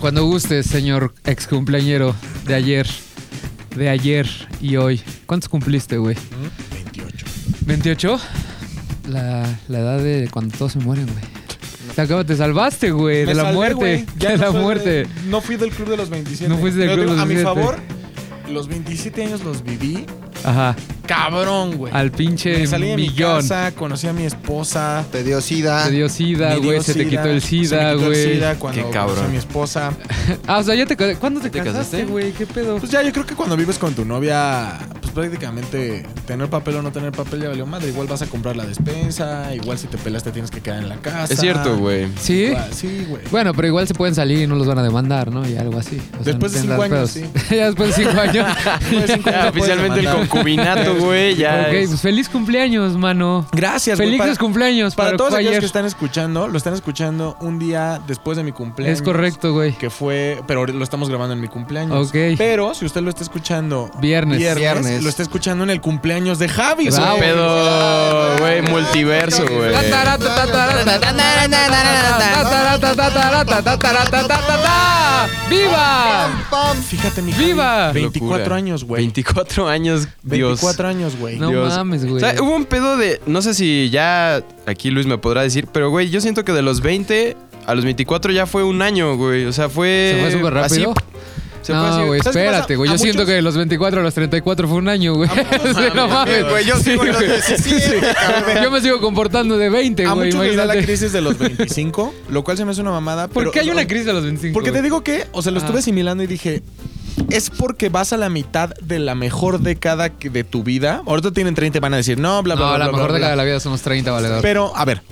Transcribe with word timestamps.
Cuando 0.00 0.24
guste, 0.24 0.62
señor 0.62 1.14
ex 1.24 1.46
cumpleañero 1.46 2.14
de 2.46 2.54
ayer, 2.54 2.86
de 3.76 3.88
ayer 3.88 4.28
y 4.60 4.76
hoy. 4.76 5.00
¿Cuántos 5.26 5.48
cumpliste, 5.48 5.96
güey? 5.98 6.16
28. 6.72 7.26
¿28? 7.66 8.20
La, 9.08 9.58
la 9.68 9.78
edad 9.78 9.98
de 9.98 10.28
cuando 10.30 10.56
todos 10.56 10.72
se 10.72 10.78
mueren, 10.80 11.06
güey. 11.06 11.24
Te 11.94 12.24
te 12.24 12.36
salvaste, 12.36 12.90
güey, 12.90 13.24
de 13.24 13.34
la 13.34 13.44
salvé, 13.44 13.54
muerte. 13.54 13.74
güey. 13.74 14.06
Ya 14.18 14.30
De 14.32 14.36
no 14.36 14.44
la 14.44 14.52
soy 14.52 14.60
muerte. 14.62 14.90
de- 14.90 15.08
no 15.28 15.40
fui 15.40 15.56
del 15.56 15.70
club 15.70 15.88
de 15.88 15.96
los 15.96 16.10
27. 16.10 16.48
No 16.52 16.58
fuiste 16.58 16.80
del 16.80 16.90
Pero 16.90 17.02
club 17.02 17.10
de 17.10 17.16
los 17.16 17.22
A 17.22 17.26
mi 17.26 17.34
27. 17.36 17.60
favor, 17.60 17.80
los 18.52 18.68
27 18.68 19.24
años 19.24 19.42
los 19.44 19.62
viví 19.64 20.04
Ajá. 20.46 20.76
cabrón, 21.06 21.76
güey. 21.76 21.92
Al 21.94 22.10
pinche 22.10 22.58
Me 22.58 22.66
salí 22.66 22.88
de 22.88 22.96
mi 22.96 23.08
millón. 23.08 23.40
casa, 23.42 23.72
conocí 23.72 24.06
a 24.06 24.12
mi 24.12 24.24
esposa. 24.24 25.04
Te 25.12 25.22
dio 25.24 25.40
sida. 25.40 25.84
Te 25.84 25.90
dio 25.90 26.08
sida, 26.08 26.48
me 26.50 26.54
dio 26.56 26.62
güey. 26.64 26.80
Se 26.82 26.94
te 26.94 27.00
sida, 27.00 27.10
quitó 27.10 27.24
el 27.30 27.40
se 27.42 27.48
sida, 27.48 27.76
me 27.76 27.82
quitó 27.92 28.06
el 28.06 28.08
güey. 28.08 28.34
sida 28.36 28.54
cuando 28.56 28.90
Qué 28.90 28.96
conocí 28.98 29.20
a 29.24 29.28
mi 29.28 29.36
esposa. 29.36 29.92
Ah, 30.46 30.58
o 30.58 30.62
sea, 30.62 30.74
ya 30.74 30.86
te 30.86 30.96
¿Cuándo 31.16 31.40
te, 31.40 31.50
¿Te 31.50 31.58
casaste, 31.58 31.78
casaste? 31.98 32.04
güey? 32.04 32.32
¿Qué 32.32 32.46
pedo? 32.46 32.78
Pues 32.78 32.90
ya, 32.90 33.02
yo 33.02 33.12
creo 33.12 33.24
que 33.26 33.34
cuando 33.34 33.56
vives 33.56 33.78
con 33.78 33.94
tu 33.94 34.04
novia, 34.04 34.78
prácticamente 35.16 36.06
tener 36.26 36.48
papel 36.48 36.76
o 36.76 36.82
no 36.82 36.92
tener 36.92 37.10
papel 37.12 37.42
ya 37.42 37.48
valió 37.48 37.66
madre. 37.66 37.88
Igual 37.88 38.06
vas 38.06 38.22
a 38.22 38.26
comprar 38.26 38.56
la 38.56 38.64
despensa, 38.64 39.54
igual 39.54 39.78
si 39.78 39.86
te 39.88 39.98
pelas 39.98 40.22
te 40.22 40.30
tienes 40.30 40.50
que 40.50 40.60
quedar 40.60 40.78
en 40.82 40.88
la 40.88 40.96
casa. 40.96 41.32
Es 41.32 41.40
cierto, 41.40 41.76
güey. 41.78 42.06
¿Sí? 42.20 42.44
Igual, 42.44 42.72
Sí, 42.72 43.06
güey. 43.08 43.22
Bueno, 43.30 43.52
pero 43.54 43.68
igual 43.68 43.88
se 43.88 43.94
pueden 43.94 44.14
salir 44.14 44.38
y 44.40 44.46
no 44.46 44.54
los 44.54 44.66
van 44.66 44.78
a 44.78 44.82
demandar, 44.82 45.30
¿no? 45.32 45.48
Y 45.48 45.56
algo 45.56 45.78
así. 45.78 45.96
O 46.20 46.22
sea, 46.24 46.32
Después 46.32 46.52
de 46.52 46.60
cinco 46.60 46.82
años, 46.82 47.10
pedos. 47.12 47.48
ya 47.50 47.66
después 47.66 47.96
de 47.96 48.04
cinco 48.04 48.20
años. 48.20 48.46
Después 48.80 49.06
de 49.08 49.14
cinco 49.14 49.28
años 49.30 49.42
Ya, 49.42 49.48
oficialmente 49.50 50.00
el 50.00 50.10
concubinato, 50.10 50.94
güey, 50.96 51.34
ya. 51.36 51.66
ok, 51.68 51.72
es- 51.74 51.88
pues 51.88 52.00
feliz 52.02 52.28
cumpleaños, 52.28 52.96
mano. 52.96 53.46
Gracias, 53.52 53.98
güey. 53.98 54.10
Felices 54.10 54.26
Para- 54.36 54.38
cumpleaños 54.40 54.94
Para 54.94 55.06
para, 55.08 55.16
todos 55.16 55.32
aquellos 55.34 55.50
ayer. 55.50 55.60
que 55.60 55.66
están 55.66 55.84
escuchando, 55.86 56.48
lo 56.48 56.58
están 56.58 56.74
escuchando 56.74 57.36
un 57.40 57.58
día 57.58 58.00
después 58.06 58.36
de 58.36 58.44
mi 58.44 58.52
cumpleaños. 58.52 58.98
Es 58.98 59.02
correcto, 59.02 59.52
güey. 59.52 59.72
Que 59.72 59.90
fue, 59.90 60.40
pero 60.46 60.66
lo 60.66 60.84
estamos 60.84 61.08
grabando 61.08 61.34
en 61.34 61.40
mi 61.40 61.48
cumpleaños. 61.48 62.08
Ok. 62.08 62.14
Pero 62.36 62.74
si 62.74 62.84
usted 62.84 63.00
lo 63.02 63.08
está 63.10 63.22
escuchando 63.22 63.90
Viernes. 64.00 64.38
Viernes. 64.38 65.02
Lo 65.06 65.10
está 65.10 65.22
escuchando 65.22 65.62
en 65.62 65.70
el 65.70 65.80
cumpleaños 65.80 66.40
de 66.40 66.48
Javi. 66.48 66.88
Es 66.88 66.98
un 66.98 67.20
pedo, 67.20 68.38
güey, 68.38 68.60
multiverso, 68.62 69.46
güey. 69.46 69.72
¡Viva! 75.48 76.28
Fíjate, 76.88 77.22
mi 77.22 77.30
Javi, 77.30 77.44
¡Viva! 77.44 77.92
24 77.92 78.38
Locura. 78.38 78.56
años, 78.56 78.82
güey. 78.82 79.02
24 79.02 79.68
años, 79.68 80.08
Dios. 80.24 80.60
24 80.60 80.88
años, 80.88 81.16
güey. 81.16 81.38
No 81.38 81.50
Dios. 81.50 81.68
mames, 81.76 82.04
güey. 82.04 82.16
O 82.16 82.18
sea, 82.18 82.34
hubo 82.42 82.56
un 82.56 82.64
pedo 82.64 82.96
de. 82.96 83.20
No 83.26 83.42
sé 83.42 83.54
si 83.54 83.88
ya 83.90 84.42
aquí 84.66 84.90
Luis 84.90 85.06
me 85.06 85.18
podrá 85.18 85.42
decir, 85.42 85.68
pero 85.72 85.90
güey, 85.90 86.10
yo 86.10 86.20
siento 86.20 86.44
que 86.44 86.50
de 86.50 86.62
los 86.62 86.80
20 86.80 87.36
a 87.64 87.74
los 87.76 87.84
24 87.84 88.32
ya 88.32 88.46
fue 88.46 88.64
un 88.64 88.82
año, 88.82 89.16
güey. 89.16 89.44
O 89.46 89.52
sea, 89.52 89.68
fue. 89.68 90.14
¿Se 90.16 90.20
fue 90.20 90.32
súper 90.32 90.54
rápido? 90.54 90.90
así, 90.90 91.00
se 91.66 91.72
no, 91.72 92.14
espérate, 92.14 92.76
güey. 92.76 92.88
A 92.90 92.92
Yo 92.94 92.98
siento 92.98 93.18
muchos- 93.18 93.28
que 93.28 93.34
de 93.34 93.42
los 93.42 93.56
24 93.56 94.00
a 94.00 94.02
los 94.02 94.14
34 94.14 94.68
fue 94.68 94.76
un 94.78 94.88
año, 94.88 95.14
güey. 95.14 95.28
No 95.94 96.08
mames. 96.08 96.48
Güey, 96.48 96.64
yo 96.64 96.76
sigo 96.78 97.02
en 97.02 97.08
los 97.08 97.16
güey. 97.18 97.28
17, 97.30 98.00
cabrón. 98.14 98.62
Yo 98.62 98.70
me 98.70 98.80
sigo 98.80 99.00
comportando 99.00 99.56
de 99.58 99.68
20, 99.70 100.04
A 100.06 100.12
güey. 100.12 100.26
muchos 100.28 100.46
les 100.46 100.56
da 100.56 100.64
la 100.66 100.74
crisis 100.82 101.12
de 101.12 101.20
los 101.20 101.36
25, 101.38 102.14
lo 102.30 102.44
cual 102.44 102.56
se 102.56 102.64
me 102.64 102.70
hace 102.72 102.80
una 102.80 102.90
mamada. 102.92 103.28
¿Por 103.28 103.42
pero- 103.42 103.50
qué 103.52 103.60
hay 103.60 103.70
una 103.70 103.86
crisis 103.86 104.06
de 104.06 104.12
los 104.12 104.22
25? 104.22 104.54
Porque 104.54 104.72
te 104.72 104.82
digo 104.82 105.02
que, 105.02 105.26
o 105.32 105.42
sea, 105.42 105.52
lo 105.52 105.58
estuve 105.58 105.80
asimilando 105.80 106.22
y 106.22 106.26
dije, 106.26 106.62
es 107.30 107.50
porque 107.50 107.88
vas 107.88 108.12
a 108.12 108.16
la 108.18 108.28
mitad 108.28 108.70
de 108.82 108.98
la 108.98 109.14
mejor 109.14 109.60
década 109.60 110.10
de 110.10 110.44
tu 110.44 110.62
vida. 110.62 111.02
Ahorita 111.06 111.32
tienen 111.32 111.54
30 111.54 111.78
y 111.78 111.80
van 111.80 111.94
a 111.94 111.96
decir, 111.96 112.18
no, 112.18 112.42
bla, 112.42 112.54
bla, 112.54 112.64
No, 112.66 112.70
bla. 112.72 112.78
la 112.78 112.84
bla, 112.88 112.92
mejor 112.96 113.08
bla, 113.10 113.18
década 113.18 113.34
bla. 113.34 113.42
de 113.42 113.46
la 113.48 113.52
vida 113.54 113.60
son 113.60 113.72
los 113.72 113.82
30, 113.82 114.10
valedor. 114.12 114.42
Pero, 114.42 114.72
a 114.76 114.84
ver. 114.84 115.02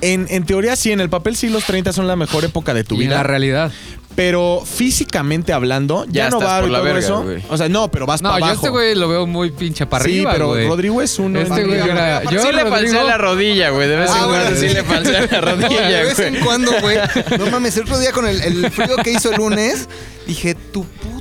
En, 0.00 0.26
en 0.28 0.44
teoría 0.44 0.76
sí, 0.76 0.92
en 0.92 1.00
el 1.00 1.08
papel 1.08 1.34
sí 1.36 1.48
los 1.48 1.64
30 1.64 1.92
son 1.92 2.06
la 2.06 2.16
mejor 2.16 2.44
época 2.44 2.74
de 2.74 2.84
tu 2.84 2.96
y 2.96 3.02
en 3.02 3.04
vida. 3.08 3.16
la 3.16 3.22
realidad. 3.22 3.72
Pero 4.16 4.62
físicamente 4.64 5.52
hablando, 5.52 6.04
ya, 6.06 6.24
Ya 6.24 6.30
no 6.30 6.38
va 6.40 6.60
la 6.62 6.68
todo 6.78 6.82
verga, 6.84 6.98
eso. 7.00 7.24
O 7.48 7.56
sea, 7.56 7.68
no, 7.68 7.90
pero 7.90 8.06
vas 8.06 8.22
No, 8.22 8.28
para 8.28 8.38
yo 8.40 8.44
abajo. 8.46 8.60
este 8.60 8.68
güey 8.70 8.94
lo 8.94 9.08
veo 9.08 9.26
muy 9.26 9.50
pinche 9.50 9.86
para 9.86 10.04
sí, 10.04 10.10
arriba, 10.18 10.32
pero 10.32 10.48
güey. 10.48 10.68
Rodrigo 10.68 11.02
es 11.02 11.18
uno. 11.18 11.40
Este 11.40 11.62
en- 11.62 11.66
güey 11.66 11.80
era... 11.80 12.22
Yo, 12.30 12.40
sí 12.40 12.52
le 12.52 12.64
falsé 12.66 12.92
la 13.02 13.18
rodilla, 13.18 13.70
güey. 13.70 13.88
De 13.88 13.96
vez 13.96 14.10
en 14.10 14.16
Ah, 14.16 14.18
cuando 14.26 14.38
bueno, 14.44 14.56
sí 14.60 14.68
sí. 14.68 14.74
le 14.74 14.84
falsé 14.84 15.12
la 15.12 15.20
De 15.26 15.40
rodilla, 15.40 15.88
vez 16.02 16.16
güey. 16.16 16.28
en 16.28 16.44
cuando, 16.44 16.72
güey. 16.80 16.98
No 17.38 17.46
mames, 17.50 17.76
el 17.76 17.82
otro 17.82 17.98
día 17.98 18.12
con 18.12 18.26
el, 18.28 18.40
el 18.40 18.70
frío 18.70 18.96
que 19.02 19.10
hizo 19.10 19.30
el 19.32 19.36
lunes, 19.36 19.88
dije, 20.26 20.54
tu 20.54 20.84
puta. 20.84 21.13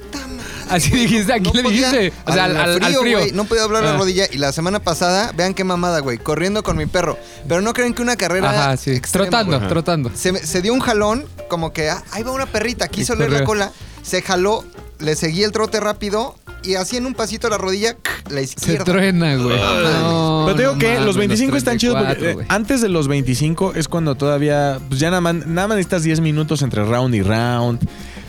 Así 0.69 0.89
dijiste, 0.91 1.33
aquí 1.33 1.43
No 1.49 1.53
le 1.53 1.63
podía- 1.63 1.91
dijiste. 1.91 2.13
O 2.25 2.33
sea, 2.33 2.45
al, 2.45 2.57
al- 2.57 2.83
al 2.83 2.95
frío. 2.95 3.19
no 3.33 3.45
podía 3.45 3.63
hablar 3.63 3.83
la 3.83 3.93
Ah. 3.93 3.97
rodilla. 3.97 4.25
Y 4.31 4.37
la 4.37 4.51
semana 4.51 4.79
pasada, 4.79 5.31
vean 5.35 5.53
qué 5.53 5.63
mamada, 5.63 5.99
güey. 5.99 6.17
Corriendo 6.17 6.63
con 6.63 6.77
mi 6.77 6.85
perro. 6.85 7.17
Pero 7.47 7.61
no 7.61 7.73
creen 7.73 7.93
que 7.93 8.01
una 8.01 8.15
carrera. 8.15 8.49
Ajá, 8.49 8.77
sí. 8.77 8.91
extrema, 8.91 9.29
trotando, 9.29 9.67
trotando. 9.67 10.11
Se, 10.15 10.31
me- 10.31 10.39
se 10.39 10.61
dio 10.61 10.73
un 10.73 10.79
jalón, 10.79 11.25
como 11.49 11.73
que 11.73 11.89
ah, 11.89 12.03
ahí 12.11 12.23
va 12.23 12.31
una 12.31 12.45
perrita, 12.45 12.87
quiso 12.87 13.15
leer 13.15 13.31
la 13.31 13.43
cola, 13.43 13.71
se 14.01 14.21
jaló, 14.21 14.63
le 14.99 15.15
seguí 15.15 15.43
el 15.43 15.51
trote 15.51 15.79
rápido 15.79 16.35
y 16.63 16.75
así 16.75 16.95
en 16.97 17.05
un 17.05 17.13
pasito 17.13 17.49
la 17.49 17.57
rodilla, 17.57 17.97
la 18.29 18.37
Se 18.37 18.43
izquierda. 18.43 18.85
truena, 18.85 19.35
güey. 19.35 19.57
No, 19.59 20.43
Pero 20.45 20.55
te 20.55 20.61
digo 20.63 20.73
no 20.73 20.79
que 20.79 20.87
mames, 20.93 21.05
los 21.05 21.17
25 21.17 21.57
están 21.57 21.77
chidos 21.77 21.95
porque 21.97 22.13
34, 22.15 22.35
güey. 22.35 22.45
antes 22.49 22.81
de 22.81 22.89
los 22.89 23.07
25 23.07 23.73
es 23.75 23.87
cuando 23.89 24.15
todavía, 24.15 24.79
pues 24.87 24.99
ya 24.99 25.09
nada 25.09 25.21
más, 25.21 25.35
nada 25.45 25.67
más 25.67 25.77
necesitas 25.77 26.03
10 26.03 26.21
minutos 26.21 26.61
entre 26.61 26.83
round 26.85 27.13
y 27.15 27.21
round. 27.21 27.79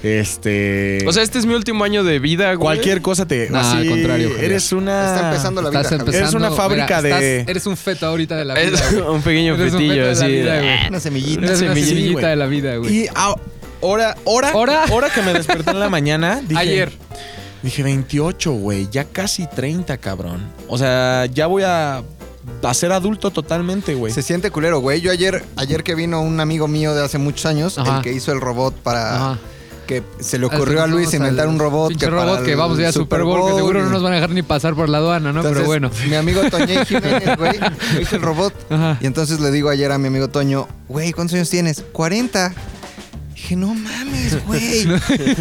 Este. 0.05 0.99
O 1.07 1.13
sea, 1.13 1.23
este 1.23 1.39
es 1.39 1.47
mi 1.47 1.55
último 1.55 1.83
año 1.85 2.05
de 2.05 2.19
vida, 2.19 2.47
güey. 2.55 2.59
cualquier 2.59 3.01
cosa 3.03 3.27
te. 3.27 3.49
No, 3.49 3.59
así, 3.59 3.79
al 3.79 3.89
contrario, 3.89 4.29
Javier. 4.31 4.45
Eres 4.45 4.71
una. 4.73 5.15
Está 5.15 5.29
empezando 5.31 5.63
la 5.63 5.71
vida. 5.71 5.81
Estás 5.81 5.93
empezando. 5.99 6.19
Eres 6.19 6.35
una 6.35 6.51
fábrica 6.51 7.01
mira, 7.01 7.03
de- 7.21 7.39
estás- 7.39 7.51
eres 7.51 7.67
un 7.67 7.77
feto 7.77 8.07
ahorita 8.07 8.37
de 8.37 8.45
la 8.45 8.55
vida. 8.55 8.65
Es 8.79 8.93
un 8.93 9.23
pequeño 9.23 9.55
Eres 9.55 9.73
un 9.73 9.79
fetillo, 9.81 9.95
feto 9.95 10.05
de 10.05 10.15
la 10.15 10.25
así. 10.25 10.33
vida, 10.33 10.59
güey. 10.61 10.89
Una 10.89 11.01
semillita. 11.01 11.39
Una 11.41 11.57
semillita, 11.57 12.29
de 12.29 12.37
la 12.37 12.47
vida, 12.47 12.77
güey. 12.77 12.95
Y 12.97 13.07
a- 13.15 13.35
ahora, 13.83 14.15
ahora, 14.27 14.51
¿Hora? 14.55 14.85
ahora 14.85 15.11
que 15.11 15.23
me 15.23 15.33
desperté 15.33 15.71
en 15.71 15.81
la 15.81 15.89
mañana, 15.89 16.41
dije, 16.47 16.61
Ayer. 16.61 16.93
Dije 17.63 17.83
28, 17.83 18.53
güey, 18.53 18.89
ya 18.93 19.05
casi 19.05 19.47
30, 19.47 19.97
cabrón. 19.97 20.43
O 20.69 20.77
sea, 20.77 21.25
ya 21.33 21.47
voy 21.47 21.63
a, 21.63 22.03
a 22.63 22.75
ser 22.75 22.93
adulto 22.93 23.31
totalmente, 23.31 23.95
güey. 23.95 24.13
Se 24.13 24.21
siente 24.21 24.51
culero, 24.51 24.81
güey. 24.81 25.01
Yo 25.01 25.11
ayer, 25.11 25.43
ayer 25.57 25.83
que 25.83 25.95
vino 25.95 26.21
un 26.21 26.41
amigo 26.41 26.69
mío 26.69 26.95
de 26.95 27.03
hace 27.03 27.17
muchos 27.17 27.47
años, 27.47 27.79
Ajá. 27.79 27.97
el 27.97 28.03
que 28.03 28.13
hizo 28.13 28.33
el 28.33 28.41
robot 28.43 28.75
para 28.83 29.17
Ajá. 29.17 29.39
Que 29.87 30.03
se 30.21 30.39
le 30.39 30.47
ocurrió 30.47 30.83
a 30.83 30.87
Luis 30.87 31.13
inventar 31.15 31.49
un 31.49 31.59
robot 31.59 31.89
Pinche 31.91 32.07
que 32.07 32.11
para 32.13 32.25
robot 32.25 32.45
que 32.45 32.55
vamos 32.55 32.79
ya 32.79 32.89
a 32.89 32.93
Super 32.93 33.23
Bowl, 33.23 33.51
que 33.51 33.57
seguro 33.57 33.83
no 33.83 33.91
nos 33.91 34.03
van 34.03 34.13
a 34.13 34.17
dejar 34.17 34.31
ni 34.31 34.43
pasar 34.43 34.75
por 34.75 34.89
la 34.89 34.99
aduana, 34.99 35.33
¿no? 35.33 35.41
Entonces, 35.41 35.59
Pero 35.59 35.67
bueno. 35.67 35.91
Mi 36.09 36.15
amigo 36.15 36.43
Toñé 36.51 36.85
Jiménez, 36.87 37.37
güey, 37.37 37.59
hizo 38.01 38.17
el 38.17 38.23
robot. 38.23 38.55
Ajá. 38.71 38.99
Y 39.01 39.07
entonces 39.07 39.41
le 39.41 39.51
digo 39.51 39.69
ayer 39.69 39.91
a 39.93 39.99
mi 39.99 40.09
amigo 40.09 40.29
Toño, 40.29 40.67
güey, 40.89 41.13
¿cuántos 41.13 41.35
años 41.35 41.51
tienes? 41.51 41.85
40. 41.93 42.53
Dije, 43.35 43.57
no 43.57 43.75
mames, 43.75 44.43
güey. 44.47 44.87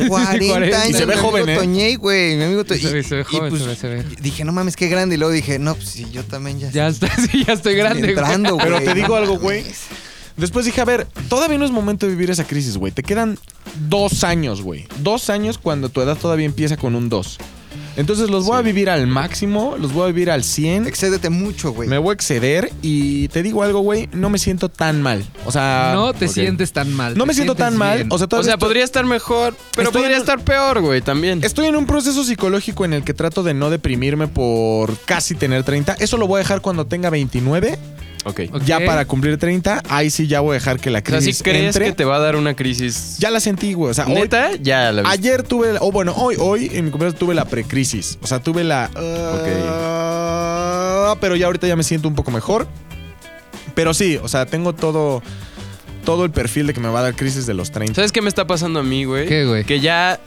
40 0.08 0.82
años. 0.82 0.90
Y 0.90 0.94
se 0.94 1.06
ve 1.06 1.16
joven, 1.16 1.48
¿eh? 1.48 1.56
Toñé, 1.56 1.96
güey. 1.96 2.36
Mi 2.36 2.44
amigo 2.44 2.64
Toñé. 2.66 2.82
Se 2.82 2.92
ve- 2.94 3.04
se 3.04 3.16
ve 3.16 3.22
y 3.22 3.36
joven, 3.36 3.50
pues, 3.50 3.62
se 3.62 3.68
ve- 3.70 3.76
se 3.76 3.88
ve. 3.88 4.04
Dije, 4.22 4.44
no 4.44 4.52
mames, 4.52 4.76
qué 4.76 4.88
grande. 4.90 5.16
Y 5.16 5.18
luego 5.20 5.32
dije, 5.34 5.58
no, 5.60 5.76
pues 5.76 5.90
sí, 5.90 6.08
yo 6.12 6.24
también 6.26 6.60
ya. 6.60 6.70
Ya 6.72 6.88
está, 6.88 7.08
sí, 7.32 7.44
ya 7.46 7.54
estoy 7.54 7.76
grande, 7.76 8.02
güey. 8.02 8.12
entrando, 8.12 8.56
güey. 8.56 8.66
Pero 8.68 8.82
te 8.82 8.94
digo 8.94 9.16
algo, 9.16 9.38
güey. 9.40 9.64
Después 10.38 10.66
dije, 10.66 10.82
a 10.82 10.86
ver, 10.86 11.08
todavía 11.30 11.58
no 11.58 11.66
es 11.66 11.72
momento 11.72 12.06
de 12.06 12.12
vivir 12.14 12.30
esa 12.32 12.46
crisis, 12.46 12.78
güey. 12.78 12.92
Te 12.92 13.04
quedan 13.04 13.38
dos 13.88 14.24
años, 14.24 14.62
güey. 14.62 14.88
Dos 15.00 15.30
años 15.30 15.58
cuando 15.58 15.90
tu 15.90 16.02
edad 16.02 16.18
todavía 16.18 16.46
empieza 16.46 16.78
con 16.78 16.96
un 16.96 17.10
2. 17.10 17.38
Entonces 17.96 18.32
los 18.32 18.46
voy 18.46 18.58
a 18.58 18.62
vivir 18.62 18.90
al 18.90 19.06
máximo, 19.06 19.76
los 19.80 19.94
voy 19.94 20.04
a 20.04 20.08
vivir 20.08 20.32
al 20.32 20.44
100. 20.44 20.88
Excédete 20.88 21.30
mucho, 21.30 21.74
güey. 21.74 21.88
Me 21.88 22.00
voy 22.00 22.10
a 22.12 22.14
exceder 22.14 22.72
y 22.82 23.28
te 23.28 23.44
digo 23.44 23.62
algo, 23.62 23.82
güey, 23.82 24.10
no 24.14 24.32
me 24.32 24.40
siento 24.40 24.70
tan 24.70 25.02
mal. 25.04 25.24
O 25.46 25.52
sea, 25.52 25.92
No 25.94 26.12
te 26.14 26.28
sientes 26.28 26.74
tan 26.74 26.92
mal. 26.92 27.16
no 27.16 27.28
me 27.28 27.36
siento 27.36 27.54
tan 27.54 27.78
mal. 27.78 28.08
O 28.10 28.18
sea, 28.18 28.26
O 28.26 28.28
todavía 28.28 28.46
sea, 28.46 28.54
estoy- 28.56 28.68
podría 28.68 28.84
estar 28.84 29.06
mejor, 29.06 29.56
pero 29.76 29.90
Estoy 29.90 30.02
podría 30.02 30.18
en- 30.18 30.22
estar 30.22 30.40
peor, 30.44 30.82
güey, 30.82 31.02
también. 31.02 31.44
Estoy 31.44 31.68
en 31.68 31.76
un 31.76 31.86
proceso 31.86 32.24
psicológico 32.24 32.84
en 32.86 32.94
el 32.94 33.04
que 33.04 33.14
trato 33.14 33.44
de 33.44 33.54
no 33.54 33.70
deprimirme 33.70 34.28
por 34.28 34.98
casi 35.06 35.36
tener 35.36 35.64
30. 35.64 35.94
Eso 36.00 36.18
lo 36.18 36.26
voy 36.26 36.38
a 36.38 36.40
dejar 36.40 36.62
cuando 36.62 36.86
tenga 36.88 37.12
29. 37.12 37.78
Ok. 38.26 38.42
Ok. 38.54 38.64
Ya 38.64 38.80
para 38.86 39.06
cumplir 39.06 39.38
30, 39.38 39.84
ahí 39.90 40.10
sí 40.10 40.28
ya 40.28 40.40
voy 40.40 40.52
a 40.52 40.54
dejar 40.56 40.80
que 40.80 40.90
la 40.90 41.00
O 41.00 41.02
sea, 41.06 41.18
crisis 41.18 41.38
si 41.38 41.44
crees 41.44 41.76
entre. 41.76 41.86
que 41.88 41.92
te 41.94 42.06
va 42.06 42.16
a 42.16 42.20
dar 42.20 42.36
una 42.38 42.56
crisis. 42.56 43.18
Ya 43.20 43.30
la 43.32 43.40
sentí, 43.40 43.74
güey. 43.74 43.92
O 43.92 43.94
sea, 43.94 44.06
hoy- 44.08 44.14
¿Neta? 44.14 44.52
Ya 44.62 44.92
la 44.92 45.02
viste. 45.02 45.14
ayer 45.18 45.44
tuve, 45.44 45.74
o 45.80 45.92
bueno, 45.92 46.14
hoy, 46.16 46.36
hoy 46.40 46.72
en 46.74 46.86
mi 46.86 46.92
cumpleaños 46.92 47.20
tuve 47.20 47.36
la 47.36 47.46
precrisis. 47.46 48.18
O 48.22 48.28
sea, 48.28 48.40
tuve 48.42 48.64
la. 48.64 48.90
ah, 48.96 51.16
Pero 51.20 51.36
ya 51.36 51.48
ahorita 51.48 51.68
ya 51.68 51.76
me 51.76 51.84
siento 51.84 52.08
un 52.08 52.16
poco 52.16 52.32
mejor. 52.32 52.68
Pero 53.76 53.94
sí, 53.94 54.20
o 54.22 54.28
sea, 54.28 54.46
tengo 54.46 54.74
todo. 54.74 55.22
Todo 56.06 56.26
el 56.26 56.32
perfil 56.32 56.68
de 56.68 56.74
que 56.74 56.82
me 56.82 56.90
va 56.90 57.00
a 57.00 57.04
dar 57.04 57.16
crisis 57.16 57.46
de 57.46 57.54
los 57.54 57.72
30. 57.72 57.96
¿Sabes 57.96 58.12
qué 58.12 58.22
me 58.22 58.28
está 58.28 58.46
pasando 58.46 58.82
a 58.82 58.84
mí, 58.84 59.06
güey? 59.06 59.26
¿Qué, 59.26 59.46
güey? 59.46 59.64
Que 59.64 59.80
ya. 59.80 60.20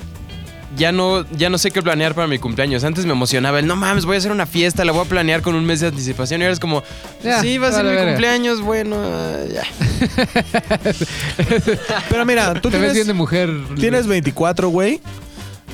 Ya 0.77 0.93
no, 0.93 1.25
ya 1.33 1.49
no 1.49 1.59
sé 1.59 1.71
qué 1.71 1.83
planear 1.83 2.15
para 2.15 2.27
mi 2.27 2.39
cumpleaños. 2.39 2.85
Antes 2.85 3.07
me 3.07 3.13
emocionaba 3.13 3.59
el, 3.59 3.67
no 3.67 3.77
mames, 3.77 4.05
voy 4.05 4.17
a 4.17 4.19
hacer 4.19 4.31
una 4.33 4.47
fiesta, 4.47 4.85
la 4.85 4.93
voy 4.93 5.07
a 5.07 5.09
planear 5.09 5.41
con 5.43 5.55
un 5.55 5.65
mes 5.65 5.81
de 5.81 5.87
anticipación. 5.89 6.41
Y 6.41 6.45
ahora 6.45 6.53
es 6.53 6.61
como, 6.61 6.83
Ya, 7.25 7.41
sí, 7.41 7.57
va 7.59 7.69
a 7.69 7.73
ser 7.73 7.85
vale, 7.85 7.91
mi 7.91 7.97
verga. 7.97 8.13
cumpleaños, 8.13 8.61
bueno, 8.61 8.97
ya. 9.53 9.63
Pero 12.09 12.25
mira, 12.27 12.55
tú 12.61 12.71
Te 12.71 12.79
ves 12.79 12.93
bien 12.93 12.95
de 12.95 13.01
tienes, 13.05 13.15
mujer. 13.17 13.51
tienes 13.79 14.07
24, 14.07 14.69
güey. 14.69 15.01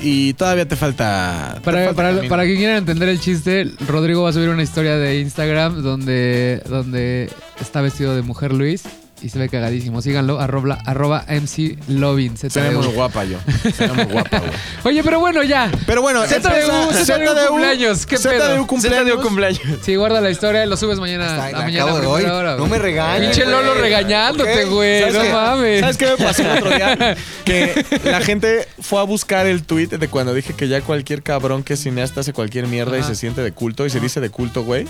Y 0.01 0.33
todavía 0.33 0.67
te 0.67 0.75
falta. 0.75 1.53
te 1.55 1.61
Para, 1.61 1.77
falta 1.85 1.95
para, 1.95 2.09
camino. 2.15 2.29
para 2.29 2.45
que 2.45 2.55
quieran 2.55 2.77
entender 2.77 3.09
el 3.09 3.19
chiste, 3.19 3.71
Rodrigo 3.87 4.23
va 4.23 4.29
a 4.29 4.33
subir 4.33 4.49
una 4.49 4.63
historia 4.63 4.97
de 4.97 5.19
Instagram 5.19 5.81
donde, 5.81 6.61
donde 6.67 7.29
está 7.61 7.81
vestido 7.81 8.15
de 8.15 8.21
mujer 8.21 8.51
Luis 8.53 8.83
y 9.21 9.29
se 9.29 9.39
ve 9.39 9.47
cagadísimo. 9.47 10.01
Síganlo, 10.01 10.39
arroba, 10.39 10.77
arroba 10.85 11.23
MC 11.29 11.77
Lovin. 11.87 12.35
Sería 12.37 12.71
muy 12.71 12.87
guapa 12.87 13.23
yo. 13.23 13.37
Sería 13.75 13.93
muy 13.93 14.05
guapa, 14.05 14.39
güey. 14.39 14.51
Oye, 14.83 15.03
pero 15.03 15.19
bueno, 15.19 15.43
ya. 15.43 15.71
Pero 15.85 16.01
bueno, 16.01 16.23
ZDU, 16.23 16.91
ZDU 16.93 17.47
cumpleaños, 17.49 18.05
¿qué 18.05 18.17
ZDU 18.17 18.29
pedo? 18.29 18.67
cumpleaños. 18.67 19.15
Se 19.15 19.21
cumpleaños. 19.21 19.61
Sí, 19.81 19.95
guarda 19.95 20.19
la 20.19 20.29
historia, 20.29 20.65
lo 20.65 20.75
subes 20.75 20.99
mañana 20.99 21.45
Hasta 21.45 21.57
a 21.59 21.61
mañana 21.63 21.83
acabo 21.83 21.99
de 22.01 22.07
hoy. 22.07 22.23
hora, 22.25 22.55
No 22.57 22.67
me 22.67 22.79
regañes, 22.79 23.29
Pinche 23.37 23.49
Lolo 23.49 23.75
regañándote, 23.75 24.65
güey. 24.65 24.99
¿sabes 25.01 25.15
No 25.15 25.21
qué? 25.21 25.31
mames. 25.31 25.79
¿Sabes 25.79 25.97
qué 25.97 26.05
me 26.07 26.17
pasó 26.17 26.41
el 26.43 26.57
otro 26.57 26.69
día? 26.69 27.15
Que 27.45 27.85
la 28.05 28.21
gente 28.21 28.67
fue 28.79 28.99
a 28.99 29.03
buscar 29.03 29.45
el 29.47 29.63
tweet 29.63 29.87
de 29.87 30.07
cuando 30.07 30.33
dije 30.33 30.53
que 30.53 30.67
ya 30.67 30.81
cualquier 30.81 31.23
cabrón 31.23 31.63
que 31.63 31.73
es 31.73 31.81
cineasta 31.83 32.21
hace 32.21 32.31
cualquier 32.33 32.67
mierda 32.67 32.97
y 32.97 33.03
se 33.03 33.15
siente 33.15 33.41
de 33.41 33.51
culto 33.51 33.85
y 33.85 33.89
se 33.89 33.99
dice 33.99 34.19
de 34.21 34.29
culto, 34.29 34.63
güey. 34.63 34.85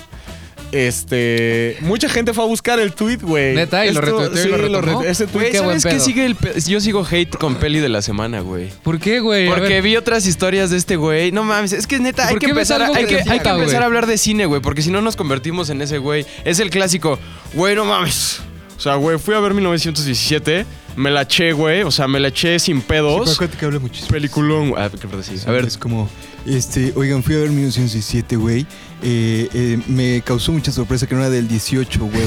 Este. 0.72 1.76
Mucha 1.80 2.08
gente 2.08 2.32
fue 2.34 2.44
a 2.44 2.46
buscar 2.46 2.78
el 2.80 2.92
tweet, 2.92 3.18
güey. 3.22 3.54
Neta, 3.54 3.86
y 3.86 3.92
lo 3.92 4.00
retuiteó 4.00 4.34
y 4.40 4.42
sí, 4.42 4.48
lo 4.48 4.56
lo 4.68 4.80
retomó. 4.80 5.02
re- 5.02 5.10
Ese 5.10 5.26
tweet. 5.26 5.40
Güey, 5.40 5.52
qué 5.52 5.60
buen 5.60 5.80
¿sabes 5.80 5.84
qué 5.94 5.98
pedo. 5.98 6.04
sigue 6.04 6.26
el 6.26 6.34
pe- 6.36 6.60
Yo 6.60 6.80
sigo 6.80 7.06
hate 7.10 7.36
con 7.36 7.56
peli 7.56 7.78
de 7.80 7.88
la 7.88 8.02
semana, 8.02 8.40
güey. 8.40 8.70
¿Por 8.82 8.98
qué, 8.98 9.20
güey? 9.20 9.46
A 9.48 9.54
Porque 9.54 9.68
ver. 9.68 9.82
vi 9.82 9.96
otras 9.96 10.26
historias 10.26 10.70
de 10.70 10.76
este 10.76 10.96
güey. 10.96 11.32
No 11.32 11.44
mames, 11.44 11.72
es 11.72 11.86
que 11.86 11.98
neta, 11.98 12.26
hay 12.26 12.34
¿Por 12.34 12.40
que, 12.40 12.46
qué 12.46 12.52
ves 12.52 12.70
empezar 12.70 12.82
a, 12.82 12.86
algo 12.86 12.96
hay 12.96 13.04
que 13.06 13.16
que, 13.18 13.22
te 13.22 13.30
hay 13.30 13.38
que 13.38 13.44
puta, 13.44 13.50
empezar 13.54 13.72
güey? 13.74 13.82
a 13.82 13.86
hablar 13.86 14.06
de 14.06 14.18
cine, 14.18 14.46
güey, 14.46 14.60
porque 14.60 14.82
si 14.82 14.90
no 14.90 15.00
nos 15.00 15.16
convertimos 15.16 15.70
en 15.70 15.80
ese 15.82 15.98
güey. 15.98 16.26
Es 16.44 16.58
el 16.58 16.70
clásico, 16.70 17.18
güey, 17.54 17.74
no 17.76 17.84
mames. 17.84 18.40
O 18.76 18.80
sea, 18.80 18.96
güey, 18.96 19.18
fui 19.18 19.34
a 19.34 19.40
ver 19.40 19.54
1917, 19.54 20.66
me 20.96 21.10
la 21.10 21.22
eché, 21.22 21.52
güey, 21.52 21.82
o 21.82 21.90
sea, 21.90 22.08
me 22.08 22.18
la 22.20 22.28
eché 22.28 22.58
sin 22.58 22.80
pedos. 22.82 23.32
acuérdate 23.34 23.58
que 23.58 23.64
habla 23.66 23.78
muchísimo. 23.78 24.08
Peliculón, 24.10 24.70
güey. 24.70 24.82
Ah, 24.82 24.90
qué 24.90 25.06
perdón, 25.06 25.22
sí. 25.22 25.36
A 25.46 25.50
ver, 25.52 25.64
es 25.64 25.78
como, 25.78 26.08
este, 26.44 26.92
oigan, 26.96 27.22
fui 27.22 27.34
a 27.36 27.38
ver 27.38 27.50
1917, 27.50 28.36
güey. 28.36 28.66
Eh, 29.06 29.48
eh, 29.52 29.78
me 29.86 30.22
causó 30.22 30.50
mucha 30.50 30.72
sorpresa 30.72 31.06
que 31.06 31.14
no 31.14 31.20
era 31.20 31.28
del 31.28 31.46
18, 31.46 32.00
güey. 32.06 32.22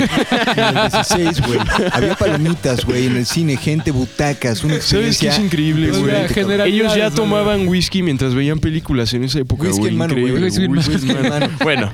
Era 0.55 0.83
del 0.83 0.91
16, 0.91 1.41
güey. 1.47 1.59
Había 1.91 2.15
palomitas, 2.15 2.85
güey, 2.85 3.07
en 3.07 3.17
el 3.17 3.25
cine, 3.25 3.57
gente, 3.57 3.89
butacas, 3.89 4.63
una 4.63 4.75
¿sabes 4.75 4.85
qué 4.89 4.95
experiencia. 4.97 5.31
es 5.31 5.39
increíble, 5.39 5.89
O 5.91 6.05
sea, 6.05 6.43
güey? 6.43 6.61
Ellos 6.69 6.95
ya 6.95 7.05
güey. 7.05 7.15
tomaban 7.15 7.67
whisky 7.67 8.03
mientras 8.03 8.35
veían 8.35 8.59
películas 8.59 9.11
en 9.15 9.23
esa 9.23 9.39
época, 9.39 9.63
Whisky 9.63 9.79
güey. 9.79 9.91
en 9.93 9.97
mano, 9.97 10.13
güey. 10.13 10.27
Increíble. 10.47 10.81
Whisky 10.87 11.05
mano. 11.13 11.49
Bueno, 11.63 11.91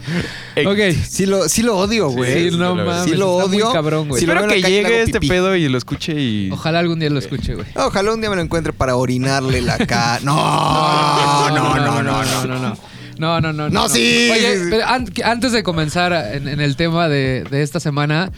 eh, 0.57 0.68
Ok. 0.68 1.01
Sí 1.07 1.25
lo, 1.27 1.47
sí 1.47 1.63
lo 1.63 1.77
odio, 1.77 2.09
güey. 2.09 2.50
Sí, 2.51 2.57
no 2.57 2.75
mames. 2.75 3.06
Sí 3.06 3.12
lo 3.15 3.38
está 3.39 3.47
muy 3.47 3.62
odio. 3.62 3.71
cabrón, 3.71 4.09
güey. 4.09 4.19
Sí 4.21 4.29
espero 4.29 4.47
que 4.50 4.62
llegue 4.62 5.01
este 5.03 5.21
pedo 5.21 5.56
y 5.56 5.69
lo 5.69 5.77
escuche 5.77 6.13
y... 6.19 6.50
Ojalá 6.51 6.79
algún 6.79 7.00
día 7.00 7.09
lo 7.09 7.19
escuche, 7.19 7.56
güey. 7.56 7.68
Ojalá 7.75 8.13
un 8.13 8.19
día 8.19 8.29
me 8.29 8.36
lo 8.36 8.41
encuentre 8.41 8.74
para 8.74 8.97
orinarle 8.97 9.62
la 9.62 9.77
cara. 9.77 10.19
No, 10.24 11.50
no, 11.50 11.75
no, 11.75 12.01
no, 12.03 12.24
no. 12.24 12.45
no, 12.47 12.59
no. 12.59 12.77
No, 13.18 13.39
no, 13.42 13.54
no. 13.54 13.69
No, 13.69 13.89
sí, 13.89 14.30
Oye, 14.31 14.57
sí, 14.57 14.68
pero 14.69 14.86
an- 14.88 15.07
antes 15.24 15.51
de 15.51 15.63
comenzar 15.63 16.13
en, 16.33 16.48
en 16.48 16.60
el 16.60 16.75
tema 16.75 17.07
de, 17.10 17.44
de 17.50 17.62
esta 17.62 17.80
semana, 17.80 18.31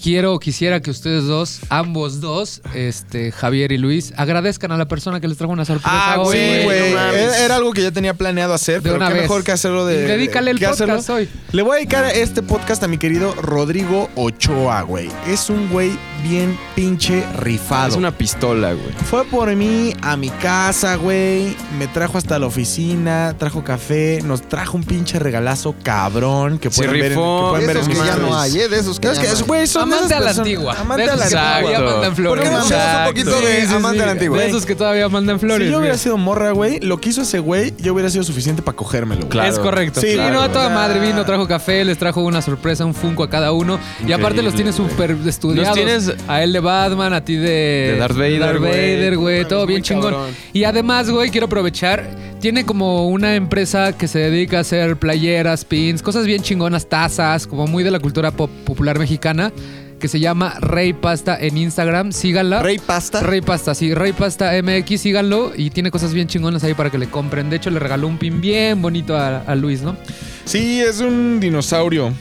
quiero, 0.00 0.38
quisiera 0.40 0.80
que 0.80 0.90
ustedes 0.90 1.24
dos, 1.24 1.60
ambos 1.68 2.20
dos, 2.20 2.60
este, 2.74 3.30
Javier 3.32 3.72
y 3.72 3.78
Luis, 3.78 4.12
agradezcan 4.16 4.72
a 4.72 4.76
la 4.76 4.86
persona 4.88 5.20
que 5.20 5.28
les 5.28 5.38
trajo 5.38 5.52
una 5.52 5.64
sorpresa 5.64 6.14
Ah, 6.14 6.20
hoy, 6.20 6.36
Sí, 6.36 6.64
güey, 6.64 6.92
no. 6.94 7.00
Era 7.12 7.56
algo 7.56 7.72
que 7.72 7.82
ya 7.82 7.90
tenía 7.92 8.14
planeado 8.14 8.52
hacer, 8.54 8.76
De 8.76 8.82
pero 8.82 8.96
una 8.96 9.08
qué 9.08 9.14
vez. 9.14 9.22
mejor 9.22 9.44
que 9.44 9.52
hacerlo 9.52 9.86
de. 9.86 10.04
Y 10.04 10.06
dedícale 10.06 10.50
el 10.52 10.64
hacerlo. 10.64 10.94
podcast 10.94 11.10
hoy. 11.10 11.28
Le 11.52 11.62
voy 11.62 11.72
a 11.72 11.76
dedicar 11.76 12.04
este 12.06 12.42
podcast 12.42 12.82
a 12.82 12.88
mi 12.88 12.98
querido 12.98 13.34
Rodrigo 13.34 14.08
Ochoa, 14.16 14.82
güey. 14.82 15.08
Es 15.28 15.50
un 15.50 15.68
güey 15.68 15.92
bien 16.22 16.58
pinche 16.74 17.24
rifado. 17.38 17.88
Es 17.88 17.96
una 17.96 18.12
pistola, 18.16 18.72
güey. 18.72 18.92
Fue 19.10 19.24
por 19.24 19.54
mí 19.54 19.94
a 20.02 20.16
mi 20.16 20.30
casa, 20.30 20.94
güey. 20.96 21.56
Me 21.78 21.86
trajo 21.86 22.18
hasta 22.18 22.38
la 22.38 22.46
oficina, 22.46 23.34
trajo 23.38 23.64
café, 23.64 24.20
nos 24.24 24.42
trajo 24.42 24.76
un 24.76 24.84
pinche 24.84 25.18
regalazo 25.18 25.74
cabrón 25.82 26.58
que 26.58 26.70
pueden 26.70 26.92
ver 26.92 27.04
en, 27.04 27.08
que 27.10 27.14
pueden 27.16 27.60
De 27.60 27.66
ver 27.66 27.76
en 27.76 27.82
esos 27.82 27.88
que 28.02 28.06
ya 28.08 28.16
no 28.16 28.38
hay, 28.38 28.58
¿eh? 28.58 28.68
De 28.68 28.78
esos 28.78 29.00
que 29.00 29.08
Es 29.08 29.16
ya 29.16 29.22
que, 29.22 29.28
no 29.40 29.46
güey, 29.46 29.66
son 29.66 29.88
de 29.90 29.96
Amante 29.96 30.06
esas 30.06 30.16
a 30.16 30.20
la 30.20 30.26
personas- 30.26 30.46
antigua. 30.46 30.76
Amante 30.80 31.02
de 31.04 31.10
a 31.10 31.16
la 31.16 31.24
antigua. 31.24 32.14
flores. 32.14 32.32
¿Por 32.32 32.40
qué 32.42 32.50
no 32.50 32.62
un 32.64 33.06
poquito 33.06 33.40
de 33.40 33.62
amante 33.74 34.02
a 34.02 34.06
la 34.06 34.12
antigua? 34.12 34.38
De 34.38 34.46
esos 34.48 34.66
que 34.66 34.74
todavía 34.74 35.08
mandan 35.08 35.38
flores. 35.40 35.66
Si 35.66 35.72
yo 35.72 35.78
hubiera 35.78 35.94
güey. 35.94 36.02
sido 36.02 36.16
morra, 36.18 36.50
güey, 36.52 36.80
lo 36.80 37.00
que 37.00 37.08
hizo 37.10 37.22
ese 37.22 37.38
güey, 37.38 37.74
yo 37.78 37.92
hubiera 37.92 38.10
sido 38.10 38.24
suficiente 38.24 38.62
para 38.62 38.76
cogérmelo. 38.76 39.20
güey. 39.22 39.30
Claro. 39.30 39.52
Es 39.52 39.58
correcto. 39.58 40.00
Sí, 40.00 40.08
Sí, 40.08 40.14
claro. 40.14 40.34
no, 40.34 40.42
a 40.42 40.48
toda 40.52 40.68
madre 40.68 41.00
vino, 41.00 41.24
trajo 41.24 41.46
café, 41.48 41.84
les 41.84 41.98
trajo 41.98 42.20
una 42.22 42.42
sorpresa, 42.42 42.84
un 42.84 42.94
Funko 42.94 43.22
a 43.24 43.30
cada 43.30 43.52
uno. 43.52 43.78
Y 44.06 44.12
aparte 44.12 44.42
los 44.42 44.54
tiene 44.54 44.70
Increíble, 44.70 44.92
súper 44.94 45.28
estudiados. 45.28 45.68
Los 45.68 45.74
tienes- 45.76 46.11
A 46.28 46.42
él 46.42 46.52
de 46.52 46.60
Batman, 46.60 47.12
a 47.12 47.24
ti 47.24 47.36
de... 47.36 47.92
De 47.92 47.96
Darth 47.98 48.16
Vader, 48.16 48.38
Darth 48.40 48.58
güey. 48.58 48.70
Vader, 48.72 49.16
güey. 49.16 49.44
Todo 49.48 49.66
bien 49.66 49.82
chingón. 49.82 50.12
cabrón. 50.12 50.30
Y 50.52 50.64
además, 50.64 51.10
güey, 51.10 51.30
quiero 51.30 51.46
aprovechar. 51.46 52.08
Tiene 52.40 52.64
como 52.66 53.08
una 53.08 53.34
empresa 53.36 53.96
que 53.96 54.08
se 54.08 54.18
dedica 54.18 54.58
a 54.58 54.60
hacer 54.62 54.96
playeras, 54.96 55.64
pins, 55.64 56.02
cosas 56.02 56.26
bien 56.26 56.42
chingonas, 56.42 56.88
tazas, 56.88 57.46
como 57.46 57.66
muy 57.66 57.84
de 57.84 57.90
la 57.92 58.00
cultura 58.00 58.30
pop- 58.32 58.50
popular 58.64 58.98
mexicana. 58.98 59.52
Que 60.00 60.08
se 60.08 60.18
llama 60.18 60.54
Rey 60.60 60.92
Pasta 60.94 61.38
en 61.40 61.56
Instagram. 61.56 62.10
Síganla. 62.10 62.60
Rey 62.60 62.80
Pasta. 62.84 63.20
Rey 63.20 63.40
Pasta, 63.40 63.72
sí, 63.76 63.94
Rey 63.94 64.12
Pasta 64.12 64.50
MX, 64.60 65.00
síganlo 65.00 65.52
y 65.56 65.70
tiene 65.70 65.92
cosas 65.92 66.12
bien 66.12 66.26
chingonas 66.26 66.64
ahí 66.64 66.74
para 66.74 66.90
que 66.90 66.98
le 66.98 67.06
compren. 67.08 67.48
De 67.50 67.54
hecho, 67.56 67.70
le 67.70 67.78
regaló 67.78 68.08
un 68.08 68.18
pin 68.18 68.40
bien 68.40 68.82
bonito 68.82 69.16
a, 69.16 69.42
a 69.42 69.54
Luis, 69.54 69.82
¿no? 69.82 69.96
Sí, 70.44 70.80
es 70.80 70.98
un 71.00 71.38
dinosaurio. 71.38 72.12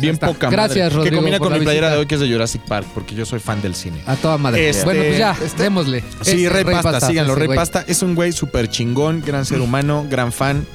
Bien 0.00 0.14
está. 0.14 0.26
poca 0.28 0.50
Gracias, 0.50 0.76
madre. 0.76 0.94
Rodrigo, 0.96 1.10
Que 1.10 1.16
combina 1.16 1.38
con 1.38 1.52
mi 1.52 1.60
playera 1.60 1.86
visita. 1.88 1.94
de 1.94 2.00
hoy, 2.00 2.06
que 2.06 2.14
es 2.14 2.20
de 2.20 2.32
Jurassic 2.32 2.62
Park, 2.62 2.86
porque 2.94 3.14
yo 3.14 3.24
soy 3.26 3.40
fan 3.40 3.60
del 3.62 3.74
cine. 3.74 4.00
A 4.06 4.16
toda 4.16 4.38
madre. 4.38 4.68
Este- 4.68 4.84
bueno, 4.84 5.02
pues 5.02 5.18
ya, 5.18 5.36
démosle. 5.58 6.02
Sí, 6.22 6.46
Es 6.46 6.52
Rey, 6.52 6.64
Pasta, 6.64 7.00
síganlo. 7.00 7.32
ese 7.34 7.46
Rey. 7.46 7.56
Pasta 7.56 7.84
es 7.86 8.02
un 8.02 8.14
güey 8.14 8.32
súper 8.32 8.68
chingón, 8.68 9.22
gran 9.24 9.44
ser 9.44 9.60
humano, 9.60 10.06
gran 10.08 10.32
fan. 10.32 10.66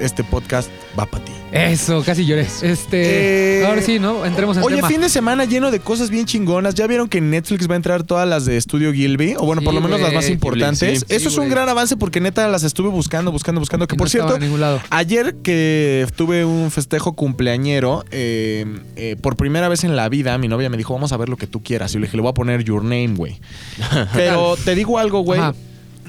Este 0.00 0.24
podcast 0.24 0.68
va 0.98 1.06
para 1.06 1.24
ti. 1.24 1.32
Eso, 1.52 2.02
casi 2.04 2.26
lloré. 2.26 2.48
Este. 2.62 3.60
Eh, 3.60 3.66
ahora 3.66 3.80
sí, 3.80 4.00
¿no? 4.00 4.26
Entremos 4.26 4.56
en 4.56 4.64
Oye, 4.64 4.76
tema. 4.76 4.88
fin 4.88 5.00
de 5.00 5.08
semana 5.08 5.44
lleno 5.44 5.70
de 5.70 5.78
cosas 5.78 6.10
bien 6.10 6.26
chingonas. 6.26 6.74
¿Ya 6.74 6.86
vieron 6.88 7.08
que 7.08 7.18
en 7.18 7.30
Netflix 7.30 7.68
va 7.68 7.74
a 7.74 7.76
entrar 7.76 8.02
todas 8.02 8.28
las 8.28 8.44
de 8.44 8.56
Estudio 8.56 8.92
Gilby? 8.92 9.36
O 9.38 9.46
bueno, 9.46 9.60
Sí, 9.60 9.64
por 9.66 9.74
lo 9.74 9.80
menos 9.80 10.00
las 10.00 10.12
más 10.12 10.28
importantes. 10.28 11.00
Sí, 11.00 11.06
Eso 11.14 11.28
es 11.28 11.38
un 11.38 11.48
gran 11.48 11.68
avance 11.68 11.96
porque 11.96 12.20
neta 12.20 12.48
las 12.48 12.64
estuve 12.64 12.88
buscando, 12.88 13.30
buscando, 13.30 13.60
buscando. 13.60 13.86
Que 13.86 13.94
Y 13.94 13.96
no 13.96 13.98
por 13.98 14.08
estaba 14.08 14.36
cierto, 14.36 14.56
lado. 14.58 14.80
Ayer 14.90 15.36
que 15.44 16.06
tuve 16.16 16.44
un 16.44 16.72
festejo 16.72 17.12
cumpleañero, 17.12 18.04
eh, 18.10 18.66
eh, 18.96 19.16
por 19.20 19.36
primera 19.36 19.68
vez 19.68 19.84
en 19.84 19.94
la 19.94 20.08
vida, 20.08 20.36
mi 20.38 20.48
novia 20.48 20.68
me 20.70 20.76
dijo, 20.76 20.92
vamos 20.92 21.12
a 21.12 21.16
ver 21.16 21.28
lo 21.28 21.36
que 21.36 21.46
tú 21.46 21.62
quieras. 21.62 21.94
Y 21.94 21.98
le 21.98 22.06
dije, 22.06 22.16
le 22.16 22.22
voy 22.22 22.30
a 22.30 22.34
poner 22.34 22.64
Your 22.64 22.82
Name, 22.82 23.14
güey. 23.14 23.40
Pero 24.12 24.56
te 24.64 24.74
digo 24.74 24.98
algo, 24.98 25.20
güey. 25.20 25.40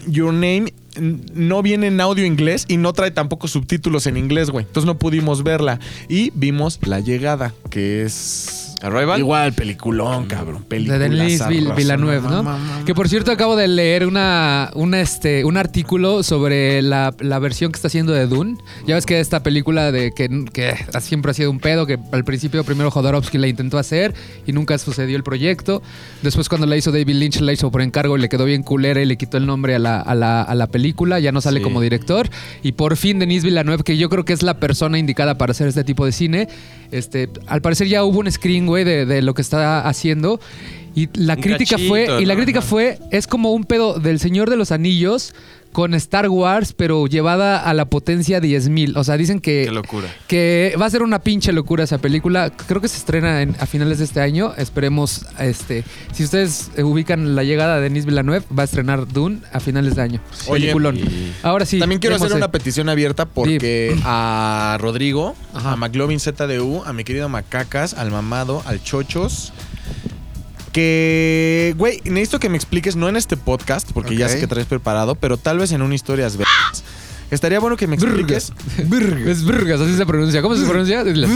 Your 0.07 0.33
Name 0.33 0.73
no 0.99 1.61
viene 1.61 1.87
en 1.87 1.99
audio 1.99 2.25
inglés 2.25 2.65
y 2.67 2.77
no 2.77 2.93
trae 2.93 3.11
tampoco 3.11 3.47
subtítulos 3.47 4.07
en 4.07 4.17
inglés, 4.17 4.49
güey. 4.49 4.65
Entonces 4.65 4.85
no 4.85 4.97
pudimos 4.97 5.43
verla. 5.43 5.79
Y 6.07 6.31
vimos 6.35 6.79
La 6.83 6.99
Llegada, 6.99 7.53
que 7.69 8.03
es... 8.03 8.64
¿Arrival? 8.85 9.19
Igual, 9.19 9.53
peliculón, 9.53 10.25
cabrón. 10.25 10.65
De. 10.69 10.99
Denis 10.99 11.41
Vill- 11.47 11.75
Villanueva, 11.75 12.29
¿no? 12.29 12.85
Que 12.85 12.93
por 12.93 13.09
cierto 13.09 13.31
acabo 13.31 13.55
de 13.55 13.67
leer 13.67 14.05
una, 14.05 14.69
una, 14.75 15.01
este, 15.01 15.43
un 15.45 15.57
artículo 15.57 16.21
sobre 16.23 16.81
la, 16.81 17.13
la 17.19 17.39
versión 17.39 17.71
que 17.71 17.77
está 17.77 17.87
haciendo 17.87 18.13
de 18.13 18.27
Dune. 18.27 18.57
Ya 18.85 18.95
ves 18.95 19.05
que 19.05 19.19
esta 19.19 19.41
película 19.41 19.91
de 19.91 20.11
que, 20.11 20.29
que 20.53 20.75
siempre 21.01 21.31
ha 21.31 21.33
sido 21.33 21.49
un 21.51 21.59
pedo, 21.59 21.85
que 21.85 21.97
al 22.11 22.23
principio 22.23 22.63
primero 22.63 22.91
Jodorowsky 22.91 23.37
la 23.37 23.47
intentó 23.47 23.77
hacer 23.77 24.13
y 24.45 24.51
nunca 24.53 24.77
sucedió 24.77 25.17
el 25.17 25.23
proyecto. 25.23 25.81
Después 26.21 26.47
cuando 26.49 26.67
la 26.67 26.77
hizo 26.77 26.91
David 26.91 27.15
Lynch 27.15 27.39
la 27.41 27.53
hizo 27.53 27.71
por 27.71 27.81
encargo 27.81 28.17
y 28.17 28.21
le 28.21 28.29
quedó 28.29 28.45
bien 28.45 28.61
culera 28.63 29.01
y 29.01 29.05
le 29.05 29.17
quitó 29.17 29.37
el 29.37 29.45
nombre 29.45 29.75
a 29.75 29.79
la, 29.79 29.99
a 29.99 30.13
la, 30.15 30.41
a 30.43 30.53
la 30.55 30.67
película, 30.67 31.19
ya 31.19 31.31
no 31.31 31.41
sale 31.41 31.59
Sí. 31.59 31.63
como 31.63 31.81
director. 31.81 32.29
Y 32.63 32.73
por 32.73 32.97
fin 32.97 33.17
Denis 33.19 33.43
Villeneuve, 33.43 33.83
que 33.83 33.97
yo 33.97 34.09
creo 34.09 34.25
que 34.25 34.33
es 34.33 34.43
la 34.43 34.59
persona 34.59 34.99
indicada 34.99 35.37
para 35.37 35.51
hacer 35.51 35.67
este 35.67 35.83
tipo 35.83 36.05
de 36.05 36.11
cine, 36.11 36.47
este, 36.97 37.29
al 37.47 37.61
parecer 37.61 37.87
ya 37.87 38.03
hubo 38.03 38.19
un 38.19 38.31
screen, 38.31 38.65
güey, 38.65 38.83
de, 38.83 39.05
de 39.05 39.21
lo 39.21 39.33
que 39.33 39.41
está 39.41 39.87
haciendo. 39.87 40.39
Y 40.95 41.09
la 41.13 41.33
Un 41.35 41.41
crítica 41.41 41.71
cachito, 41.75 41.89
fue, 41.89 42.07
y 42.21 42.25
la 42.25 42.35
¿no? 42.35 42.37
crítica 42.37 42.61
fue, 42.61 42.99
es 43.11 43.27
como 43.27 43.51
un 43.51 43.65
pedo 43.65 43.99
del 43.99 44.19
Señor 44.19 44.49
de 44.49 44.55
los 44.55 44.71
Anillos 44.71 45.33
con 45.75 45.93
Star 45.95 46.29
Wars, 46.29 46.71
pero 46.71 47.05
llevada 47.05 47.59
a 47.59 47.73
la 47.73 47.83
potencia 47.89 48.39
10.000. 48.39 48.95
O 48.95 49.03
sea, 49.03 49.17
dicen 49.17 49.41
que, 49.41 49.63
Qué 49.65 49.71
locura. 49.73 50.07
que 50.25 50.73
va 50.79 50.85
a 50.85 50.89
ser 50.89 51.03
una 51.03 51.19
pinche 51.19 51.51
locura 51.51 51.83
esa 51.83 51.97
película. 51.97 52.49
Creo 52.49 52.79
que 52.79 52.87
se 52.87 52.95
estrena 52.95 53.41
en- 53.41 53.57
a 53.59 53.65
finales 53.65 53.97
de 53.97 54.05
este 54.05 54.21
año. 54.21 54.53
Esperemos, 54.57 55.25
este, 55.37 55.83
si 56.13 56.23
ustedes 56.23 56.71
eh, 56.77 56.83
ubican 56.83 57.35
la 57.35 57.43
llegada 57.43 57.75
de 57.75 57.81
Denis 57.81 58.05
Villeneuve, 58.05 58.45
va 58.57 58.61
a 58.61 58.63
estrenar 58.63 59.05
Dune 59.05 59.39
a 59.51 59.59
finales 59.59 59.95
de 59.95 60.01
año. 60.01 60.21
Oye, 60.47 60.71
y- 60.71 61.33
Ahora 61.43 61.65
sí. 61.65 61.77
También 61.77 61.99
quiero 61.99 62.15
hacer 62.15 62.31
una 62.31 62.51
petición 62.51 62.87
abierta 62.87 63.25
porque 63.25 63.97
a 64.05 64.77
Rodrigo, 64.79 65.35
Ajá. 65.53 65.73
a 65.73 65.75
McLovin 65.75 66.21
ZDU, 66.21 66.83
a 66.85 66.93
mi 66.93 67.03
querido 67.03 67.27
Macacas, 67.27 67.95
al 67.95 68.11
Mamado, 68.11 68.63
al 68.65 68.81
Chochos. 68.81 69.51
Que, 70.75 71.73
güey, 71.77 72.01
necesito 72.03 72.37
que 72.37 72.49
me 72.49 72.57
expliques, 72.57 72.97
no 72.97 73.07
en 73.07 73.15
este 73.15 73.37
podcast, 73.37 73.89
porque 73.93 74.17
ya 74.17 74.27
sé 74.27 74.41
que 74.41 74.47
traes 74.47 74.67
preparado, 74.67 75.15
pero 75.15 75.37
tal 75.37 75.57
vez 75.57 75.71
en 75.71 75.81
una 75.81 75.95
historias 75.95 76.35
vergas. 76.35 76.83
Estaría 77.31 77.61
bueno 77.61 77.77
que 77.77 77.87
me 77.87 77.95
expliques. 77.95 78.51
Es 78.77 79.43
Burgas, 79.45 79.79
así 79.79 79.95
se 79.95 80.05
pronuncia. 80.05 80.41
¿Cómo 80.41 80.57
se 80.57 80.65
pronuncia? 80.65 81.05
Dile. 81.05 81.29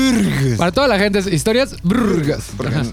Para 0.58 0.74
toda 0.74 0.90
la 0.90 1.00
gente, 1.00 1.20
es 1.20 1.28
historias 1.28 1.78
Burgas. 1.84 2.50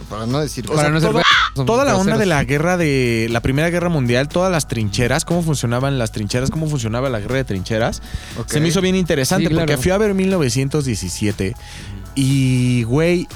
Para 0.09 0.27
no 0.27 0.39
decir. 0.39 0.67
O 0.67 0.69
Para 0.69 0.83
sea, 0.83 0.91
no 0.91 1.01
ser 1.01 1.11
todo- 1.11 1.23
son 1.57 1.67
Toda 1.67 1.85
la 1.85 1.97
onda 1.97 2.17
de 2.17 2.27
la 2.27 2.45
guerra 2.45 2.77
de 2.77 3.27
la 3.29 3.41
Primera 3.43 3.69
Guerra 3.69 3.89
Mundial, 3.89 4.29
todas 4.29 4.53
las 4.53 4.69
trincheras, 4.69 5.25
cómo 5.25 5.43
funcionaban 5.43 5.99
las 5.99 6.13
trincheras, 6.13 6.51
cómo 6.53 6.69
funcionaba 6.71 7.11
la 7.11 7.19
guerra 7.19 7.35
de 7.37 7.45
trincheras, 7.45 8.03
se 8.47 8.61
me 8.61 8.69
hizo 8.69 8.81
bien 8.81 8.95
interesante 8.95 9.47
Sí, 9.47 9.51
claro. 9.51 9.67
porque 9.67 9.83
fui 9.83 9.91
a 9.91 9.99
ver 9.99 10.15
1917 10.15 11.55
y, 12.15 12.85
güey, 12.85 13.27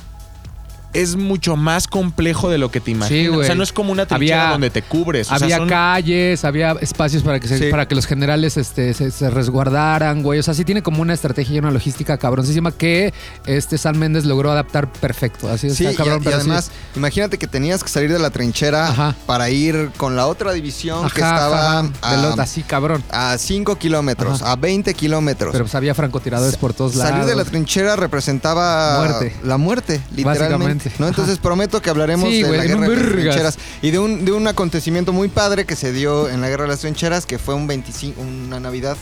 es 0.92 1.14
mucho 1.16 1.56
más 1.56 1.86
complejo 1.86 2.50
de 2.50 2.58
lo 2.58 2.70
que 2.70 2.80
te 2.80 2.90
imaginas. 2.90 3.28
o 3.30 3.34
güey. 3.36 3.46
sea, 3.46 3.54
no 3.54 3.62
es 3.62 3.72
como 3.72 3.92
una 3.92 4.06
trinchera 4.06 4.42
Había- 4.42 4.52
donde 4.52 4.70
te 4.70 4.82
cubres. 4.82 5.26
o 5.30 5.36
sea, 5.36 5.44
había 5.44 5.58
son- 5.58 5.68
calles, 5.68 6.44
había 6.44 6.72
espacios 6.80 7.22
para 7.22 7.38
que, 7.38 7.46
se- 7.48 7.58
Sí. 7.58 7.70
para 7.70 7.86
que 7.86 7.94
los 7.94 8.06
generales 8.06 8.56
este, 8.56 8.92
se, 8.94 9.10
se 9.10 9.30
resguardaran, 9.30 10.22
güey. 10.22 10.40
O 10.40 10.42
sea, 10.42 10.54
sí 10.54 10.64
tiene 10.64 10.82
como 10.82 11.02
una 11.02 11.14
estrategia 11.14 11.56
y 11.56 11.58
una 11.58 11.70
logística 11.70 12.16
cabroncísima 12.18 12.72
que 12.72 13.12
este 13.46 13.78
San 13.78 13.98
Méndez 13.98 14.24
logró 14.24 14.50
adaptar 14.50 14.90
perfecto. 14.92 15.48
Así 15.48 15.70
Sí, 15.70 15.84
está 15.86 15.92
y- 15.92 15.96
cabrón, 15.96 16.22
y, 16.22 16.24
pero 16.24 16.36
sí. 16.38 16.42
además, 16.46 16.70
imagínate 16.96 17.38
que 17.38 17.46
tenías 17.46 17.82
que 17.84 17.88
salir 17.88 18.12
de 18.12 18.18
la 18.18 18.30
trinchera 18.30 18.88
Ajá. 18.88 19.14
para 19.26 19.48
ir 19.50 19.90
con 19.96 20.16
la 20.16 20.26
otra 20.26 20.52
división 20.52 21.02
que 21.10 21.20
estaba 21.20 21.80
ajá, 21.80 22.16
de 22.16 22.22
los- 22.22 22.38
a, 22.38 22.42
así 22.42 22.62
cabrón. 22.62 23.02
a 23.10 23.36
5 23.38 23.76
kilómetros, 23.76 24.42
Ajá. 24.42 24.52
a 24.52 24.56
20 24.56 24.94
kilómetros. 24.94 25.52
Pero 25.52 25.64
pues 25.64 25.74
había 25.74 25.94
francotiradores 25.94 26.56
por 26.56 26.72
todos 26.74 26.94
lados. 26.96 27.12
Salir 27.12 27.26
de 27.26 27.36
la 27.36 27.44
trinchera 27.44 27.94
representaba 27.96 28.98
Muerte. 28.98 29.36
la 29.44 29.56
muerte, 29.56 30.00
literalmente. 30.16 30.79
¿No? 30.98 31.08
Entonces 31.08 31.38
prometo 31.38 31.80
que 31.82 31.90
hablaremos 31.90 32.28
Sí, 32.28 32.42
de 32.42 32.56
la 32.56 32.64
guerra 32.64 32.88
de 32.88 32.96
las 32.96 33.12
trincheras 33.12 33.58
y 33.82 33.90
de 33.90 33.98
un, 33.98 34.24
de 34.24 34.32
un 34.32 34.46
acontecimiento 34.46 35.12
muy 35.12 35.28
padre 35.28 35.64
que 35.64 35.76
se 35.76 35.92
dio 35.92 36.28
en 36.28 36.40
la 36.40 36.48
guerra 36.48 36.64
de 36.64 36.68
las 36.70 36.80
trincheras, 36.80 37.26
que 37.26 37.38
fue 37.38 37.54
un 37.54 37.66
25, 37.66 38.20
una 38.20 38.60
Navidad. 38.60 38.96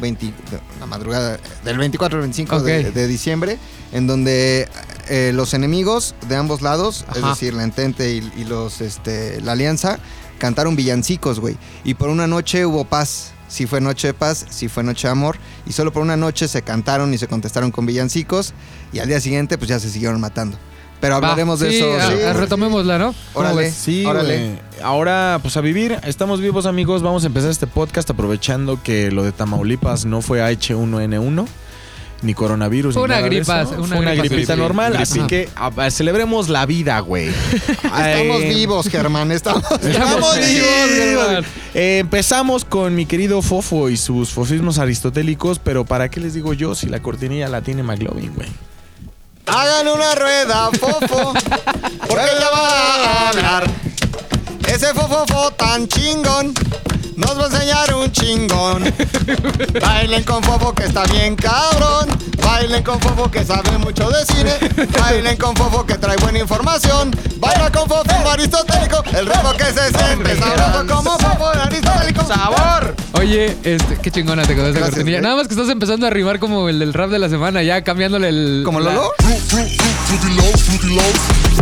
20, 0.00 0.24
de- 0.24 0.32
la 0.80 0.86
madrugada 0.86 1.38
del 1.66 1.76
24 1.76 2.16
al 2.16 2.22
25 2.22 2.60
de, 2.60 3.06
diciembre, 3.06 3.58
en 3.92 4.06
donde 4.06 4.66
eh, 5.10 5.32
los 5.34 5.52
enemigos 5.52 6.14
de 6.30 6.36
ambos 6.36 6.62
lados, 6.62 7.04
es 7.14 7.22
decir, 7.22 7.52
la 7.52 7.62
Entente 7.62 8.10
y, 8.14 8.32
y 8.38 8.44
los 8.44 8.80
este, 8.80 9.42
la 9.42 9.52
Alianza, 9.52 9.98
cantaron 10.38 10.76
villancicos, 10.76 11.40
güey. 11.40 11.58
Y 11.84 11.92
por 11.92 12.08
una 12.08 12.26
noche 12.26 12.64
hubo 12.64 12.86
paz. 12.86 13.32
Sí 13.48 13.66
fue 13.66 13.82
noche 13.82 14.06
de 14.06 14.14
paz, 14.14 14.46
sí 14.48 14.68
fue 14.68 14.82
noche 14.82 15.08
de 15.08 15.12
amor. 15.12 15.36
Y 15.66 15.72
solo 15.72 15.92
por 15.92 16.00
una 16.02 16.16
noche 16.16 16.48
se 16.48 16.62
cantaron 16.62 17.12
y 17.12 17.18
se 17.18 17.28
contestaron 17.28 17.70
con 17.70 17.84
villancicos. 17.84 18.54
Y 18.94 18.98
al 19.00 19.08
día 19.08 19.20
siguiente, 19.20 19.58
pues 19.58 19.68
ya 19.68 19.78
se 19.78 19.90
siguieron 19.90 20.18
matando. 20.22 20.56
Pero 21.02 21.14
Va, 21.20 21.30
hablaremos 21.30 21.58
de 21.60 21.68
sí, 21.70 21.76
eso. 21.78 21.92
a- 21.94 22.06
sí. 22.10 22.22
a- 22.22 22.32
retomémosla, 22.32 22.96
¿no? 22.96 23.14
¿Cómo 23.34 23.48
Órale. 23.50 23.70
Sí, 23.72 24.06
Órale. 24.06 24.36
güey. 24.38 24.58
Ahora, 24.82 25.38
pues 25.42 25.56
a 25.56 25.60
vivir. 25.60 25.98
Estamos 26.06 26.40
vivos, 26.40 26.64
amigos. 26.64 27.02
Vamos 27.02 27.24
a 27.24 27.26
empezar 27.26 27.50
este 27.50 27.66
podcast 27.66 28.08
aprovechando 28.08 28.80
que 28.82 29.10
lo 29.10 29.22
de 29.24 29.32
Tamaulipas 29.32 30.04
no 30.06 30.22
fue 30.22 30.40
H1N1. 30.40 31.46
Ni 32.22 32.34
coronavirus. 32.34 32.94
Fue 32.94 33.00
ni 33.02 33.04
una 33.06 33.14
nada 33.16 33.28
de 33.28 33.34
gripa, 33.34 33.62
eso. 33.62 33.70
una 33.78 33.86
Fue 33.88 33.98
una 33.98 34.10
gripa, 34.12 34.28
gripita 34.28 34.54
normal. 34.54 34.92
Gripa. 34.92 35.02
Así 35.02 35.20
que 35.26 35.48
a- 35.56 35.72
a- 35.76 35.90
celebremos 35.90 36.48
la 36.48 36.66
vida, 36.66 37.00
güey. 37.00 37.26
Estamos 37.82 38.42
Eh, 38.42 38.54
vivos, 38.54 38.88
Germán. 38.88 39.32
Estamos, 39.32 39.64
Estamos 39.82 40.36
vivos, 40.36 40.88
Germán. 40.94 41.44
Eh, 41.74 41.98
empezamos 41.98 42.64
con 42.64 42.94
mi 42.94 43.06
querido 43.06 43.42
Fofo 43.42 43.90
y 43.90 43.96
sus 43.96 44.30
fofismos 44.30 44.78
aristotélicos, 44.78 45.58
pero 45.58 45.84
¿para 45.84 46.08
qué 46.10 46.20
les 46.20 46.32
digo 46.34 46.52
yo 46.54 46.76
si 46.76 46.86
la 46.86 47.02
cortinilla 47.02 47.48
la 47.48 47.60
tiene 47.60 47.82
McLovin, 47.82 48.32
güey? 48.36 48.48
Hagan 49.46 49.88
una 49.88 50.14
rueda, 50.14 50.70
fofo. 50.78 51.32
Porque 52.08 52.30
ya 52.40 52.50
va 52.50 52.68
a 52.68 53.28
hablar. 53.28 53.70
Ese 54.66 54.94
fofofo 54.94 55.50
tan 55.52 55.88
chingón. 55.88 56.54
Nos 57.16 57.38
va 57.38 57.42
a 57.44 57.46
enseñar 57.46 57.94
un 57.94 58.10
chingón. 58.12 58.84
Bailen 59.80 60.22
con 60.24 60.42
fofo 60.42 60.72
que 60.74 60.84
está 60.84 61.04
bien 61.04 61.36
cabrón. 61.36 62.08
Bailen 62.42 62.82
con 62.82 63.00
fofo 63.00 63.30
que 63.30 63.44
sabe 63.44 63.76
mucho 63.78 64.08
de 64.10 64.24
cine. 64.26 64.58
Bailen 65.00 65.36
con 65.36 65.54
fofo 65.54 65.84
que 65.86 65.94
trae 65.98 66.16
buena 66.16 66.38
información. 66.38 67.10
Baila 67.38 67.70
con 67.70 67.88
fofo 67.88 68.30
aristotélico. 68.30 69.02
El 69.16 69.26
ritmo 69.26 69.52
que 69.52 69.64
se 69.64 69.90
siente 69.98 70.36
sabroso 70.38 70.86
como 70.94 71.18
fofo 71.18 71.46
aristotélico. 71.48 72.24
¡Sabor! 72.26 72.94
Oye, 73.14 73.56
este, 73.62 73.98
qué 74.00 74.10
chingona 74.10 74.42
te 74.42 74.54
quedó 74.54 74.64
esa 74.68 74.78
Gracias, 74.78 74.90
cortinilla. 74.90 75.18
güey. 75.18 75.22
Nada 75.22 75.36
más 75.36 75.48
que 75.48 75.54
estás 75.54 75.68
empezando 75.68 76.06
a 76.06 76.10
rimar 76.10 76.38
como 76.38 76.68
el 76.68 76.78
del 76.78 76.94
rap 76.94 77.10
de 77.10 77.18
la 77.18 77.28
semana, 77.28 77.62
ya 77.62 77.82
cambiándole 77.82 78.28
el. 78.30 78.62
¿Como 78.64 78.80
la- 78.80 78.92
Lolo? 78.94 79.12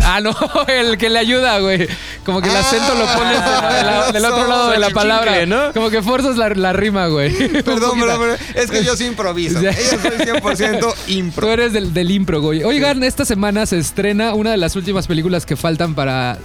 Ah, 0.03 0.21
no, 0.21 0.35
el 0.69 0.97
que 0.97 1.11
le 1.11 1.19
ayuda, 1.19 1.59
güey. 1.59 1.89
Como 2.25 2.41
que 2.41 2.49
el 2.49 2.57
acento 2.57 2.95
lo 2.95 3.05
pones 3.07 3.39
de- 3.45 3.77
de 3.77 3.83
la- 3.85 4.13
del 4.13 4.25
otro 4.25 4.47
lado 4.47 4.71
de 4.71 4.79
la 4.79 4.87
Chicle, 4.89 5.01
Como 5.75 5.91
que 5.91 6.03
forzas 6.03 6.37
la, 6.37 6.49
la 6.51 6.73
rima, 6.73 7.07
güey. 7.07 7.33
Perdón, 7.63 7.99
perdón, 7.99 8.21
perdón. 8.21 8.37
Es 8.55 8.71
que 8.71 8.85
yo 8.85 8.97
sí 8.97 9.05
improviso. 9.07 9.59
Ella 9.59 9.73
soy 9.73 9.99
100% 9.99 10.81
Tú 10.81 10.87
impro. 11.09 11.51
eres 11.51 11.73
del, 11.73 11.93
del 11.95 12.11
impro, 12.11 12.41
güey. 12.41 12.63
Oigan, 12.65 13.03
esta 13.03 13.25
semana 13.25 13.67
se 13.67 13.79
estrena 13.79 14.35
una 14.35 14.51
de 14.51 14.57
las 14.57 14.77
últimas 14.77 15.07
películas 15.07 15.47
que 15.47 15.57
faltan 15.57 15.95
para, 15.95 16.39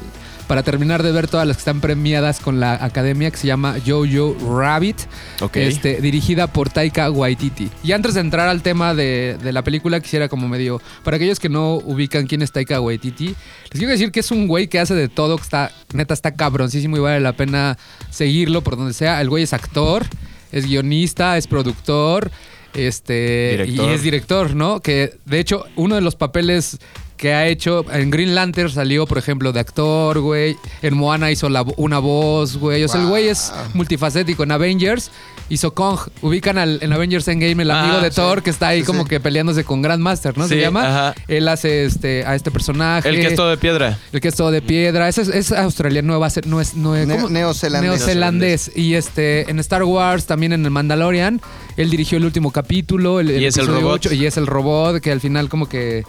para 0.48 0.64
terminar 0.64 1.02
de 1.04 1.12
ver 1.12 1.28
todas 1.28 1.48
las 1.48 1.58
que 1.58 1.62
están 1.62 1.82
premiadas 1.82 2.40
con 2.40 2.60
la 2.60 2.74
academia, 2.84 3.32
que 3.32 3.38
se 3.38 3.48
llama 3.48 3.76
Jojo 3.86 4.36
Rabbit, 4.60 4.98
Ok. 5.42 5.58
este, 5.58 6.02
dirigida 6.02 6.48
por 6.48 6.70
Taika 6.70 7.10
Waititi. 7.10 7.70
Y 7.84 7.92
antes 7.94 8.14
de 8.14 8.22
entrar 8.22 8.48
al 8.48 8.62
tema 8.62 8.94
de, 8.94 9.38
de 9.42 9.52
la 9.52 9.64
película, 9.64 10.00
quisiera 10.00 10.30
como 10.30 10.48
medio, 10.48 10.82
para 11.04 11.18
aquellos 11.18 11.40
que 11.40 11.50
no 11.50 11.76
ubican 11.76 12.28
quién 12.28 12.42
es 12.42 12.52
Taika 12.52 12.80
Waititi, 12.80 13.28
les 13.28 13.36
quiero 13.72 13.90
decir 13.90 14.12
que 14.12 14.20
es 14.20 14.32
un 14.32 14.48
güey 14.48 14.68
que 14.68 14.80
hace 14.80 14.94
de 14.94 15.08
todo, 15.10 15.38
que 15.38 15.44
está, 15.44 15.72
neta, 15.94 16.14
está 16.14 16.36
cabroncísimo 16.36 16.98
y 16.98 17.00
vale 17.00 17.20
la 17.20 17.34
pena 17.34 17.78
seguirlo 18.12 18.62
por 18.62 18.78
donde 18.78 18.94
sea. 18.94 19.22
El 19.22 19.30
güey 19.30 19.44
es 19.44 19.54
actor, 19.54 20.06
es 20.52 20.66
guionista, 20.68 21.38
es 21.38 21.48
productor. 21.48 22.32
Este 22.74 23.52
Director. 23.64 23.90
y 23.90 23.94
es 23.94 24.04
director, 24.04 24.54
¿no? 24.56 24.82
Que 24.82 25.16
de 25.26 25.40
hecho, 25.40 25.66
uno 25.78 25.96
de 25.96 26.02
los 26.02 26.16
papeles 26.18 26.78
que 27.18 27.34
ha 27.34 27.48
hecho 27.48 27.86
en 27.92 28.10
Green 28.12 28.36
Lantern 28.36 28.70
salió, 28.70 29.06
por 29.06 29.18
ejemplo, 29.18 29.52
de 29.54 29.60
actor, 29.60 30.20
güey. 30.20 30.58
En 30.82 30.96
Moana 30.98 31.32
hizo 31.32 31.50
la 31.50 31.64
una 31.78 32.00
voz, 32.00 32.58
güey. 32.58 32.84
O 32.84 32.88
sea, 32.88 33.02
el 33.02 33.08
güey 33.08 33.28
es 33.30 33.54
multifacético. 33.74 34.44
En 34.44 34.52
Avengers 34.52 35.12
hizo 35.50 35.74
Kong. 35.74 36.00
Ubican 36.22 36.58
al, 36.58 36.80
en 36.82 36.92
Avengers 36.92 37.28
Endgame 37.28 37.64
el 37.64 37.72
amigo 37.72 37.98
Ah, 37.98 38.02
de 38.04 38.10
sí. 38.10 38.16
Thor 38.18 38.42
que 38.44 38.50
está 38.50 38.70
ahí 38.70 38.82
Sí, 38.82 38.86
como 38.86 39.04
sí. 39.04 39.10
que 39.10 39.20
peleándose 39.20 39.64
con 39.64 39.82
Grandmaster, 39.82 40.38
¿no? 40.38 40.48
Se 40.48 40.60
llama. 40.60 40.82
ajá. 40.82 41.16
Él 41.28 41.48
hace 41.48 41.86
este 41.86 42.26
a 42.26 42.36
este 42.36 42.52
personaje. 42.52 43.08
El 43.10 43.16
que 43.20 43.28
es 43.28 43.36
todo 43.36 43.50
de 43.50 43.58
piedra. 43.58 43.98
El 44.12 44.22
que 44.22 44.28
es 44.28 44.36
todo 44.36 44.52
de 44.52 44.62
piedra. 44.62 45.08
Ese 45.08 45.22
es, 45.22 45.30
es 45.30 45.52
australiano, 45.52 46.14
no 46.14 46.20
va 46.20 46.28
a 46.28 46.30
ser, 46.32 46.48
no 46.48 46.60
es, 46.62 46.76
no 46.76 46.96
es 46.96 47.08
neozelandés. 47.08 47.92
Neozelandés. 47.92 48.72
Y 48.76 48.96
este, 48.96 49.50
en 49.50 49.60
Star 49.60 49.84
Wars, 49.84 50.26
también 50.26 50.52
en 50.54 50.66
el 50.66 50.72
Mandalorian, 50.72 51.40
él 51.78 51.90
dirigió 51.90 52.18
el 52.18 52.26
último 52.26 52.52
capítulo, 52.52 53.20
el, 53.20 53.30
Y 53.32 53.46
es 53.46 53.56
el 53.58 53.64
episodio 53.66 53.82
robot. 53.82 54.12
y 54.12 54.26
es 54.26 54.38
el 54.38 54.48
robot, 54.48 55.00
que 55.02 55.12
al 55.12 55.22
final 55.22 55.48
como 55.50 55.70
que 55.70 56.04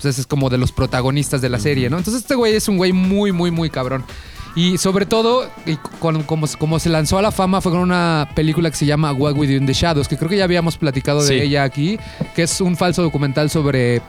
pues, 0.00 0.14
ese 0.14 0.20
es 0.22 0.26
como 0.26 0.48
de 0.50 0.58
los 0.58 0.72
protagonistas 0.72 1.40
de 1.40 1.48
la 1.48 1.58
serie, 1.60 1.90
¿no? 1.90 1.98
Entonces 1.98 2.22
este 2.22 2.34
güey 2.34 2.54
es 2.54 2.68
un 2.68 2.76
güey 2.76 2.92
muy, 2.92 3.32
muy, 3.32 3.50
muy 3.50 3.70
cabrón. 3.70 4.04
Y 4.56 4.78
sobre 4.78 5.06
todo, 5.06 5.48
y 5.64 5.76
con- 6.00 6.24
como, 6.24 6.46
como 6.58 6.78
se 6.80 6.88
lanzó 6.88 7.18
a 7.18 7.22
la 7.22 7.30
fama 7.30 7.60
fue 7.60 7.70
con 7.70 7.80
una 7.82 8.28
película 8.34 8.68
que 8.70 8.76
se 8.76 8.84
llama 8.86 9.12
What 9.12 9.34
We 9.36 9.46
Do 9.46 9.52
in 9.52 9.66
the 9.66 9.72
Shadows, 9.72 10.08
que 10.08 10.16
creo 10.16 10.28
que 10.28 10.36
ya 10.38 10.44
habíamos 10.44 10.76
platicado 10.76 11.22
de 11.22 11.28
Sí. 11.28 11.34
ella 11.34 11.62
aquí, 11.62 11.98
que 12.34 12.42
es 12.42 12.60
un 12.60 12.76
falso 12.76 13.00
documental 13.02 13.48
sobre 13.48 14.02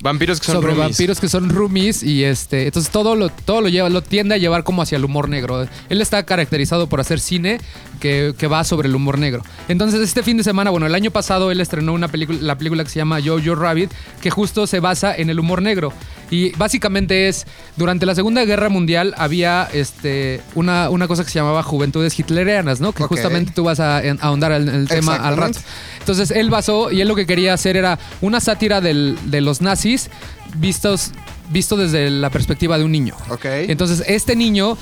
Vampiros 0.00 0.38
que 0.38 0.46
son 0.46 0.56
sobre 0.56 0.74
roomies. 0.74 0.90
vampiros 0.90 1.20
que 1.20 1.28
son 1.28 1.48
roomies 1.48 2.02
y 2.02 2.22
este 2.24 2.66
entonces 2.66 2.92
todo 2.92 3.16
lo 3.16 3.30
todo 3.30 3.60
lo 3.60 3.68
lleva 3.68 3.88
lo 3.88 4.02
tiende 4.02 4.34
a 4.34 4.38
llevar 4.38 4.62
como 4.62 4.82
hacia 4.82 4.96
el 4.96 5.04
humor 5.04 5.28
negro. 5.28 5.66
Él 5.88 6.00
está 6.00 6.22
caracterizado 6.24 6.88
por 6.88 7.00
hacer 7.00 7.18
cine 7.18 7.60
que, 8.00 8.34
que 8.38 8.46
va 8.46 8.62
sobre 8.62 8.88
el 8.88 8.94
humor 8.94 9.18
negro. 9.18 9.42
Entonces 9.68 10.00
este 10.00 10.22
fin 10.22 10.36
de 10.36 10.44
semana 10.44 10.70
bueno 10.70 10.86
el 10.86 10.94
año 10.94 11.10
pasado 11.10 11.50
él 11.50 11.60
estrenó 11.60 11.92
una 11.92 12.08
película 12.08 12.38
la 12.40 12.56
película 12.56 12.84
que 12.84 12.90
se 12.90 13.00
llama 13.00 13.18
Jojo 13.24 13.54
Rabbit 13.54 13.90
que 14.20 14.30
justo 14.30 14.66
se 14.66 14.80
basa 14.80 15.14
en 15.14 15.30
el 15.30 15.40
humor 15.40 15.62
negro 15.62 15.92
y 16.30 16.50
básicamente 16.56 17.28
es 17.28 17.46
durante 17.76 18.04
la 18.06 18.14
Segunda 18.14 18.44
Guerra 18.44 18.68
Mundial 18.68 19.14
había 19.16 19.68
este 19.72 20.40
una, 20.54 20.90
una 20.90 21.08
cosa 21.08 21.24
que 21.24 21.30
se 21.30 21.38
llamaba 21.38 21.62
juventudes 21.62 22.18
hitlerianas 22.18 22.80
no 22.80 22.92
que 22.92 23.02
justamente 23.04 23.52
tú 23.54 23.64
vas 23.64 23.80
a 23.80 23.98
ahondar 24.20 24.52
en 24.52 24.68
el 24.68 24.88
tema 24.88 25.12
al 25.28 25.36
rato 25.36 25.58
entonces 26.00 26.30
él 26.30 26.50
basó 26.50 26.90
y 26.90 27.00
él 27.00 27.08
lo 27.08 27.14
que 27.16 27.26
quería 27.26 27.54
hacer 27.54 27.76
era 27.76 27.98
una 28.20 28.40
sátira 28.40 28.80
del- 28.80 29.16
de 29.24 29.40
los 29.40 29.60
nazis 29.62 30.10
vistos 30.56 31.12
visto 31.50 31.76
desde 31.76 32.10
la 32.10 32.28
perspectiva 32.28 32.76
de 32.76 32.84
un 32.84 32.92
niño. 32.92 33.14
Ok. 33.30 33.44
Entonces 33.46 34.04
este 34.06 34.36
niño 34.36 34.76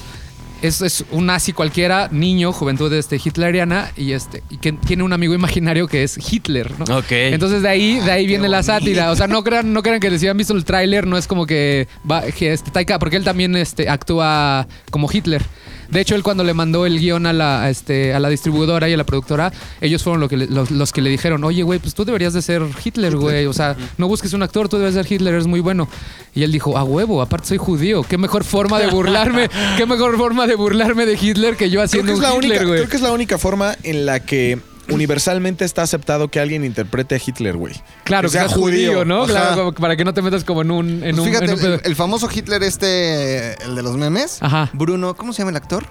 es, 0.62 0.80
es 0.80 1.04
un 1.10 1.26
nazi 1.26 1.52
cualquiera, 1.52 2.08
niño, 2.10 2.52
juventud 2.52 2.92
este, 2.92 3.16
hitleriana 3.16 3.92
y 3.96 4.12
este 4.12 4.42
y 4.50 4.56
que 4.58 4.72
tiene 4.72 5.02
un 5.02 5.12
amigo 5.12 5.34
imaginario 5.34 5.86
que 5.86 6.02
es 6.02 6.18
Hitler, 6.32 6.72
¿no? 6.78 6.98
Ok. 6.98 7.10
Entonces 7.10 7.62
de 7.62 7.68
ahí, 7.68 8.00
de 8.00 8.10
ahí 8.10 8.26
viene 8.26 8.48
la 8.48 8.62
sátira. 8.62 9.10
O 9.10 9.16
sea, 9.16 9.26
no 9.26 9.42
crean, 9.44 9.72
no 9.72 9.82
crean 9.82 10.00
que 10.00 10.18
si 10.18 10.28
han 10.28 10.36
visto 10.36 10.54
el 10.54 10.64
tráiler, 10.64 11.06
no 11.06 11.16
es 11.16 11.26
como 11.26 11.46
que 11.46 11.88
va, 12.10 12.22
que 12.22 12.52
este 12.52 12.70
Taika, 12.70 12.98
porque 12.98 13.16
él 13.16 13.24
también 13.24 13.54
este, 13.56 13.88
actúa 13.88 14.66
como 14.90 15.08
Hitler. 15.12 15.42
De 15.90 16.00
hecho, 16.00 16.14
él 16.14 16.22
cuando 16.22 16.44
le 16.44 16.54
mandó 16.54 16.86
el 16.86 16.98
guion 16.98 17.26
a 17.26 17.32
la, 17.32 17.62
a 17.62 17.70
este, 17.70 18.14
a 18.14 18.20
la 18.20 18.28
distribuidora 18.28 18.88
y 18.88 18.92
a 18.92 18.96
la 18.96 19.04
productora, 19.04 19.52
ellos 19.80 20.02
fueron 20.02 20.20
lo 20.20 20.28
que 20.28 20.36
le- 20.36 20.46
los, 20.46 20.70
los 20.70 20.92
que 20.92 21.00
le 21.02 21.10
dijeron, 21.10 21.42
oye, 21.44 21.62
güey, 21.62 21.78
pues 21.78 21.94
tú 21.94 22.04
deberías 22.04 22.32
de 22.32 22.42
ser 22.42 22.62
Hitler, 22.84 23.16
güey. 23.16 23.46
O 23.46 23.52
sea, 23.52 23.76
no 23.98 24.08
busques 24.08 24.32
un 24.32 24.42
actor, 24.42 24.68
tú 24.68 24.78
debes 24.78 24.94
ser 24.94 25.10
Hitler, 25.10 25.34
eres 25.34 25.46
muy 25.46 25.60
bueno. 25.60 25.88
Y 26.34 26.42
él 26.42 26.52
dijo, 26.52 26.76
a 26.76 26.84
huevo, 26.84 27.22
aparte 27.22 27.48
soy 27.48 27.58
judío. 27.58 28.02
Qué 28.02 28.18
mejor 28.18 28.44
forma 28.44 28.78
de 28.78 28.88
burlarme, 28.88 29.48
qué 29.76 29.86
mejor 29.86 30.16
forma 30.16 30.46
de 30.46 30.54
burlarme 30.54 31.06
de 31.06 31.18
Hitler 31.20 31.56
que 31.56 31.70
yo 31.70 31.74
Creo 31.80 31.84
haciendo 31.84 32.06
que, 32.06 32.12
es 32.12 32.18
un 32.18 32.22
la 32.22 32.34
Hitler, 32.36 32.50
única, 32.62 32.72
creo 32.76 32.88
que 32.88 32.96
es 32.96 33.02
la 33.02 33.12
única 33.12 33.38
forma 33.38 33.74
en 33.82 34.06
la 34.06 34.20
que 34.20 34.58
universalmente 34.88 35.64
está 35.64 35.82
aceptado 35.82 36.28
que 36.28 36.40
alguien 36.40 36.64
interprete 36.64 37.14
a 37.14 37.20
Hitler, 37.24 37.56
güey. 37.56 37.74
Claro, 38.04 38.28
que 38.28 38.32
sea 38.32 38.42
seas 38.48 38.54
judío, 38.54 39.04
¿no? 39.04 39.24
Ajá. 39.24 39.32
Claro, 39.32 39.56
como 39.56 39.72
para 39.72 39.96
que 39.96 40.04
no 40.04 40.14
te 40.14 40.22
metas 40.22 40.44
como 40.44 40.62
en 40.62 40.70
un, 40.70 40.88
en 41.04 41.16
Pues 41.16 41.18
un, 41.18 41.24
fíjate, 41.26 41.44
en 41.46 41.50
un 41.52 41.58
pedo. 41.58 41.74
el, 41.74 41.80
el 41.84 41.96
famoso 41.96 42.28
Hitler 42.32 42.62
este, 42.62 43.62
el 43.64 43.74
de 43.74 43.82
los 43.82 43.96
memes. 43.96 44.38
Ajá. 44.42 44.70
Bruno, 44.72 45.14
¿cómo 45.16 45.32
se 45.32 45.38
llama 45.38 45.50
el 45.50 45.56
actor? 45.56 45.86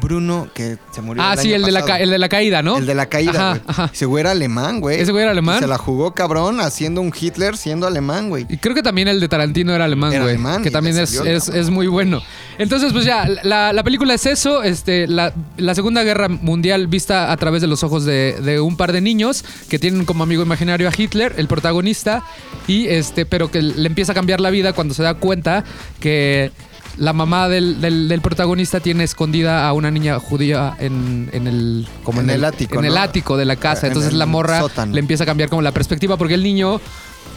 Bruno, 0.00 0.48
que 0.54 0.78
se 0.90 1.02
murió. 1.02 1.22
Ah, 1.22 1.34
el 1.34 1.38
sí, 1.38 1.48
año 1.48 1.56
el 1.56 1.62
de, 1.64 1.72
la, 1.72 1.98
el 1.98 2.10
de 2.10 2.18
la 2.18 2.28
caída, 2.28 2.62
¿no? 2.62 2.78
El 2.78 2.86
de 2.86 2.94
la 2.94 3.06
caída, 3.06 3.60
güey. 3.66 3.88
Ese 3.92 4.06
güey 4.06 4.20
era 4.22 4.30
alemán, 4.30 4.80
güey. 4.80 5.00
¿Ese 5.00 5.12
güey 5.12 5.22
era 5.22 5.32
alemán? 5.32 5.58
Y 5.58 5.60
Se 5.60 5.66
la 5.66 5.78
jugó 5.78 6.14
cabrón 6.14 6.60
haciendo 6.60 7.00
un 7.00 7.12
Hitler 7.18 7.56
siendo 7.56 7.86
alemán, 7.86 8.28
güey. 8.28 8.46
Y 8.48 8.56
creo 8.56 8.74
que 8.74 8.82
también 8.82 9.08
el 9.08 9.20
de 9.20 9.28
Tarantino 9.28 9.74
era 9.74 9.84
alemán, 9.84 10.10
güey. 10.22 10.62
Que 10.62 10.70
también 10.70 10.98
es, 10.98 11.14
es, 11.14 11.48
es 11.48 11.70
muy 11.70 11.86
bueno. 11.86 12.22
Entonces, 12.58 12.92
pues 12.92 13.04
ya, 13.04 13.28
la, 13.42 13.72
la 13.72 13.82
película 13.82 14.14
es 14.14 14.26
eso. 14.26 14.62
Este, 14.62 15.06
la, 15.06 15.32
la 15.56 15.74
Segunda 15.74 16.02
Guerra 16.02 16.28
Mundial 16.28 16.86
vista 16.86 17.30
a 17.30 17.36
través 17.36 17.60
de 17.60 17.68
los 17.68 17.82
ojos 17.82 18.04
de, 18.04 18.36
de 18.42 18.60
un 18.60 18.76
par 18.76 18.92
de 18.92 19.00
niños 19.00 19.44
que 19.68 19.78
tienen 19.78 20.04
como 20.04 20.22
amigo 20.22 20.42
imaginario 20.42 20.88
a 20.88 20.92
Hitler, 20.96 21.34
el 21.36 21.48
protagonista, 21.48 22.24
y 22.66 22.86
este, 22.86 23.26
pero 23.26 23.50
que 23.50 23.62
le 23.62 23.86
empieza 23.86 24.12
a 24.12 24.14
cambiar 24.14 24.40
la 24.40 24.50
vida 24.50 24.72
cuando 24.72 24.94
se 24.94 25.02
da 25.02 25.14
cuenta 25.14 25.64
que 26.00 26.50
la 26.98 27.12
mamá 27.12 27.48
del, 27.48 27.80
del- 27.80 28.08
del 28.08 28.20
protagonista 28.20 28.80
tiene 28.80 29.04
escondida 29.04 29.66
a 29.66 29.72
una 29.72 29.90
niña 29.90 30.18
judía 30.18 30.76
en, 30.78 31.30
en 31.32 31.46
el 31.46 31.86
como 32.04 32.20
En 32.20 32.30
el 32.30 32.44
ático, 32.44 32.78
en 32.78 32.84
el 32.84 32.96
ático 32.98 33.36
de 33.36 33.44
la 33.44 33.56
casa. 33.56 33.86
En 33.86 33.92
Entonces 33.92 34.12
la 34.14 34.26
morra 34.26 34.60
sótano. 34.60 34.92
le 34.92 35.00
empieza 35.00 35.24
a 35.24 35.26
cambiar 35.26 35.48
como 35.48 35.62
la 35.62 35.72
perspectiva 35.72 36.16
porque 36.16 36.34
el 36.34 36.42
niño 36.42 36.80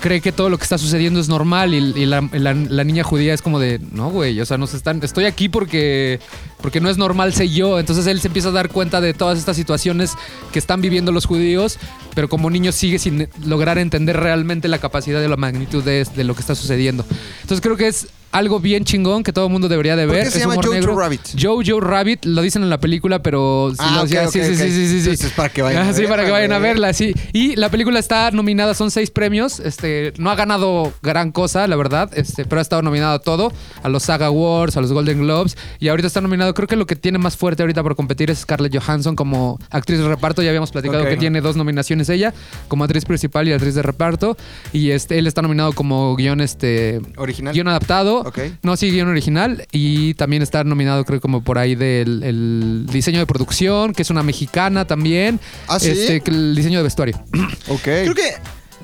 cree 0.02 0.20
que 0.20 0.34
todo 0.34 0.50
lo 0.50 0.58
que 0.58 0.64
está 0.64 0.78
sucediendo 0.78 1.20
es 1.22 1.30
normal 1.30 1.74
y, 1.74 1.78
y 1.78 2.06
la, 2.06 2.22
la- 2.34 2.54
la 2.54 2.84
niña 2.84 3.04
judía 3.04 3.34
es 3.34 3.42
como 3.42 3.60
de, 3.60 3.80
no, 3.94 4.10
güey, 4.10 4.40
o 4.42 4.46
sea, 4.46 4.58
nos 4.58 4.74
están, 4.74 5.00
estoy 5.04 5.24
aquí 5.26 5.48
porque, 5.48 6.20
porque 6.62 6.82
no 6.82 6.90
es 6.90 6.98
normal 6.98 7.34
ser 7.34 7.48
yo. 7.48 7.80
Entonces 7.80 8.06
él 8.08 8.20
se 8.20 8.28
empieza 8.28 8.50
a 8.50 8.52
dar 8.52 8.70
cuenta 8.70 9.00
de 9.00 9.14
todas 9.14 9.40
estas 9.40 9.56
situaciones 9.56 10.12
que 10.52 10.60
están 10.60 10.82
viviendo 10.82 11.14
los 11.14 11.26
judíos, 11.26 11.78
pero 12.14 12.28
como 12.28 12.50
niño 12.50 12.74
sigue 12.74 13.00
sin 13.00 13.30
lograr 13.46 13.78
entender 13.78 14.18
realmente 14.20 14.68
la 14.68 14.80
capacidad 14.80 15.22
de 15.22 15.30
la 15.30 15.38
magnitud 15.38 15.82
de, 15.84 16.06
de 16.14 16.24
lo 16.26 16.36
que 16.36 16.42
está 16.42 16.56
sucediendo. 16.56 17.06
Entonces 17.42 17.62
creo 17.62 17.78
que 17.78 17.88
es 17.88 18.08
algo 18.38 18.60
bien 18.60 18.84
chingón 18.84 19.24
que 19.24 19.32
todo 19.34 19.46
el 19.46 19.52
mundo 19.52 19.68
debería 19.70 19.96
de 19.96 20.06
¿Por 20.06 20.16
ver. 20.16 20.26
qué 20.26 20.32
se 20.32 20.38
Es 20.40 20.44
llama 20.44 20.56
Jojo 20.56 20.74
negro. 20.74 20.96
Rabbit? 20.98 21.22
Jojo 21.42 21.80
Rabbit, 21.80 22.26
lo 22.26 22.42
dicen 22.42 22.64
en 22.64 22.70
la 22.70 22.80
película, 22.80 23.20
pero 23.22 23.72
Ah, 23.80 24.04
sí, 24.08 24.16
sí, 24.32 24.44
sí, 24.44 24.56
sí, 24.56 24.70
sí, 24.72 24.88
sí. 24.90 25.10
Entonces, 25.10 25.32
para 25.32 25.50
que 25.50 25.62
vayan 25.62 25.84
a 25.84 25.90
Ah, 25.90 25.94
sí, 25.94 26.04
para 26.08 26.26
que 26.26 26.32
vayan 26.32 26.52
a 26.52 26.60
verla, 26.60 26.94
sí. 26.94 27.14
Y 27.34 27.56
la 27.56 27.70
película 27.70 28.00
está 28.00 28.32
nominada, 28.32 28.74
son 28.74 28.92
seis 28.92 29.10
premios. 29.12 29.60
Este, 29.60 30.14
no 30.18 30.30
ha 30.32 30.36
ganado 30.36 30.94
gran 31.02 31.32
cosa, 31.32 31.68
la 31.68 31.76
verdad, 31.76 32.10
este, 32.16 32.46
pero 32.46 32.60
ha 32.60 32.62
estado 32.62 32.82
nominado 32.82 33.14
a 33.16 33.20
todo, 33.20 33.52
a 33.84 33.90
los 33.90 34.04
Saga 34.04 34.28
Awards, 34.28 34.76
a 34.78 34.82
los 34.82 34.92
Golden 34.92 35.20
Globes. 35.22 35.58
Y 35.80 35.88
ahorita 35.88 36.08
está 36.08 36.22
nominado, 36.22 36.54
creo 36.54 36.68
que 36.68 36.76
lo 36.76 36.86
que 36.86 36.96
tiene 36.96 37.18
más 37.18 37.38
fuerte 37.38 37.64
ahorita 37.64 37.82
por 37.84 37.96
competir 37.96 38.32
es 38.32 38.40
Scarlett 38.40 38.76
Johansson 38.78 39.16
como 39.16 39.60
actriz 39.70 40.00
de 40.00 40.08
reparto. 40.08 40.42
Ya 40.42 40.50
habíamos 40.50 40.72
platicado 40.72 41.06
que 41.06 41.18
tiene 41.18 41.42
dos 41.42 41.56
nominaciones 41.56 42.10
ella, 42.10 42.34
como 42.68 42.84
actriz 42.84 43.06
principal 43.06 43.48
y 43.48 43.54
actriz 43.54 43.76
de 43.76 43.82
reparto. 43.82 44.36
Y 44.74 44.92
este, 44.92 45.18
él 45.20 45.28
está 45.28 45.42
nominado 45.42 45.74
como 45.74 46.16
guion, 46.16 46.42
este, 46.42 47.00
Original. 47.18 47.54
guion 47.54 47.68
adaptado. 47.68 48.25
Ok. 48.26 48.40
No, 48.64 48.76
sí, 48.76 48.90
guion 48.90 49.08
original. 49.08 49.68
Y 49.72 50.16
también 50.16 50.42
está 50.42 50.64
nominado, 50.64 51.06
creo, 51.06 51.22
como 51.22 51.44
por 51.44 51.60
ahí 51.60 51.76
del 51.76 52.24
el 52.24 52.88
diseño 52.92 53.20
de 53.20 53.28
producción, 53.28 53.94
que 53.94 54.02
es 54.02 54.10
una 54.10 54.24
mexicana 54.24 54.86
también. 54.86 55.40
¿Ah, 55.68 55.80
sí? 55.80 55.92
Este, 55.92 56.22
que 56.22 56.32
el 56.32 56.56
diseño 56.56 56.80
de 56.80 56.84
vestuario. 56.84 57.24
Ok. 57.68 57.84
Creo 57.84 58.16
que 58.16 58.34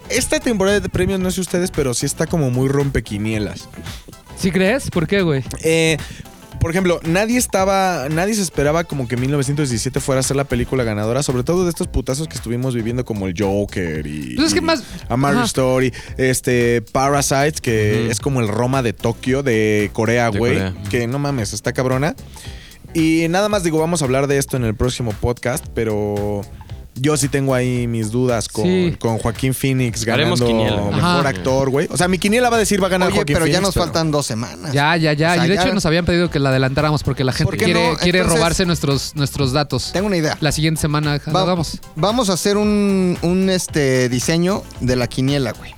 esta 0.10 0.40
temporada 0.40 0.80
de 0.80 0.90
premios, 0.90 1.20
no 1.20 1.32
sé 1.32 1.42
ustedes, 1.42 1.72
pero 1.72 1.94
sí 1.94 2.06
está 2.06 2.28
como 2.28 2.52
muy 2.52 2.68
rompequinielas. 2.68 3.68
¿Sí 4.38 4.52
crees? 4.52 4.90
¿Por 4.92 5.08
qué, 5.08 5.22
güey? 5.22 5.44
Eh, 5.64 5.98
por 6.62 6.70
ejemplo, 6.72 7.00
nadie 7.04 7.38
estaba, 7.38 8.08
nadie 8.10 8.36
se 8.36 8.42
esperaba 8.44 8.84
como 8.84 9.08
que 9.08 9.18
1917 9.18 10.00
fuera 10.00 10.20
a 10.20 10.24
ser 10.24 10.38
la 10.38 10.44
película 10.44 10.84
ganadora, 10.84 11.24
sobre 11.24 11.44
todo 11.44 11.64
de 11.64 11.70
estos 11.72 11.88
putazos 11.88 12.28
que 12.28 12.36
estuvimos 12.36 12.76
viviendo 12.76 13.04
como 13.04 13.26
el 13.28 13.34
Joker 13.38 14.06
y, 14.06 14.36
Pues 14.36 14.50
es 14.50 14.54
que 14.54 14.60
y 14.60 14.64
más- 14.64 14.84
A 15.10 15.18
Marriage. 15.18 15.48
Story, 15.48 15.92
este 16.18 16.84
Parasites 16.84 17.60
que 17.62 18.12
es 18.12 18.20
como 18.20 18.42
el 18.42 18.48
Roma 18.48 18.84
de 18.84 18.94
Tokio 18.94 19.42
de 19.44 19.90
Corea, 19.92 20.28
güey, 20.30 20.60
que 20.92 21.08
no 21.08 21.18
mames, 21.20 21.52
está 21.54 21.74
cabrona. 21.74 22.16
Y 22.94 23.26
nada 23.30 23.48
más 23.50 23.64
digo, 23.64 23.80
vamos 23.80 24.02
a 24.02 24.06
hablar 24.06 24.28
de 24.28 24.38
esto 24.38 24.58
en 24.58 24.64
el 24.66 24.76
próximo 24.76 25.14
podcast, 25.14 25.66
pero 25.74 26.42
yo 26.96 27.16
sí 27.18 27.30
tengo 27.30 27.56
ahí 27.56 27.88
mis 27.88 28.12
dudas 28.12 28.50
con, 28.50 28.66
Sí. 28.66 28.96
con 29.00 29.18
Joaquín 29.18 29.54
Phoenix 29.54 30.04
ganando 30.04 30.46
mejor 30.46 30.94
Ajá. 30.94 31.28
actor, 31.30 31.70
güey. 31.70 31.88
O 31.90 31.98
sea, 31.98 32.08
mi 32.08 32.20
quiniela 32.20 32.50
va 32.50 32.58
a 32.58 32.60
decir 32.60 32.84
va 32.84 32.88
a 32.88 32.90
ganar 32.90 33.08
Oye, 33.08 33.16
Joaquín 33.18 33.34
pero 33.36 33.48
ya 33.48 33.62
nos 33.62 33.74
pero- 33.74 33.86
faltan 33.86 34.12
dos 34.12 34.26
semanas. 34.26 34.74
Ya, 34.74 34.96
ya, 34.98 35.14
ya. 35.14 35.32
O 35.32 35.36
sea, 35.36 35.46
y 35.46 35.50
de 35.50 35.56
ya- 35.56 35.64
hecho 35.64 35.74
nos 35.74 35.86
habían 35.86 36.06
pedido 36.06 36.30
que 36.30 36.40
la 36.40 36.50
adelantáramos 36.50 37.04
porque 37.04 37.24
la 37.24 37.32
gente 37.32 37.46
¿Por 37.46 37.58
qué 37.58 37.66
quiere, 37.66 37.92
no? 37.92 37.98
quiere 37.98 38.20
Entonces- 38.20 38.40
robarse 38.40 38.66
nuestros, 38.66 39.16
nuestros 39.16 39.54
datos. 39.54 39.92
Tengo 39.94 40.08
una 40.08 40.18
idea. 40.18 40.38
La 40.42 40.52
siguiente 40.52 40.82
semana 40.82 41.20
Va- 41.34 41.44
vamos. 41.46 41.80
Vamos 41.96 42.30
a 42.30 42.34
hacer 42.34 42.58
un, 42.58 43.18
un, 43.22 43.50
este 43.50 44.10
diseño 44.10 44.64
de 44.82 44.96
la 44.98 45.08
quiniela, 45.08 45.54
güey. 45.54 45.74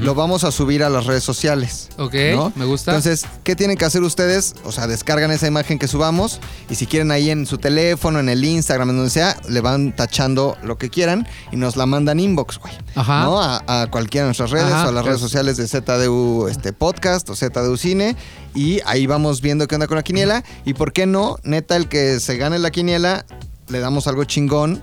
Lo 0.00 0.14
vamos 0.14 0.44
a 0.44 0.52
subir 0.52 0.82
a 0.82 0.90
las 0.90 1.06
redes 1.06 1.24
sociales. 1.24 1.88
Ok, 1.98 2.14
¿no? 2.34 2.52
me 2.56 2.64
gusta. 2.64 2.92
Entonces, 2.92 3.26
¿qué 3.44 3.56
tienen 3.56 3.76
que 3.76 3.84
hacer 3.84 4.02
ustedes? 4.02 4.54
O 4.64 4.72
sea, 4.72 4.86
descargan 4.86 5.30
esa 5.30 5.46
imagen 5.46 5.78
que 5.78 5.88
subamos 5.88 6.40
y 6.70 6.74
si 6.74 6.86
quieren 6.86 7.10
ahí 7.10 7.30
en 7.30 7.46
su 7.46 7.58
teléfono, 7.58 8.20
en 8.20 8.28
el 8.28 8.44
Instagram, 8.44 8.90
en 8.90 8.96
donde 8.96 9.10
sea, 9.10 9.36
le 9.48 9.60
van 9.60 9.94
tachando 9.94 10.56
lo 10.62 10.78
que 10.78 10.90
quieran 10.90 11.26
y 11.50 11.56
nos 11.56 11.76
la 11.76 11.86
mandan 11.86 12.20
inbox, 12.20 12.58
güey. 12.58 12.74
Ajá. 12.94 13.24
¿No? 13.24 13.42
A, 13.42 13.62
a 13.66 13.90
cualquiera 13.90 14.24
de 14.24 14.28
nuestras 14.28 14.50
redes 14.50 14.72
Ajá, 14.72 14.86
o 14.86 14.88
a 14.88 14.92
las 14.92 15.02
pues. 15.02 15.06
redes 15.06 15.20
sociales 15.20 15.56
de 15.56 15.66
ZDU 15.66 16.48
este, 16.48 16.72
Podcast 16.72 17.28
o 17.30 17.36
ZDU 17.36 17.76
Cine 17.76 18.16
y 18.54 18.80
ahí 18.86 19.06
vamos 19.06 19.40
viendo 19.40 19.66
qué 19.66 19.74
onda 19.74 19.86
con 19.86 19.96
la 19.96 20.02
quiniela 20.02 20.44
y 20.64 20.74
por 20.74 20.92
qué 20.92 21.06
no, 21.06 21.36
neta, 21.42 21.76
el 21.76 21.88
que 21.88 22.20
se 22.20 22.36
gane 22.36 22.58
la 22.58 22.70
quiniela, 22.70 23.24
le 23.68 23.80
damos 23.80 24.06
algo 24.06 24.24
chingón. 24.24 24.82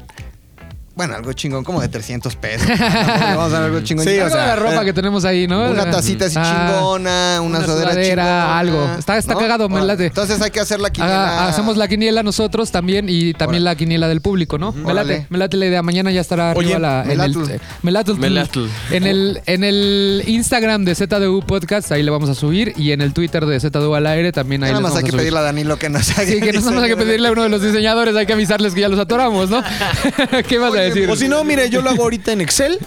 Bueno, 1.00 1.16
algo 1.16 1.32
chingón 1.32 1.64
como 1.64 1.80
de 1.80 1.88
300 1.88 2.36
pesos. 2.36 2.68
Vamos 2.78 3.46
a 3.46 3.48
dar 3.48 3.64
algo 3.64 3.80
chingón. 3.80 4.04
Sí, 4.04 4.20
o 4.20 4.26
de 4.26 4.32
sea, 4.32 4.48
la 4.48 4.56
ropa 4.58 4.84
que 4.84 4.92
tenemos 4.92 5.24
ahí, 5.24 5.48
¿no? 5.48 5.72
Una 5.72 5.90
tacita 5.90 6.26
así 6.26 6.36
Ah, 6.38 6.44
chingona, 6.68 7.40
una, 7.40 7.42
una 7.42 7.64
sudadera, 7.66 7.92
sudadera, 7.92 8.24
chingona, 8.26 8.60
algo. 8.60 8.90
Está- 9.00 9.18
está 9.18 9.36
cagado, 9.36 9.70
me 9.70 9.80
late. 9.82 10.08
Entonces 10.08 10.42
hay 10.42 10.52
que 10.52 10.60
hacer 10.60 10.82
la 10.82 10.90
quiniela. 10.90 11.48
Hacemos 11.48 11.78
la 11.78 11.88
quiniela 11.88 12.22
nosotros 12.22 12.72
también 12.72 13.06
y 13.08 13.34
también 13.34 13.64
la 13.64 13.76
quiniela 13.76 14.10
del 14.10 14.20
público, 14.20 14.58
¿no? 14.58 14.74
Me 14.74 14.92
Órale. 14.92 15.14
late, 15.20 15.28
me 15.30 15.38
late 15.38 15.56
la 15.56 15.66
idea. 15.68 15.82
Mañana 15.84 16.12
ya 16.12 16.20
estará 16.20 16.52
Oye, 16.54 16.74
arriba 16.76 16.80
la, 16.80 17.04
en 17.04 17.12
el, 17.12 17.36
Melatl. 17.82 18.60
eh. 18.66 18.70
En 18.92 19.04
el, 19.08 19.42
en 19.46 19.64
el 19.64 20.24
Instagram 20.28 20.84
de 20.84 20.96
ZDU 20.96 21.44
Podcast, 21.48 21.94
ahí 21.94 22.04
le 22.04 22.12
vamos 22.12 22.30
a 22.30 22.36
subir. 22.36 22.74
Y 22.76 22.92
en 22.92 23.00
el 23.00 23.14
Twitter 23.14 23.46
de 23.46 23.58
ZDU 23.58 23.96
al 23.96 24.06
aire 24.06 24.34
también 24.34 24.66
ahí 24.66 24.72
Nada 24.72 24.82
más 24.82 24.98
hay 24.98 25.04
que 25.06 25.14
pedirle 25.14 25.40
a 25.40 25.44
Danilo 25.44 25.80
que 25.80 25.88
nos 25.88 26.10
haga. 26.12 26.28
Sí, 26.30 26.42
que 26.42 26.52
no 26.52 26.60
somos 26.60 26.84
hay 26.84 26.90
que 26.90 26.98
pedirle 26.98 27.30
a 27.30 27.32
uno 27.32 27.44
de 27.44 27.50
los 27.50 27.62
diseñadores, 27.62 28.14
hay 28.18 28.26
que 28.26 28.34
avisarles 28.34 28.74
que 28.74 28.82
ya 28.82 28.90
los 28.90 29.00
atoramos, 29.00 29.50
¿no? 29.50 29.64
¿Qué 30.50 30.58
vas 30.58 30.74
a 30.74 30.74
Oye, 30.74 30.89
decir? 30.94 31.10
O 31.10 31.16
si 31.16 31.28
no, 31.28 31.44
mire, 31.44 31.70
yo 31.70 31.82
lo 31.82 31.90
hago 31.90 32.04
ahorita 32.04 32.32
en 32.32 32.42
Excel 32.42 32.78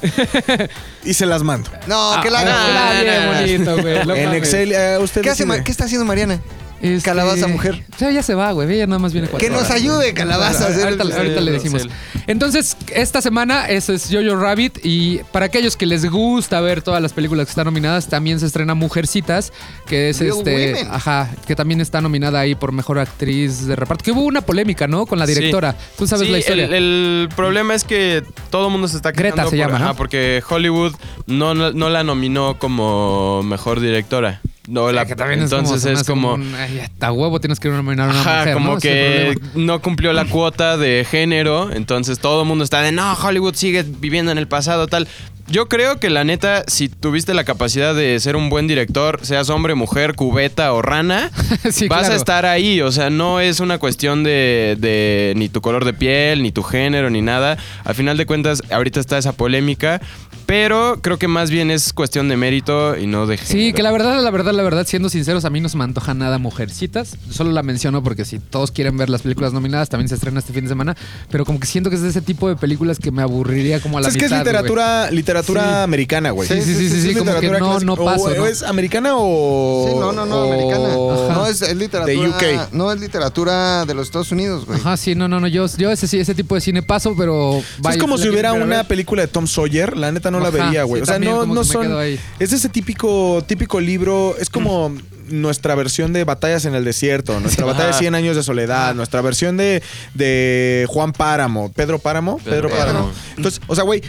y 1.05 1.15
se 1.15 1.27
las 1.27 1.43
mando. 1.43 1.71
No, 1.87 2.21
que 2.23 2.31
la 2.31 2.41
Ah, 2.41 2.43
haga. 2.43 2.89
ah, 2.99 3.03
bien 3.03 3.25
no, 3.25 3.33
no. 3.67 3.73
bonito, 3.77 3.83
güey. 3.83 4.07
no 4.07 4.15
en 4.15 4.25
mames. 4.27 4.39
Excel, 4.43 4.73
eh, 4.73 4.99
usted 4.99 5.23
¿Qué, 5.23 5.31
hace, 5.31 5.45
decide. 5.45 5.59
Ma- 5.59 5.65
¿Qué 5.65 5.71
está 5.73 5.85
haciendo 5.85 6.05
Mariana? 6.05 6.41
Este, 6.83 7.09
Calabaza 7.09 7.47
mujer. 7.47 7.85
Ya, 7.99 8.11
ya 8.11 8.23
se 8.25 8.35
va, 8.35 8.51
güey. 8.53 8.71
Ella 8.75 8.87
nada 8.89 8.99
más 8.99 9.13
viene 9.13 9.29
cuatro 9.29 9.47
Que 9.47 9.53
nos 9.55 9.63
horas, 9.67 9.71
ayude. 9.77 10.13
Calabaza, 10.15 10.67
Ahorita, 10.67 11.05
el- 11.05 11.13
ahorita 11.13 11.41
le 11.41 11.53
decimos. 11.53 11.87
Entonces, 12.27 12.77
esta 12.93 13.23
semana 13.23 13.67
ese 13.69 13.95
es 13.95 14.09
Jojo 14.11 14.37
Rabbit. 14.37 14.79
Y 14.83 15.19
para 15.31 15.47
aquellos 15.47 15.77
que 15.77 15.87
les 15.87 16.05
gusta 16.11 16.61
ver 16.61 16.83
todas 16.83 17.01
las 17.01 17.13
películas 17.13 17.47
que 17.47 17.51
están 17.51 17.67
nominadas, 17.67 18.09
también 18.09 18.41
se 18.41 18.47
estrena 18.47 18.75
Mujercitas, 18.75 19.53
que 19.87 20.11
es 20.11 20.19
Real 20.19 20.39
este. 20.39 20.73
Women. 20.75 20.89
Ajá, 20.91 21.31
que 21.47 21.55
también 21.55 21.81
está 21.81 22.01
nominada 22.01 22.41
ahí 22.41 22.55
por 22.57 22.73
mejor 22.73 22.99
actriz 22.99 23.65
de 23.67 23.77
reparto. 23.77 24.03
Que 24.05 24.11
hubo 24.11 24.23
una 24.23 24.41
polémica, 24.41 24.89
¿no? 24.89 25.07
Con 25.07 25.19
la 25.21 25.27
directora. 25.27 25.77
Tú 25.97 26.07
sabes 26.09 26.27
Sí, 26.27 26.33
la 26.33 26.39
historia. 26.41 26.65
El, 26.65 26.75
el 26.75 27.29
problema 27.37 27.75
es 27.75 27.85
que 27.85 28.25
todo 28.51 28.67
el 28.67 28.73
mundo 28.73 28.89
se 28.89 28.97
está 28.97 29.13
Greta 29.13 29.45
se 29.45 29.51
por- 29.51 29.59
llama, 29.59 29.79
¿no? 29.79 29.85
ajá, 29.85 29.95
porque 29.95 30.43
Hollywood 30.49 30.95
no, 31.27 31.55
no, 31.55 31.71
no 31.73 31.89
la 31.91 32.03
nominó 32.03 32.59
como 32.59 33.43
mejor 33.45 33.79
directora. 33.81 34.41
No, 34.69 34.93
la, 34.93 35.07
que 35.07 35.17
también 35.17 35.41
entonces 35.41 35.85
es 35.85 36.05
como... 36.05 36.35
un- 36.35 36.55
ay, 36.55 36.79
hasta 36.81 37.11
huevo 37.11 37.41
tienes 37.41 37.59
que 37.59 37.69
nominar 37.69 38.09
a 38.09 38.13
una 38.13 38.21
Ajá, 38.21 38.39
mujer, 38.41 38.55
como 38.55 38.77
es 38.77 38.83
que 38.83 39.39
no 39.57 39.83
cumplió 39.83 40.13
la 40.13 40.25
cuota 40.27 40.77
de 40.77 41.05
género, 41.09 41.73
entonces 41.73 42.21
todo 42.21 42.43
el 42.43 42.49
mundo 42.49 42.63
está 42.63 42.81
de 42.81 42.93
no, 42.93 43.13
Hollywood 43.15 43.55
sigue 43.57 43.83
viviendo 43.83 44.31
en 44.31 44.39
el 44.39 44.47
pasado, 44.47 44.87
tal. 44.87 45.09
Yo 45.49 45.69
creo 45.69 45.99
que 45.99 46.09
la 46.09 46.23
neta, 46.23 46.63
si 46.69 46.89
tuviste 46.89 47.35
la 47.35 47.43
capacidad 47.43 47.93
de 47.97 48.19
ser 48.21 48.37
un 48.37 48.49
buen 48.49 48.69
director, 48.69 49.19
seas 49.23 49.51
hombre, 49.51 49.75
mujer, 49.75 50.15
cubeta 50.15 50.73
o 50.73 50.81
rana, 50.81 51.31
Sí, 51.71 51.89
vas 51.89 51.99
claro. 52.03 52.15
a 52.15 52.17
estar 52.17 52.47
ahí. 52.47 52.81
O 52.81 52.93
sea, 52.93 53.11
no 53.11 53.41
es 53.41 53.59
una 53.59 53.79
cuestión 53.79 54.23
de, 54.23 54.77
de 54.79 55.33
ni 55.37 55.49
tu 55.49 55.61
color 55.61 55.85
de 55.85 55.93
piel, 55.93 56.45
ni 56.45 56.53
tu 56.53 56.63
género, 56.63 57.11
ni 57.11 57.21
nada. 57.23 57.59
Al 57.85 57.97
final 57.97 58.17
de 58.17 58.25
cuentas, 58.25 58.63
ahorita 58.71 59.01
está 59.01 59.19
esa 59.19 59.33
polémica, 59.33 60.01
pero 60.47 60.99
creo 61.01 61.19
que 61.19 61.29
más 61.29 61.51
bien 61.51 61.71
es 61.71 61.93
cuestión 61.93 62.29
de 62.29 62.37
mérito 62.37 62.97
y 62.99 63.07
no 63.07 63.27
de 63.27 63.37
género. 63.39 63.53
Sí, 63.53 63.73
que 63.73 63.83
la 63.83 63.91
verdad, 63.93 64.23
la 64.23 64.31
verdad, 64.31 64.53
la 64.53 64.63
verdad, 64.63 64.87
siendo 64.87 65.09
sinceros, 65.09 65.45
a 65.45 65.51
mí 65.51 65.61
no 65.61 65.69
se 65.69 65.77
me 65.77 65.85
antoja 65.85 66.15
nada 66.15 66.39
Mujercitas. 66.39 67.17
Solo 67.31 67.53
la 67.53 67.63
menciono 67.63 68.03
porque 68.03 68.25
si 68.25 68.39
todos 68.39 68.71
quieren 68.71 68.97
ver 68.97 69.09
las 69.11 69.23
películas 69.23 69.53
nominadas, 69.53 69.89
también 69.89 70.09
se 70.09 70.15
estrena 70.17 70.39
este 70.41 70.53
fin 70.53 70.65
de 70.65 70.69
semana. 70.69 70.97
Pero 71.31 71.45
como 71.45 71.61
que 71.61 71.67
siento 71.67 71.91
que 71.91 71.97
es 71.97 72.03
de 72.03 72.09
ese 72.09 72.21
tipo 72.23 72.49
de 72.49 72.57
películas 72.57 72.99
que 72.99 73.11
me 73.11 73.23
aburriría 73.23 73.81
como 73.81 73.99
a 73.99 74.01
la 74.01 74.09
es 74.09 74.17
que 74.17 74.25
es 74.27 74.31
literatura, 74.31 75.11
literatura 75.11 75.63
Sí. 75.63 75.69
americana, 75.85 76.31
güey. 76.31 76.49
Sí, 76.49 76.61
sí, 76.63 76.75
sí, 76.75 76.89
sí, 76.89 77.03
sí, 77.03 77.15
como 77.15 77.39
que 77.39 77.49
no- 77.49 77.59
clásica. 77.59 77.85
no 77.85 77.97
paso, 77.97 78.25
O, 78.25 78.31
¿no? 78.35 78.47
¿Es 78.47 78.63
americana 78.63 79.13
o...? 79.17 79.87
Sí, 79.89 79.95
no, 79.99 80.13
no, 80.13 80.27
no, 80.27 80.37
o- 80.37 80.53
americana. 80.53 81.25
Ajá. 81.25 81.35
No, 81.35 81.47
es, 81.47 81.63
es 81.63 81.77
literatura. 81.77 82.13
De 82.41 82.57
UK. 82.59 82.73
No, 82.73 82.91
es 82.93 83.01
literatura 83.01 83.85
de 83.87 83.95
los 83.95 84.07
Estados 84.07 84.33
Unidos, 84.33 84.67
güey. 84.67 84.79
Ajá, 84.81 84.97
sí, 84.97 85.15
no, 85.15 85.29
no, 85.29 85.41
no. 85.41 85.47
Yo, 85.49 85.67
yo 85.79 85.91
ese, 85.91 86.07
sí, 86.09 86.19
ese 86.19 86.35
tipo 86.35 86.55
de 86.55 86.61
cine 86.61 86.83
paso, 86.83 87.15
pero. 87.17 87.63
Vaya, 87.79 87.95
es 87.97 88.01
como 88.01 88.19
si 88.19 88.29
hubiera 88.29 88.53
una 88.53 88.79
ver. 88.79 88.87
película 88.87 89.23
de 89.23 89.29
Tom 89.29 89.47
Sawyer, 89.47 89.97
la 89.97 90.11
neta 90.11 90.31
no 90.33 90.41
la 90.41 90.51
vería, 90.51 90.83
güey. 90.83 91.01
sí, 91.01 91.05
o 91.05 91.07
sea, 91.07 91.19
no, 91.19 91.47
no 91.47 91.65
son. 91.65 91.93
Es 92.39 92.53
ese 92.53 92.69
típico, 92.69 93.45
típico 93.47 93.81
libro. 93.81 94.35
Es 94.39 94.51
como. 94.51 94.95
nuestra 95.31 95.75
versión 95.77 96.13
de 96.13 96.25
Batallas 96.25 96.65
en 96.65 96.75
el 96.75 96.85
Desierto, 96.85 97.39
nuestra 97.41 97.65
batalla 97.65 97.89
de 97.89 97.95
100 97.95 98.15
años 98.15 98.37
de 98.37 98.43
soledad, 98.43 98.95
nuestra 98.95 99.23
versión 99.23 99.57
de, 99.57 99.83
de 100.15 100.85
Juan 100.89 101.13
Páramo, 101.13 101.73
Pedro 101.73 101.99
Páramo, 102.01 102.39
Pedro, 102.39 102.69
Pedro 102.69 102.69
Páramo. 102.69 102.99
Páramo. 102.99 103.13
Entonces, 103.37 103.61
o 103.67 103.75
sea, 103.75 103.85
güey. 103.85 104.03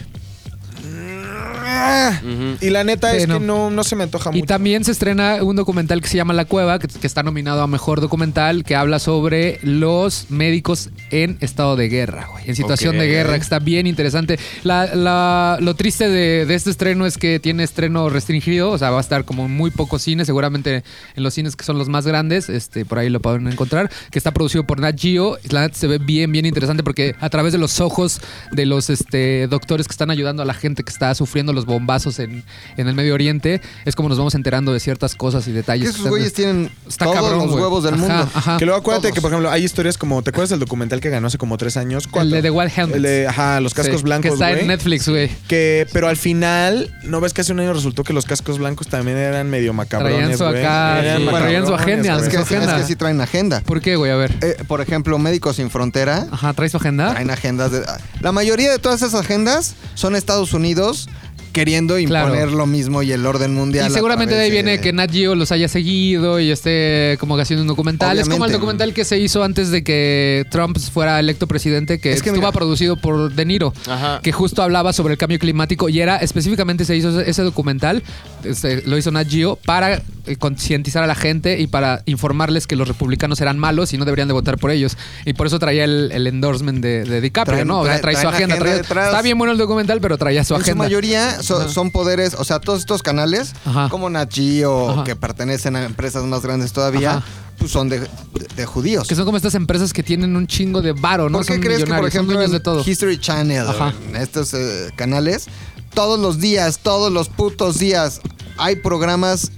Ujú. 2.24 2.58
Y 2.66 2.70
la 2.70 2.84
neta 2.84 3.12
Sí, 3.12 3.18
es 3.18 3.28
no. 3.28 3.40
que 3.40 3.46
no, 3.46 3.70
no 3.70 3.84
se 3.84 3.96
me 3.96 4.04
antoja 4.04 4.30
Y 4.32 4.40
mucho. 4.40 4.46
también 4.46 4.84
se 4.84 4.92
estrena 4.92 5.44
un 5.44 5.56
documental 5.56 6.02
que 6.02 6.08
se 6.08 6.18
llama 6.18 6.34
La 6.34 6.46
Cueva, 6.46 6.80
que, 6.80 6.88
que 6.88 7.08
está 7.08 7.24
nominado 7.24 7.62
a 7.62 7.68
Mejor 7.68 8.02
Documental, 8.02 8.64
que 8.64 8.76
habla 8.76 9.00
sobre 9.00 9.60
los 9.64 10.28
médicos 10.30 10.90
en 11.12 11.38
estado 11.42 11.76
de 11.76 11.90
guerra, 11.90 12.28
güey. 12.32 12.44
En 12.48 12.56
situación 12.56 12.98
de 12.98 13.08
guerra, 13.08 13.34
que 13.36 13.42
está 13.42 13.60
bien 13.60 13.88
interesante. 13.88 14.40
La- 14.64 14.94
la- 14.96 15.58
lo 15.60 15.76
triste 15.76 16.10
de, 16.10 16.46
de 16.46 16.56
este 16.56 16.70
estreno 16.70 17.06
es 17.06 17.18
que 17.18 17.40
tiene 17.40 17.64
estreno 17.64 18.10
restringido, 18.10 18.72
o 18.72 18.78
sea, 18.78 18.90
va 18.92 18.98
a 18.98 19.02
estar 19.02 19.26
como 19.26 19.46
en 19.46 19.52
muy 19.56 19.72
pocos 19.72 20.02
cines, 20.02 20.28
seguramente 20.28 20.84
en 21.16 21.24
los 21.24 21.34
cines 21.34 21.56
que 21.56 21.64
son 21.66 21.78
los 21.78 21.90
más 21.90 22.06
grandes, 22.06 22.50
este, 22.50 22.86
por 22.86 23.00
ahí 23.00 23.10
lo 23.10 23.22
pueden 23.22 23.48
encontrar, 23.48 23.90
que 24.12 24.18
está 24.20 24.32
producido 24.32 24.66
por 24.66 24.80
Nat 24.80 25.00
Geo. 25.00 25.38
La 25.50 25.62
neta 25.62 25.76
se 25.78 25.88
ve 25.88 25.98
bien, 25.98 26.32
bien 26.32 26.46
interesante 26.46 26.84
porque 26.84 27.16
a 27.20 27.30
través 27.30 27.54
de 27.54 27.60
los 27.60 27.80
ojos 27.80 28.22
de 28.52 28.66
los 28.66 28.90
este, 28.90 29.48
doctores 29.48 29.88
que 29.88 29.92
están 29.92 30.10
ayudando 30.12 30.44
a 30.44 30.46
la 30.46 30.54
gente 30.54 30.84
que 30.84 30.92
está 30.92 31.14
sufriendo 31.16 31.54
los 31.54 31.63
bombazos 31.66 32.20
en, 32.20 32.44
en 32.78 32.88
el 32.88 32.96
Medio 32.96 33.14
Oriente, 33.14 33.62
es 33.86 33.96
como 33.96 34.10
nos 34.10 34.18
vamos 34.18 34.36
enterando 34.36 34.74
de 34.74 34.80
ciertas 34.80 35.16
cosas 35.16 35.48
y 35.48 35.52
Que 35.52 35.58
detalles. 35.58 35.90
esos 35.90 36.08
güeyes 36.08 36.34
tienen 36.34 36.72
Está 36.88 37.06
todos 37.06 37.18
cabrón, 37.18 37.38
los 37.40 37.52
güey. 37.52 37.64
huevos 37.64 37.84
del 37.84 37.94
Ajá, 37.96 38.02
mundo. 38.04 38.30
ajá. 38.34 38.58
Que 38.58 38.66
luego 38.66 38.80
acuérdate 38.80 39.08
Todos. 39.10 39.16
que, 39.16 39.22
por 39.22 39.32
ejemplo, 39.32 39.52
hay 39.52 39.64
historias 39.64 39.98
como. 39.98 40.22
¿Te 40.24 40.30
acuerdas 40.32 40.50
del 40.52 40.60
documental 40.60 41.00
que 41.02 41.10
ganó 41.10 41.28
hace 41.28 41.38
como 41.38 41.58
tres 41.58 41.78
años? 41.78 42.08
El 42.14 42.30
de 42.30 42.42
The 42.42 42.50
Wild 42.52 42.72
Helmets. 42.76 42.96
El 42.98 43.02
de, 43.04 43.28
ajá, 43.28 43.60
los 43.60 43.74
cascos 43.74 43.98
Sí, 44.00 44.04
blancos. 44.04 44.24
Que 44.30 44.34
está 44.34 44.50
güey. 44.50 44.62
en 44.62 44.68
Netflix, 44.68 45.08
güey. 45.10 45.30
Que, 45.48 45.88
pero 45.94 46.08
al 46.08 46.18
final, 46.18 46.94
¿no 47.04 47.20
ves 47.22 47.34
que 47.34 47.42
hace 47.42 47.52
un 47.52 47.60
año 47.60 47.74
resultó 47.74 48.04
que 48.04 48.14
los 48.14 48.26
cascos 48.26 48.58
blancos 48.60 48.88
también 48.88 49.18
eran 49.18 49.50
medio 49.50 49.74
macabrones, 49.74 50.18
Traían 50.20 50.38
su 50.38 50.44
güey? 50.46 50.60
acá, 50.64 51.00
Eran 51.02 51.18
sí, 51.18 51.24
macabrones, 51.26 51.42
traían 51.44 51.68
su 51.68 51.74
agenda. 51.74 52.16
Es 52.18 52.30
que, 52.30 52.36
es 52.38 52.42
agenda. 52.42 52.78
que 52.78 52.84
sí 52.84 52.96
traen 52.96 53.22
agenda. 53.22 53.62
¿Por 53.62 53.82
qué, 53.82 53.96
güey? 53.96 54.12
A 54.12 54.16
ver. 54.16 54.34
Eh, 54.42 54.58
por 54.68 54.82
ejemplo, 54.82 55.18
Médicos 55.18 55.56
Sin 55.58 55.70
Frontera 55.70 56.28
Ajá, 56.32 56.54
¿traes 56.54 56.72
su 56.72 56.78
agenda? 56.78 57.12
traen 57.12 57.30
agendas. 57.30 57.72
De, 57.72 57.82
la 58.22 58.32
mayoría 58.32 58.72
de 58.72 58.80
todas 58.80 59.02
esas 59.02 59.14
agendas 59.20 59.76
son 59.96 60.16
Estados 60.16 60.54
Unidos 60.54 61.10
queriendo 61.54 61.96
Claro. 62.06 62.30
imponer 62.36 62.52
lo 62.52 62.66
mismo 62.66 63.02
y 63.04 63.12
el 63.12 63.26
orden 63.26 63.54
mundial. 63.54 63.90
Y 63.90 63.94
seguramente 63.94 64.36
de 64.36 64.42
ahí 64.42 64.52
viene 64.52 64.82
que 64.82 64.92
Nat 64.92 65.12
Geo 65.12 65.36
los 65.36 65.52
haya 65.52 65.68
seguido 65.70 66.40
y 66.40 66.52
esté 66.52 67.18
como 67.20 67.36
que 67.36 67.44
haciendo 67.44 67.62
un 67.62 67.68
documental. 67.68 68.20
Es 68.20 68.28
como 68.28 68.46
el 68.46 68.52
documental 68.52 68.94
que 68.94 69.06
se 69.06 69.18
hizo 69.20 69.44
antes 69.44 69.70
de 69.72 69.84
que 69.84 70.46
Trump 70.50 70.78
fuera 70.80 71.20
electo 71.20 71.48
presidente, 71.48 72.00
que, 72.00 72.12
Es 72.12 72.22
que 72.22 72.30
estuvo 72.30 72.42
mira- 72.48 72.52
producido 72.52 72.98
por 72.98 73.34
De 73.34 73.46
Niro, 73.46 73.74
Ajá. 73.88 74.20
que 74.22 74.32
justo 74.32 74.62
hablaba 74.62 74.92
sobre 74.94 75.14
el 75.14 75.18
cambio 75.18 75.40
climático 75.40 75.88
y 75.90 76.02
era 76.02 76.18
específicamente 76.18 76.84
se 76.86 76.96
hizo 76.96 77.20
ese, 77.22 77.30
ese 77.30 77.42
documental, 77.44 78.04
este, 78.44 78.82
lo 78.88 78.98
hizo 78.98 79.12
Nat 79.12 79.28
Geo 79.30 79.58
para 79.66 80.02
eh, 80.26 80.36
concientizar 80.38 81.04
a 81.04 81.08
la 81.08 81.16
gente 81.16 81.60
y 81.60 81.68
para 81.68 82.02
informarles 82.06 82.66
que 82.66 82.76
los 82.76 82.88
republicanos 82.88 83.40
eran 83.42 83.60
malos 83.60 83.94
y 83.94 83.98
no 83.98 84.06
deberían 84.06 84.28
de 84.28 84.34
votar 84.34 84.58
por 84.58 84.72
ellos. 84.72 84.98
Y 85.26 85.34
por 85.34 85.48
eso 85.48 85.60
traía 85.60 85.84
el, 85.84 86.12
el 86.14 86.28
endorsement 86.28 86.82
de, 86.82 87.04
de 87.04 87.22
DiCaprio, 87.22 87.60
Traen- 87.60 87.68
¿no? 87.68 87.82
O 87.82 87.86
sea, 87.86 87.96
trae- 88.00 88.02
trae 88.02 88.16
su 88.22 88.28
agenda. 88.30 88.56
agenda 88.56 88.82
trae- 88.88 89.06
está 89.06 89.22
bien 89.22 89.38
bueno 89.38 89.52
el 89.52 89.58
documental, 89.58 90.00
pero 90.02 90.18
traía 90.18 90.44
su 90.44 90.54
En 90.56 90.60
su 90.60 90.64
agenda. 90.64 90.84
mayoría 90.86 91.43
so- 91.44 91.70
son 91.70 91.92
poderes, 91.92 92.34
o 92.38 92.44
sea, 92.44 92.60
todos 92.60 92.80
estos 92.80 93.04
canales, 93.04 93.54
Ajá. 93.66 93.90
como 93.90 94.10
Geo, 94.30 94.90
Ajá. 94.92 95.04
que 95.04 95.16
pertenecen 95.16 95.76
a 95.76 95.84
empresas 95.84 96.24
más 96.24 96.42
grandes 96.42 96.74
todavía, 96.74 97.18
Ajá. 97.18 97.26
pues 97.58 97.72
son 97.72 97.90
de, 97.90 98.00
de- 98.00 98.08
de 98.56 98.66
judíos. 98.66 99.08
Que 99.08 99.16
son 99.16 99.26
como 99.26 99.38
estas 99.38 99.56
empresas 99.56 99.94
que 99.94 100.04
tienen 100.04 100.36
un 100.36 100.48
chingo 100.48 100.82
de 100.82 100.92
varo, 100.94 101.30
¿no? 101.30 101.38
¿Por 101.40 101.46
qué 101.48 101.54
son 101.54 101.62
crees 101.62 101.84
que, 101.84 101.94
por 101.94 102.08
ejemplo, 102.08 102.42
en 102.42 102.52
de 102.52 102.60
todo. 102.60 102.84
History 102.86 103.20
Channel, 103.20 103.66
en 104.10 104.16
estos 104.16 104.54
eh, 104.54 104.90
canales, 104.96 105.46
todos 105.94 106.20
los 106.20 106.40
días, 106.40 106.80
todos 106.80 107.12
los 107.12 107.30
putos 107.30 107.78
días, 107.80 108.22
hay 108.58 108.78
programas 108.78 109.52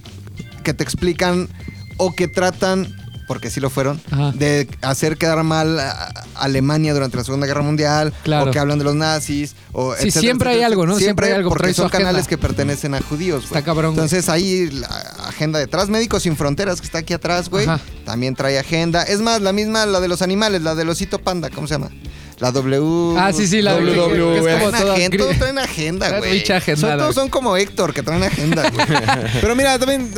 que 0.63 0.73
te 0.73 0.83
explican 0.83 1.47
o 1.97 2.13
que 2.13 2.27
tratan, 2.27 2.93
porque 3.27 3.49
sí 3.49 3.59
lo 3.59 3.69
fueron, 3.69 4.01
Ajá. 4.11 4.31
de 4.33 4.67
hacer 4.81 5.17
quedar 5.17 5.43
mal 5.43 5.79
a 5.79 6.11
Alemania 6.35 6.93
durante 6.93 7.17
la 7.17 7.23
Segunda 7.23 7.47
Guerra 7.47 7.61
Mundial, 7.61 8.13
Claro. 8.23 8.49
o 8.49 8.53
que 8.53 8.59
hablan 8.59 8.77
de 8.77 8.83
los 8.85 8.95
nazis, 8.95 9.55
o 9.71 9.93
Sí, 9.93 10.07
etcétera, 10.07 10.21
siempre 10.21 10.49
hay 10.51 10.61
algo, 10.63 10.85
¿no? 10.85 10.93
Siempre, 10.97 11.05
Siempre 11.05 11.25
hay 11.27 11.33
algo, 11.33 11.49
porque 11.49 11.73
son 11.73 11.87
agenda. 11.87 12.05
canales 12.09 12.27
que 12.27 12.37
pertenecen 12.37 12.93
a 12.95 13.01
judíos, 13.01 13.41
güey. 13.49 13.57
Está 13.57 13.61
cabrón. 13.63 13.91
Entonces 13.91 14.29
ahí 14.29 14.69
la 14.71 14.87
agenda 15.27 15.59
detrás, 15.59 15.89
Médicos 15.89 16.23
Sin 16.23 16.35
Fronteras, 16.37 16.79
que 16.81 16.85
está 16.85 16.99
aquí 16.99 17.13
atrás, 17.13 17.49
güey, 17.49 17.65
Ajá. 17.67 17.79
también 18.05 18.35
trae 18.35 18.59
agenda. 18.59 19.03
Es 19.03 19.19
más, 19.21 19.41
la 19.41 19.51
misma, 19.53 19.85
la 19.85 19.99
de 19.99 20.07
los 20.07 20.21
animales, 20.21 20.61
la 20.61 20.75
del 20.75 20.89
osito 20.89 21.19
panda, 21.19 21.49
¿cómo 21.49 21.67
se 21.67 21.75
llama? 21.75 21.89
La 22.39 22.51
W. 22.51 23.15
Ah, 23.17 23.31
sí, 23.31 23.47
sí, 23.47 23.61
la 23.61 23.75
WWF. 23.75 24.43
que 24.43 24.51
es 24.55 24.59
como 24.59 24.71
toda 24.77 24.93
agenda, 24.93 25.17
todos 25.17 25.37
traen 25.39 25.57
agenda, 25.57 26.17
güey. 26.19 26.43
Son- 26.75 26.97
todos 26.97 27.15
son 27.15 27.29
como 27.29 27.55
Héctor, 27.55 27.93
que 27.93 28.03
traen 28.03 28.23
agenda, 28.23 28.69
güey. 28.69 28.85
Pero 29.41 29.55
mira, 29.55 29.79
también. 29.79 30.11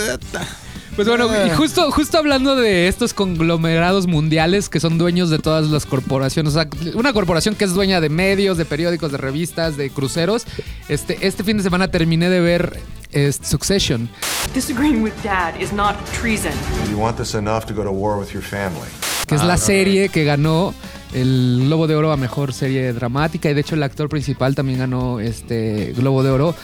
Pues 0.97 1.07
bueno, 1.07 1.29
Ah. 1.29 1.45
y 1.45 1.49
justo, 1.51 1.89
justo 1.91 2.17
hablando 2.17 2.55
de 2.55 2.87
estos 2.87 3.13
conglomerados 3.13 4.07
mundiales 4.07 4.67
que 4.67 4.79
son 4.79 4.97
dueños 4.97 5.29
de 5.29 5.37
todas 5.39 5.67
las 5.67 5.85
corporaciones, 5.85 6.55
o 6.55 6.59
sea, 6.61 6.67
una 6.95 7.13
corporación 7.13 7.53
que 7.55 7.65
es 7.65 7.73
dueña 7.73 8.01
de 8.01 8.09
medios, 8.09 8.57
de 8.57 8.65
periódicos, 8.65 9.11
de 9.11 9.17
revistas, 9.19 9.77
de 9.77 9.91
cruceros, 9.91 10.45
este, 10.89 11.19
este 11.25 11.43
fin 11.43 11.57
de 11.57 11.63
semana 11.63 11.89
terminé 11.89 12.29
de 12.31 12.39
ver 12.41 12.79
este, 13.11 13.45
Succession. 13.45 14.09
Disagreeing 14.55 15.01
with 15.03 15.13
dad 15.23 15.53
is 15.61 15.71
not 15.71 15.95
treason. 16.19 16.51
You 16.91 16.97
want 16.97 17.17
this 17.17 17.35
enough 17.35 17.65
to 17.67 17.73
go 17.75 17.83
to 17.83 17.91
war 17.91 18.17
with 18.17 18.29
your 18.33 18.43
family. 18.43 18.89
que 19.27 19.35
es 19.35 19.43
la 19.43 19.57
serie 19.57 20.09
que 20.09 20.23
ganó 20.23 20.73
el 21.13 21.63
Globo 21.65 21.85
de 21.87 21.95
Oro 21.95 22.11
a 22.13 22.17
mejor 22.17 22.53
serie 22.53 22.91
dramática 22.93 23.49
y 23.49 23.53
de 23.53 23.59
hecho 23.61 23.75
el 23.75 23.83
actor 23.83 24.07
principal 24.09 24.55
también 24.55 24.79
ganó 24.79 25.19
este 25.19 25.93
Globo 25.95 26.23
de 26.23 26.29
Oro. 26.31 26.55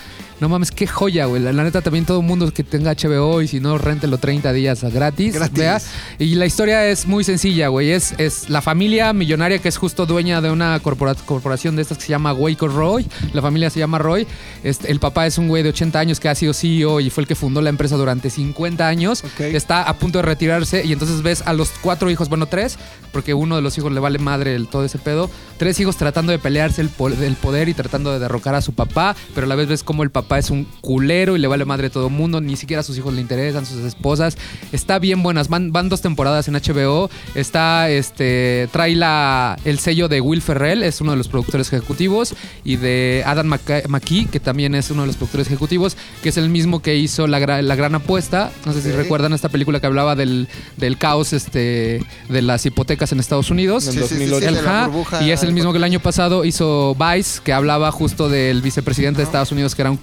No 0.43 0.49
mames, 0.49 0.71
qué 0.71 0.85
joya, 0.87 1.25
güey. 1.25 1.41
La, 1.41 1.53
la 1.53 1.63
neta 1.63 1.81
también 1.81 2.05
todo 2.05 2.19
el 2.19 2.25
mundo 2.25 2.51
que 2.53 2.65
tenga 2.65 2.91
HBO 2.93 3.41
y 3.41 3.47
si 3.47 3.61
no, 3.61 3.77
réntelo 3.77 4.17
30 4.17 4.51
días 4.51 4.83
gratis. 4.83 5.33
Gratis. 5.33 5.57
vea. 5.57 5.81
Y 6.19 6.35
la 6.35 6.45
historia 6.45 6.85
es 6.85 7.07
muy 7.07 7.23
sencilla, 7.23 7.69
güey. 7.69 7.91
Es, 7.91 8.13
es 8.17 8.49
la 8.49 8.61
familia 8.61 9.13
millonaria 9.13 9.59
que 9.59 9.69
es 9.69 9.77
justo 9.77 10.05
dueña 10.05 10.41
de 10.41 10.51
una 10.51 10.77
corpora- 10.81 11.15
corporación 11.15 11.77
de 11.77 11.81
estas 11.83 11.97
que 11.97 12.03
se 12.03 12.09
llama 12.09 12.33
Waco 12.33 12.67
Roy. 12.67 13.07
La 13.31 13.41
familia 13.41 13.69
se 13.69 13.79
llama 13.79 13.99
Roy. 13.99 14.27
Este, 14.65 14.91
el 14.91 14.99
papá 14.99 15.25
es 15.27 15.37
un 15.37 15.47
güey 15.47 15.63
de 15.63 15.69
80 15.69 15.97
años 15.97 16.19
que 16.19 16.27
ha 16.27 16.35
sido 16.35 16.53
CEO 16.53 16.99
y 16.99 17.09
fue 17.09 17.21
el 17.23 17.27
que 17.27 17.35
fundó 17.35 17.61
la 17.61 17.69
empresa 17.69 17.95
durante 17.95 18.29
50 18.29 18.85
años. 18.85 19.23
Ok. 19.23 19.39
Está 19.39 19.83
a 19.83 19.93
punto 19.93 20.17
de 20.19 20.23
retirarse 20.23 20.83
y 20.85 20.91
entonces 20.91 21.21
ves 21.21 21.41
a 21.45 21.53
los 21.53 21.69
cuatro 21.81 22.09
hijos, 22.11 22.27
bueno, 22.27 22.47
tres, 22.47 22.77
porque 23.13 23.33
uno 23.33 23.55
de 23.55 23.61
los 23.61 23.77
hijos 23.77 23.93
le 23.93 24.01
vale 24.01 24.19
madre 24.19 24.55
el, 24.55 24.67
todo 24.67 24.83
ese 24.83 24.97
pedo. 24.99 25.29
Tres 25.57 25.79
hijos 25.79 25.95
tratando 25.95 26.33
de 26.33 26.39
pelearse 26.39 26.81
el, 26.81 26.89
el 27.21 27.35
poder 27.35 27.69
y 27.69 27.73
tratando 27.73 28.11
de 28.11 28.19
derrocar 28.19 28.55
a 28.55 28.61
su 28.61 28.73
papá, 28.73 29.15
pero 29.33 29.45
a 29.45 29.47
la 29.47 29.55
vez 29.55 29.69
ves 29.69 29.83
como 29.83 30.03
el 30.03 30.09
papá 30.09 30.32
es 30.39 30.49
un 30.49 30.65
culero 30.81 31.35
y 31.35 31.39
le 31.39 31.47
vale 31.47 31.65
madre 31.65 31.87
a 31.87 31.89
todo 31.89 32.07
el 32.07 32.13
mundo, 32.13 32.41
ni 32.41 32.55
siquiera 32.55 32.81
a 32.81 32.83
sus 32.83 32.97
hijos 32.97 33.13
le 33.13 33.21
interesan, 33.21 33.65
sus 33.65 33.83
esposas. 33.83 34.37
Está 34.71 34.99
bien 34.99 35.23
buenas, 35.23 35.47
van, 35.49 35.71
van 35.71 35.89
dos 35.89 36.01
temporadas 36.01 36.47
en 36.47 36.55
HBO. 36.55 37.09
Está, 37.35 37.89
este, 37.89 38.69
trae 38.71 38.95
la, 38.95 39.57
el 39.65 39.79
sello 39.79 40.07
de 40.07 40.21
Will 40.21 40.41
Ferrell, 40.41 40.83
es 40.83 41.01
uno 41.01 41.11
de 41.11 41.17
los 41.17 41.27
productores 41.27 41.71
ejecutivos, 41.71 42.35
y 42.63 42.77
de 42.77 43.23
Adam 43.25 43.47
McKee, 43.87 44.27
que 44.27 44.39
también 44.39 44.75
es 44.75 44.91
uno 44.91 45.01
de 45.01 45.07
los 45.07 45.15
productores 45.17 45.47
ejecutivos, 45.47 45.97
que 46.21 46.29
es 46.29 46.37
el 46.37 46.49
mismo 46.49 46.81
que 46.81 46.95
hizo 46.95 47.27
La, 47.27 47.39
la 47.61 47.75
Gran 47.75 47.95
Apuesta. 47.95 48.51
No 48.65 48.73
sé 48.73 48.81
si 48.81 48.91
recuerdan 48.91 49.33
esta 49.33 49.49
película 49.49 49.79
que 49.79 49.87
hablaba 49.87 50.15
del, 50.15 50.47
del 50.77 50.97
caos 50.97 51.33
este, 51.33 52.03
de 52.29 52.41
las 52.41 52.65
hipotecas 52.65 53.11
en 53.11 53.19
Estados 53.19 53.49
Unidos. 53.49 53.83
Sí, 53.85 53.99
sí, 54.07 54.23
Ajá, 54.57 54.87
burbuja. 54.87 55.23
y 55.23 55.31
es 55.31 55.43
el 55.43 55.53
mismo 55.53 55.71
que 55.71 55.77
el 55.77 55.83
año 55.83 55.99
pasado 55.99 56.45
hizo 56.45 56.95
Vice, 56.95 57.41
que 57.43 57.53
hablaba 57.53 57.91
justo 57.91 58.29
del 58.29 58.61
vicepresidente 58.61 59.19
de 59.19 59.23
Estados 59.23 59.51
Unidos, 59.51 59.75
que 59.75 59.81
era 59.81 59.91
un 59.91 59.97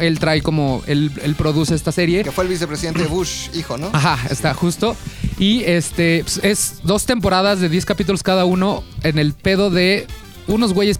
Él 0.00 0.18
trae 0.18 0.42
como, 0.42 0.82
él, 0.86 1.10
él 1.22 1.34
produce 1.34 1.74
esta 1.74 1.92
serie. 1.92 2.22
Que 2.22 2.32
fue 2.32 2.44
el 2.44 2.50
vicepresidente 2.50 3.04
Bush, 3.06 3.48
hijo, 3.54 3.78
¿no? 3.78 3.90
Ajá, 3.92 4.18
está 4.30 4.54
justo. 4.54 4.96
Y 5.38 5.62
este 5.64 6.22
pues, 6.22 6.40
es 6.42 6.80
dos 6.82 7.06
temporadas 7.06 7.60
de 7.60 7.68
10 7.68 7.84
capítulos 7.84 8.22
cada 8.22 8.44
uno 8.44 8.82
en 9.02 9.18
el 9.18 9.32
pedo 9.32 9.70
de 9.70 10.06
unos 10.46 10.72
güeyes 10.72 10.98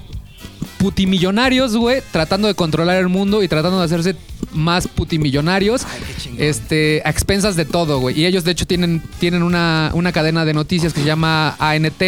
putimillonarios, 0.78 1.76
güey, 1.76 2.02
tratando 2.12 2.48
de 2.48 2.54
controlar 2.54 2.98
el 2.98 3.08
mundo 3.08 3.42
y 3.42 3.48
tratando 3.48 3.78
de 3.78 3.84
hacerse 3.84 4.16
más 4.52 4.88
putimillonarios. 4.88 5.84
Ay, 5.84 6.00
qué. 6.36 6.48
Este, 6.48 7.02
a 7.04 7.10
expensas 7.10 7.56
de 7.56 7.64
todo, 7.64 7.98
güey. 8.00 8.18
Y 8.20 8.26
ellos, 8.26 8.44
de 8.44 8.52
hecho, 8.52 8.66
tienen, 8.66 9.02
tienen 9.18 9.42
una, 9.42 9.90
una 9.94 10.12
cadena 10.12 10.44
de 10.44 10.54
noticias 10.54 10.92
que 10.92 11.00
se 11.00 11.06
llama 11.06 11.56
ANT. 11.58 12.02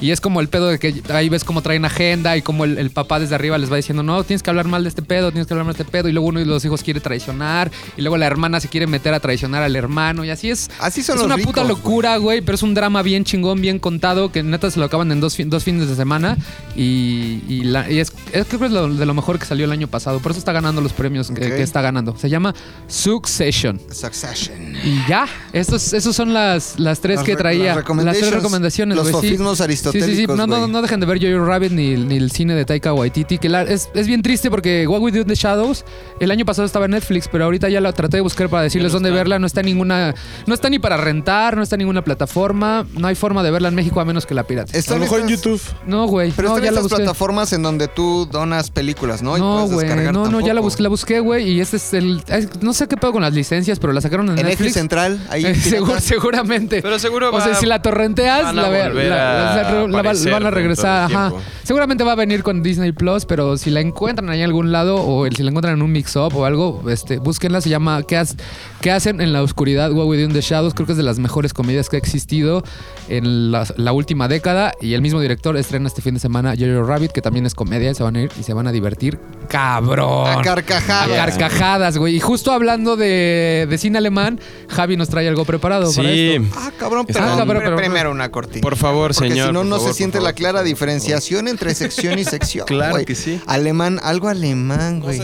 Y 0.00 0.10
es 0.10 0.20
como 0.20 0.40
el 0.40 0.48
pedo 0.48 0.68
de 0.68 0.78
que 0.78 1.02
ahí 1.12 1.28
ves 1.28 1.44
cómo 1.44 1.62
traen 1.62 1.84
agenda 1.84 2.36
y 2.36 2.42
como 2.42 2.64
el, 2.64 2.78
el 2.78 2.90
papá 2.90 3.20
desde 3.20 3.34
arriba 3.36 3.56
les 3.58 3.72
va 3.72 3.76
diciendo, 3.76 4.02
no, 4.02 4.22
tienes 4.24 4.42
que 4.42 4.50
hablar 4.50 4.66
mal 4.68 4.82
de 4.82 4.88
este 4.88 5.02
pedo, 5.02 5.30
tienes 5.30 5.46
que 5.46 5.54
hablar 5.54 5.66
mal 5.66 5.74
de 5.74 5.82
este 5.82 5.90
pedo. 5.90 6.08
Y 6.08 6.12
luego 6.12 6.28
uno 6.28 6.40
de 6.40 6.46
los 6.46 6.64
hijos 6.64 6.82
quiere 6.82 7.00
traicionar. 7.00 7.70
Y 7.96 8.02
luego 8.02 8.16
la 8.16 8.26
hermana 8.26 8.60
se 8.60 8.68
quiere 8.68 8.86
meter 8.86 9.14
a 9.14 9.20
traicionar 9.20 9.62
al 9.62 9.74
hermano. 9.76 10.24
Y 10.24 10.30
así 10.30 10.50
es. 10.50 10.70
Así 10.80 11.02
son 11.02 11.14
es 11.16 11.20
los 11.20 11.26
una 11.26 11.36
ricos, 11.36 11.52
puta 11.54 11.64
locura, 11.64 12.16
güey. 12.18 12.40
Pero 12.42 12.56
es 12.56 12.62
un 12.62 12.74
drama 12.74 13.02
bien 13.02 13.24
chingón, 13.24 13.60
bien 13.60 13.78
contado. 13.78 14.30
Que 14.30 14.42
neta 14.42 14.70
se 14.70 14.78
lo 14.78 14.86
acaban 14.86 15.10
en 15.12 15.20
dos, 15.20 15.36
fin- 15.36 15.48
dos 15.48 15.64
fines 15.64 15.88
de 15.88 15.94
semana. 15.96 16.36
Y, 16.76 17.40
y 17.48 17.62
la- 17.64 17.90
y 17.90 17.98
es, 18.00 18.12
es- 18.32 18.46
creo 18.46 18.60
que 18.60 18.66
es 18.66 18.72
lo, 18.72 18.92
de 18.92 19.06
lo 19.06 19.14
mejor 19.14 19.38
que 19.38 19.46
salió 19.46 19.64
el 19.64 19.72
año 19.72 19.88
pasado. 19.88 20.18
Por 20.20 20.32
eso 20.32 20.38
está 20.38 20.52
ganando 20.52 20.80
los 20.80 20.92
premios 20.92 21.28
que, 21.30 21.40
que 21.40 21.62
está 21.74 21.80
está 21.80 21.82
ganando. 21.82 22.16
Se 22.16 22.28
llama 22.30 22.54
Succession. 22.86 23.80
Succession. 23.90 24.74
Y 24.84 25.00
ya, 25.08 25.26
estos, 25.52 25.92
esos 25.92 26.14
son 26.14 26.32
las, 26.32 26.78
las 26.78 27.00
tres 27.00 27.16
Las 27.16 27.24
que 27.24 27.34
traía. 27.34 27.74
las 27.74 28.16
tres 28.16 28.32
recomendaciones. 28.32 28.96
los 28.96 29.10
güey, 29.10 29.20
sí. 29.22 29.28
sofismos 29.28 29.58
Sí, 29.58 29.64
sí, 29.64 29.78
sí. 29.82 29.88
aristotélicos, 29.90 30.36
No, 30.36 30.46
no, 30.46 30.68
no 30.68 30.82
dejen 30.82 31.00
de 31.00 31.06
ver 31.06 31.18
Jojo 31.20 31.44
Rabbit 31.44 31.72
ni, 31.72 31.96
ni 31.96 32.16
el 32.16 32.30
cine 32.30 32.54
de 32.54 32.64
Taika 32.64 32.92
Waititi. 32.94 33.38
Que 33.38 33.48
la- 33.48 33.62
es, 33.62 33.88
es 33.92 34.06
bien 34.06 34.22
triste 34.22 34.50
porque 34.50 34.86
What 34.86 35.00
We 35.00 35.10
Do 35.10 35.22
in 35.22 35.26
the 35.26 35.34
Shadows 35.34 35.84
el 36.20 36.30
año 36.30 36.44
pasado 36.44 36.64
estaba 36.64 36.84
en 36.84 36.92
Netflix, 36.92 37.26
pero 37.26 37.44
ahorita 37.44 37.68
ya 37.68 37.80
la 37.80 37.92
traté 37.92 38.18
de 38.18 38.20
buscar 38.20 38.48
para 38.48 38.62
decirles 38.62 38.92
dónde 38.92 39.10
verla. 39.10 39.40
No 39.40 39.46
está 39.48 39.60
en 39.60 39.66
ninguna. 39.66 40.14
No 40.46 40.54
está 40.54 40.70
ni 40.70 40.78
para 40.78 40.96
rentar, 40.96 41.56
no 41.56 41.62
está 41.64 41.74
en 41.74 41.80
ninguna 41.80 42.04
plataforma. 42.04 42.86
No 42.96 43.08
hay 43.08 43.16
forma 43.16 43.42
de 43.42 43.50
verla 43.50 43.66
en 43.68 43.74
México 43.74 44.00
a 44.00 44.04
menos 44.04 44.26
que 44.26 44.34
la 44.34 44.44
pirates. 44.44 44.74
A 44.74 44.78
Están 44.78 44.98
lo 44.98 45.04
mejor 45.04 45.20
en 45.22 45.28
YouTube. 45.28 45.60
No, 45.86 46.06
güey. 46.06 46.30
Pero 46.36 46.50
no, 46.50 46.54
están 46.54 46.64
ya 46.66 46.70
la 46.70 46.78
estas 46.78 46.82
busqué. 46.92 46.96
plataformas 47.04 47.52
en 47.52 47.62
donde 47.62 47.88
tú 47.88 48.26
donas 48.30 48.70
películas, 48.70 49.22
¿no? 49.22 49.36
Y 49.36 49.40
No, 49.40 49.66
puedes 49.68 49.92
güey. 49.92 50.12
No, 50.12 50.30
no, 50.30 50.40
ya 50.40 50.54
la 50.54 50.60
busqué, 50.60 50.82
la 50.84 50.88
busqué, 50.88 51.18
güey. 51.20 51.48
Y 51.50 51.60
este 51.64 51.76
es 51.78 51.92
el. 51.94 52.22
no 52.60 52.72
sé 52.72 52.86
qué 52.86 52.96
pedo 52.96 53.12
con 53.12 53.22
las 53.22 53.32
licencias, 53.34 53.78
pero 53.80 53.92
la 53.92 54.00
sacaron 54.00 54.26
en, 54.26 54.38
En 54.38 54.46
Netflix 54.46 54.58
Netflix. 54.58 54.74
Central, 54.74 55.20
ahí. 55.30 55.44
Eh, 55.46 55.54
seguro- 55.56 56.00
seguramente. 56.00 56.80
Pero 56.82 56.98
seguro 56.98 57.30
O 57.34 57.40
sea, 57.40 57.50
va- 57.52 57.54
si 57.56 57.66
la 57.66 57.82
torrenteas, 57.82 58.44
van 58.44 58.58
a 58.58 58.62
la, 58.62 58.70
la- 58.70 58.88
la- 58.88 59.04
la- 59.04 59.86
la- 59.88 59.98
aparecer 59.98 60.32
van 60.32 60.46
a 60.46 60.50
regresar. 60.50 61.10
Ajá. 61.12 61.32
Seguramente 61.64 62.04
va 62.04 62.12
a 62.12 62.16
venir 62.16 62.42
con 62.42 62.62
Disney 62.62 62.92
Plus, 62.92 63.24
pero 63.26 63.56
si 63.56 63.70
la 63.70 63.80
encuentran 63.80 64.28
ahí 64.30 64.40
en 64.40 64.44
algún 64.46 64.70
lado 64.72 64.96
o 64.96 65.26
si 65.30 65.42
la 65.42 65.50
encuentran 65.50 65.74
en 65.74 65.82
un 65.82 65.90
mix-up 65.92 66.34
o 66.36 66.44
algo, 66.44 66.84
este, 66.90 67.18
búsquenla. 67.18 67.60
Se 67.60 67.68
llama 67.70 68.02
¿Qué, 68.04 68.16
has- 68.16 68.36
qué 68.84 68.90
hacen 68.92 69.22
en 69.22 69.32
la 69.32 69.42
oscuridad? 69.42 69.90
What 69.92 70.04
We 70.08 70.18
Do 70.18 70.24
in 70.24 70.34
the 70.34 70.42
Shadows. 70.42 70.74
Creo 70.74 70.84
que 70.84 70.92
es 70.92 70.98
de 70.98 71.02
las 71.04 71.18
mejores 71.18 71.54
comedias 71.54 71.88
que 71.88 71.96
ha 71.96 71.98
existido 71.98 72.62
en 73.08 73.50
la, 73.50 73.66
la 73.78 73.92
última 73.94 74.28
década. 74.28 74.72
Y 74.78 74.92
el 74.92 75.00
mismo 75.00 75.22
director 75.22 75.56
estrena 75.56 75.88
este 75.88 76.02
fin 76.02 76.12
de 76.12 76.20
semana 76.20 76.52
Jojo 76.54 76.82
Rabbit, 76.86 77.10
que 77.10 77.22
también 77.22 77.46
es 77.46 77.54
comedia. 77.54 77.90
Y 77.90 77.94
se 77.94 78.02
van 78.02 78.16
a 78.16 78.20
ir 78.24 78.30
y 78.38 78.42
se 78.42 78.52
van 78.52 78.66
a 78.66 78.72
divertir. 78.72 79.18
¡Cabrón! 79.48 80.28
A 80.38 80.42
carcajadas. 80.42 81.10
A 81.10 81.16
carcajadas, 81.16 81.96
güey. 81.96 82.16
Y 82.16 82.20
justo 82.20 82.52
hablando 82.52 82.96
de, 82.96 83.66
de 83.70 83.78
cine 83.78 83.96
alemán, 83.96 84.38
Javi 84.68 84.98
nos 84.98 85.08
trae 85.08 85.26
algo 85.28 85.46
preparado 85.46 85.90
para 85.90 86.06
Sí. 86.10 86.32
esto. 86.34 86.54
Ah, 86.60 86.70
cabrón, 86.78 87.06
pero, 87.06 87.20
Ah, 87.20 87.34
cabrón, 87.38 87.62
pero- 87.64 87.76
primero 87.76 88.10
una 88.10 88.30
cortina. 88.30 88.60
Por 88.60 88.76
favor, 88.76 89.14
Porque 89.14 89.30
señor. 89.30 89.46
si 89.48 89.52
no, 89.54 89.64
no 89.64 89.76
favor, 89.76 89.92
se 89.92 89.96
siente 89.96 90.18
favor, 90.18 90.28
la 90.28 90.34
clara 90.34 90.62
diferenciación 90.62 91.48
entre 91.48 91.74
sección 91.74 92.18
y 92.18 92.24
sección. 92.24 92.66
Claro 92.66 93.02
que 93.06 93.14
sí. 93.14 93.40
Alemán, 93.46 93.98
algo 94.02 94.28
alemán, 94.28 95.00
güey. 95.00 95.20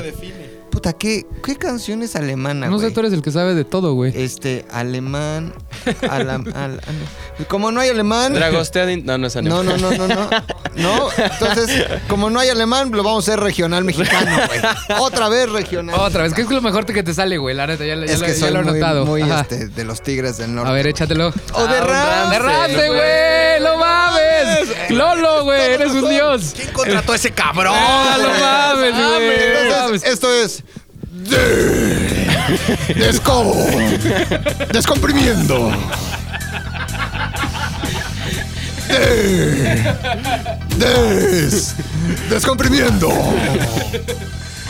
Puta, 0.81 0.95
¿qué, 0.95 1.27
¿qué 1.45 1.57
canción 1.57 2.03
es 2.03 2.17
alemana, 2.17 2.69
No 2.69 2.79
sé, 2.79 2.85
güey? 2.85 2.95
tú 2.95 3.01
eres 3.01 3.13
el 3.13 3.21
que 3.21 3.31
sabe 3.31 3.55
de 3.55 3.67
todo, 3.67 3.93
güey. 3.93 4.13
Este, 4.17 4.65
alemán. 4.73 5.53
alam- 6.01 6.51
al- 6.57 6.81
al- 6.81 7.47
como 7.49 7.71
no 7.71 7.81
hay 7.83 7.91
alemán. 7.91 8.33
Dragosteadin. 8.33 9.05
No, 9.05 9.19
no 9.19 9.27
es 9.27 9.37
No, 9.37 9.63
no, 9.63 9.77
no, 9.77 9.91
no, 9.91 10.09
no. 10.09 10.31
No, 10.77 11.09
entonces, 11.19 11.85
como 12.09 12.31
no 12.31 12.41
hay 12.41 12.49
alemán, 12.49 12.91
lo 12.93 13.03
vamos 13.03 13.29
a 13.29 13.33
hacer 13.33 13.45
regional 13.45 13.85
mexicano, 13.85 14.31
güey. 14.47 14.61
Otra 15.01 15.29
vez 15.29 15.51
regional. 15.51 15.97
Otra 16.01 16.23
vez, 16.23 16.33
¿qué 16.33 16.41
es 16.43 16.49
lo 16.51 16.63
mejor 16.63 16.87
que 16.87 17.03
te 17.03 17.13
sale, 17.13 17.37
güey? 17.37 17.55
La 17.55 17.67
neta, 17.67 17.85
ya, 17.85 17.97
lo- 17.97 18.07
ya 18.07 18.15
Es 18.15 18.23
que 18.23 18.29
ya 18.33 18.35
soy 18.39 18.51
lo 18.53 18.61
he 18.61 18.65
muy, 18.65 18.73
notado. 18.81 19.05
muy, 19.05 19.21
Ajá. 19.21 19.41
este, 19.43 19.69
de 19.69 19.85
los 19.85 20.01
Tigres 20.01 20.39
del 20.39 20.55
Norte. 20.55 20.71
A 20.71 20.73
ver, 20.73 20.87
échatelo. 20.87 21.29
O 21.29 21.67
de 21.67 21.77
Ah, 21.77 21.83
un 21.83 21.89
Ramsey. 21.89 22.31
¡De 22.31 22.39
Ramsey, 22.39 22.89
güey! 22.89 23.61
¡No 23.63 23.77
mames! 23.77 24.91
¡Lolo, 24.93 25.45
güey! 25.45 25.61
¡Eres 25.75 25.91
un 25.93 26.09
dios! 26.09 26.53
¿Quién 26.57 26.73
contrató 26.73 27.13
a 27.13 27.17
ese 27.17 27.31
cabrón? 27.33 27.75
¡Ah, 27.77 28.17
no 28.19 28.29
mames, 28.29 28.95
güey! 28.95 29.41
Entonces, 29.67 29.83
mames. 29.83 30.05
esto 30.05 30.33
es. 30.33 30.63
De- 31.29 32.95
Desco. 32.95 33.55
Descomprimiendo. 34.73 35.71
De- 38.89 39.95
Des. 40.77 41.75
Descomprimiendo. 42.29 43.09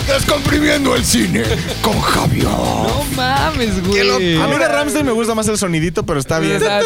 Descomprimiendo 0.07 0.97
el 0.97 1.05
cine 1.05 1.43
con 1.83 1.99
Javier. 2.01 2.45
No 2.45 3.05
mames, 3.17 3.87
güey. 3.87 4.37
A 4.37 4.47
mí 4.49 4.57
de 4.59 4.69
Ramsey 4.69 5.05
me 5.05 5.13
gusta 5.13 5.35
más 5.35 5.47
el 5.49 5.57
sonidito, 5.59 6.05
pero 6.05 6.19
está 6.21 6.39
bien. 6.39 6.61
Ah. 6.69 6.81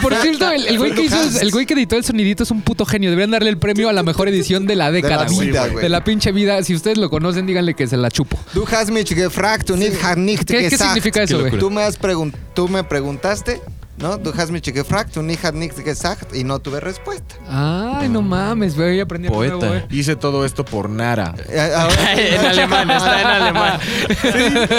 Por 0.00 0.14
cierto, 0.16 0.50
el, 0.50 0.66
el 0.66 0.78
güey 0.78 0.94
que 0.94 1.02
hizo, 1.02 1.16
el 1.40 1.50
güey 1.50 1.66
que 1.66 1.74
editó 1.74 1.96
el 1.96 2.04
sonidito 2.04 2.42
es 2.42 2.50
un 2.50 2.62
puto 2.62 2.84
genio. 2.86 3.10
Deberían 3.10 3.30
darle 3.32 3.50
el 3.50 3.58
premio 3.58 3.88
a 3.88 3.92
la 3.92 4.02
mejor 4.02 4.28
edición 4.28 4.66
de 4.66 4.76
la 4.76 4.90
década, 4.90 5.24
la 5.24 5.30
güey. 5.30 5.48
vida, 5.48 5.66
güey. 5.68 5.82
De 5.82 5.88
la 5.88 6.04
pinche 6.04 6.32
vida. 6.32 6.62
Si 6.62 6.74
ustedes 6.74 6.98
lo 6.98 7.10
conocen, 7.10 7.46
díganle 7.46 7.74
que 7.74 7.86
se 7.86 7.96
la 7.96 8.10
chupo. 8.10 8.38
Du 8.54 8.64
hast 8.70 8.90
mich 8.90 9.08
gefragt 9.14 9.70
und 9.70 9.82
ich 9.82 10.00
habe 10.02 10.20
nicht 10.20 10.44
¿Qué, 10.44 10.58
qué 10.58 10.70
gesagt. 10.70 10.92
significa 10.92 11.22
eso, 11.22 11.40
güey? 11.40 11.58
Tú 11.58 11.70
me, 11.70 11.82
has 11.82 11.98
pregun- 12.00 12.32
tú 12.54 12.68
me 12.68 12.84
preguntaste, 12.84 13.60
¿no? 13.98 14.18
Du 14.18 14.32
hast 14.36 14.50
mich 14.50 14.62
gefragt 14.64 15.16
und 15.16 15.30
ich 15.30 15.42
habe 15.44 15.68
gesagt 15.68 16.34
y 16.34 16.44
no 16.44 16.58
tuve 16.58 16.80
respuesta. 16.80 17.36
Ay, 17.48 18.08
no 18.08 18.22
mames, 18.22 18.74
güey. 18.76 19.00
Aprendí 19.00 19.28
algo 19.28 19.38
Poeta. 19.38 19.54
nuevo, 19.56 19.72
güey. 19.88 19.98
Hice 20.00 20.16
todo 20.16 20.44
esto 20.44 20.64
por 20.64 20.88
Nara. 20.90 21.34
Eh, 21.48 21.72
ahora- 21.76 22.12
en 22.16 22.46
alemán, 22.46 22.90
está 22.90 23.20
en 23.20 23.26
alemán. 23.26 23.80
Sí, 24.08 24.28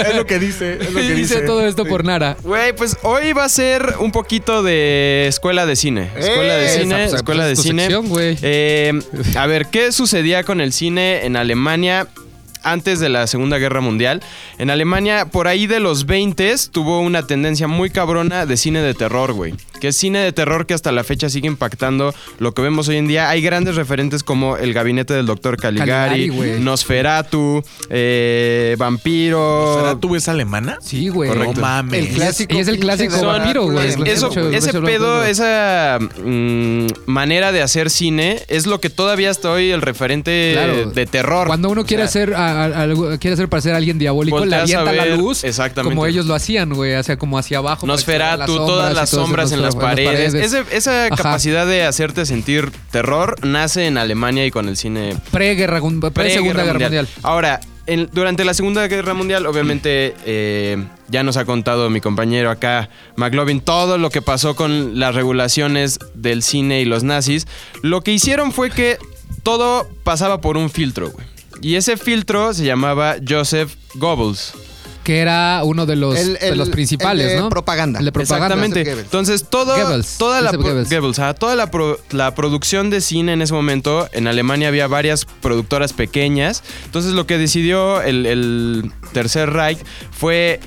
es 0.08 0.14
lo 0.16 0.26
que 0.26 0.38
dice. 0.38 0.74
Es 0.80 0.92
lo 0.92 1.00
que 1.00 1.08
Dice 1.14 1.14
dice. 1.36 1.40
todo 1.42 1.66
esto 1.66 1.84
por 1.84 2.04
Nara. 2.04 2.36
Güey, 2.42 2.74
pues 2.74 2.96
hoy 3.02 3.32
va 3.32 3.44
a 3.44 3.48
ser 3.48 3.94
un 4.00 4.12
poquito 4.12 4.62
de 4.62 5.26
escuela 5.28 5.66
de 5.66 5.76
cine. 5.76 6.10
Escuela 6.16 6.54
de 6.54 6.66
¡Eh! 6.66 6.68
cine, 6.80 7.04
Esa, 7.04 7.10
pues, 7.10 7.14
escuela 7.14 7.44
pues, 7.44 7.56
de 7.58 7.62
cine. 7.62 7.88
Eh, 8.42 8.92
a 9.36 9.46
ver, 9.46 9.66
¿qué 9.66 9.92
sucedía 9.92 10.44
con 10.44 10.60
el 10.60 10.72
cine 10.72 11.24
en 11.26 11.36
Alemania? 11.36 12.06
Antes 12.66 12.98
de 12.98 13.08
la 13.08 13.28
Segunda 13.28 13.58
Guerra 13.58 13.80
Mundial. 13.80 14.22
En 14.58 14.70
Alemania, 14.70 15.26
por 15.26 15.46
ahí 15.46 15.66
de 15.68 15.78
los 15.78 16.04
20 16.04 16.54
tuvo 16.72 17.00
una 17.00 17.26
tendencia 17.26 17.68
muy 17.68 17.90
cabrona 17.90 18.44
de 18.44 18.56
cine 18.56 18.80
de 18.80 18.92
terror, 18.92 19.32
güey. 19.32 19.54
Que 19.80 19.88
es 19.88 19.96
cine 19.96 20.20
de 20.20 20.32
terror 20.32 20.66
que 20.66 20.74
hasta 20.74 20.90
la 20.92 21.04
fecha 21.04 21.28
sigue 21.28 21.46
impactando 21.48 22.14
lo 22.38 22.52
que 22.52 22.62
vemos 22.62 22.88
hoy 22.88 22.96
en 22.96 23.06
día. 23.08 23.28
Hay 23.28 23.42
grandes 23.42 23.76
referentes 23.76 24.22
como 24.22 24.56
El 24.56 24.72
Gabinete 24.72 25.14
del 25.14 25.26
Doctor 25.26 25.56
Caligari. 25.56 26.30
Nosferatu, 26.60 27.62
eh, 27.90 28.74
Vampiro. 28.78 29.76
¿Será 29.78 30.00
tú 30.00 30.16
es 30.16 30.28
alemana? 30.28 30.78
Sí, 30.80 31.08
güey. 31.08 31.30
No 31.30 31.52
mames. 31.52 32.00
El 32.08 32.14
clásico. 32.14 32.54
Y 32.54 32.58
es 32.58 32.68
el 32.68 32.78
clásico 32.78 33.16
Son- 33.16 33.26
vampiro, 33.26 33.70
güey. 33.70 33.88
Es- 33.88 33.98
Lo 33.98 34.04
eso, 34.06 34.30
ese 34.50 34.72
pedo, 34.80 35.24
esa 35.24 35.98
mm, 36.00 36.86
manera 37.06 37.52
de 37.52 37.62
hacer 37.62 37.90
cine 37.90 38.42
es 38.48 38.66
lo 38.66 38.80
que 38.80 38.90
todavía 38.90 39.30
hasta 39.30 39.50
hoy 39.50 39.70
el 39.70 39.82
referente 39.82 40.52
Claro. 40.54 40.90
de 40.90 41.06
terror. 41.06 41.46
Cuando 41.48 41.68
uno 41.70 41.84
quiere 41.84 42.04
O 42.04 42.08
sea, 42.08 42.22
hacer 42.22 42.34
a- 42.34 42.64
a- 42.64 42.82
algo- 42.82 43.18
quiere 43.18 43.34
hacer 43.34 43.48
parecer 43.48 43.74
a 43.74 43.76
alguien 43.76 43.98
diabólico, 43.98 44.44
le 44.44 44.56
a 44.56 44.62
avienta 44.62 44.92
la 44.92 45.06
luz. 45.06 45.44
exactamente. 45.44 45.94
Como 45.94 46.06
ellos 46.06 46.26
lo 46.26 46.34
hacían, 46.34 46.72
güey. 46.72 46.94
Hacia 46.94 47.16
como 47.18 47.38
hacia 47.38 47.58
abajo. 47.58 47.86
Nosferatu, 47.86 48.54
todas 48.56 48.94
las 48.94 49.12
y 49.12 49.16
todo 49.16 49.26
las 49.66 49.76
paredes. 49.76 50.34
Ese- 50.34 50.64
esa 50.70 51.06
Ajá. 51.06 51.16
capacidad 51.16 51.66
de 51.66 51.84
hacerte 51.84 52.26
sentir 52.26 52.70
terror 52.90 53.36
nace 53.44 53.86
en 53.86 53.98
Alemania 53.98 54.46
y 54.46 54.50
con 54.50 54.68
el 54.68 54.76
cine 54.76 55.16
Pre-guerra, 55.30 55.80
pre-segunda 56.12 56.64
guerra 56.64 56.78
mundial. 56.80 57.08
Ahora, 57.22 57.60
en- 57.86 58.08
durante 58.12 58.44
la 58.44 58.52
Segunda 58.54 58.86
Guerra 58.88 59.14
Mundial, 59.14 59.46
obviamente, 59.46 60.14
eh, 60.24 60.82
ya 61.08 61.22
nos 61.22 61.36
ha 61.36 61.44
contado 61.44 61.88
mi 61.90 62.00
compañero 62.00 62.50
acá, 62.50 62.88
McLovin, 63.16 63.60
todo 63.60 63.96
lo 63.98 64.10
que 64.10 64.22
pasó 64.22 64.56
con 64.56 64.98
las 64.98 65.14
regulaciones 65.14 65.98
del 66.14 66.42
cine 66.42 66.80
y 66.80 66.84
los 66.84 67.04
nazis. 67.04 67.46
Lo 67.82 68.00
que 68.00 68.12
hicieron 68.12 68.50
fue 68.52 68.70
que 68.70 68.98
todo 69.44 69.88
pasaba 70.02 70.40
por 70.40 70.56
un 70.56 70.68
filtro, 70.70 71.10
güey. 71.10 71.26
Y 71.62 71.76
ese 71.76 71.96
filtro 71.96 72.52
se 72.52 72.64
llamaba 72.64 73.16
Joseph 73.26 73.72
Goebbels. 73.94 74.52
Que 75.06 75.20
era 75.20 75.60
uno 75.62 75.86
de 75.86 75.94
los, 75.94 76.18
El- 76.18 76.32
de 76.34 76.48
el- 76.48 76.58
los 76.58 76.68
principales, 76.70 77.26
el 77.28 77.36
de 77.36 77.40
¿no? 77.42 77.48
propaganda. 77.48 78.00
El 78.00 78.06
de 78.06 78.10
propaganda. 78.10 78.56
Exactamente. 78.56 78.90
Entonces, 79.00 79.46
todo, 79.48 79.76
Goebbels. 79.76 80.18
toda, 80.18 80.40
la, 80.40 80.50
Goebbels. 80.50 80.90
Goebbels, 80.90 81.18
ajá, 81.20 81.34
toda 81.34 81.54
la, 81.54 81.70
pro- 81.70 82.00
la 82.10 82.34
producción 82.34 82.90
de 82.90 83.00
cine 83.00 83.34
en 83.34 83.40
ese 83.40 83.54
momento, 83.54 84.08
en 84.12 84.26
Alemania 84.26 84.66
había 84.66 84.88
varias 84.88 85.24
productoras 85.24 85.92
pequeñas. 85.92 86.64
Entonces, 86.86 87.12
lo 87.12 87.24
que 87.24 87.38
decidió 87.38 88.02
el, 88.02 88.26
el 88.26 88.90
Tercer 89.12 89.50
Reich 89.52 89.78
fue... 90.10 90.58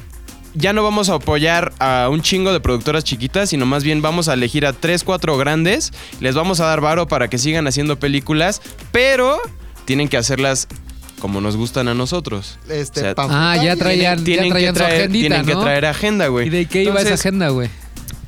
Ya 0.56 0.72
no 0.74 0.84
vamos 0.84 1.10
a 1.10 1.16
apoyar 1.16 1.74
a 1.80 2.08
un 2.10 2.22
chingo 2.24 2.52
de 2.54 2.60
productoras 2.62 3.04
chiquitas, 3.04 3.50
sino 3.50 3.66
más 3.68 3.84
bien 3.84 4.02
vamos 4.02 4.30
a 4.30 4.34
elegir 4.36 4.66
a 4.66 4.72
tres, 4.74 5.04
cuatro 5.04 5.38
grandes. 5.38 5.92
Les 6.22 6.34
vamos 6.34 6.60
a 6.62 6.66
dar 6.66 6.80
varo 6.82 7.08
para 7.08 7.28
que 7.30 7.38
sigan 7.38 7.68
haciendo 7.68 8.00
películas, 8.00 8.60
pero 8.92 9.38
tienen 9.86 10.08
que 10.08 10.18
hacerlas 10.18 10.68
como 11.20 11.42
nos 11.42 11.56
gustan 11.56 11.88
a 11.88 11.94
nosotros. 11.94 12.60
Este, 12.70 13.02
O 13.02 13.04
sea, 13.04 13.14
Ah, 13.18 13.56
ya 13.62 13.76
traían, 13.76 14.20
ya 14.20 14.24
tienen 14.24 14.54
que 14.54 14.68
su 14.68 14.74
traer, 14.74 15.02
agendita, 15.02 15.28
tienen 15.36 15.46
que 15.46 15.56
traer 15.56 15.86
agenda, 15.86 16.28
güey. 16.28 16.48
¿Y 16.48 16.50
de 16.50 16.66
qué 16.66 16.84
iba 16.84 17.02
esa 17.02 17.14
agenda, 17.16 17.50
güey? 17.50 17.70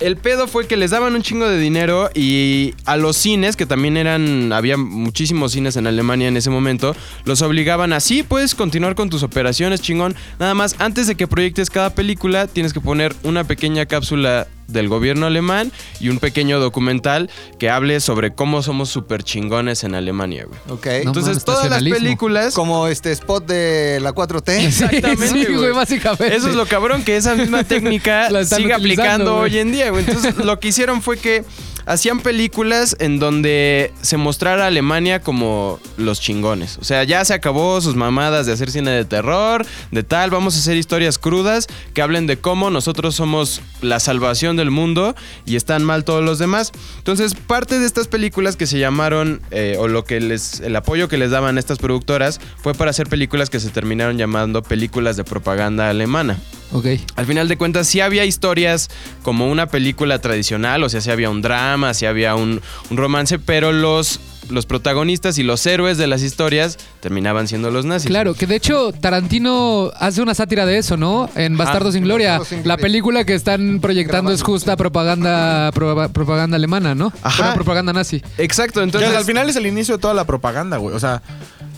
el 0.01 0.17
pedo 0.17 0.47
fue 0.47 0.65
que 0.67 0.77
les 0.77 0.91
daban 0.91 1.13
un 1.15 1.21
chingo 1.21 1.47
de 1.47 1.59
dinero 1.59 2.09
y 2.15 2.73
a 2.85 2.97
los 2.97 3.15
cines, 3.15 3.55
que 3.55 3.65
también 3.67 3.97
eran, 3.97 4.51
había 4.51 4.75
muchísimos 4.75 5.51
cines 5.51 5.75
en 5.77 5.85
Alemania 5.87 6.27
en 6.27 6.37
ese 6.37 6.49
momento, 6.49 6.95
los 7.23 7.41
obligaban 7.43 7.93
a, 7.93 7.99
sí, 7.99 8.23
puedes 8.23 8.55
continuar 8.55 8.95
con 8.95 9.09
tus 9.09 9.21
operaciones, 9.23 9.81
chingón. 9.81 10.15
Nada 10.39 10.55
más, 10.55 10.75
antes 10.79 11.07
de 11.07 11.15
que 11.15 11.27
proyectes 11.27 11.69
cada 11.69 11.91
película, 11.93 12.47
tienes 12.47 12.73
que 12.73 12.81
poner 12.81 13.15
una 13.23 13.43
pequeña 13.43 13.85
cápsula 13.85 14.47
del 14.67 14.87
gobierno 14.89 15.25
alemán 15.25 15.71
y 15.99 16.09
un 16.09 16.19
pequeño 16.19 16.59
documental 16.59 17.29
que 17.59 17.69
hable 17.69 17.99
sobre 17.99 18.33
cómo 18.33 18.61
somos 18.63 18.89
súper 18.89 19.23
chingones 19.23 19.83
en 19.83 19.95
Alemania, 19.95 20.45
güey. 20.47 20.59
Ok. 20.69 20.85
No 20.85 20.91
Entonces, 21.09 21.25
mames, 21.27 21.45
todas 21.45 21.69
las 21.69 21.83
películas... 21.83 22.53
Como 22.53 22.87
este 22.87 23.11
spot 23.11 23.45
de 23.45 23.99
la 24.01 24.13
4T. 24.13 24.49
Exactamente, 24.65 25.27
Sí, 25.27 25.43
güey. 25.45 25.55
güey, 25.57 25.71
básicamente. 25.73 26.35
Eso 26.35 26.49
es 26.49 26.55
lo 26.55 26.65
cabrón, 26.65 27.03
que 27.03 27.17
esa 27.17 27.35
misma 27.35 27.63
técnica 27.65 28.29
La 28.29 28.45
sigue 28.45 28.73
aplicando 28.73 29.39
güey. 29.39 29.51
hoy 29.53 29.59
en 29.59 29.71
día, 29.71 29.89
güey. 29.89 30.05
Entonces, 30.05 30.35
lo 30.37 30.59
que 30.59 30.69
hicieron 30.69 31.01
fue 31.01 31.17
que 31.17 31.43
hacían 31.85 32.19
películas 32.19 32.95
en 32.99 33.19
donde 33.19 33.93
se 34.01 34.17
mostrara 34.17 34.65
a 34.65 34.67
Alemania 34.67 35.21
como 35.21 35.79
los 35.97 36.21
chingones. 36.21 36.77
O 36.77 36.83
sea, 36.83 37.03
ya 37.03 37.23
se 37.25 37.33
acabó 37.33 37.79
sus 37.81 37.95
mamadas 37.95 38.45
de 38.45 38.53
hacer 38.53 38.71
cine 38.71 38.91
de 38.91 39.05
terror, 39.05 39.65
de 39.91 40.03
tal, 40.03 40.29
vamos 40.29 40.55
a 40.55 40.59
hacer 40.59 40.77
historias 40.77 41.17
crudas 41.17 41.67
que 41.93 42.01
hablen 42.01 42.27
de 42.27 42.37
cómo 42.37 42.69
nosotros 42.69 43.15
somos 43.15 43.61
la 43.81 43.99
salvación 43.99 44.55
del 44.55 44.71
mundo 44.71 45.15
y 45.45 45.55
están 45.55 45.83
mal 45.83 46.03
todos 46.03 46.23
los 46.23 46.39
demás. 46.39 46.71
Entonces, 46.97 47.35
parte 47.35 47.79
de 47.79 47.85
estas 47.85 48.07
películas 48.07 48.55
que 48.55 48.67
se 48.67 48.79
llamaron, 48.79 49.41
eh, 49.51 49.75
o 49.79 49.87
lo 49.87 50.03
que 50.03 50.19
les, 50.19 50.59
el 50.61 50.75
apoyo 50.75 51.07
que 51.07 51.17
les 51.17 51.31
daban 51.31 51.57
estas 51.57 51.77
productoras, 51.77 52.39
fue 52.57 52.73
para 52.73 52.91
hacer 52.91 53.07
películas 53.07 53.49
que 53.49 53.59
se 53.59 53.69
terminaron 53.69 54.17
llamando 54.17 54.61
películas 54.61 55.17
de 55.17 55.23
propaganda 55.23 55.89
alemana. 55.89 56.37
Ok. 56.73 56.85
Al 57.15 57.25
final 57.25 57.47
de 57.47 57.57
cuentas, 57.57 57.87
sí 57.87 57.99
había 57.99 58.25
historias 58.25 58.89
como 59.23 59.49
una 59.51 59.67
película 59.67 60.19
tradicional, 60.19 60.83
o 60.83 60.89
sea, 60.89 61.01
sí 61.01 61.11
había 61.11 61.29
un 61.29 61.41
drama, 61.41 61.93
sí 61.93 62.05
había 62.05 62.35
un, 62.35 62.61
un 62.89 62.97
romance, 62.97 63.39
pero 63.39 63.71
los, 63.73 64.19
los 64.49 64.65
protagonistas 64.65 65.37
y 65.37 65.43
los 65.43 65.65
héroes 65.65 65.97
de 65.97 66.07
las 66.07 66.21
historias 66.23 66.77
terminaban 67.01 67.47
siendo 67.49 67.71
los 67.71 67.83
nazis. 67.85 68.07
Claro, 68.09 68.33
que 68.35 68.47
de 68.47 68.55
hecho 68.55 68.93
Tarantino 68.93 69.91
hace 69.99 70.21
una 70.21 70.33
sátira 70.33 70.65
de 70.65 70.77
eso, 70.77 70.95
¿no? 70.97 71.29
En 71.35 71.57
Bastardo 71.57 71.91
sin 71.91 72.03
Gloria. 72.03 72.39
Bastardos 72.39 72.59
sin 72.59 72.67
La 72.67 72.77
película 72.77 73.25
que 73.25 73.33
están 73.33 73.79
proyectando 73.81 74.31
es 74.31 74.41
justa 74.41 74.77
propaganda 74.77 75.71
propa- 75.73 76.09
propaganda 76.11 76.55
alemana, 76.55 76.95
¿no? 76.95 77.11
Ajá. 77.21 77.43
Pero 77.43 77.55
propaganda 77.55 77.91
nazi. 77.93 78.21
Exacto, 78.37 78.79
Que 78.79 78.85
entonces... 78.85 79.13
al 79.15 79.25
final 79.25 79.49
es 79.49 79.55
el 79.57 79.65
inicio 79.67 79.97
de 79.97 80.01
toda 80.01 80.13
la 80.13 80.23
propaganda, 80.25 80.77
güey. 80.77 80.95
O 80.95 80.99
sea, 80.99 81.21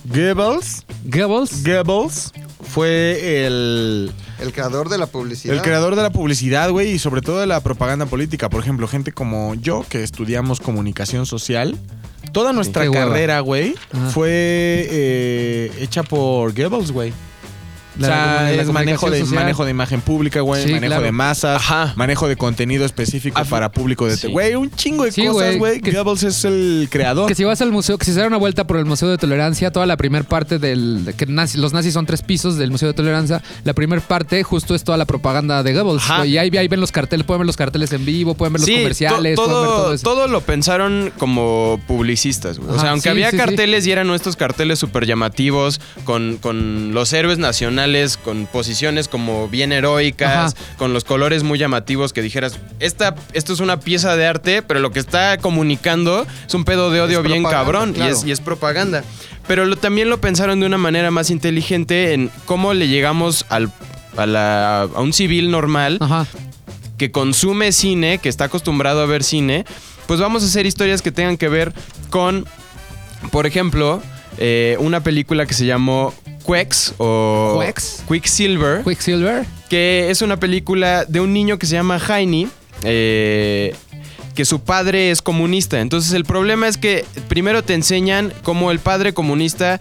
Goebbels, 0.06 0.84
Goebbels. 1.06 1.63
Goebbels 1.63 2.32
fue 2.63 3.45
el, 3.45 4.12
El 4.39 4.54
creador 4.54 4.89
de 4.89 4.97
la 4.97 5.08
publicidad. 5.08 5.56
el 5.56 5.62
creador 5.62 5.95
de 5.95 6.02
la 6.02 6.10
publicidad, 6.12 6.69
güey, 6.71 6.91
y 6.91 6.99
sobre 6.99 7.21
todo 7.21 7.39
de 7.39 7.47
la 7.47 7.62
propaganda 7.62 8.06
política. 8.06 8.49
Por 8.49 8.62
ejemplo, 8.62 8.88
gente 8.88 9.12
como 9.12 9.56
yo, 9.56 9.86
que 9.88 10.04
estudiamos 10.04 10.60
comunicación 10.60 11.26
social. 11.26 11.78
Toda 12.32 12.54
nuestra 12.54 12.89
carrera, 12.89 13.41
güey, 13.41 13.76
fue 14.12 14.88
eh, 14.89 15.71
hecha 15.80 16.04
por 16.04 16.54
Goebbels, 16.56 16.91
güey. 16.91 17.13
La- 17.99 18.08
o 18.08 18.10
sea, 18.10 18.41
la 18.43 18.51
es 18.53 18.67
manejo 18.69 19.10
de, 19.10 19.19
social. 19.19 19.36
manejo 19.41 19.65
de 19.65 19.71
imagen 19.71 20.01
pública, 20.01 20.41
güey, 20.41 20.63
Sí, 20.63 20.71
manejo 20.71 20.88
claro. 20.88 21.03
de 21.03 21.12
masas, 21.12 21.58
Ajá. 21.62 21.93
manejo 21.95 22.27
de 22.27 22.36
contenido 22.36 22.86
específico 22.86 23.39
Af- 23.39 23.49
para 23.49 23.71
público 23.71 24.08
de... 24.08 24.17
Sí. 24.17 24.27
Güey, 24.27 24.56
un 24.56 24.71
chingo 24.71 25.03
de 25.06 25.12
Sí, 25.12 25.25
cosas, 25.27 25.58
güey, 25.58 25.79
Goebbels 25.79 26.23
es 26.23 26.43
el 26.45 26.88
creador. 26.89 27.27
Que 27.27 27.36
si 27.36 27.43
vas 27.43 27.62
al 27.62 27.71
museo, 27.71 27.97
que 27.97 28.06
si 28.06 28.13
se 28.13 28.19
da 28.19 28.27
una 28.27 28.38
vuelta 28.38 28.65
por 28.65 28.77
el 28.77 28.86
Museo 28.86 29.10
de 29.10 29.17
Tolerancia, 29.17 29.71
toda 29.71 29.86
la 29.86 29.97
primera 29.97 30.23
parte 30.23 30.60
del. 30.60 31.06
de 31.06 31.13
que 31.13 31.27
nazi- 31.27 31.58
los 31.58 31.73
nazis 31.73 31.93
son 31.93 32.06
tres 32.06 32.21
pisos 32.21 32.58
del 32.58 32.71
Museo 32.71 32.88
de 32.88 32.93
Tolerancia. 32.93 33.41
La 33.63 33.73
primera 33.73 34.01
parte 34.01 34.41
justo 34.43 34.73
es 34.75 34.84
toda 34.84 34.97
la 34.97 35.06
propaganda 35.06 35.62
de 35.63 35.73
Goebbels. 35.73 36.03
Y 36.25 36.38
ahí, 36.38 36.56
ahí 36.58 36.67
ven 36.67 36.79
los 36.79 36.91
carteles, 36.91 37.25
pueden 37.25 37.41
ver 37.41 37.47
los 37.47 37.58
carteles 37.58 37.91
en 37.93 38.06
vivo, 38.06 38.34
pueden 38.34 38.53
ver 38.53 38.62
los 38.62 38.67
Sí, 38.67 38.75
comerciales, 38.77 39.36
to- 39.36 39.43
pueden 39.45 39.62
ver 39.62 39.69
todo 39.69 39.84
todo, 39.84 39.93
eso. 39.93 40.03
todo 40.03 40.27
lo 40.27 40.41
pensaron 40.41 41.12
como 41.19 41.79
publicistas. 41.88 42.58
güey. 42.60 42.71
o 42.75 42.79
sea, 42.79 42.91
aunque 42.91 43.03
sí, 43.03 43.10
había 43.10 43.29
sí, 43.29 43.38
sí. 43.38 43.43
carteles 43.43 43.86
y 43.88 43.91
eran 43.91 44.10
estos 44.12 44.36
carteles 44.36 44.79
súper 44.79 45.06
llamativos, 45.06 45.79
con, 46.06 46.38
con 46.38 46.93
los 46.93 47.12
héroes 47.13 47.38
nacionales, 47.38 47.83
con 48.24 48.46
posiciones 48.46 49.08
como 49.08 49.48
bien 49.50 49.72
heroicas, 49.72 50.54
Ajá. 50.56 50.76
con 50.78 50.93
los 50.93 51.04
colores 51.04 51.43
muy 51.43 51.60
llamativos 51.60 52.13
que 52.13 52.22
dijeras, 52.22 52.60
esta, 52.80 53.15
esto 53.34 53.54
es 53.54 53.60
una 53.60 53.80
pieza 53.80 54.15
de 54.15 54.26
arte, 54.26 54.62
pero 54.62 54.80
lo 54.80 54.91
que 54.91 55.00
está 55.00 55.38
comunicando 55.38 56.26
es 56.48 56.54
un 56.54 56.63
pedo 56.65 56.89
de 56.91 57.02
odio 57.02 57.19
Es 57.19 57.26
bien 57.26 57.43
cabrón 57.43 57.93
y, 57.98 58.02
es, 58.02 58.24
y 58.26 58.32
es 58.32 58.39
propaganda. 58.39 59.04
Pero 59.48 59.65
lo- 59.65 59.76
también 59.76 60.10
lo 60.10 60.22
pensaron 60.22 60.60
de 60.62 60.65
una 60.65 60.78
manera 60.78 61.12
más 61.12 61.30
inteligente 61.30 62.13
en 62.13 62.32
cómo 62.46 62.74
le 62.74 62.88
llegamos 62.88 63.46
al, 63.50 63.72
a, 64.15 64.26
la- 64.26 64.82
a 64.84 65.02
un 65.02 65.12
civil 65.13 65.52
normal 65.52 65.98
Ajá. 66.00 66.26
que 66.98 67.12
consume 67.12 67.72
cine, 67.74 68.19
que 68.19 68.30
está 68.30 68.46
acostumbrado 68.46 69.02
a 69.02 69.06
ver 69.06 69.24
cine, 69.24 69.65
pues 70.08 70.19
vamos 70.19 70.43
a 70.43 70.46
hacer 70.46 70.65
historias 70.65 71.02
que 71.02 71.12
tengan 71.12 71.38
que 71.38 71.50
ver 71.50 71.74
con, 72.10 72.46
por 73.32 73.46
ejemplo, 73.46 74.02
eh, 74.38 74.78
una 74.80 75.02
película 75.04 75.46
que 75.46 75.54
se 75.54 75.65
llamó 75.65 76.13
Quex 76.45 76.93
o 76.97 77.60
Quex. 77.63 78.03
Quicksilver, 78.08 78.84
Quicksilver. 78.84 79.45
que 79.69 80.08
es 80.10 80.21
una 80.21 80.38
película 80.38 81.06
de 81.06 81.19
un 81.19 81.34
niño 81.34 81.58
que 81.58 81.65
se 81.65 81.73
llama 81.75 81.99
Heine. 81.99 82.47
eh, 82.84 83.73
que 84.36 84.45
su 84.45 84.62
padre 84.62 85.12
es 85.12 85.21
comunista. 85.21 85.79
Entonces 85.79 86.12
el 86.13 86.25
problema 86.25 86.67
es 86.67 86.77
que 86.77 87.06
primero 87.27 87.63
te 87.63 87.73
enseñan 87.75 88.34
cómo 88.41 88.71
el 88.71 88.79
padre 88.79 89.13
comunista 89.13 89.75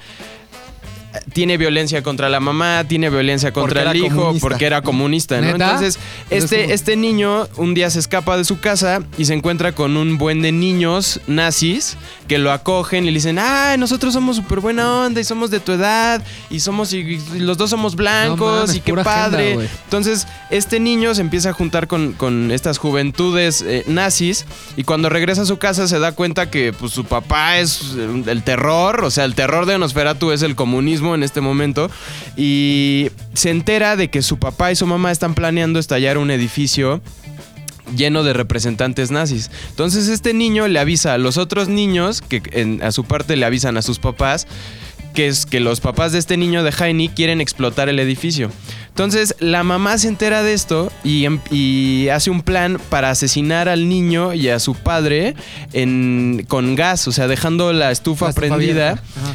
eh, 1.15 1.19
tiene 1.33 1.57
violencia 1.57 2.03
contra 2.03 2.29
la 2.29 2.39
mamá, 2.39 2.85
tiene 2.87 3.09
violencia 3.11 3.53
contra 3.53 3.91
el 3.91 3.97
hijo 3.97 4.17
comunista. 4.17 4.47
porque 4.49 4.67
era 4.67 4.83
comunista, 4.83 5.41
¿no? 5.41 5.53
¿Neta? 5.53 5.73
Entonces, 5.73 5.99
este, 6.31 6.75
este 6.75 6.97
niño 6.97 7.49
un 7.57 7.73
día 7.75 7.89
se 7.91 7.99
escapa 7.99 8.37
de 8.37 8.45
su 8.45 8.61
casa 8.61 9.03
y 9.17 9.25
se 9.25 9.33
encuentra 9.35 9.73
con 9.73 9.97
un 9.97 10.19
buen 10.19 10.43
de 10.43 10.53
niños 10.53 11.21
nazis 11.27 11.97
que 12.33 12.39
lo 12.39 12.51
acogen 12.51 13.05
y 13.05 13.09
le 13.09 13.13
dicen, 13.13 13.39
ah, 13.39 13.77
nosotros 13.79 14.15
somos 14.15 14.37
súper 14.37 14.61
buena 14.61 14.91
onda 15.05 15.21
y 15.21 15.25
somos 15.25 15.51
de 15.51 15.61
tu 15.61 15.73
edad 15.73 16.23
y 16.49 16.61
somos 16.61 16.95
y, 16.95 17.01
y 17.01 17.41
los 17.41 17.59
dos 17.59 17.69
somos 17.69 17.95
blancos 17.95 18.39
No 18.39 18.61
mames, 18.61 18.75
y 18.75 18.81
qué 18.81 18.93
agenda, 18.93 19.05
padre. 19.05 19.69
Entonces, 19.85 20.27
este 20.49 20.81
niño 20.81 21.15
se 21.15 21.21
empieza 21.21 21.51
a 21.51 21.53
juntar 21.53 21.89
con, 21.89 22.15
con 22.15 22.51
estas 22.51 22.79
juventudes 22.79 23.61
eh, 23.61 23.85
nazis 23.87 24.47
y 24.79 24.85
cuando 24.85 25.11
regresa 25.11 25.43
a 25.43 25.45
su 25.45 25.59
casa 25.59 25.87
se 25.87 25.99
da 25.99 26.13
cuenta 26.13 26.49
que 26.49 26.73
pues, 26.73 26.93
su 26.93 27.05
papá 27.05 27.59
es 27.59 27.97
el 27.99 28.43
terror, 28.43 29.05
o 29.05 29.11
sea, 29.11 29.27
el 29.27 29.35
terror 29.35 29.67
de 29.67 29.77
Nosferatu 29.77 30.33
es 30.33 30.41
el 30.41 30.57
comunismo 30.57 31.15
en 31.15 31.25
este 31.25 31.43
momento 31.43 31.91
y 32.35 33.11
se 33.35 33.51
entera 33.51 33.95
de 33.95 34.09
que 34.09 34.23
su 34.23 34.39
papá 34.39 34.73
y 34.73 34.77
su 34.77 34.87
mamá 34.87 35.11
están 35.11 35.35
planeando 35.35 35.79
estallar 35.79 36.17
un 36.17 36.31
edificio 36.31 37.03
lleno 37.97 38.23
de 38.23 38.33
representantes 38.33 39.11
nazis. 39.11 39.51
Entonces 39.71 40.09
este 40.09 40.35
niño 40.35 40.69
le 40.69 40.79
avisa 40.79 41.15
a 41.15 41.19
los 41.19 41.37
otros 41.39 41.69
niños, 41.69 42.21
que 42.23 42.43
en- 42.53 42.83
a 42.83 42.93
su 42.93 43.05
parte 43.05 43.37
le 43.37 43.45
avisan 43.47 43.77
a 43.77 43.83
sus 43.83 43.99
papás, 43.99 44.47
que 45.15 45.27
es 45.29 45.45
que 45.45 45.61
los 45.61 45.81
papás 45.81 46.13
de 46.13 46.19
este 46.19 46.39
niño 46.39 46.63
de 46.63 46.71
Heine 46.79 47.11
quieren 47.15 47.43
explotar 47.43 47.91
el 47.91 47.99
edificio. 47.99 48.51
Entonces 48.89 49.35
la 49.41 49.63
mamá 49.63 49.99
se 49.99 50.09
entera 50.09 50.43
de 50.43 50.55
esto 50.55 50.91
y, 51.05 51.27
em- 51.27 51.41
y 51.51 52.09
hace 52.09 52.31
un 52.31 52.41
plan 52.41 52.79
para 52.89 53.11
asesinar 53.11 53.69
al 53.69 53.89
niño 53.91 54.33
y 54.33 54.49
a 54.49 54.59
su 54.59 54.75
padre 54.75 55.35
en- 55.75 56.45
con 56.49 56.75
gas, 56.77 57.07
o 57.09 57.13
sea, 57.13 57.27
dejando 57.29 57.73
la 57.75 57.91
estufa 57.91 58.27
La 58.27 58.31
estufa 58.31 58.49
prendida. 58.49 58.93
Ajá. 58.93 59.35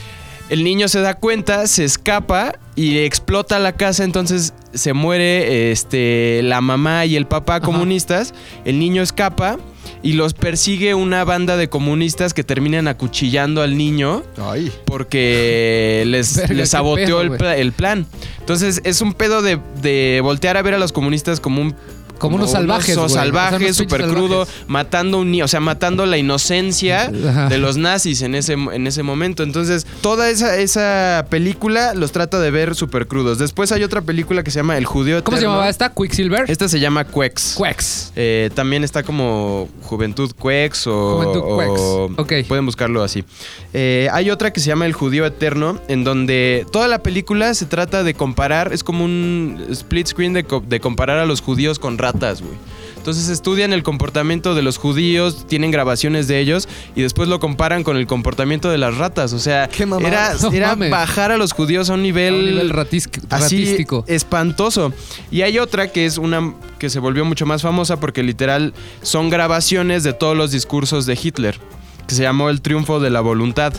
El 0.49 0.63
niño 0.63 0.87
se 0.87 1.01
da 1.01 1.15
cuenta, 1.15 1.67
se 1.67 1.83
escapa 1.83 2.57
y 2.75 2.99
explota 2.99 3.59
la 3.59 3.73
casa, 3.73 4.05
entonces 4.05 4.53
se 4.73 4.93
muere 4.93 5.71
este, 5.71 6.41
la 6.43 6.61
mamá 6.61 7.05
y 7.05 7.17
el 7.17 7.27
papá 7.27 7.59
comunistas. 7.59 8.33
El 8.63 8.79
niño 8.79 9.01
escapa 9.01 9.57
y 10.03 10.13
los 10.13 10.33
persigue 10.33 10.93
una 10.93 11.25
banda 11.25 11.57
de 11.57 11.69
comunistas 11.69 12.33
que 12.33 12.43
terminan 12.43 12.87
acuchillando 12.87 13.61
al 13.61 13.77
niño 13.77 14.23
Ay. 14.37 14.71
porque 14.85 16.03
les, 16.07 16.37
Verga, 16.37 16.53
les 16.53 16.63
qué 16.63 16.65
saboteó 16.67 17.19
pedo, 17.19 17.51
el 17.51 17.71
plan. 17.73 18.05
Entonces 18.39 18.79
es 18.85 19.01
un 19.01 19.13
pedo 19.13 19.41
de, 19.41 19.59
de 19.81 20.21
voltear 20.23 20.55
a 20.55 20.61
ver 20.61 20.73
a 20.73 20.77
los 20.77 20.93
comunistas 20.93 21.39
como 21.39 21.61
un... 21.61 21.75
Como 22.17 22.35
unos 22.35 22.51
salvajes. 22.51 22.97
O 22.97 23.07
sea, 23.09 23.23
salvajes, 23.23 23.75
súper 23.75 24.05
crudo, 24.07 24.47
matando 24.67 25.19
un 25.19 25.31
niño, 25.31 25.45
o 25.45 25.47
sea, 25.47 25.59
matando 25.59 26.05
la 26.05 26.17
inocencia 26.17 27.11
Ajá. 27.29 27.47
de 27.49 27.57
los 27.57 27.77
nazis 27.77 28.21
en 28.21 28.35
ese, 28.35 28.53
en 28.53 28.87
ese 28.87 29.03
momento. 29.03 29.43
Entonces, 29.43 29.85
toda 30.01 30.29
esa, 30.29 30.57
esa 30.57 31.25
película 31.29 31.93
los 31.93 32.11
trata 32.11 32.39
de 32.39 32.51
ver 32.51 32.75
súper 32.75 33.07
crudos. 33.07 33.37
Después 33.39 33.71
hay 33.71 33.83
otra 33.83 34.01
película 34.01 34.43
que 34.43 34.51
se 34.51 34.59
llama 34.59 34.77
El 34.77 34.85
Judío 34.85 35.23
¿Cómo 35.23 35.37
se 35.37 35.41
Eterno. 35.41 35.55
llamaba 35.55 35.69
esta? 35.69 35.93
Quicksilver. 35.93 36.49
Esta 36.49 36.67
se 36.67 36.79
llama 36.79 37.05
Quex. 37.05 37.55
Quex. 37.61 38.11
Eh, 38.15 38.49
también 38.55 38.83
está 38.83 39.03
como 39.03 39.69
Juventud 39.83 40.31
Quex 40.31 40.87
o, 40.87 41.15
Juventud 41.17 41.41
o- 41.43 41.57
Quex. 42.15 42.19
Ok. 42.41 42.47
pueden 42.47 42.65
buscarlo 42.65 43.03
así. 43.03 43.23
Eh, 43.73 44.07
hay 44.11 44.29
otra 44.29 44.51
que 44.53 44.59
se 44.59 44.67
llama 44.67 44.85
El 44.85 44.93
Judío 44.93 45.25
Eterno, 45.25 45.79
en 45.87 46.03
donde 46.03 46.65
toda 46.71 46.87
la 46.87 46.99
película 47.03 47.53
se 47.53 47.65
trata 47.65 48.03
de 48.03 48.13
comparar, 48.13 48.71
es 48.73 48.83
como 48.83 49.03
un 49.05 49.65
split 49.71 50.07
screen 50.07 50.33
de, 50.33 50.45
de 50.67 50.79
comparar 50.79 51.19
a 51.19 51.25
los 51.25 51.41
judíos 51.41 51.79
con 51.79 51.97
ratas, 52.13 52.41
güey. 52.41 52.55
Entonces 52.97 53.29
estudian 53.29 53.71
el 53.71 53.83
comportamiento 53.83 54.53
de 54.53 54.61
los 54.61 54.77
judíos, 54.77 55.45
tienen 55.47 55.71
grabaciones 55.71 56.27
de 56.27 56.41
ellos 56.41 56.67
y 56.93 57.03
después 57.03 57.29
lo 57.29 57.39
comparan 57.39 57.83
con 57.83 57.95
el 57.95 58.05
comportamiento 58.05 58.69
de 58.69 58.77
las 58.77 58.97
ratas. 58.97 59.31
O 59.31 59.39
sea, 59.39 59.69
era, 60.09 60.33
No 60.41 60.49
bajar 60.89 61.31
a 61.31 61.37
los 61.37 61.53
judíos 61.53 61.89
a 61.89 61.93
un 61.93 62.01
nivel, 62.03 62.33
A 62.33 62.37
un 62.37 62.45
nivel 62.45 62.71
ratis- 62.73 63.07
así 63.29 63.55
ratístico. 63.63 64.03
espantoso. 64.07 64.91
Y 65.31 65.41
hay 65.43 65.57
otra 65.57 65.89
que 65.93 66.05
es 66.05 66.17
una 66.17 66.53
que 66.79 66.89
se 66.89 66.99
volvió 66.99 67.23
mucho 67.23 67.45
más 67.45 67.61
famosa 67.61 67.97
porque 67.97 68.23
literal 68.23 68.73
son 69.03 69.29
grabaciones 69.29 70.03
de 70.03 70.11
todos 70.11 70.35
los 70.35 70.51
discursos 70.51 71.05
de 71.05 71.17
Hitler, 71.21 71.57
que 72.07 72.15
se 72.15 72.23
llamó 72.23 72.49
El 72.49 72.59
triunfo 72.61 72.99
de 72.99 73.09
la 73.09 73.21
voluntad. 73.21 73.73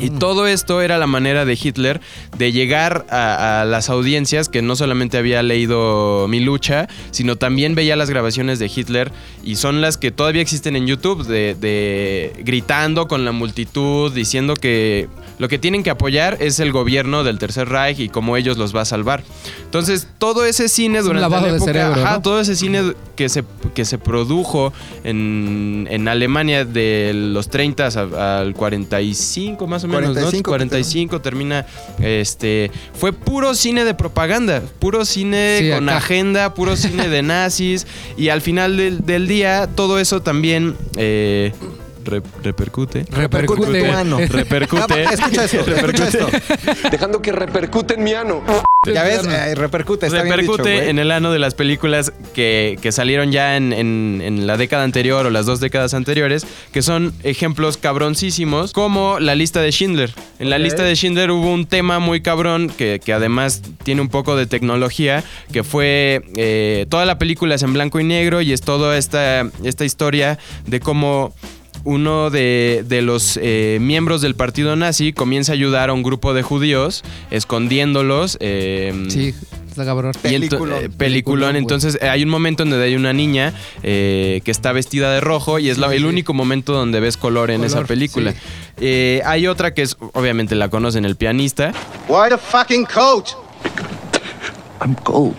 Y 0.00 0.10
todo 0.10 0.46
esto 0.46 0.82
era 0.82 0.98
la 0.98 1.06
manera 1.06 1.44
de 1.44 1.58
Hitler 1.60 2.00
de 2.36 2.52
llegar 2.52 3.06
a, 3.08 3.62
a 3.62 3.64
las 3.64 3.88
audiencias 3.88 4.48
que 4.48 4.60
no 4.60 4.76
solamente 4.76 5.16
había 5.16 5.42
leído 5.42 6.26
Mi 6.28 6.40
lucha, 6.40 6.88
sino 7.10 7.36
también 7.36 7.74
veía 7.74 7.96
las 7.96 8.10
grabaciones 8.10 8.58
de 8.58 8.70
Hitler 8.74 9.12
y 9.42 9.56
son 9.56 9.80
las 9.80 9.96
que 9.96 10.10
todavía 10.10 10.42
existen 10.42 10.76
en 10.76 10.86
YouTube, 10.86 11.24
de, 11.26 11.54
de 11.54 12.32
gritando 12.44 13.08
con 13.08 13.24
la 13.24 13.32
multitud, 13.32 14.12
diciendo 14.12 14.54
que 14.54 15.08
lo 15.38 15.48
que 15.48 15.58
tienen 15.58 15.82
que 15.82 15.90
apoyar 15.90 16.36
es 16.40 16.60
el 16.60 16.72
gobierno 16.72 17.24
del 17.24 17.38
Tercer 17.38 17.68
Reich 17.68 17.98
y 18.00 18.08
cómo 18.08 18.36
ellos 18.36 18.58
los 18.58 18.74
va 18.74 18.82
a 18.82 18.84
salvar. 18.84 19.22
Entonces, 19.64 20.06
todo 20.18 20.44
ese 20.44 20.68
cine 20.68 21.00
un 21.00 21.04
durante 21.06 21.20
lavado 21.22 21.46
la 21.46 21.52
de 21.52 21.56
época, 21.56 21.72
cerebro, 21.72 22.00
ajá, 22.02 22.14
¿no? 22.16 22.22
todo 22.22 22.40
ese 22.40 22.54
cine 22.56 22.92
que 23.16 23.28
se, 23.28 23.42
que 23.74 23.84
se 23.84 23.98
produjo 23.98 24.72
en, 25.04 25.86
en 25.90 26.08
Alemania 26.08 26.64
de 26.64 27.12
los 27.14 27.48
30 27.48 27.86
a- 27.88 28.38
al 28.40 28.54
45 28.54 29.66
más 29.66 29.84
o 29.84 29.88
menos, 29.88 30.10
45, 30.12 30.50
¿no? 30.50 30.56
45 30.56 31.20
termina, 31.20 31.66
este, 32.00 32.70
fue 32.94 33.12
puro 33.12 33.54
cine 33.54 33.84
de 33.84 33.94
propaganda, 33.94 34.62
puro 34.78 35.04
cine 35.04 35.58
Sí, 35.60 35.70
con 35.70 35.88
acá. 35.88 35.98
agenda, 35.98 36.54
puro 36.54 36.76
cine 36.76 37.08
de 37.08 37.22
nazis 37.22 37.86
y 38.16 38.28
al 38.28 38.40
final 38.40 38.76
del, 38.76 39.04
del 39.04 39.26
día 39.28 39.68
todo 39.74 39.98
eso 39.98 40.22
también 40.22 40.76
eh, 40.96 41.52
re- 42.04 42.22
repercute. 42.42 43.04
Repercute. 43.10 44.26
Repercute. 44.28 45.04
Ah, 45.06 45.12
escucha 45.12 45.44
eso, 45.44 45.60
escucha 45.60 46.08
esto. 46.08 46.28
Dejando 46.90 47.20
que 47.22 47.32
repercute 47.32 47.94
en 47.94 48.04
mi 48.04 48.12
ano. 48.14 48.42
Ya 48.84 49.04
ves, 49.04 49.24
Eh, 49.28 49.54
repercute, 49.54 50.06
está 50.06 50.22
bien 50.24 50.34
repercute 50.36 50.68
dicho, 50.68 50.82
en 50.82 50.98
el 50.98 51.12
ano 51.12 51.30
de 51.30 51.38
las 51.38 51.54
películas 51.54 52.12
que, 52.34 52.76
que 52.82 52.90
salieron 52.90 53.30
ya 53.30 53.56
en, 53.56 53.72
en- 53.72 54.20
en 54.24 54.46
la 54.48 54.56
década 54.56 54.82
anterior 54.82 55.24
o 55.24 55.30
las 55.30 55.46
dos 55.46 55.60
décadas 55.60 55.94
anteriores, 55.94 56.44
que 56.72 56.82
son 56.82 57.14
ejemplos 57.22 57.76
cabroncísimos, 57.76 58.72
como 58.72 59.20
la 59.20 59.36
lista 59.36 59.60
de 59.62 59.70
Schindler. 59.70 60.12
En 60.40 60.50
la 60.50 60.58
lista 60.58 60.82
de 60.82 60.96
Schindler 60.96 61.30
hubo 61.30 61.52
un 61.52 61.66
tema 61.66 62.00
muy 62.00 62.22
cabrón 62.22 62.72
que, 62.76 63.00
que 63.04 63.12
además 63.12 63.62
tiene 63.84 64.00
un 64.00 64.08
poco 64.08 64.34
de 64.34 64.46
tecnología, 64.46 65.22
que 65.52 65.62
fue 65.62 66.22
eh, 66.36 66.86
toda 66.88 67.04
la 67.06 67.18
película 67.18 67.54
es 67.54 67.62
en 67.62 67.74
blanco 67.74 68.00
y 68.00 68.04
negro 68.04 68.40
y 68.42 68.52
es 68.52 68.62
toda 68.62 68.98
esta, 68.98 69.48
esta 69.62 69.84
historia 69.84 70.40
de 70.66 70.80
cómo 70.80 71.32
uno 71.84 72.30
de, 72.30 72.84
de 72.86 73.02
los 73.02 73.38
eh, 73.42 73.78
miembros 73.80 74.20
del 74.22 74.34
partido 74.34 74.76
nazi 74.76 75.12
comienza 75.12 75.52
a 75.52 75.54
ayudar 75.54 75.90
a 75.90 75.92
un 75.92 76.02
grupo 76.02 76.32
de 76.34 76.42
judíos 76.42 77.02
escondiéndolos. 77.30 78.36
eh, 78.40 79.06
Sí, 79.08 79.34
está 79.68 79.84
cabrón. 79.84 80.12
y 80.24 80.28
ento- 80.28 80.30
Peliculón. 80.50 80.84
eh, 80.84 80.88
peliculón. 80.90 81.50
güey. 81.50 81.62
Entonces 81.62 81.98
eh, 82.00 82.08
hay 82.08 82.22
un 82.22 82.28
momento 82.28 82.62
en 82.62 82.70
donde 82.70 82.84
hay 82.86 82.94
una 82.94 83.12
niña 83.12 83.52
eh, 83.82 84.40
que 84.44 84.50
está 84.50 84.72
vestida 84.72 85.12
de 85.12 85.20
rojo 85.20 85.58
y 85.58 85.68
es 85.70 85.78
la- 85.78 85.92
el 85.94 86.04
único 86.06 86.34
momento 86.34 86.72
donde 86.72 87.00
ves 87.00 87.16
color 87.16 87.50
en 87.50 87.58
Color, 87.62 87.66
esa 87.78 87.84
película. 87.84 88.32
sí. 88.32 88.38
Eh, 88.78 89.22
hay 89.24 89.46
otra 89.46 89.74
que 89.74 89.82
es, 89.82 89.96
obviamente 90.14 90.54
la 90.54 90.68
conocen, 90.68 91.04
el 91.04 91.16
pianista, 91.16 91.72
Why 92.08 92.30
the 92.30 92.38
fucking 92.38 92.84
coat? 92.86 93.28
I'm 94.80 94.94
cold. 94.94 95.34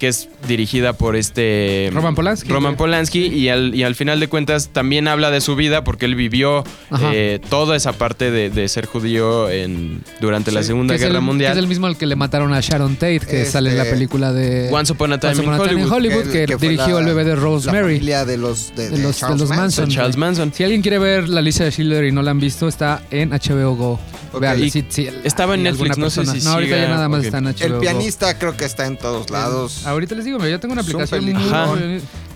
que 0.00 0.08
es 0.08 0.28
dirigida 0.48 0.92
por 0.94 1.14
este... 1.14 1.90
Roman 1.92 2.16
Polanski, 2.16 2.48
Roman. 2.50 2.76
Polanski 2.76 3.26
y 3.26 3.48
al, 3.48 3.74
y 3.74 3.84
al 3.84 3.94
final 3.94 4.18
de 4.18 4.28
cuentas 4.28 4.70
también 4.72 5.06
habla 5.06 5.30
de 5.30 5.40
su 5.40 5.54
vida 5.54 5.84
porque 5.84 6.06
él 6.06 6.16
vivió 6.16 6.64
eh, 7.12 7.38
toda 7.48 7.76
esa 7.76 7.92
parte 7.92 8.30
de, 8.32 8.50
de 8.50 8.66
ser 8.68 8.86
judío 8.86 9.48
en, 9.50 10.02
durante 10.20 10.50
la 10.50 10.62
Segunda 10.64 10.96
Guerra 10.96 11.16
el- 11.18 11.20
Mundial. 11.22 11.52
que 11.52 11.58
es 11.58 11.62
el 11.62 11.68
mismo 11.68 11.86
al 11.86 11.96
que 11.96 12.06
le 12.06 12.16
mataron 12.16 12.52
a 12.52 12.60
Sharon 12.60 12.94
Tate, 12.96 13.20
que 13.20 13.42
Este- 13.42 13.44
sale 13.52 13.70
en 13.70 13.78
la 13.78 13.84
película 13.84 14.32
de 14.32 14.68
Once 14.72 14.92
Upon 14.92 15.12
a 15.12 15.18
Time 15.20 15.32
Once 15.32 15.42
in 15.42 15.48
Upon 15.48 15.60
a 15.60 15.68
Time 15.68 15.80
in 15.82 15.86
Hollywood. 15.92 16.18
Hollywood, 16.22 16.32
que, 16.32 16.56
dirigió 16.56 16.94
la- 16.94 17.00
el 17.00 17.06
bebé 17.06 17.24
de 17.24 17.36
La 17.36 17.40
Rosemary. 17.42 17.94
familia 17.96 18.24
de 18.24 18.36
los, 18.38 18.72
de, 18.74 18.88
De 18.90 18.96
de 18.96 19.02
los, 19.02 19.14
de 19.14 19.20
Charles 19.20 19.40
los 19.40 19.48
Manson. 19.50 19.64
Manson. 19.84 19.88
Charles 19.90 20.16
güey. 20.16 20.26
Manson. 20.28 20.52
Si 20.54 20.64
alguien 20.64 20.82
quiere 20.82 20.98
ver 20.98 21.28
la 21.28 21.42
lista 21.42 21.64
de 21.64 21.70
Schindler 21.70 22.04
y 22.04 22.12
no 22.12 22.22
la 22.22 22.30
han 22.30 22.40
visto, 22.40 22.66
está 22.66 23.02
en 23.10 23.30
HBO 23.30 23.76
Go. 23.76 24.00
Ok. 24.32 24.40
Vean, 24.40 24.70
sí, 24.70 25.08
estaba 25.24 25.54
en 25.54 25.62
Netflix, 25.62 25.96
no 25.98 26.10
sé 26.10 26.24
si 26.26 26.44
No, 26.44 26.52
ahorita 26.52 26.74
siga, 26.76 26.86
ya 26.88 26.94
nada 26.94 27.08
más 27.08 27.24
está 27.24 27.38
en 27.38 27.44
HBO 27.46 27.64
El 27.64 27.72
Go. 27.74 27.80
pianista 27.80 28.38
creo 28.38 28.56
que 28.56 28.64
está 28.66 28.86
en 28.86 28.96
todos 28.98 29.30
lados. 29.30 29.86
Ahorita 29.86 30.14
les 30.14 30.24
digo, 30.26 30.37
yo 30.46 30.60
tengo 30.60 30.72
una 30.72 30.82
aplicación 30.82 31.24
muy- 31.34 31.42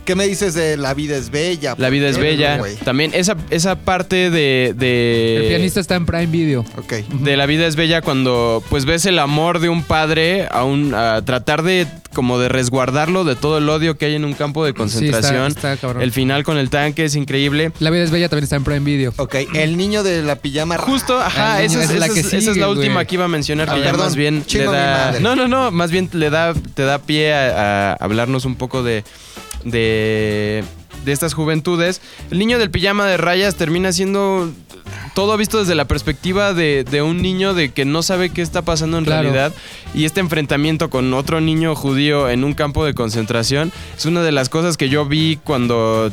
¿Qué 0.04 0.14
me 0.16 0.26
dices 0.26 0.54
de 0.54 0.76
La 0.76 0.94
vida 0.94 1.16
es 1.16 1.30
bella? 1.30 1.74
La 1.78 1.88
vida 1.90 2.08
es 2.08 2.18
bella. 2.18 2.60
También 2.84 3.12
esa, 3.14 3.36
esa 3.50 3.76
parte 3.76 4.30
de, 4.30 4.74
de- 4.76 5.36
El 5.42 5.48
pianista 5.48 5.78
está 5.80 5.94
en 5.94 6.06
Prime 6.06 6.26
Video. 6.26 6.64
Ok. 6.76 6.92
de 7.20 7.36
la 7.36 7.46
vida 7.46 7.66
es 7.66 7.76
bella 7.76 8.02
cuando 8.02 8.62
pues 8.68 8.84
ves 8.84 9.06
el 9.06 9.18
amor 9.18 9.60
de 9.60 9.68
un 9.68 9.82
padre 9.84 10.48
a 10.50 10.64
un 10.64 10.94
a 10.94 11.22
tratar 11.24 11.62
de 11.62 11.86
como 12.12 12.38
de 12.38 12.48
resguardarlo 12.50 13.24
de 13.24 13.36
todo 13.36 13.56
el 13.58 13.68
odio 13.70 13.96
que 13.96 14.04
hay 14.06 14.14
en 14.16 14.24
un 14.24 14.34
campo 14.34 14.64
de 14.66 14.74
concentración. 14.74 15.46
está 15.52 15.76
cabrón. 15.76 16.02
el 16.02 16.12
final 16.12 16.42
con 16.44 16.58
el 16.58 16.68
tanque 16.68 17.04
es 17.04 17.14
increíble. 17.14 17.72
La 17.78 17.90
vida 17.90 18.02
es 18.02 18.10
bella 18.10 18.28
también 18.28 18.44
está 18.44 18.56
en 18.56 18.64
Prime 18.64 18.80
Video. 18.80 19.14
Ok, 19.18 19.36
el 19.54 19.76
niño 19.76 20.02
de 20.02 20.22
la 20.22 20.36
pijama. 20.36 20.76
Justo, 20.78 21.18
ajá, 21.20 21.56
Ay, 21.56 21.66
esa, 21.66 21.82
es, 21.84 21.94
la 21.94 22.08
que 22.08 22.20
es- 22.20 22.32
esa 22.32 22.50
es 22.50 22.56
la 22.56 22.68
última 22.68 23.04
que 23.04 23.14
iba 23.14 23.24
a 23.24 23.28
mencionar, 23.28 23.68
Ah, 23.70 23.74
que 23.74 23.80
ya 23.80 23.86
perdón, 23.92 24.06
más 24.06 24.16
bien 24.16 24.44
le 24.52 24.64
da. 24.64 25.16
No, 25.20 25.36
no, 25.36 25.46
no, 25.48 25.70
más 25.70 25.90
bien 25.90 26.10
le 26.12 26.28
da, 26.28 26.52
te 26.74 26.82
da 26.82 26.98
pie 26.98 27.32
a, 27.32 27.92
a 27.92 27.94
hablarnos 27.94 28.44
un 28.44 28.56
poco 28.56 28.82
de. 28.82 29.04
De. 29.64 30.64
de 31.04 31.12
estas 31.12 31.34
juventudes. 31.34 32.00
El 32.30 32.38
niño 32.38 32.58
del 32.58 32.70
pijama 32.70 33.06
de 33.06 33.16
rayas 33.16 33.56
termina 33.56 33.92
siendo. 33.92 34.50
Todo 35.14 35.36
visto 35.36 35.58
desde 35.60 35.74
la 35.74 35.84
perspectiva 35.86 36.54
de, 36.54 36.84
de 36.84 37.02
un 37.02 37.20
niño 37.20 37.52
de 37.52 37.70
que 37.70 37.84
no 37.84 38.02
sabe 38.02 38.30
qué 38.30 38.40
está 38.40 38.62
pasando 38.62 38.96
en 38.98 39.04
Claro. 39.04 39.22
realidad. 39.22 39.52
Y 39.94 40.06
este 40.06 40.20
enfrentamiento 40.20 40.88
con 40.88 41.12
otro 41.12 41.40
niño 41.42 41.74
judío 41.74 42.30
en 42.30 42.44
un 42.44 42.54
campo 42.54 42.84
de 42.86 42.94
concentración 42.94 43.72
es 43.96 44.06
una 44.06 44.22
de 44.22 44.32
las 44.32 44.48
cosas 44.48 44.78
que 44.78 44.88
yo 44.88 45.04
vi 45.04 45.38
cuando 45.44 46.10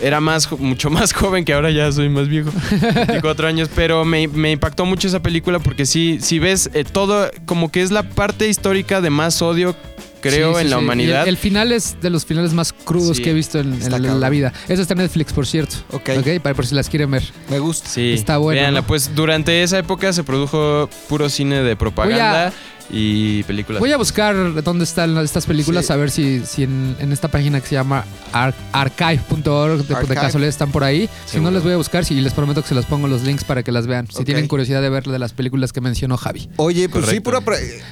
era 0.00 0.20
más, 0.20 0.50
mucho 0.52 0.88
más 0.88 1.12
joven 1.14 1.44
que 1.44 1.52
ahora 1.52 1.70
ya 1.72 1.90
soy 1.90 2.08
más 2.08 2.28
viejo, 2.28 2.50
24 2.94 3.46
años, 3.48 3.68
pero 3.74 4.04
me, 4.04 4.26
me 4.28 4.52
impactó 4.52 4.84
mucho 4.86 5.08
esa 5.08 5.20
película 5.20 5.58
porque 5.58 5.84
sí, 5.86 6.18
si 6.20 6.38
ves 6.38 6.70
eh, 6.74 6.84
todo, 6.84 7.28
como 7.44 7.70
que 7.72 7.82
es 7.82 7.90
la 7.90 8.04
parte 8.04 8.48
histórica 8.48 9.00
de 9.00 9.10
más 9.10 9.42
odio, 9.42 9.74
creo, 10.22 10.52
Sí, 10.52 10.54
sí, 10.60 10.60
en 10.64 10.70
la 10.70 10.76
sí. 10.78 10.82
Humanidad. 10.82 11.22
El, 11.24 11.28
el 11.30 11.36
final 11.36 11.70
es 11.72 11.96
de 12.00 12.08
los 12.08 12.24
finales 12.24 12.54
más 12.54 12.72
crudos 12.72 13.18
Sí, 13.18 13.22
que 13.22 13.30
he 13.30 13.34
visto 13.34 13.58
en, 13.58 13.78
la- 13.78 13.84
en 13.84 13.90
cabrón. 13.90 14.20
la 14.20 14.28
vida. 14.30 14.52
Eso 14.68 14.80
está 14.80 14.94
en 14.94 14.98
Netflix, 15.00 15.32
por 15.34 15.46
cierto. 15.46 15.76
Ok. 15.90 16.08
Para 16.42 16.54
por 16.54 16.64
si 16.66 16.74
las 16.74 16.88
quieren 16.88 17.10
ver. 17.10 17.22
Me 17.50 17.58
gusta. 17.58 17.88
Sí, 17.88 18.14
está 18.14 18.38
bueno, 18.38 18.60
véanla. 18.62 18.80
¿no? 18.80 18.86
Pues 18.86 19.14
durante 19.14 19.62
esa 19.62 19.78
época 19.78 20.12
se 20.14 20.24
produjo 20.24 20.88
puro 21.08 21.28
cine 21.28 21.62
de 21.62 21.76
propaganda 21.76 22.52
y 22.90 23.42
películas. 23.44 23.80
Voy 23.80 23.92
a 23.92 23.96
buscar 23.96 24.62
dónde 24.62 24.84
están 24.84 25.16
estas 25.18 25.46
películas, 25.46 25.86
Sí. 25.86 25.92
a 25.92 25.96
ver 25.96 26.10
si, 26.10 26.42
si 26.46 26.64
en, 26.64 26.96
en 26.98 27.12
esta 27.12 27.28
página 27.28 27.60
que 27.60 27.66
se 27.68 27.74
llama 27.74 28.04
ar- 28.32 28.54
archive.org 28.72 29.78
de, 29.78 29.84
de 29.84 29.94
Archive. 29.94 30.14
casualidad 30.14 30.48
están 30.48 30.70
por 30.72 30.84
ahí. 30.84 31.08
Si 31.26 31.40
no, 31.40 31.50
les 31.50 31.62
voy 31.62 31.72
a 31.72 31.76
buscar 31.76 32.04
y 32.10 32.14
les 32.20 32.32
prometo 32.34 32.62
que 32.62 32.68
se 32.68 32.74
los 32.74 32.84
pongo 32.86 33.06
los 33.08 33.22
links 33.22 33.44
para 33.44 33.62
que 33.62 33.72
las 33.72 33.86
vean. 33.86 34.06
Si 34.10 34.24
tienen 34.24 34.48
curiosidad 34.48 34.82
de 34.82 34.88
ver 34.90 35.04
de 35.04 35.18
las 35.18 35.32
películas 35.32 35.72
que 35.72 35.80
mencionó 35.80 36.16
Javi. 36.16 36.48
Oye, 36.56 36.88
pues 36.88 37.06
sí, 37.06 37.20
pura 37.20 37.40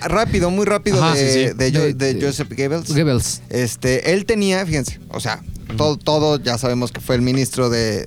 rápido, 0.03 0.51
muy 0.51 0.67
rápido 0.67 1.03
Ajá, 1.03 1.15
de, 1.15 1.33
sí, 1.33 1.49
sí. 1.51 1.55
de 1.57 1.73
Jo- 1.73 1.79
De- 1.85 1.95
de 1.95 2.15
de- 2.15 2.27
Joseph 2.27 2.49
Goebbels. 2.51 2.89
Goebbels. 2.89 3.43
Este, 3.51 4.13
él 4.13 4.25
tenía, 4.25 4.65
fíjense, 4.67 5.01
o 5.11 5.21
sea, 5.21 5.43
todo, 5.77 5.97
todo 5.97 6.39
ya 6.41 6.59
sabemos 6.59 6.93
que 6.93 7.01
fue 7.01 7.15
el 7.15 7.23
ministro 7.23 7.71
de, 7.71 8.07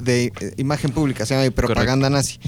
de 0.00 0.32
imagen 0.56 0.90
pública, 0.92 1.24
se 1.26 1.34
llama 1.34 1.46
y 1.46 1.50
propaganda 1.50 2.10
nazi. 2.10 2.38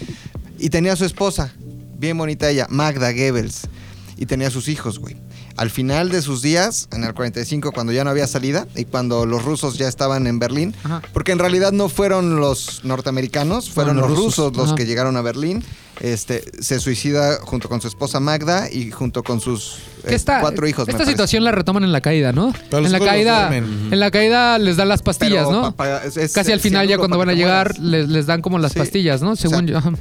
Y 0.58 0.68
tenía 0.70 0.92
a 0.92 0.96
su 0.96 1.04
esposa, 1.06 1.52
bien 2.00 2.16
bonita 2.18 2.48
ella, 2.50 2.66
Magda 2.70 3.12
Goebbels. 3.12 3.68
Y 4.16 4.26
tenía 4.26 4.50
sus 4.50 4.68
hijos, 4.68 4.98
güey. 4.98 5.16
Al 5.56 5.70
final 5.70 6.10
de 6.10 6.20
sus 6.22 6.42
días, 6.42 6.88
en 6.92 7.04
el 7.04 7.14
45, 7.14 7.72
cuando 7.72 7.92
ya 7.92 8.04
no 8.04 8.10
había 8.10 8.26
salida 8.26 8.66
y 8.76 8.84
cuando 8.84 9.24
los 9.26 9.44
rusos 9.44 9.78
ya 9.78 9.88
estaban 9.88 10.26
en 10.26 10.38
Berlín, 10.38 10.74
Ajá. 10.84 11.02
porque 11.12 11.32
en 11.32 11.38
realidad 11.38 11.72
no 11.72 11.88
fueron 11.88 12.36
los 12.36 12.84
norteamericanos, 12.84 13.70
fueron 13.70 13.96
los 13.96 14.08
los 14.08 14.18
rusos, 14.18 14.36
rusos. 14.36 14.56
los 14.56 14.66
Ajá. 14.68 14.74
que 14.76 14.86
llegaron 14.86 15.16
a 15.16 15.22
Berlín. 15.22 15.64
Este, 16.00 16.42
se 16.62 16.80
suicida 16.80 17.40
junto 17.42 17.68
con 17.68 17.80
su 17.82 17.88
esposa 17.88 18.20
Magda 18.20 18.70
y 18.70 18.90
junto 18.90 19.22
con 19.22 19.40
sus 19.40 19.76
eh, 20.04 20.14
esta, 20.14 20.40
cuatro 20.40 20.66
hijos. 20.66 20.88
Esta 20.88 21.04
situación 21.04 21.44
la 21.44 21.52
retoman 21.52 21.84
en 21.84 21.92
la 21.92 22.00
caída, 22.00 22.32
¿no? 22.32 22.54
Pero 22.70 22.86
en 22.86 22.92
la 22.92 23.00
caída, 23.00 23.54
en 23.54 24.00
la 24.00 24.10
caída 24.10 24.58
les 24.58 24.76
dan 24.78 24.88
las 24.88 25.02
pastillas, 25.02 25.46
Pero 25.46 25.74
¿no? 25.76 25.84
es- 26.06 26.16
es- 26.16 26.32
Casi 26.32 26.52
al 26.52 26.60
final 26.60 26.88
ya 26.88 26.96
cuando 26.96 27.18
van 27.18 27.28
a 27.28 27.34
llegar 27.34 27.78
les, 27.78 28.08
les 28.08 28.24
dan 28.26 28.40
como 28.40 28.58
las 28.58 28.72
Sí. 28.72 28.78
pastillas, 28.78 29.20
¿no? 29.20 29.36
Según 29.36 29.66
sea, 29.68 29.82
yo. 29.82 29.92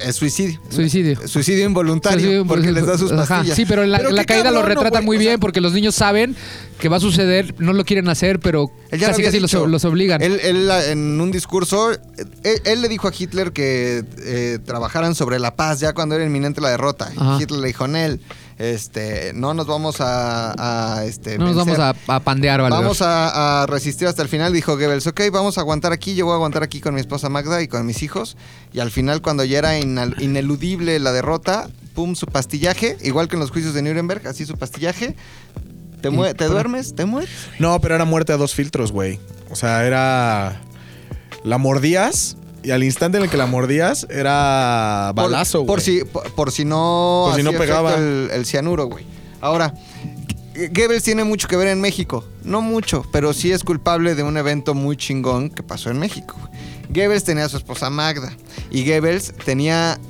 Es 0.00 0.16
suicidio. 0.16 0.60
Suicidio. 0.70 1.28
Suicidio 1.28 1.64
involuntario. 1.66 2.18
Suicidio, 2.18 2.46
porque 2.46 2.72
les 2.72 2.86
da 2.86 2.98
sus 2.98 3.12
Ajá, 3.12 3.26
pastillas. 3.26 3.56
Sí, 3.56 3.64
pero 3.66 3.84
la, 3.84 3.98
la 3.98 4.24
caída 4.24 4.50
lo 4.50 4.60
cabrón, 4.60 4.62
¿no, 4.62 4.68
retratan 4.82 5.04
güey? 5.04 5.06
muy 5.06 5.16
O 5.16 5.20
bien 5.20 5.32
sea, 5.32 5.38
porque 5.38 5.60
los 5.60 5.72
niños 5.72 5.94
saben 5.94 6.36
que 6.78 6.88
va 6.88 6.96
a 6.96 7.00
suceder, 7.00 7.54
no 7.58 7.72
lo 7.72 7.84
quieren 7.84 8.08
hacer, 8.08 8.40
pero 8.40 8.70
casi 8.90 9.22
casi 9.22 9.40
los, 9.40 9.50
dicho. 9.50 9.66
los 9.66 9.84
obligan. 9.84 10.20
Él, 10.22 10.40
él, 10.42 10.70
en 10.88 11.20
un 11.20 11.30
discurso, 11.30 11.90
él, 11.92 12.60
él 12.64 12.82
le 12.82 12.88
dijo 12.88 13.08
a 13.08 13.12
Hitler 13.16 13.52
que 13.52 14.04
eh, 14.18 14.58
trabajaran 14.64 15.14
sobre 15.14 15.38
la 15.38 15.56
paz 15.56 15.80
ya 15.80 15.92
cuando 15.94 16.14
era 16.14 16.24
inminente 16.24 16.60
la 16.60 16.70
derrota. 16.70 17.10
Ajá. 17.16 17.38
Hitler 17.40 17.60
le 17.60 17.66
dijo, 17.68 17.88
Nel, 17.88 18.20
este, 18.58 19.32
no 19.34 19.52
nos 19.54 19.66
vamos 19.66 20.00
a, 20.00 20.96
a, 20.98 21.04
este, 21.04 21.36
no 21.38 21.46
nos 21.46 21.56
vencer. 21.56 21.78
vamos 21.78 21.96
a, 22.08 22.14
a 22.16 22.20
pandear. 22.20 22.60
Vamos 22.62 23.02
a, 23.02 23.62
a 23.62 23.66
resistir 23.66 24.08
hasta 24.08 24.22
el 24.22 24.28
final, 24.28 24.52
dijo 24.52 24.76
Goebbels. 24.76 25.06
Ok, 25.06 25.20
vamos 25.32 25.58
a 25.58 25.60
aguantar 25.60 25.92
aquí. 25.92 26.14
Yo 26.14 26.24
voy 26.26 26.32
a 26.32 26.36
aguantar 26.36 26.62
aquí 26.62 26.80
con 26.80 26.94
mi 26.94 27.00
esposa 27.00 27.28
Magda 27.28 27.60
y 27.62 27.68
con 27.68 27.84
mis 27.84 28.02
hijos. 28.02 28.36
Y 28.72 28.80
al 28.80 28.90
final, 28.90 29.20
cuando 29.22 29.44
ya 29.44 29.58
era 29.58 29.78
ineludible 29.78 30.98
la 30.98 31.12
derrota, 31.12 31.68
pum, 31.94 32.14
su 32.14 32.26
pastillaje, 32.26 32.96
igual 33.02 33.28
que 33.28 33.36
en 33.36 33.40
los 33.40 33.50
juicios 33.50 33.74
de 33.74 33.82
Nuremberg, 33.82 34.26
así 34.26 34.46
su 34.46 34.56
pastillaje. 34.56 35.16
Te, 36.00 36.08
Y 36.08 36.12
mue- 36.12 36.34
te 36.34 36.44
duermes, 36.46 36.94
te 36.94 37.04
mueres. 37.06 37.30
No, 37.58 37.80
pero 37.80 37.94
era 37.94 38.04
muerte 38.04 38.32
a 38.32 38.36
dos 38.36 38.54
filtros, 38.54 38.92
güey. 38.92 39.18
O 39.50 39.56
sea, 39.56 39.84
era. 39.86 40.60
La 41.44 41.58
mordías 41.58 42.36
y 42.66 42.72
al 42.72 42.82
instante 42.82 43.18
en 43.18 43.24
el 43.24 43.30
que 43.30 43.36
la 43.36 43.46
mordías 43.46 44.08
era 44.10 45.12
balazo, 45.14 45.60
güey. 45.60 45.66
por, 45.68 45.80
si, 45.80 46.04
por, 46.04 46.28
por 46.32 46.50
si 46.50 46.64
no. 46.64 47.26
Por 47.28 47.36
si 47.36 47.44
no 47.44 47.52
pegaba. 47.52 47.94
El, 47.94 48.28
el 48.32 48.44
cianuro, 48.44 48.86
güey. 48.86 49.06
Ahora, 49.40 49.72
Goebbels 50.56 51.04
tiene 51.04 51.22
mucho 51.22 51.46
que 51.46 51.56
ver 51.56 51.68
en 51.68 51.80
México. 51.80 52.24
No 52.42 52.62
mucho, 52.62 53.06
pero 53.12 53.32
sí 53.32 53.52
es 53.52 53.62
culpable 53.62 54.16
de 54.16 54.24
un 54.24 54.36
evento 54.36 54.74
muy 54.74 54.96
chingón 54.96 55.48
que 55.48 55.62
pasó 55.62 55.90
en 55.90 56.00
México. 56.00 56.34
güey. 56.40 56.52
Goebbels 56.88 57.22
tenía 57.22 57.44
a 57.44 57.48
su 57.48 57.56
esposa 57.56 57.88
Magda. 57.88 58.36
Y 58.72 58.84
Goebbels 58.84 59.32
tenía 59.44 60.00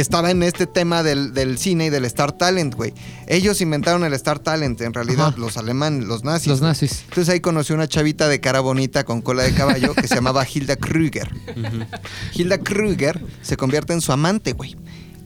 estaba 0.00 0.30
en 0.30 0.42
este 0.42 0.66
tema 0.66 1.02
del, 1.02 1.32
del 1.34 1.58
cine 1.58 1.86
y 1.86 1.90
del 1.90 2.04
Star 2.04 2.32
Talent, 2.32 2.74
güey. 2.74 2.92
Ellos 3.26 3.60
inventaron 3.60 4.04
el 4.04 4.12
Star 4.14 4.38
Talent, 4.38 4.80
en 4.80 4.92
realidad, 4.94 5.28
Ajá. 5.28 5.38
los 5.38 5.56
alemanes, 5.56 6.04
los 6.06 6.24
nazis. 6.24 6.48
Los 6.48 6.60
güey. 6.60 6.70
nazis. 6.70 7.02
Entonces 7.08 7.28
ahí 7.32 7.40
conoció 7.40 7.74
una 7.74 7.88
chavita 7.88 8.28
de 8.28 8.40
cara 8.40 8.60
bonita 8.60 9.04
con 9.04 9.22
cola 9.22 9.42
de 9.42 9.52
caballo 9.54 9.94
que 9.94 10.06
se 10.06 10.14
llamaba 10.14 10.46
Hilda 10.46 10.76
Krüger. 10.76 11.30
Hilda 12.34 12.58
Krüger 12.58 13.22
se 13.42 13.56
convierte 13.56 13.92
en 13.92 14.00
su 14.00 14.12
amante, 14.12 14.52
güey. 14.52 14.76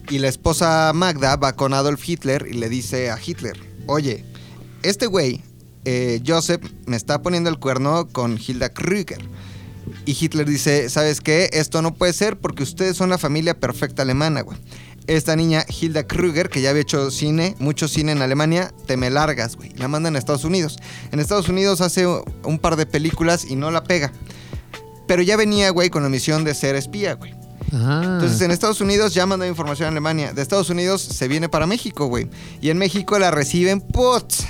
Y 0.08 0.18
la 0.18 0.28
esposa 0.28 0.92
Magda 0.94 1.36
va 1.36 1.54
con 1.54 1.72
Adolf 1.74 2.08
Hitler 2.08 2.46
y 2.50 2.54
le 2.54 2.68
dice 2.68 3.10
a 3.10 3.18
Hitler, 3.24 3.58
oye, 3.86 4.24
este 4.82 5.06
güey, 5.06 5.42
eh, 5.84 6.20
Joseph, 6.26 6.62
me 6.86 6.96
está 6.96 7.22
poniendo 7.22 7.48
el 7.50 7.58
cuerno 7.58 8.08
con 8.08 8.38
Hilda 8.38 8.70
Krüger. 8.70 9.20
Y 10.06 10.16
Hitler 10.18 10.48
dice, 10.48 10.88
¿sabes 10.88 11.20
qué? 11.20 11.50
Esto 11.52 11.82
no 11.82 11.94
puede 11.94 12.12
ser 12.12 12.38
porque 12.38 12.62
ustedes 12.62 12.96
son 12.96 13.10
la 13.10 13.18
familia 13.18 13.58
perfecta 13.58 14.02
alemana, 14.02 14.40
güey. 14.42 14.58
Esta 15.06 15.34
niña, 15.34 15.64
Hilda 15.68 16.06
Krüger, 16.06 16.50
que 16.50 16.60
ya 16.60 16.70
había 16.70 16.82
hecho 16.82 17.10
cine, 17.10 17.56
mucho 17.58 17.88
cine 17.88 18.12
en 18.12 18.22
Alemania, 18.22 18.72
te 18.86 18.96
me 18.96 19.10
largas, 19.10 19.56
güey. 19.56 19.70
La 19.76 19.88
mandan 19.88 20.14
a 20.14 20.18
Estados 20.18 20.44
Unidos. 20.44 20.78
En 21.10 21.20
Estados 21.20 21.48
Unidos 21.48 21.80
hace 21.80 22.06
un 22.06 22.58
par 22.60 22.76
de 22.76 22.86
películas 22.86 23.44
y 23.48 23.56
no 23.56 23.70
la 23.70 23.82
pega. 23.82 24.12
Pero 25.06 25.22
ya 25.22 25.36
venía, 25.36 25.70
güey, 25.70 25.90
con 25.90 26.02
la 26.04 26.08
misión 26.08 26.44
de 26.44 26.54
ser 26.54 26.76
espía, 26.76 27.14
güey. 27.14 27.34
Ajá. 27.72 28.02
Entonces 28.04 28.40
en 28.40 28.50
Estados 28.50 28.80
Unidos 28.80 29.12
ya 29.14 29.26
mandó 29.26 29.46
información 29.46 29.86
a 29.86 29.90
Alemania. 29.90 30.32
De 30.32 30.42
Estados 30.42 30.70
Unidos 30.70 31.02
se 31.02 31.28
viene 31.28 31.48
para 31.48 31.66
México, 31.66 32.06
güey. 32.06 32.28
Y 32.60 32.70
en 32.70 32.78
México 32.78 33.18
la 33.18 33.30
reciben, 33.30 33.80
putz, 33.80 34.44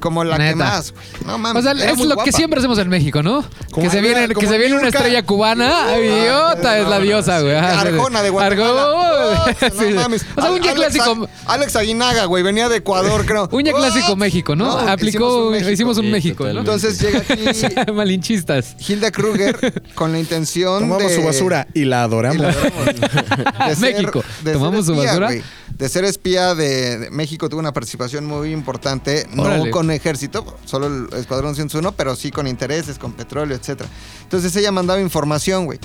como 0.00 0.24
la 0.24 0.36
que 0.36 0.42
Neta. 0.42 0.56
más, 0.56 0.92
güey. 0.92 1.04
No 1.26 1.38
mames. 1.38 1.60
O 1.60 1.62
sea, 1.62 1.72
era 1.80 1.92
es 1.92 1.96
muy 1.98 2.04
lo 2.08 2.14
que 2.16 2.22
guapa. 2.22 2.32
siempre 2.32 2.58
hacemos 2.58 2.78
en 2.78 2.88
México, 2.88 3.22
¿no? 3.22 3.44
Como 3.70 3.84
Que 3.86 3.90
se 3.90 4.00
viene, 4.00 4.26
que 4.28 4.34
como 4.34 4.48
se 4.48 4.58
viene 4.58 4.72
una 4.74 4.82
Niurka. 4.82 4.98
estrella 4.98 5.22
cubana. 5.24 5.86
Uh, 5.96 6.02
idiota, 6.02 6.78
es 6.78 6.88
la 6.88 6.98
diosa, 6.98 7.40
güey. 7.40 7.54
Ajá, 7.54 7.80
Arjona 7.82 8.22
de 8.22 8.30
Guatemala. 8.30 9.44
Putz, 9.58 9.72
Sí. 9.78 9.90
No 9.94 10.00
mames. 10.00 10.26
O 10.36 10.40
sea, 10.42 10.50
un 10.50 10.60
ya 10.62 10.72
Alex 10.72 10.94
clásico. 10.94 11.28
Alex 11.46 11.76
Aguinaga, 11.76 12.24
güey, 12.24 12.42
venía 12.42 12.68
de 12.68 12.76
Ecuador, 12.78 13.24
creo. 13.26 13.48
Un 13.52 13.62
ya 13.64 13.72
clásico. 13.72 14.16
México, 14.16 14.56
¿no? 14.56 14.66
No, 14.66 14.78
Aplicó, 14.90 15.54
hicimos 15.56 15.96
un 15.98 16.06
Sí, 16.06 16.10
México, 16.10 16.44
¿no? 16.44 16.64
totalmente. 16.64 16.88
Entonces 16.88 17.00
llega 17.00 17.76
aquí 17.84 17.92
Malinchistas. 17.92 18.76
Hilda 18.88 19.10
Krüger 19.10 19.82
con 19.94 20.12
la 20.12 20.18
intención 20.18 20.80
Tomamos 20.80 21.10
de... 21.10 21.16
su 21.16 21.22
basura 21.24 21.66
y 21.74 21.84
la 21.84 22.02
adoramos. 22.02 22.36
Y. 22.38 23.68
De 23.68 23.76
ser- 23.76 23.94
México. 23.94 24.22
de 24.42 24.52
Tomamos 24.52 24.86
su 24.86 24.96
basura. 24.96 25.26
güey. 25.26 25.42
De 25.76 25.88
ser 25.88 26.04
espía 26.04 26.54
de, 26.54 26.98
de 26.98 27.10
México 27.10 27.48
tuvo 27.48 27.60
una 27.60 27.72
participación 27.72 28.26
muy 28.26 28.52
importante, 28.52 29.26
no 29.32 29.44
Órale. 29.44 29.62
Ejército, 29.90 30.56
solo 30.64 30.86
el 30.86 31.08
Escuadrón 31.18 31.54
101, 31.54 31.92
pero 31.92 32.16
sí 32.16 32.30
con 32.30 32.46
intereses, 32.46 32.98
con 32.98 33.12
petróleo, 33.12 33.56
etcétera. 33.56 33.88
Entonces 34.22 34.54
ella 34.56 34.72
mandaba 34.72 35.00
información, 35.00 35.64
güey. 35.66 35.78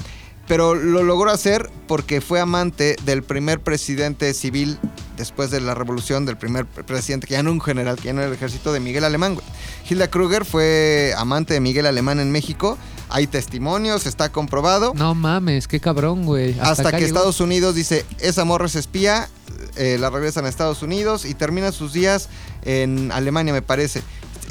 Pero 0.47 0.75
lo 0.75 1.01
logró 1.01 1.31
hacer 1.31 1.71
porque 1.87 2.21
fue 2.21 2.39
amante 2.39 2.95
del 3.03 3.23
primer 3.23 3.61
presidente 3.61 4.31
civil 4.35 4.77
después 5.17 5.49
de 5.49 5.59
la 5.59 5.73
revolución, 5.73 6.25
del 6.27 6.37
primer 6.37 6.67
pre- 6.67 6.83
presidente, 6.83 7.25
que 7.25 7.33
ya 7.33 7.41
no 7.41 7.51
un 7.51 7.61
general, 7.61 7.95
que 7.95 8.03
ya 8.03 8.13
no 8.13 8.19
era 8.21 8.27
el 8.27 8.35
ejército, 8.35 8.71
de 8.71 8.79
Miguel 8.79 9.05
Alemán, 9.05 9.33
güey. 9.33 9.45
Hilda 9.89 10.07
Kruger 10.09 10.45
fue 10.45 11.13
amante 11.17 11.55
de 11.55 11.61
Miguel 11.61 11.87
Alemán 11.87 12.19
en 12.19 12.31
México. 12.31 12.77
Hay 13.09 13.25
testimonios, 13.25 14.05
está 14.05 14.31
comprobado. 14.31 14.93
No 14.95 15.15
mames, 15.15 15.67
qué 15.67 15.79
cabrón, 15.79 16.25
güey. 16.25 16.55
Hasta, 16.59 16.91
que 16.91 16.97
llegó. 16.97 17.07
Estados 17.07 17.39
Unidos 17.39 17.73
dice, 17.73 18.05
esa 18.19 18.45
morra 18.45 18.67
es 18.67 18.75
espía, 18.75 19.29
eh, 19.77 19.97
la 19.99 20.11
regresan 20.11 20.45
a 20.45 20.49
Estados 20.49 20.83
Unidos 20.83 21.25
y 21.25 21.33
termina 21.33 21.71
sus 21.71 21.91
días 21.93 22.29
en 22.65 23.11
Alemania, 23.11 23.53
me 23.53 23.61
parece. 23.61 24.01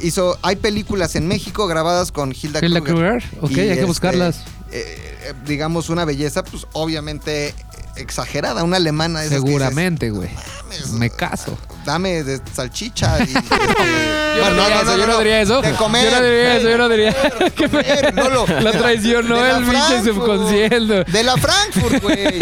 Hizo, 0.03 0.39
hay 0.43 0.57
películas 0.57 1.15
en 1.15 1.29
México 1.29 1.67
grabadas 1.67 2.11
con 2.11 2.33
Hilda, 2.33 2.59
Hilda 2.65 2.81
Kruger. 2.81 3.23
Kruger. 3.23 3.25
Ok, 3.43 3.51
Y, 3.53 3.61
hay 3.61 3.67
que 3.69 3.73
este, 3.75 3.85
buscarlas. 3.85 4.39
eh, 4.73 5.15
eh, 5.27 5.33
digamos, 5.47 5.89
una 5.89 6.05
belleza, 6.05 6.43
pues 6.43 6.67
obviamente 6.73 7.55
exagerada, 7.97 8.65
una 8.65 8.77
alemana. 8.79 9.21
de 9.21 9.29
Seguramente, 9.29 10.11
güey. 10.11 10.29
"Mames, 10.65 10.91
Me 10.91 11.11
caso. 11.11 11.57
Dame 11.87 12.25
de 12.25 12.41
salchicha. 12.53 13.19
y- 13.23 13.33
Yo 13.35 14.41
Bueno, 14.41 14.57
no, 14.57 14.63
diría 14.65 14.81
eso, 14.83 14.97
yo 14.97 15.07
no 15.07 15.19
diría 15.19 15.41
eso. 15.43 15.63
De 15.63 15.73
comer. 15.75 16.11
Yo 16.11 16.19
no 16.19 16.25
diría 16.25 16.57
eso, 16.57 16.69
yo 16.71 16.79
no 16.79 16.89
diría. 16.89 17.13
De 17.39 17.51
comer, 17.53 18.15
no 18.17 18.29
lo- 18.31 18.47
La 18.61 18.73
traicionó 18.73 19.37
de 19.37 19.49
la 19.53 19.59
el 19.59 19.65
pinche 19.65 20.03
subconsciente. 20.13 21.05
De 21.05 21.23
la 21.23 21.37
Frankfurt, 21.37 22.03
güey. 22.03 22.41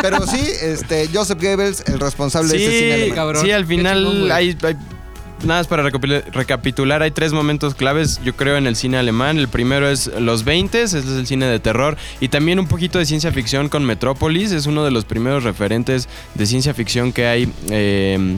Pero 0.00 0.26
sí, 0.26 0.40
este, 0.62 1.10
Joseph 1.12 1.38
Goebbels, 1.38 1.82
el 1.86 2.00
responsable 2.00 2.50
de 2.52 2.56
ese 2.56 2.66
cine 2.78 2.86
Sí, 2.86 2.92
alemán. 2.94 3.14
cabrón. 3.16 3.44
sí, 3.44 3.50
al 3.52 3.66
final 3.66 4.04
chingón, 4.06 4.32
hay, 4.32 4.56
hay- 4.62 4.76
Nada 5.44 5.60
más 5.60 5.68
para 5.68 5.84
recapitula- 5.84 6.24
recapitular, 6.32 7.00
hay 7.02 7.12
tres 7.12 7.32
momentos 7.32 7.74
claves, 7.76 8.20
yo 8.24 8.34
creo, 8.34 8.56
en 8.56 8.66
el 8.66 8.74
cine 8.74 8.96
alemán. 8.98 9.38
El 9.38 9.46
primero 9.48 9.88
es 9.88 10.10
los 10.18 10.44
20, 10.44 10.82
ese 10.82 10.98
es 10.98 11.06
el 11.06 11.26
cine 11.28 11.46
de 11.46 11.60
terror. 11.60 11.96
Y 12.20 12.28
también 12.28 12.58
un 12.58 12.66
poquito 12.66 12.98
de 12.98 13.06
ciencia 13.06 13.30
ficción 13.30 13.68
con 13.68 13.84
Metrópolis. 13.84 14.50
Es 14.50 14.66
uno 14.66 14.84
de 14.84 14.90
los 14.90 15.04
primeros 15.04 15.44
referentes 15.44 16.08
de 16.34 16.44
ciencia 16.46 16.74
ficción 16.74 17.12
que 17.12 17.26
hay 17.26 17.52
eh, 17.70 18.36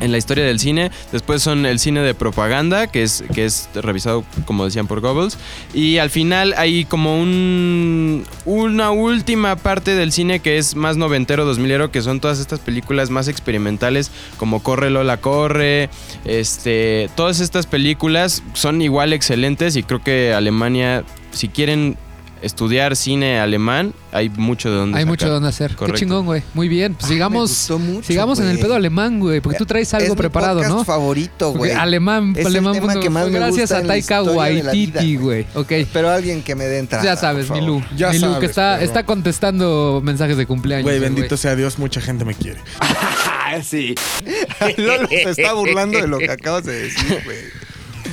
en 0.00 0.12
la 0.12 0.18
historia 0.18 0.44
del 0.44 0.58
cine. 0.58 0.90
Después 1.12 1.42
son 1.42 1.66
el 1.66 1.78
cine 1.78 2.00
de 2.00 2.14
propaganda, 2.14 2.86
que 2.86 3.02
es, 3.02 3.24
que 3.34 3.44
es 3.44 3.68
revisado, 3.74 4.24
como 4.44 4.64
decían, 4.64 4.86
por 4.86 5.00
Goebbels. 5.00 5.38
Y 5.74 5.98
al 5.98 6.10
final 6.10 6.54
hay 6.56 6.84
como 6.84 7.20
un, 7.20 8.24
una 8.44 8.90
última 8.90 9.56
parte 9.56 9.94
del 9.94 10.12
cine 10.12 10.40
que 10.40 10.58
es 10.58 10.74
más 10.74 10.96
noventero, 10.96 11.50
2000ero, 11.50 11.90
que 11.90 12.02
son 12.02 12.20
todas 12.20 12.38
estas 12.40 12.60
películas 12.60 13.10
más 13.10 13.28
experimentales, 13.28 14.10
como 14.36 14.62
Corre 14.62 14.90
Lola 14.90 15.18
Corre. 15.18 15.90
Este, 16.24 17.10
todas 17.14 17.40
estas 17.40 17.66
películas 17.66 18.42
son 18.54 18.82
igual 18.82 19.12
excelentes 19.12 19.76
y 19.76 19.82
creo 19.82 20.02
que 20.02 20.32
Alemania, 20.32 21.04
si 21.32 21.48
quieren 21.48 21.96
estudiar 22.42 22.96
cine 22.96 23.38
alemán, 23.40 23.92
hay 24.12 24.28
mucho 24.28 24.70
de 24.70 24.76
donde 24.76 24.98
Hay 24.98 25.02
sacar. 25.04 25.08
mucho 25.12 25.28
donde 25.28 25.48
hacer. 25.48 25.74
Correcto. 25.76 25.94
Qué 25.94 26.00
chingón, 26.00 26.24
güey. 26.26 26.42
Muy 26.54 26.68
bien. 26.68 26.94
Pues 26.94 27.08
me 27.08 27.14
sigamos, 27.14 27.50
gustó 27.50 27.78
mucho, 27.78 28.06
sigamos 28.06 28.38
en 28.40 28.46
el 28.48 28.58
pedo 28.58 28.74
alemán, 28.74 29.20
güey. 29.20 29.40
Porque 29.40 29.58
tú 29.58 29.66
traes 29.66 29.92
algo 29.94 30.04
es 30.06 30.10
mi 30.10 30.16
preparado, 30.16 30.58
podcast 30.60 30.74
¿no? 30.74 30.84
favorito, 30.84 31.52
güey. 31.52 31.72
Alemán, 31.72 32.32
Es 32.36 32.40
el 32.40 32.46
alemán. 32.48 32.72
tema 32.74 32.86
punto- 32.86 33.00
que 33.00 33.10
más 33.10 33.26
me 33.26 33.32
gracias 33.38 33.70
gusta 33.70 33.78
a 33.78 33.82
Taika 33.86 34.22
de 34.22 34.30
Waititi, 34.30 35.16
güey. 35.16 35.46
Ok. 35.54 35.72
Pero 35.92 36.10
alguien 36.10 36.42
que 36.42 36.54
me 36.54 36.64
dé 36.64 36.78
entrada. 36.78 37.04
Ya 37.04 37.16
sabes. 37.16 37.50
Milú. 37.50 37.82
Ya 37.96 38.10
Milú, 38.10 38.26
que 38.40 38.48
sabes, 38.48 38.50
está, 38.50 38.72
perro. 38.74 38.84
está 38.84 39.06
contestando 39.06 40.00
mensajes 40.04 40.36
de 40.36 40.46
cumpleaños. 40.46 40.84
Güey, 40.84 40.98
bendito 40.98 41.36
sea 41.36 41.54
Dios, 41.56 41.78
mucha 41.78 42.00
gente 42.00 42.24
me 42.24 42.34
quiere. 42.34 42.60
Lolo 44.76 45.08
se 45.08 45.30
está 45.30 45.52
burlando 45.54 46.00
de 46.00 46.06
lo 46.06 46.18
que 46.18 46.30
acabas 46.30 46.64
de 46.64 46.82
decir, 46.82 47.20
güey. 47.24 47.38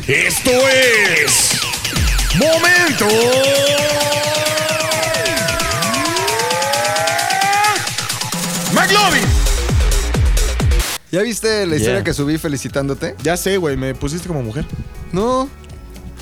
Esto 0.07 0.51
es. 0.69 1.76
¡Momento! 2.35 3.07
¡McLovin! 8.73 9.23
¿Ya 11.11 11.21
viste 11.21 11.65
la 11.65 11.75
historia 11.77 11.95
Yeah. 11.95 12.03
que 12.03 12.13
subí 12.13 12.37
felicitándote? 12.37 13.15
Ya 13.23 13.37
sé, 13.37 13.57
güey, 13.57 13.77
me 13.77 13.95
pusiste 13.95 14.27
como 14.27 14.43
mujer. 14.43 14.65
No, 15.11 15.49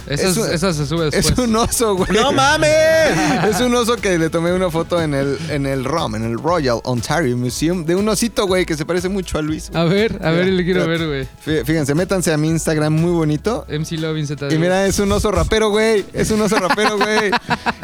Esa, 0.08 0.30
Es 0.30 0.38
esa 0.38 0.74
se 0.74 0.86
sube 0.86 1.06
después. 1.06 1.32
es 1.32 1.38
un 1.38 1.56
oso, 1.56 1.95
güey. 1.95 2.12
¡No 2.12 2.32
mames! 2.32 2.70
Es 3.49 3.60
un 3.62 3.74
oso 3.76 3.95
que 3.97 4.18
le 4.18 4.30
tomé 4.30 4.53
una 4.53 4.70
foto 4.70 5.01
en 5.01 5.14
el, 5.14 5.38
en 5.49 5.66
el 5.66 5.84
ROM, 5.84 6.16
en 6.16 6.24
el 6.24 6.38
Royal 6.38 6.80
Ontario 6.84 7.36
Museum, 7.38 7.86
de 7.86 7.95
un 7.95 8.08
osito, 8.10 8.45
güey, 8.47 8.66
que 8.66 8.76
se 8.78 8.86
parece 8.86 9.10
mucho 9.10 9.38
a 9.38 9.41
Luis. 9.41 9.70
A 9.74 9.84
ver, 9.86 10.20
a 10.24 10.32
ver, 10.32 10.47
le 10.47 10.64
quiero 10.64 10.82
mira. 10.88 10.91
ver, 10.97 11.08
güey. 11.08 11.28
Fí- 11.45 11.66
Fíjense, 11.66 11.95
métanse 11.95 12.32
a 12.34 12.38
mi 12.38 12.49
Instagram, 12.49 12.93
muy 12.93 13.12
bonito. 13.12 13.66
MC 13.70 13.93
Lovin 13.99 14.28
Z. 14.28 14.53
Y 14.53 14.58
mira, 14.58 14.86
es 14.86 14.99
un 14.99 15.12
oso 15.12 15.32
rapero, 15.32 15.70
güey. 15.70 16.06
Es 16.14 16.30
un 16.32 16.41
oso 16.41 16.56
rapero, 16.58 16.97
güey. 16.97 17.32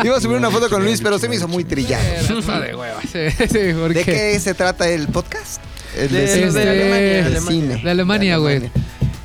Iba 0.03 0.17
a 0.17 0.21
subir 0.21 0.37
una 0.37 0.51
foto 0.51 0.69
con 0.69 0.83
Luis, 0.83 1.01
pero 1.01 1.17
se 1.19 1.27
me 1.29 1.35
hizo 1.35 1.47
muy 1.47 1.63
trillado. 1.63 2.03
De 2.03 2.75
hueva. 2.75 2.99
Sí, 3.11 3.29
sí, 3.49 3.73
¿por 3.79 3.93
¿De 3.93 4.03
qué? 4.03 4.39
se 4.39 4.53
trata 4.53 4.87
el 4.89 5.07
podcast? 5.07 5.61
El 5.97 6.09
De- 6.11 6.27
cine. 6.27 6.51
de 6.51 6.61
Alemania, 6.61 6.99
De 6.99 7.21
Alemania. 7.25 7.41
cine. 7.51 7.83
De 7.83 7.89
Alemania, 7.91 8.37
güey. 8.37 8.71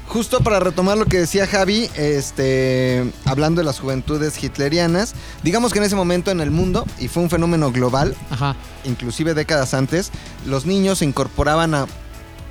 Justo 0.09 0.41
para 0.41 0.61
retomar 0.61 0.97
lo 0.97 1.05
que 1.07 1.19
decía 1.19 1.47
Javi, 1.47 1.91
este, 1.97 3.13
hablando 3.25 3.61
de 3.61 3.65
las 3.65 3.81
juventudes 3.81 4.43
hitlerianas, 4.43 5.15
digamos 5.43 5.73
que 5.73 5.81
en 5.81 5.85
ese 5.85 5.97
momento 5.97 6.31
en 6.31 6.41
el 6.41 6.51
mundo, 6.51 6.87
y 6.99 7.09
fue 7.09 7.23
un 7.25 7.31
fenómeno 7.31 7.73
global, 7.73 8.17
Ajá. 8.31 8.55
inclusive 8.85 9.35
décadas 9.35 9.75
antes, 9.75 10.13
los 10.47 10.65
niños 10.65 10.99
se 10.99 11.05
incorporaban 11.05 11.75
a 11.75 11.87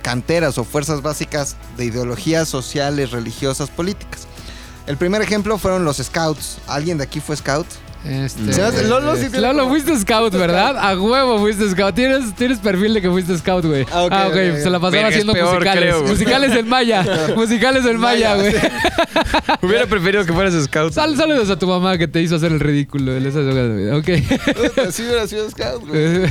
canteras 0.02 0.58
o 0.58 0.64
fuerzas 0.64 1.02
básicas 1.02 1.56
de 1.78 1.86
ideologías 1.86 2.48
sociales, 2.48 3.12
religiosas, 3.12 3.70
políticas. 3.72 4.28
El 4.86 4.98
primer 4.98 5.24
ejemplo 5.24 5.58
fueron 5.58 5.84
los 5.84 5.98
scouts. 5.98 6.60
¿Alguien 6.68 7.00
de 7.00 7.06
aquí 7.06 7.20
fue 7.20 7.36
scout? 7.36 7.66
Este, 8.08 8.84
Lolo 8.84 9.16
sí 9.16 9.24
tiene 9.32 9.42
Lolo, 9.48 9.60
como- 9.64 9.70
fuiste 9.70 9.98
scout, 10.00 10.34
¿verdad? 10.34 10.78
A 10.78 10.96
huevo 11.00 11.40
fuiste 11.40 11.68
scout. 11.72 11.96
Tienes, 11.96 12.36
tienes 12.36 12.60
perfil 12.60 12.94
de 12.94 13.02
que 13.02 13.10
fuiste 13.10 13.36
scout, 13.38 13.66
güey. 13.66 13.86
Ah, 13.92 14.04
ok, 14.04 14.12
Ah, 14.14 14.28
ok. 14.28 14.34
ok. 14.36 14.58
Se 14.62 14.70
la 14.70 14.80
pasaba 14.80 14.90
Verga, 14.92 15.08
es 15.10 15.14
haciendo 15.16 15.34
peor, 15.34 15.54
musicales. 15.56 15.82
creo, 15.84 16.00
güey. 16.02 16.12
musicales 16.12 16.56
en 16.56 16.68
maya. 16.70 17.06
musicales 17.36 17.86
en 17.86 17.98
maya, 18.00 18.36
güey. 18.36 18.54
Hubiera 19.64 19.86
preferido 19.88 20.24
que 20.26 20.34
fueras 20.34 20.54
scout. 20.66 20.94
Sal, 20.94 21.16
saludos 21.18 21.50
a 21.50 21.58
tu 21.58 21.66
mamá 21.68 21.98
que 21.98 22.08
te 22.08 22.22
hizo 22.22 22.36
hacer 22.36 22.52
el 22.52 22.60
ridículo 22.60 23.16
en 23.16 23.26
esa 23.26 23.40
época 23.40 23.64
de 23.64 23.70
mi 23.70 23.84
vida. 23.84 23.98
Ok. 23.98 24.56
Puta, 24.56 24.92
sí 24.92 25.04
hubiera 25.04 25.28
sido 25.28 25.50
scout, 25.50 25.88
güey. 25.88 26.30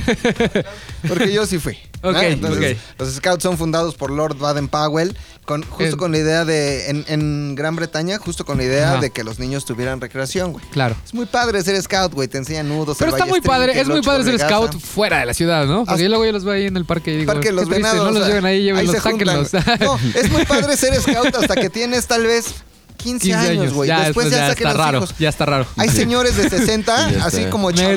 Porque 1.08 1.32
yo 1.32 1.44
sí 1.46 1.58
fui. 1.58 1.76
Ok, 2.04 2.16
Entonces, 2.22 2.76
ok. 2.76 3.00
los 3.00 3.14
Scouts 3.14 3.42
son 3.42 3.56
fundados 3.58 3.94
por 3.94 4.10
Lord 4.10 4.36
Baden-Powell, 4.38 5.16
con, 5.44 5.62
justo 5.62 5.84
En- 5.84 5.96
con 5.96 6.12
la 6.12 6.18
idea 6.18 6.44
de, 6.44 6.90
en, 6.90 7.04
en 7.08 7.54
Gran 7.54 7.76
Bretaña, 7.76 8.18
justo 8.18 8.44
con 8.44 8.58
la 8.58 8.64
idea 8.64 8.92
Ajá. 8.92 9.00
de 9.00 9.10
que 9.10 9.24
los 9.24 9.38
niños 9.38 9.64
tuvieran 9.64 10.00
recreación, 10.00 10.52
güey. 10.52 10.64
Claro. 10.70 10.94
Es 11.04 11.14
muy 11.14 11.26
padre 11.26 11.62
ser 11.62 11.80
scout, 11.82 12.12
güey. 12.12 12.28
Te 12.28 12.38
enseñan 12.38 12.68
nudos. 12.68 12.96
Pero 12.98 13.10
está 13.12 13.26
muy 13.26 13.40
padre, 13.40 13.78
es 13.80 13.88
muy 13.88 14.02
padre 14.02 14.24
ser 14.24 14.38
scout 14.38 14.78
fuera 14.78 15.18
de 15.20 15.26
la 15.26 15.34
ciudad, 15.34 15.66
¿no? 15.66 15.84
Porque 15.84 16.02
yo 16.02 16.08
luego 16.08 16.24
yo 16.24 16.32
los 16.32 16.44
veo 16.44 16.54
ahí 16.54 16.66
en 16.66 16.76
el 16.76 16.84
parque 16.84 17.12
y 17.14 17.16
digo, 17.18 17.32
Parque 17.32 17.52
Los 17.52 17.64
triste, 17.64 17.82
Venados. 17.82 18.12
no 18.12 18.18
los 18.18 18.28
lleven 18.28 18.44
ahí, 18.44 18.62
llévenlos, 18.62 18.96
sáquenlos. 19.02 19.50
No, 19.80 19.98
es 20.14 20.30
muy 20.30 20.44
padre 20.44 20.76
ser 20.76 20.94
scout 21.00 21.34
hasta 21.34 21.54
que 21.56 21.68
tienes 21.70 22.06
tal 22.06 22.24
vez 22.24 22.54
15, 23.04 23.26
15 23.28 23.34
años, 23.50 23.72
güey. 23.74 23.88
Ya, 23.88 24.04
Después 24.04 24.30
ya, 24.30 24.48
saquen 24.48 24.66
está 24.66 24.68
los 24.70 24.76
raro, 24.86 24.98
hijos. 24.98 25.14
ya 25.18 25.28
está 25.28 25.46
raro. 25.46 25.66
Hay 25.76 25.88
señores 25.90 26.36
de 26.36 26.48
60, 26.50 27.10
Ya 27.10 27.24
así 27.24 27.44
como 27.44 27.68
ahí, 27.68 27.96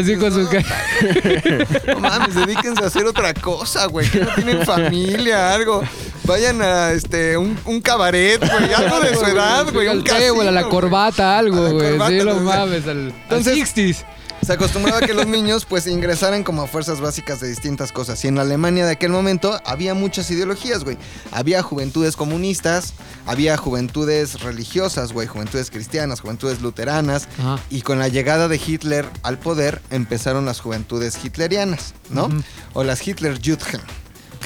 así 0.00 0.16
con 0.16 0.32
su 0.32 0.42
no, 0.42 0.48
No 1.94 2.00
mames, 2.00 2.34
dedíquense 2.34 2.82
a 2.84 2.86
hacer 2.86 3.04
otra 3.06 3.34
cosa, 3.34 3.86
güey. 3.86 4.08
Que 4.08 4.20
no 4.20 4.28
tienen 4.34 4.64
familia, 4.64 5.52
algo. 5.52 5.82
Vayan 6.24 6.60
a 6.62 6.92
este 6.92 7.36
un, 7.36 7.56
un 7.66 7.80
cabaret, 7.80 8.38
güey. 8.40 8.72
Algo 8.72 9.00
de 9.00 9.14
su 9.14 9.24
edad, 9.26 9.66
güey. 9.72 9.88
Un 9.88 10.02
table, 10.04 10.40
a 10.48 10.52
la 10.52 10.60
casino, 10.62 10.68
corbata, 10.70 11.38
algo, 11.38 11.70
güey. 11.72 11.98
Sí, 12.08 12.24
lo 12.24 12.32
o 12.32 12.34
sea. 12.34 12.42
mames, 12.42 12.86
al, 12.88 13.08
Entonces- 13.08 13.52
al 13.52 13.58
60s. 13.60 14.04
Se 14.46 14.52
acostumbraba 14.52 14.98
a 14.98 15.00
que 15.00 15.12
los 15.12 15.26
niños 15.26 15.64
pues 15.64 15.88
ingresaran 15.88 16.44
como 16.44 16.62
a 16.62 16.68
fuerzas 16.68 17.00
básicas 17.00 17.40
de 17.40 17.48
distintas 17.48 17.90
cosas. 17.90 18.24
Y 18.24 18.28
en 18.28 18.36
la 18.36 18.42
Alemania 18.42 18.86
de 18.86 18.92
aquel 18.92 19.10
momento 19.10 19.60
había 19.64 19.92
muchas 19.92 20.30
ideologías, 20.30 20.84
güey. 20.84 20.96
Había 21.32 21.64
juventudes 21.64 22.14
comunistas, 22.14 22.94
había 23.26 23.56
juventudes 23.56 24.40
religiosas, 24.42 25.12
güey, 25.12 25.26
juventudes 25.26 25.72
cristianas, 25.72 26.20
juventudes 26.20 26.60
luteranas. 26.60 27.26
Ajá. 27.40 27.58
Y 27.70 27.82
con 27.82 27.98
la 27.98 28.06
llegada 28.06 28.46
de 28.46 28.60
Hitler 28.64 29.04
al 29.24 29.36
poder 29.40 29.82
empezaron 29.90 30.46
las 30.46 30.60
juventudes 30.60 31.18
hitlerianas, 31.24 31.94
¿no? 32.10 32.28
O 32.72 32.84
las. 32.84 33.04
Hitler 33.04 33.40
Judhan. 33.44 33.80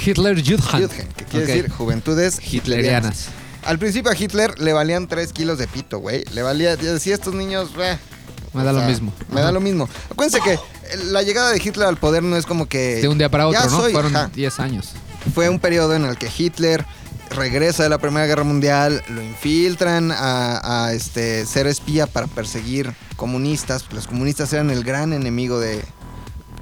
Juden, 0.02 1.08
que 1.14 1.26
quiere 1.26 1.46
decir 1.46 1.70
juventudes 1.70 2.36
hitlerianas. 2.36 3.26
Hitlerianas. 3.26 3.28
Al 3.64 3.78
principio 3.78 4.10
a 4.10 4.16
Hitler 4.16 4.58
le 4.60 4.72
valían 4.72 5.08
3 5.08 5.30
kilos 5.34 5.58
de 5.58 5.66
pito, 5.66 5.98
güey. 5.98 6.24
Le 6.32 6.40
valía, 6.40 6.74
yo 6.76 6.94
decía, 6.94 7.14
estos 7.14 7.34
niños, 7.34 7.74
Me 8.52 8.64
da 8.64 8.70
o 8.70 8.74
lo 8.74 8.82
mismo. 8.82 9.12
Me 9.30 9.40
da 9.40 9.52
lo 9.52 9.60
mismo. 9.60 9.88
Acuérdense 10.10 10.40
que 10.40 10.58
la 11.10 11.22
llegada 11.22 11.50
de 11.50 11.60
Hitler 11.62 11.86
al 11.86 11.96
poder 11.96 12.22
no 12.22 12.36
es 12.36 12.46
como 12.46 12.66
que. 12.66 12.96
De 12.96 13.08
un 13.08 13.18
día 13.18 13.30
para 13.30 13.46
otro, 13.46 13.62
¿no? 13.62 13.70
soy, 13.70 13.92
Fueron 13.92 14.16
ajá. 14.16 14.30
10 14.34 14.60
años. 14.60 14.92
Fue 15.34 15.48
un 15.48 15.58
periodo 15.58 15.94
en 15.94 16.04
el 16.04 16.16
que 16.16 16.30
Hitler 16.36 16.84
regresa 17.30 17.84
de 17.84 17.88
la 17.88 17.98
Primera 17.98 18.26
Guerra 18.26 18.42
Mundial, 18.42 19.02
lo 19.08 19.22
infiltran 19.22 20.10
a, 20.10 20.86
a, 20.86 20.92
este, 20.92 21.46
ser 21.46 21.66
espía 21.66 22.06
para 22.06 22.26
perseguir 22.26 22.92
comunistas. 23.16 23.84
Los 23.92 24.06
comunistas 24.06 24.52
eran 24.52 24.70
el 24.70 24.82
gran 24.82 25.12
enemigo 25.12 25.60
de 25.60 25.84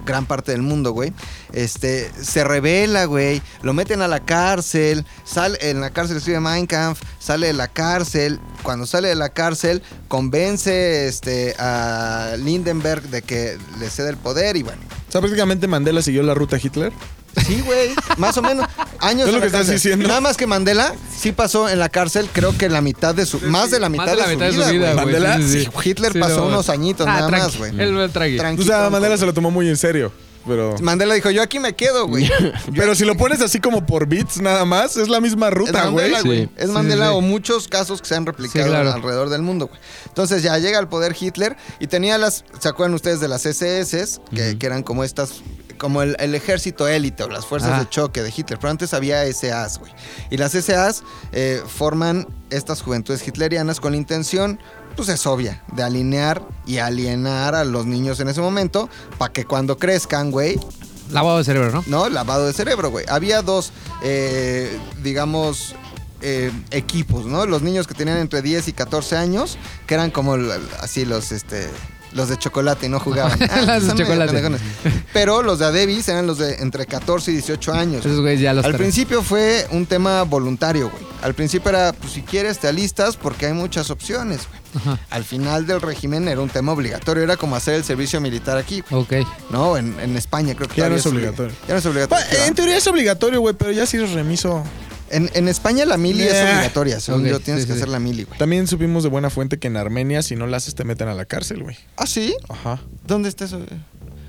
gran 0.09 0.26
parte 0.26 0.52
del 0.52 0.62
mundo, 0.62 0.92
güey. 0.92 1.12
Este, 1.52 2.11
se 2.20 2.42
revela, 2.42 3.04
güey. 3.04 3.42
Lo 3.62 3.74
meten 3.74 4.00
a 4.02 4.09
la 4.09 4.20
cárcel. 4.20 5.04
Sale, 5.24 5.59
en 5.61 5.80
la 5.80 5.90
cárcel 5.90 6.16
escribe 6.16 6.40
Mein 6.40 6.66
Kampf. 6.66 7.00
Sale 7.20 7.48
de 7.48 7.52
la 7.52 7.68
cárcel. 7.68 8.40
Cuando 8.62 8.86
sale 8.86 9.09
de 9.09 9.14
la 9.14 9.28
cárcel, 9.28 9.82
convence 10.09 11.06
este, 11.06 11.54
a 11.59 12.34
Lindenberg 12.38 13.02
de 13.02 13.22
que 13.22 13.59
le 13.78 13.90
cede 13.90 14.09
el 14.11 14.16
poder 14.16 14.56
y 14.56 14.62
bueno. 14.62 14.80
Prácticamente 15.12 15.66
Mandela 15.66 16.02
siguió 16.02 16.22
la 16.22 16.34
ruta 16.34 16.59
Hitler. 16.62 16.92
Sí, 17.47 17.62
güey, 17.64 17.91
más 18.16 18.36
o 18.39 18.43
menos. 18.43 18.66
Años 19.01 19.28
Es 19.28 19.34
lo 19.34 19.41
que 19.41 19.47
estás 19.47 19.61
cárcel. 19.61 19.74
diciendo. 19.76 20.09
Nada 20.09 20.20
más 20.20 20.36
que 20.36 20.47
Mandela 20.47 20.95
sí 21.16 21.32
pasó 21.32 21.68
en 21.68 21.78
la 21.78 21.89
cárcel, 21.89 22.28
creo 22.32 22.57
que 22.57 22.68
la 22.68 22.80
mitad 22.80 23.14
de 23.14 23.26
su. 23.26 23.41
Más 23.41 23.70
de 23.70 23.80
la 23.80 23.89
mitad, 23.89 24.07
Más 24.07 24.16
de 24.16 24.22
la 24.22 24.28
mitad 24.28 24.47
de 24.47 24.53
su 24.53 24.70
vida, 24.72 24.93
güey. 24.93 25.05
¿Mandela? 25.05 25.36
Sí, 25.39 25.43
sí, 25.45 25.61
sí. 25.64 25.89
Hitler 25.91 26.12
Sí, 26.12 26.18
pasó 26.18 26.41
no. 26.41 26.47
unos 26.49 26.68
añitos 26.68 27.07
Ah, 27.07 27.14
nada 27.14 27.26
tranqui. 27.28 27.47
más, 27.47 27.57
güey. 27.59 27.80
Él 27.80 27.95
lo 27.95 28.09
trague. 28.11 28.36
O 28.36 28.41
Tranquilo. 28.41 28.66
sea, 28.68 28.91
Mandela 28.91 29.16
se 29.16 29.26
lo 29.26 29.32
tomó 29.34 29.51
muy 29.51 29.68
en 29.68 29.76
serio. 29.76 30.12
Pero. 30.47 30.76
Mandela 30.80 31.12
dijo, 31.14 31.30
yo 31.30 31.43
aquí 31.43 31.59
me 31.59 31.74
quedo, 31.74 32.07
güey. 32.07 32.30
Pero 32.74 32.95
si 32.95 33.05
lo 33.05 33.16
pones 33.16 33.43
así 33.43 33.61
como 33.61 33.84
por 33.84 34.07
bits 34.07 34.41
nada 34.41 34.64
más, 34.64 34.97
es 34.97 35.09
la 35.09 35.20
misma 35.20 35.49
Es 35.49 35.55
ruta, 35.55 35.86
güey. 35.89 36.11
Mandela, 36.11 36.22
güey. 36.22 36.45
Sí. 36.45 36.51
Es 36.57 36.66
Sí, 36.68 36.72
Mandela 36.72 37.07
sí, 37.07 37.11
sí. 37.12 37.18
o 37.18 37.20
muchos 37.20 37.68
casos 37.68 38.01
que 38.01 38.09
se 38.09 38.14
han 38.14 38.24
replicado 38.24 38.64
Sí, 38.64 38.70
claro. 38.70 38.93
alrededor 38.93 39.28
del 39.28 39.43
mundo, 39.43 39.66
güey. 39.66 39.78
Entonces 40.07 40.43
ya 40.43 40.57
llega 40.59 40.78
al 40.78 40.89
poder 40.89 41.14
Hitler 41.20 41.55
y 41.80 41.86
tenía 41.86 42.16
las, 42.16 42.45
¿se 42.61 42.68
acuerdan 42.68 42.95
ustedes 42.95 43.20
de 43.20 43.28
las 43.28 43.45
SS? 43.45 44.20
Que, 44.34 44.57
que 44.59 44.66
eran 44.66 44.82
como 44.82 45.05
estas, 45.05 45.43
como 45.78 46.02
el, 46.02 46.16
el 46.18 46.34
ejército 46.34 46.86
élite 46.86 47.22
o 47.22 47.28
las 47.28 47.46
fuerzas 47.46 47.78
de 47.78 47.88
choque 47.88 48.22
de 48.22 48.32
Hitler. 48.34 48.58
Pero 48.58 48.70
antes 48.70 48.92
había 48.92 49.24
SAs, 49.32 49.78
güey. 49.78 49.92
Y 50.30 50.36
las 50.36 50.52
SAs 50.52 51.02
eh, 51.32 51.62
forman 51.66 52.26
estas 52.50 52.82
juventudes 52.82 53.26
hitlerianas 53.26 53.80
con 53.80 53.92
la 53.92 53.98
intención, 53.98 54.60
pues 54.96 55.08
es 55.08 55.26
obvia, 55.26 55.62
de 55.72 55.82
alinear 55.82 56.42
y 56.66 56.78
alienar 56.78 57.54
a 57.54 57.64
los 57.64 57.86
niños 57.86 58.20
en 58.20 58.28
ese 58.28 58.40
momento 58.40 58.88
para 59.16 59.32
que 59.32 59.44
cuando 59.44 59.78
crezcan, 59.78 60.30
güey, 60.30 60.58
Lavado 61.10 61.38
de 61.38 61.44
cerebro, 61.44 61.70
¿no? 61.70 61.84
¿no? 61.86 62.08
Lavado 62.08 62.46
de 62.46 62.52
cerebro, 62.52 62.90
güey. 62.90 63.06
Había 63.08 63.40
dos, 63.40 63.72
eh, 64.02 64.78
digamos, 65.02 65.74
eh, 66.20 66.52
equipos, 66.70 67.26
¿no? 67.26 67.46
Los 67.46 67.62
niños 67.62 67.86
que 67.86 67.94
tenían 67.94 68.18
entre 68.18 68.42
10 68.42 68.68
y 68.68 68.72
14 68.72 69.16
años, 69.16 69.56
que 69.86 69.94
eran 69.94 70.10
como 70.10 70.36
así 70.80 71.04
los, 71.04 71.32
este... 71.32 71.68
Los 72.18 72.28
de 72.28 72.36
chocolate 72.36 72.86
y 72.86 72.88
no 72.88 72.98
jugaban. 72.98 73.38
Ah, 73.50 73.62
Las 73.62 73.82
de 73.82 73.88
son 73.88 73.96
medio 73.98 74.26
chocolate. 74.26 74.58
Pero 75.12 75.42
los 75.42 75.60
de 75.60 75.66
Adebis 75.66 76.08
eran 76.08 76.26
los 76.26 76.38
de 76.38 76.56
entre 76.56 76.84
14 76.84 77.30
y 77.30 77.34
18 77.34 77.72
años. 77.72 78.04
Esos 78.04 78.20
güeyes 78.20 78.40
ya 78.40 78.52
los 78.52 78.64
Al 78.64 78.74
principio 78.74 79.22
fue 79.22 79.66
un 79.70 79.86
tema 79.86 80.24
voluntario, 80.24 80.90
güey. 80.90 81.02
Al 81.22 81.34
principio 81.34 81.70
era, 81.70 81.92
pues 81.92 82.12
si 82.12 82.22
quieres 82.22 82.58
te 82.58 82.66
alistas 82.68 83.16
porque 83.16 83.46
hay 83.46 83.52
muchas 83.52 83.90
opciones, 83.90 84.40
güey. 84.48 84.60
Ajá. 84.82 84.98
Al 85.10 85.24
final 85.24 85.66
del 85.66 85.80
régimen 85.80 86.28
era 86.28 86.40
un 86.40 86.50
tema 86.50 86.72
obligatorio, 86.72 87.22
era 87.22 87.36
como 87.36 87.56
hacer 87.56 87.74
el 87.74 87.84
servicio 87.84 88.20
militar 88.20 88.58
aquí, 88.58 88.82
güey. 88.90 89.02
Ok. 89.02 89.28
¿no? 89.50 89.76
En, 89.76 89.98
en 90.00 90.16
España 90.16 90.54
creo 90.54 90.68
que 90.68 90.80
Ya 90.80 90.88
no 90.88 90.96
es 90.96 91.06
obligatorio. 91.06 91.54
Ya 91.66 91.74
no 91.74 91.78
es 91.78 91.86
obligatorio. 91.86 92.24
Pues, 92.28 92.48
en 92.48 92.54
teoría 92.54 92.76
es 92.76 92.86
obligatorio, 92.86 93.40
güey, 93.40 93.54
pero 93.54 93.70
ya 93.72 93.86
si 93.86 93.96
eres 93.96 94.12
remiso. 94.12 94.62
En, 95.11 95.30
en 95.34 95.48
España 95.48 95.84
la 95.86 95.96
mili 95.96 96.22
es 96.24 96.34
obligatoria, 96.34 97.00
según 97.00 97.24
yo 97.26 97.40
tienes 97.40 97.62
sí, 97.62 97.68
que 97.68 97.72
sí, 97.74 97.78
hacer 97.78 97.88
la 97.88 97.98
mili, 97.98 98.24
güey. 98.24 98.38
También 98.38 98.66
supimos 98.66 99.02
de 99.02 99.09
buena 99.09 99.30
fuente 99.30 99.59
que 99.59 99.68
en 99.68 99.76
Armenia, 99.76 100.22
si 100.22 100.36
no 100.36 100.46
la 100.46 100.59
haces, 100.59 100.74
te 100.74 100.84
meten 100.84 101.09
a 101.09 101.14
la 101.14 101.24
cárcel, 101.24 101.62
güey. 101.62 101.76
¿Ah, 101.96 102.06
sí? 102.06 102.34
Ajá. 102.48 102.80
¿Dónde 103.06 103.28
está 103.28 103.44
eso? 103.46 103.61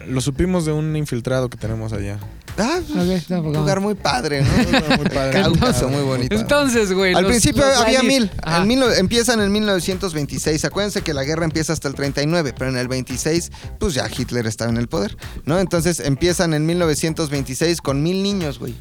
Lo 0.08 0.22
supimos 0.22 0.66
de 0.66 0.72
un 0.72 0.96
infiltrado 0.96 1.50
que 1.50 1.58
tenemos 1.58 1.92
allá. 1.94 2.18
Ah, 2.58 2.80
Ok, 2.90 3.10
está 3.10 3.40
un 3.42 3.54
lugar 3.54 3.80
muy 3.80 3.96
padre, 3.96 4.42
¿no? 4.42 4.98
Muy 4.98 5.10
padre. 5.10 5.42
Cáucaso, 5.42 5.88
muy 5.90 6.02
bonito. 6.04 6.36
Entonces, 6.36 6.92
güey. 6.94 7.14
Al 7.14 7.24
los- 7.24 7.32
principio 7.32 7.66
los 7.66 7.78
había 7.78 8.02
mil. 8.04 8.30
En 8.46 8.68
mil 8.68 8.82
empiezan 8.98 9.40
en 9.42 9.52
1926. 9.52 10.66
Acuérdense 10.66 11.02
que 11.02 11.14
la 11.14 11.24
guerra 11.24 11.46
empieza 11.46 11.74
hasta 11.74 11.88
el 11.88 11.96
39, 11.96 12.54
pero 12.58 12.72
en 12.72 12.78
el 12.78 12.88
26, 12.88 13.52
pues 13.80 13.94
ya 13.94 14.08
Hitler 14.10 14.48
estaba 14.48 14.72
en 14.72 14.78
el 14.78 14.88
poder, 14.88 15.16
¿no? 15.46 15.60
Entonces 15.60 16.00
empiezan 16.00 16.54
en 16.54 16.66
1926 16.66 17.82
con 17.82 18.02
mil 18.02 18.24
niños, 18.24 18.60
güey. 18.60 18.74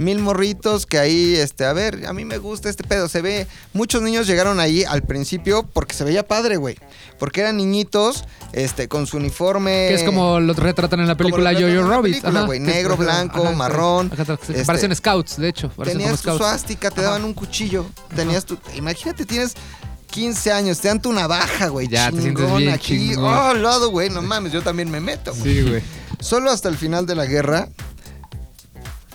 Mil 0.00 0.18
morritos 0.18 0.86
que 0.86 0.98
ahí, 0.98 1.34
este, 1.36 1.66
a 1.66 1.74
ver, 1.74 2.06
a 2.06 2.14
mí 2.14 2.24
me 2.24 2.38
gusta 2.38 2.70
este 2.70 2.84
pedo. 2.84 3.06
Se 3.06 3.20
ve, 3.20 3.46
muchos 3.74 4.00
niños 4.00 4.26
llegaron 4.26 4.58
ahí 4.58 4.82
al 4.82 5.02
principio 5.02 5.62
porque 5.62 5.94
se 5.94 6.04
veía 6.04 6.26
padre, 6.26 6.56
güey. 6.56 6.78
Porque 7.18 7.42
eran 7.42 7.58
niñitos, 7.58 8.24
este, 8.54 8.88
con 8.88 9.06
su 9.06 9.18
uniforme. 9.18 9.88
Que 9.90 9.94
es 9.96 10.02
como 10.02 10.40
lo 10.40 10.54
retratan 10.54 11.00
en 11.00 11.06
la 11.06 11.16
película 11.16 11.52
la 11.52 11.82
Rabbit. 11.82 12.24
güey, 12.46 12.60
negro, 12.60 12.96
blanco, 12.96 13.44
ajá, 13.44 13.52
marrón, 13.56 14.10
ajá, 14.18 14.38
este- 14.48 14.64
parecen 14.64 14.96
scouts, 14.96 15.36
de 15.36 15.48
hecho. 15.50 15.68
Tenías 15.84 15.96
tu 16.22 16.28
como 16.28 16.38
scouts. 16.38 16.38
suástica, 16.38 16.90
te 16.90 17.00
Ajá. 17.00 17.10
daban 17.10 17.24
un 17.24 17.34
cuchillo. 17.34 17.84
Tenías 18.16 18.46
tu. 18.46 18.56
Imagínate, 18.76 19.26
tienes 19.26 19.52
15 20.10 20.50
años, 20.50 20.80
te 20.80 20.88
dan 20.88 21.02
tu 21.02 21.12
navaja, 21.12 21.68
güey. 21.68 21.88
Ya, 21.88 22.10
te 22.10 22.22
sientes 22.22 22.42
chingón 22.42 22.58
bien 22.58 22.72
aquí. 22.72 23.10
chingón. 23.10 23.24
Oh, 23.34 23.48
al 23.50 23.62
lado, 23.62 23.90
güey. 23.90 24.08
No 24.08 24.22
mames, 24.22 24.50
yo 24.52 24.62
también 24.62 24.90
me 24.90 25.00
meto, 25.00 25.34
güey. 25.34 25.54
Sí, 25.54 25.62
güey. 25.68 25.82
Solo 26.20 26.50
hasta 26.50 26.68
el 26.68 26.76
final 26.76 27.06
de 27.06 27.14
la 27.14 27.26
guerra. 27.26 27.68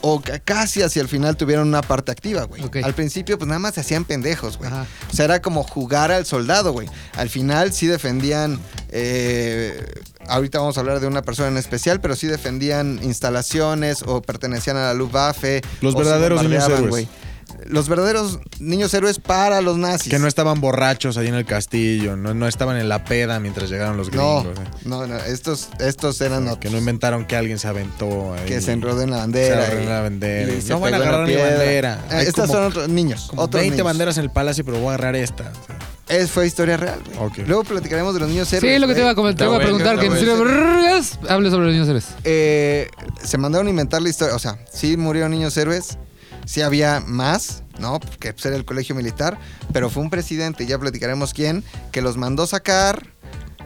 O 0.07 0.21
ca- 0.21 0.37
casi 0.37 0.83
hacia 0.83 1.01
el 1.01 1.07
final 1.07 1.35
tuvieron 1.35 1.67
una 1.67 1.81
parte 1.81 2.11
activa, 2.11 2.43
güey. 2.43 2.61
Al 2.83 2.93
principio, 2.93 3.39
pues 3.39 3.47
nada 3.47 3.57
más 3.57 3.73
se 3.73 3.81
hacían 3.81 4.05
pendejos, 4.05 4.57
güey. 4.59 4.69
Ajá. 4.69 4.85
O 5.11 5.15
sea, 5.15 5.25
era 5.25 5.41
como 5.41 5.63
jugar 5.63 6.11
al 6.11 6.27
soldado, 6.27 6.73
güey. 6.73 6.87
Al 7.15 7.27
final 7.29 7.73
sí 7.73 7.87
defendían. 7.87 8.59
eh, 8.89 9.83
ahorita 10.27 10.59
vamos 10.59 10.77
a 10.77 10.81
hablar 10.81 10.99
de 10.99 11.07
una 11.07 11.21
persona 11.23 11.47
en 11.49 11.57
especial, 11.57 12.01
pero 12.01 12.15
sí 12.15 12.27
defendían 12.27 12.99
instalaciones 13.03 14.03
o 14.05 14.21
pertenecían 14.21 14.77
a 14.77 14.81
la 14.87 14.93
Luftwaffe. 14.93 15.61
Los 15.81 15.95
verdaderos 15.95 16.43
niños 16.43 16.65
héroes. 16.65 16.89
güey. 16.89 17.07
Los 17.65 17.89
verdaderos 17.89 18.39
niños 18.59 18.93
héroes 18.93 19.19
para 19.19 19.59
los 19.61 19.77
nazis. 19.77 20.09
Que 20.11 20.19
no 20.19 20.27
estaban 20.27 20.61
borrachos 20.61 21.17
ahí 21.17 21.27
en 21.27 21.35
el 21.35 21.45
castillo, 21.45 22.15
no, 22.15 22.33
no 22.33 22.47
estaban 22.47 22.77
en 22.77 22.87
la 22.89 23.03
peda 23.05 23.39
mientras 23.39 23.69
llegaron 23.69 23.97
los 23.97 24.11
No, 24.13 24.43
gringos. 24.43 24.59
eh. 24.59 24.69
no, 24.85 25.07
no, 25.07 25.17
estos, 25.17 25.69
estos 25.79 26.21
eran 26.21 26.45
Que 26.45 26.51
otros. 26.51 26.71
no 26.73 26.77
inventaron 26.77 27.25
que 27.25 27.35
alguien 27.35 27.57
se 27.57 27.67
aventó 27.67 28.33
ahí. 28.35 28.45
que 28.45 28.61
se 28.61 28.71
enredó 28.71 29.01
en 29.01 29.09
la 29.11 29.17
bandera. 29.17 29.55
Se 29.65 29.71
enredó 29.71 29.81
en 29.81 29.89
la 29.89 30.01
bandera. 30.01 30.53
y 30.53 30.57
Y 30.57 30.61
se 30.61 30.69
no 30.69 30.79
van 30.79 30.93
a 30.93 30.97
agarrar 30.97 31.27
mi 31.27 31.35
bandera. 31.35 32.05
Eh, 32.11 32.31
como- 32.33 32.47
son 32.47 32.63
otros 32.65 32.87
niños. 32.89 33.27
Como 33.29 33.41
otros 33.41 33.59
20 33.61 33.75
niños. 33.77 33.85
banderas 33.85 34.17
en 34.17 34.23
el 34.25 34.29
palacio, 34.31 34.63
pero 34.63 34.77
voy 34.77 34.87
a 34.87 34.93
agarrar 34.93 35.15
esta. 35.15 35.51
Es, 36.07 36.29
fue 36.29 36.45
historia 36.45 36.77
real, 36.77 36.99
güey. 37.03 37.17
Ok. 37.17 37.47
Luego 37.47 37.63
platicaremos 37.63 38.13
de 38.13 38.19
los 38.19 38.29
niños 38.29 38.53
héroes. 38.53 38.75
Sí, 38.75 38.79
lo 38.79 38.87
que 38.87 38.93
te 38.93 38.99
iba 39.01 39.09
a, 39.09 39.15
comentar, 39.15 39.47
te 39.47 39.51
iba 39.51 39.55
a 39.55 39.59
preguntar. 39.59 39.99
Que 39.99 40.05
en 40.05 40.13
serio, 40.13 40.35
hable 41.29 41.49
sobre 41.49 41.65
los 41.65 41.73
niños 41.73 41.87
héroes. 41.87 42.05
Eh, 42.23 42.89
se 43.23 43.37
mandaron 43.39 43.65
a 43.65 43.69
inventar 43.71 44.03
la 44.03 44.09
historia. 44.09 44.35
O 44.35 44.39
sea, 44.39 44.59
sí 44.71 44.97
murieron 44.97 45.31
niños 45.31 45.57
héroes. 45.57 45.97
Sí 46.45 46.61
había 46.61 46.99
más, 46.99 47.63
¿no? 47.79 47.99
Porque 47.99 48.33
pues, 48.33 48.45
era 48.45 48.55
el 48.55 48.65
colegio 48.65 48.95
militar. 48.95 49.37
Pero 49.73 49.89
fue 49.89 50.03
un 50.03 50.09
presidente, 50.09 50.65
ya 50.65 50.79
platicaremos 50.79 51.33
quién, 51.33 51.63
que 51.91 52.01
los 52.01 52.17
mandó 52.17 52.47
sacar. 52.47 53.14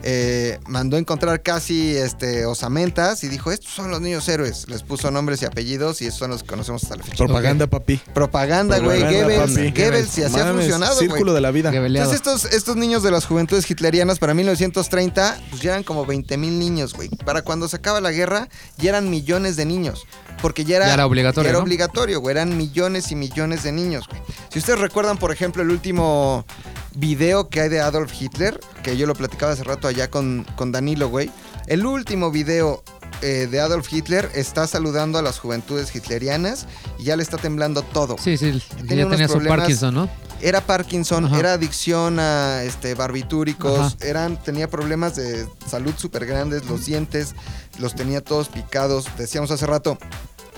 Eh, 0.02 0.58
mandó 0.66 0.96
encontrar 0.96 1.42
casi 1.42 1.96
este, 1.96 2.46
osamentas 2.46 3.22
y 3.24 3.28
dijo, 3.28 3.52
estos 3.52 3.72
son 3.72 3.90
los 3.90 4.00
niños 4.00 4.28
héroes. 4.28 4.68
Les 4.68 4.82
puso 4.82 5.10
nombres 5.10 5.42
y 5.42 5.44
apellidos 5.44 6.00
y 6.02 6.06
esos 6.06 6.18
son 6.18 6.30
los 6.30 6.42
que 6.42 6.48
conocemos 6.48 6.82
hasta 6.82 6.96
la 6.96 7.02
fecha. 7.02 7.24
Propaganda, 7.24 7.66
papi. 7.66 8.00
Propaganda, 8.14 8.78
güey. 8.78 9.00
Goebbels, 9.00 9.52
papi. 9.52 9.70
Goebbels, 9.70 10.18
y 10.18 10.22
así 10.22 10.38
ha 10.38 10.52
funcionado. 10.52 10.98
Círculo 10.98 11.34
de 11.34 11.40
la 11.40 11.50
vida. 11.50 11.70
Entonces 11.74 12.14
estos, 12.14 12.44
estos 12.46 12.76
niños 12.76 13.02
de 13.02 13.10
las 13.10 13.26
juventudes 13.26 13.70
hitlerianas 13.70 14.18
para 14.18 14.34
1930 14.34 15.40
pues 15.50 15.62
ya 15.62 15.72
eran 15.72 15.82
como 15.82 16.06
20 16.06 16.36
mil 16.36 16.58
niños, 16.58 16.94
güey. 16.94 17.08
Para 17.24 17.42
cuando 17.42 17.68
se 17.68 17.76
acaba 17.76 18.00
la 18.00 18.12
guerra 18.12 18.48
ya 18.78 18.90
eran 18.90 19.10
millones 19.10 19.56
de 19.56 19.64
niños. 19.64 20.06
Porque 20.40 20.64
ya 20.64 20.76
era, 20.76 20.86
Ya 20.86 20.94
era 20.94 21.06
obligatorio, 21.06 21.44
ya 21.44 21.50
era 21.50 21.58
¿no? 21.58 21.64
obligatorio, 21.64 22.20
güey. 22.20 22.34
Eran 22.34 22.56
millones 22.56 23.10
y 23.12 23.14
millones 23.14 23.62
de 23.62 23.72
niños, 23.72 24.08
güey. 24.08 24.22
Si 24.48 24.58
ustedes 24.58 24.78
recuerdan, 24.78 25.18
por 25.18 25.32
ejemplo, 25.32 25.62
el 25.62 25.70
último 25.70 26.46
video 26.94 27.48
que 27.48 27.60
hay 27.60 27.68
de 27.68 27.80
Adolf 27.80 28.12
Hitler, 28.18 28.58
que 28.82 28.96
yo 28.96 29.06
lo 29.06 29.14
platicaba 29.14 29.52
hace 29.52 29.64
rato 29.64 29.86
allá 29.90 30.10
con, 30.10 30.46
con 30.56 30.72
Danilo, 30.72 31.08
güey. 31.08 31.30
El 31.66 31.86
último 31.86 32.30
video 32.30 32.82
eh, 33.22 33.46
de 33.50 33.60
Adolf 33.60 33.92
Hitler 33.92 34.30
está 34.34 34.66
saludando 34.66 35.18
a 35.18 35.22
las 35.22 35.38
juventudes 35.38 35.94
hitlerianas 35.94 36.66
y 36.98 37.04
ya 37.04 37.16
le 37.16 37.22
está 37.22 37.36
temblando 37.36 37.82
todo. 37.82 38.16
Sí, 38.18 38.36
sí, 38.36 38.62
Tenía 38.88 39.04
ya 39.04 39.10
tenía 39.10 39.28
su 39.28 39.38
Parkinson, 39.44 39.94
¿no? 39.94 40.08
Era 40.42 40.62
Parkinson, 40.62 41.26
Ajá. 41.26 41.38
era 41.38 41.52
adicción 41.52 42.18
a 42.18 42.62
este, 42.64 42.94
barbitúricos, 42.94 43.78
Ajá. 43.78 43.96
eran, 44.00 44.42
tenía 44.42 44.70
problemas 44.70 45.14
de 45.16 45.46
salud 45.68 45.92
súper 45.98 46.24
grandes, 46.24 46.64
los 46.64 46.86
dientes 46.86 47.34
los 47.78 47.94
tenía 47.94 48.22
todos 48.22 48.48
picados. 48.48 49.04
Decíamos 49.18 49.50
hace 49.50 49.66
rato, 49.66 49.98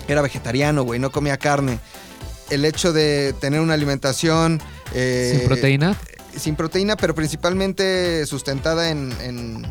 era 0.07 0.21
vegetariano, 0.21 0.83
güey, 0.83 0.99
no 1.01 1.11
comía 1.11 1.37
carne. 1.37 1.79
El 2.49 2.63
hecho 2.65 2.93
de 2.93 3.33
tener 3.41 3.59
una 3.59 3.73
alimentación... 3.73 4.61
eh, 4.93 5.35
Sin 5.39 5.47
proteína. 5.47 5.97
Sin 6.37 6.55
proteína, 6.55 6.95
pero 6.95 7.13
principalmente 7.15 8.25
sustentada 8.25 8.89
en... 8.89 9.11
en 9.21 9.65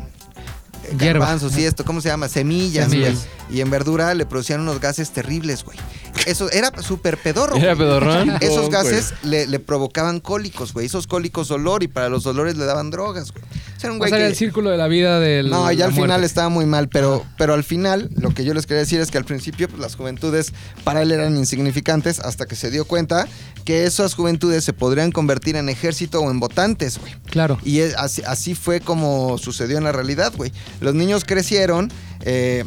Hierba. 0.99 1.25
garbanzos 1.25 1.57
y 1.57 1.63
esto, 1.63 1.85
¿cómo 1.85 2.01
se 2.01 2.09
llama? 2.09 2.27
Semillas. 2.27 2.89
Semillas. 2.89 3.25
güey. 3.47 3.57
Y 3.57 3.61
en 3.61 3.69
verdura 3.69 4.13
le 4.13 4.25
producían 4.25 4.59
unos 4.59 4.81
gases 4.81 5.11
terribles, 5.11 5.63
güey. 5.63 5.77
Eso 6.25 6.51
era 6.51 6.71
súper 6.81 7.17
pedorro. 7.17 7.55
Era 7.55 7.73
pedorrón. 7.73 8.31
Esos 8.41 8.69
gases 8.69 9.13
le, 9.23 9.47
le 9.47 9.59
provocaban 9.59 10.19
cólicos, 10.19 10.73
güey. 10.73 10.85
Esos 10.87 11.07
cólicos 11.07 11.47
dolor 11.47 11.83
y 11.83 11.87
para 11.87 12.09
los 12.09 12.23
dolores 12.23 12.57
le 12.57 12.65
daban 12.65 12.91
drogas, 12.91 13.31
güey. 13.31 13.45
Era 13.83 13.91
un 13.91 13.97
O 13.97 13.99
güey 13.99 14.09
sea, 14.09 14.17
era 14.17 14.27
que- 14.27 14.31
el 14.31 14.37
círculo 14.37 14.69
de 14.69 14.77
la 14.77 14.87
vida 14.87 15.19
del. 15.19 15.49
no, 15.49 15.71
ya 15.71 15.85
al 15.85 15.93
final 15.93 16.23
estaba 16.23 16.49
muy 16.49 16.65
mal, 16.65 16.89
pero, 16.89 17.25
pero 17.37 17.53
al 17.53 17.63
final 17.63 18.09
lo 18.15 18.33
que 18.33 18.43
yo 18.45 18.53
les 18.53 18.65
quería 18.65 18.79
decir 18.79 18.99
es 19.01 19.11
que 19.11 19.17
al 19.17 19.25
principio 19.25 19.67
pues, 19.67 19.79
las 19.81 19.95
juventudes 19.95 20.53
para 20.83 21.01
él 21.01 21.11
eran 21.11 21.35
insignificantes 21.37 22.19
hasta 22.19 22.45
que 22.45 22.55
se 22.55 22.71
dio 22.71 22.85
cuenta 22.85 23.27
que 23.65 23.85
esas 23.85 24.13
juventudes 24.15 24.63
se 24.63 24.73
podrían 24.73 25.11
convertir 25.11 25.55
en 25.55 25.69
ejército 25.69 26.19
o 26.21 26.31
en 26.31 26.39
votantes, 26.39 26.97
güey. 26.99 27.13
Claro. 27.29 27.59
Y 27.63 27.79
es- 27.79 27.95
así, 27.95 28.21
así 28.25 28.55
fue 28.55 28.79
como 28.81 29.37
sucedió 29.37 29.77
en 29.77 29.83
la 29.83 29.91
realidad, 29.91 30.33
güey. 30.35 30.51
Los 30.81 30.93
niños 30.95 31.23
crecieron. 31.25 31.91
eh, 32.25 32.63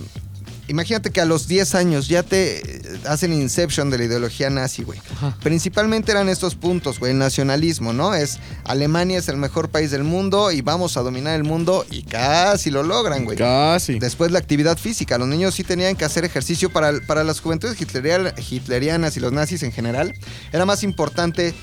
imagínate 0.68 1.10
que 1.10 1.20
a 1.20 1.24
los 1.24 1.48
10 1.48 1.74
años 1.74 2.08
ya 2.08 2.22
te 2.22 2.58
eh, 2.58 2.82
hacen 3.06 3.32
inception 3.32 3.90
de 3.90 3.98
la 3.98 4.04
ideología 4.04 4.50
nazi, 4.50 4.82
güey. 4.82 5.00
Principalmente 5.42 6.12
eran 6.12 6.28
estos 6.28 6.54
puntos, 6.54 6.98
güey. 6.98 7.12
El 7.12 7.18
nacionalismo, 7.18 7.92
¿no? 7.92 8.14
Es 8.14 8.38
Alemania 8.64 9.18
es 9.18 9.28
el 9.28 9.36
mejor 9.36 9.68
país 9.70 9.90
del 9.90 10.04
mundo 10.04 10.50
y 10.52 10.60
vamos 10.62 10.96
a 10.96 11.02
dominar 11.02 11.36
el 11.36 11.44
mundo 11.44 11.84
y 11.90 12.02
casi 12.02 12.70
lo 12.70 12.82
logran, 12.82 13.24
güey. 13.24 13.36
Casi. 13.36 13.98
Después 13.98 14.30
la 14.32 14.38
actividad 14.38 14.76
física. 14.78 15.18
Los 15.18 15.28
niños 15.28 15.54
sí 15.54 15.64
tenían 15.64 15.96
que 15.96 16.04
hacer 16.04 16.24
ejercicio 16.24 16.70
para, 16.70 16.92
para 17.06 17.24
las 17.24 17.40
juventudes 17.40 17.80
hitleria- 17.80 18.34
hitlerianas 18.38 19.16
y 19.16 19.20
los 19.20 19.32
nazis 19.32 19.62
en 19.62 19.72
general. 19.72 20.12
Era 20.52 20.64
más 20.64 20.82
importante 20.82 21.54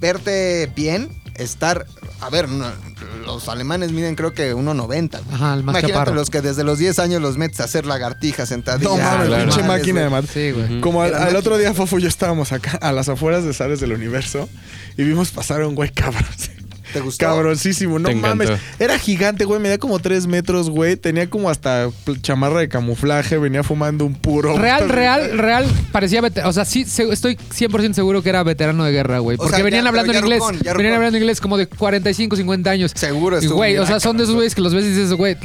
verte 0.00 0.70
bien, 0.74 1.08
estar... 1.42 1.86
A 2.20 2.28
ver, 2.30 2.48
no, 2.48 2.66
los 3.24 3.48
alemanes 3.48 3.92
miden 3.92 4.14
creo 4.14 4.32
que 4.34 4.54
1.90. 4.54 4.86
güey. 4.86 5.02
Ajá, 5.34 5.54
el 5.54 5.62
más 5.62 5.72
Imagínate 5.74 5.92
chaparro. 5.92 6.14
los 6.14 6.30
que 6.30 6.42
desde 6.42 6.64
los 6.64 6.78
10 6.78 6.98
años 6.98 7.22
los 7.22 7.36
metes 7.38 7.60
a 7.60 7.64
hacer 7.64 7.86
lagartijas 7.86 8.48
sentadillas. 8.48 8.90
No 8.90 8.98
mames, 8.98 9.28
claro. 9.28 9.44
pinche 9.44 9.62
máquina 9.62 10.08
de. 10.08 10.26
Sí, 10.26 10.50
güey. 10.52 10.80
Como 10.80 11.02
al, 11.02 11.14
al 11.14 11.36
otro 11.36 11.56
día, 11.56 11.72
Fofo 11.74 11.98
y 11.98 12.02
yo 12.02 12.08
estábamos 12.08 12.52
acá 12.52 12.78
a 12.80 12.92
las 12.92 13.08
afueras 13.08 13.44
de 13.44 13.54
Sares 13.54 13.80
del 13.80 13.92
Universo 13.92 14.48
y 14.96 15.02
vimos 15.04 15.30
pasar 15.30 15.62
a 15.62 15.66
un 15.68 15.74
güey 15.74 15.90
cabrón. 15.90 16.24
¿Te 16.92 17.00
gustó? 17.00 17.24
Cabroncísimo, 17.26 17.98
no 17.98 18.08
Te 18.08 18.14
encantó. 18.14 18.44
mames. 18.44 18.60
Era 18.78 18.98
gigante, 18.98 19.44
güey, 19.44 19.60
medía 19.60 19.78
como 19.78 19.98
tres 19.98 20.26
metros, 20.26 20.70
güey. 20.70 20.96
Tenía 20.96 21.28
como 21.30 21.50
hasta 21.50 21.88
chamarra 22.22 22.60
de 22.60 22.68
camuflaje, 22.68 23.38
venía 23.38 23.62
fumando 23.62 24.04
un 24.04 24.14
puro. 24.14 24.56
Real, 24.58 24.88
real, 24.88 25.38
real, 25.38 25.66
parecía 25.92 26.20
veterano. 26.20 26.50
O 26.50 26.52
sea, 26.52 26.64
sí, 26.64 26.84
se- 26.84 27.10
estoy 27.12 27.36
100% 27.36 27.94
seguro 27.94 28.22
que 28.22 28.28
era 28.28 28.42
veterano 28.42 28.84
de 28.84 28.92
guerra, 28.92 29.18
güey. 29.18 29.36
O 29.36 29.38
Porque 29.38 29.56
sea, 29.56 29.64
venían 29.64 29.84
ya- 29.84 29.88
hablando 29.90 30.12
en 30.12 30.18
inglés. 30.18 30.38
rucón, 30.40 30.56
venían 30.58 30.74
rucón. 30.76 30.92
hablando 30.94 31.16
en 31.16 31.22
inglés 31.22 31.40
como 31.40 31.56
de 31.56 31.66
45, 31.66 32.36
50 32.36 32.70
años. 32.70 32.92
Seguro 32.94 33.40
Y, 33.42 33.46
güey, 33.46 33.78
o 33.78 33.86
sea, 33.86 34.00
son 34.00 34.16
de 34.16 34.24
esos 34.24 34.34
güeyes 34.34 34.54
que 34.54 34.60
los 34.60 34.74
ves 34.74 34.84
y 34.84 34.88
dices, 34.90 35.12
güey, 35.12 35.36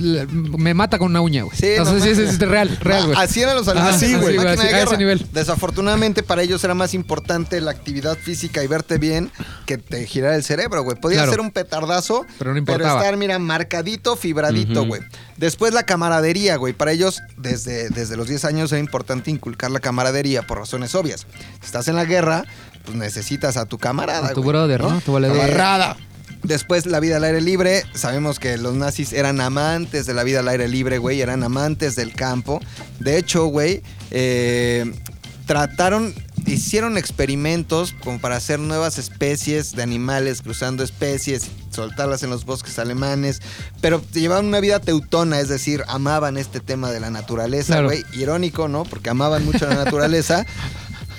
me 0.57 0.73
mata 0.73 0.97
con 0.97 1.11
una 1.11 1.21
uña, 1.21 1.43
güey. 1.43 1.57
Sí, 1.57 1.67
no 1.77 1.85
sí, 1.99 2.09
es, 2.09 2.39
real, 2.39 2.77
real, 2.81 3.05
güey. 3.07 3.17
Así 3.17 3.41
eran 3.41 3.55
los 3.55 3.67
alemanes. 3.67 3.95
Así, 3.95 4.15
güey. 4.15 4.35
máquina 4.37 4.51
así, 4.53 4.61
de 4.61 4.67
a 4.67 4.77
ese 4.77 4.85
guerra. 4.85 4.97
nivel. 4.97 5.25
Desafortunadamente 5.31 6.23
para 6.23 6.41
ellos 6.41 6.63
era 6.63 6.73
más 6.73 6.93
importante 6.93 7.59
la 7.61 7.71
actividad 7.71 8.17
física 8.17 8.63
y 8.63 8.67
verte 8.67 8.97
bien 8.97 9.29
que 9.65 9.77
te 9.77 10.05
girara 10.05 10.35
el 10.35 10.43
cerebro, 10.43 10.83
güey. 10.83 10.97
Podía 10.97 11.17
Claro. 11.19 11.31
Ser 11.35 11.41
un 11.41 11.51
petardazo, 11.51 12.25
Pero 12.37 12.51
no 12.53 12.57
importaba. 12.59 12.99
estar, 12.99 13.17
mira, 13.17 13.37
marcadito, 13.39 14.15
fibradito, 14.15 14.85
güey. 14.85 15.01
Después 15.37 15.73
la 15.73 15.83
camaradería, 15.83 16.55
güey. 16.55 16.73
Para 16.73 16.91
ellos, 16.91 17.21
desde, 17.37 17.89
desde 17.89 18.17
los 18.17 18.27
10 18.27 18.45
años 18.45 18.71
era 18.71 18.79
importante 18.79 19.31
inculcar 19.31 19.71
la 19.71 19.79
camaradería 19.79 20.41
por 20.43 20.57
razones 20.57 20.95
obvias. 20.95 21.25
Si 21.59 21.65
estás 21.65 21.87
en 21.87 21.95
la 21.95 22.05
guerra, 22.05 22.45
pues 22.83 22.97
necesitas 22.97 23.57
a 23.57 23.65
tu 23.65 23.77
camarada, 23.77 24.27
A 24.27 24.33
tu 24.33 24.41
güey, 24.41 24.49
brother, 24.53 24.81
¿no? 24.81 25.01
Tu 25.01 25.11
valedor. 25.13 25.37
Camarada. 25.37 25.97
Después 26.43 26.85
la 26.85 26.99
vida 26.99 27.17
al 27.17 27.23
aire 27.23 27.41
libre, 27.41 27.83
sabemos 27.95 28.37
que 28.37 28.57
los 28.57 28.75
nazis 28.75 29.13
eran 29.13 29.41
amantes 29.41 30.05
de 30.05 30.13
la 30.13 30.23
vida 30.23 30.41
al 30.41 30.47
aire 30.47 30.67
libre, 30.67 30.99
güey, 30.99 31.19
eran 31.19 31.43
amantes 31.43 31.95
del 31.95 32.13
campo. 32.13 32.61
De 32.99 33.17
hecho, 33.17 33.45
güey, 33.47 33.81
eh, 34.11 34.85
trataron, 35.47 36.13
hicieron 36.53 36.97
experimentos 36.97 37.93
como 38.03 38.19
para 38.19 38.35
hacer 38.35 38.59
nuevas 38.59 38.97
especies 38.97 39.75
de 39.75 39.83
animales, 39.83 40.41
cruzando 40.41 40.83
especies, 40.83 41.47
soltarlas 41.71 42.23
en 42.23 42.29
los 42.29 42.45
bosques 42.45 42.77
alemanes, 42.79 43.41
pero 43.81 44.01
llevaban 44.13 44.45
una 44.45 44.59
vida 44.59 44.79
teutona, 44.79 45.39
es 45.39 45.49
decir, 45.49 45.83
amaban 45.87 46.37
este 46.37 46.59
tema 46.59 46.91
de 46.91 46.99
la 46.99 47.09
naturaleza, 47.09 47.73
Claro. 47.73 47.87
güey. 47.87 48.03
Irónico, 48.13 48.67
¿no? 48.67 48.83
Porque 48.83 49.09
amaban 49.09 49.43
mucho 49.45 49.67
la 49.67 49.75
naturaleza. 49.75 50.45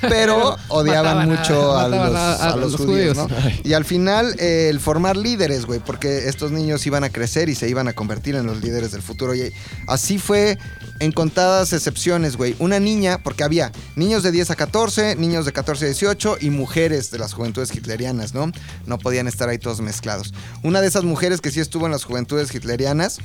Pero 0.01 0.57
odiaban 0.69 1.29
mucho 1.29 1.77
a, 1.77 1.89
los, 1.89 1.99
a- 2.15 2.35
a 2.35 2.53
a 2.53 2.57
los 2.57 2.73
los 2.73 2.81
judíos, 2.81 3.17
judíos. 3.17 3.31
¿no? 3.45 3.51
Y 3.65 3.73
al 3.73 3.85
final, 3.85 4.35
eh, 4.39 4.69
el 4.71 4.81
formar 4.81 5.17
líderes, 5.17 5.67
güey, 5.67 5.81
porque 5.81 6.29
estos 6.29 6.51
niños 6.53 6.87
iban 6.87 7.05
a 7.05 7.11
crecer 7.11 7.49
y 7.49 7.55
se 7.55 7.69
iban 7.69 7.89
a 7.89 7.93
convertir 7.93 8.35
en 8.37 8.47
los 8.47 8.63
líderes 8.63 8.93
del 8.93 9.03
futuro. 9.03 9.35
Y 9.35 9.53
así 9.87 10.19
fue 10.19 10.59
en 10.99 11.13
contadas 11.13 11.73
excepciones, 11.73 12.37
güey. 12.37 12.57
Una 12.59 12.81
niña, 12.81 13.19
porque 13.23 13.45
había 13.45 13.73
niños 13.97 14.23
de 14.23 14.33
10 14.33 14.51
a 14.51 14.57
14, 14.57 15.17
niños 15.17 15.45
de 15.45 15.53
14 15.53 15.85
a 15.85 15.89
18 15.89 16.39
y 16.41 16.51
mujeres 16.51 17.11
de 17.11 17.19
las 17.19 17.33
juventudes 17.35 17.75
hitlerianas, 17.75 18.35
¿no? 18.35 18.51
No 18.87 18.99
podían 18.99 19.27
estar 19.29 19.49
ahí 19.49 19.59
todos 19.59 19.81
mezclados. 19.81 20.33
Una 20.63 20.81
de 20.81 20.89
esas 20.89 21.05
mujeres 21.05 21.41
que 21.41 21.51
sí 21.51 21.61
estuvo 21.61 21.87
en 21.87 21.93
las 21.93 22.05
juventudes 22.05 22.55
hitlerianas 22.55 23.19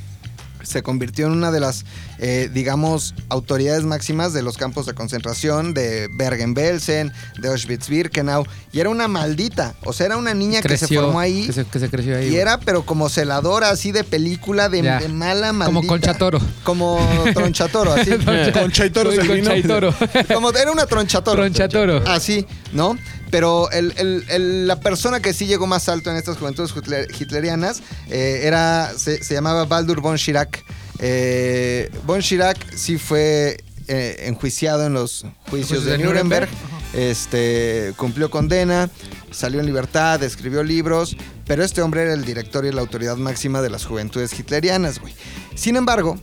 se 0.63 0.83
convirtió 0.83 1.27
en 1.27 1.33
una 1.33 1.51
de 1.51 1.59
las, 1.59 1.85
eh, 2.19 2.49
digamos, 2.53 3.13
autoridades 3.29 3.83
máximas 3.83 4.33
de 4.33 4.41
los 4.41 4.57
campos 4.57 4.85
de 4.85 4.93
concentración 4.93 5.73
de 5.73 6.07
Bergen-Belsen, 6.11 7.11
de 7.39 7.49
Auschwitz-Birkenau, 7.49 8.45
y 8.71 8.79
era 8.79 8.89
una 8.89 9.07
maldita, 9.07 9.75
o 9.83 9.93
sea, 9.93 10.07
era 10.07 10.17
una 10.17 10.33
niña 10.33 10.61
que 10.61 10.77
se 10.77 10.87
formó 10.87 11.19
ahí, 11.19 11.45
Que 11.47 11.53
se, 11.53 11.65
que 11.65 11.79
se 11.79 11.89
creció 11.89 12.17
ahí. 12.17 12.29
y 12.29 12.35
era, 12.37 12.59
pero 12.59 12.83
como 12.85 13.09
celadora, 13.09 13.69
así 13.69 13.91
de 13.91 14.03
película, 14.03 14.69
de, 14.69 14.81
mala 15.09 15.53
maldita. 15.53 15.65
Como 15.65 15.87
Concha 15.87 16.13
Toro. 16.13 16.39
Como 16.63 16.99
tronchatoro, 17.33 17.93
así. 17.93 18.11
Concha 18.53 18.85
y 18.85 18.89
Toro. 18.89 19.93
como, 20.33 20.51
era 20.51 20.71
una 20.71 20.85
tronchatoro. 20.85 21.41
Tronchatoro. 21.43 22.03
Así, 22.07 22.45
¿no? 22.73 22.97
Pero 23.31 23.69
la 23.71 24.79
persona 24.79 25.21
que 25.21 25.33
sí 25.33 25.45
llegó 25.47 25.65
más 25.65 25.89
alto 25.89 26.11
en 26.11 26.17
estas 26.17 26.37
juventudes 26.37 26.71
hitler- 26.75 27.07
hitlerianas 27.19 27.81
eh, 28.09 28.41
era, 28.43 28.91
se, 28.95 29.23
se 29.23 29.33
llamaba 29.33 29.65
Baldur 29.65 30.01
von 30.01 30.17
Schirach. 30.17 30.59
Eh, 30.99 31.89
von 32.05 32.21
Schirach 32.21 32.57
sí 32.75 32.97
fue 32.97 33.57
eh, 33.87 34.23
enjuiciado 34.27 34.85
en 34.85 34.93
los 34.93 35.25
juicios 35.49 35.85
de, 35.85 35.91
de 35.93 35.97
Nuremberg. 36.03 36.49
Nuremberg. 36.49 36.81
Este, 36.93 37.93
cumplió 37.95 38.29
condena, 38.29 38.89
salió 39.31 39.61
en 39.61 39.65
libertad, 39.65 40.21
escribió 40.23 40.61
libros, 40.61 41.15
pero 41.47 41.63
este 41.63 41.81
hombre 41.81 42.01
era 42.01 42.13
el 42.13 42.25
director 42.25 42.65
y 42.65 42.71
la 42.73 42.81
autoridad 42.81 43.15
máxima 43.15 43.61
de 43.61 43.69
las 43.69 43.85
juventudes 43.85 44.37
hitlerianas, 44.37 44.99
güey. 44.99 45.13
Sin 45.55 45.77
embargo, 45.77 46.19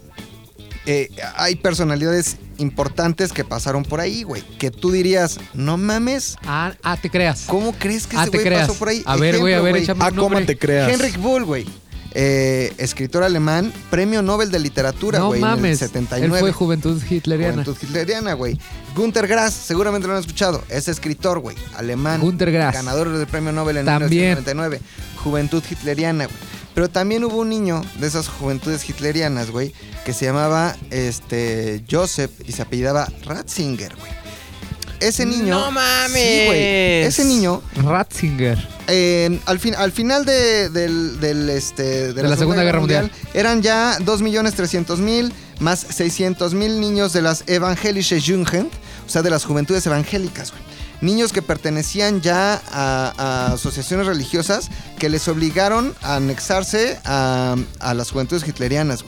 eh, 0.90 1.10
hay 1.36 1.56
personalidades 1.56 2.36
importantes 2.56 3.32
que 3.32 3.44
pasaron 3.44 3.82
por 3.84 4.00
ahí, 4.00 4.22
güey. 4.22 4.42
Que 4.58 4.70
tú 4.70 4.90
dirías, 4.90 5.38
no 5.52 5.76
mames, 5.76 6.36
Ah, 6.46 6.72
ah, 6.82 6.96
te 6.96 7.10
creas. 7.10 7.44
¿cómo 7.46 7.72
crees 7.72 8.06
que 8.06 8.16
Ah, 8.16 8.24
ese 8.24 8.30
güey 8.38 8.50
pasó 8.50 8.74
por 8.74 8.88
ahí? 8.88 9.02
A 9.04 9.16
ver, 9.16 9.38
güey, 9.38 9.52
a 9.54 9.60
ver, 9.60 9.76
échame 9.76 10.02
Ah, 10.04 10.10
cómo 10.16 10.40
te 10.40 10.56
creas. 10.58 10.90
Henrik 10.90 11.18
Bull, 11.18 11.44
güey. 11.44 11.66
Eh, 12.14 12.72
escritor 12.78 13.22
alemán, 13.22 13.70
premio 13.90 14.22
Nobel 14.22 14.50
de 14.50 14.58
literatura, 14.58 15.18
No 15.18 15.26
güey, 15.28 15.40
en 15.42 15.46
el 15.46 15.54
mames. 15.56 15.78
79. 15.80 16.36
Él 16.38 16.40
fue 16.40 16.52
juventud 16.52 17.00
hitleriana. 17.08 17.52
Juventud 17.64 17.76
hitleriana, 17.82 18.32
güey. 18.32 18.58
Gunther 18.96 19.28
Grass, 19.28 19.52
seguramente 19.52 20.08
lo 20.08 20.14
han 20.14 20.20
escuchado. 20.20 20.64
Es 20.70 20.88
escritor, 20.88 21.40
güey. 21.40 21.54
Alemán. 21.76 22.20
Günter 22.22 22.50
Grass. 22.50 22.74
Ganador 22.74 23.10
del 23.16 23.26
premio 23.26 23.52
Nobel 23.52 23.76
en 23.76 23.84
También. 23.86 24.38
1999. 24.38 24.80
Juventud 25.22 25.62
hitleriana, 25.70 26.24
güey. 26.24 26.36
Pero 26.78 26.88
también 26.88 27.24
hubo 27.24 27.38
un 27.38 27.48
niño 27.48 27.82
de 27.98 28.06
esas 28.06 28.28
juventudes 28.28 28.88
hitlerianas, 28.88 29.50
güey, 29.50 29.72
que 30.04 30.12
se 30.12 30.26
llamaba 30.26 30.76
este 30.92 31.82
Joseph 31.90 32.30
y 32.46 32.52
se 32.52 32.62
apellidaba 32.62 33.08
Ratzinger, 33.24 33.96
güey. 33.96 34.12
Ese 35.00 35.26
niño. 35.26 35.58
¡No 35.58 35.72
mames! 35.72 36.12
Sí, 36.12 36.46
güey. 36.46 36.60
Ese 37.02 37.24
niño 37.24 37.62
Ratzinger. 37.82 38.64
eh, 38.86 39.40
al, 39.46 39.58
fin, 39.58 39.74
al 39.74 39.90
final 39.90 40.24
de, 40.24 40.68
del, 40.68 41.18
del, 41.18 41.50
este, 41.50 42.12
de, 42.12 42.22
la 42.22 42.36
Segunda 42.36 42.62
Guerra 42.62 42.78
Mundial. 42.78 43.10
eran 43.34 43.60
ya 43.60 43.98
2.300.000 43.98 45.32
más 45.58 45.84
600.000 45.84 46.78
niños 46.78 47.12
de 47.12 47.22
las 47.22 47.42
Evangelische 47.48 48.20
Jugend, 48.20 48.70
o 49.04 49.10
sea, 49.10 49.22
de 49.22 49.30
las 49.30 49.44
juventudes 49.44 49.84
evangélicas, 49.84 50.52
güey. 50.52 50.67
Niños 51.00 51.32
que 51.32 51.42
pertenecían 51.42 52.20
ya 52.20 52.60
a, 52.70 53.12
a 53.16 53.52
asociaciones 53.52 54.06
religiosas 54.06 54.68
que 54.98 55.08
les 55.08 55.28
obligaron 55.28 55.94
a 56.02 56.16
anexarse 56.16 56.98
a, 57.04 57.56
a 57.78 57.94
las 57.94 58.10
juventudes 58.10 58.46
hitlerianas. 58.46 59.04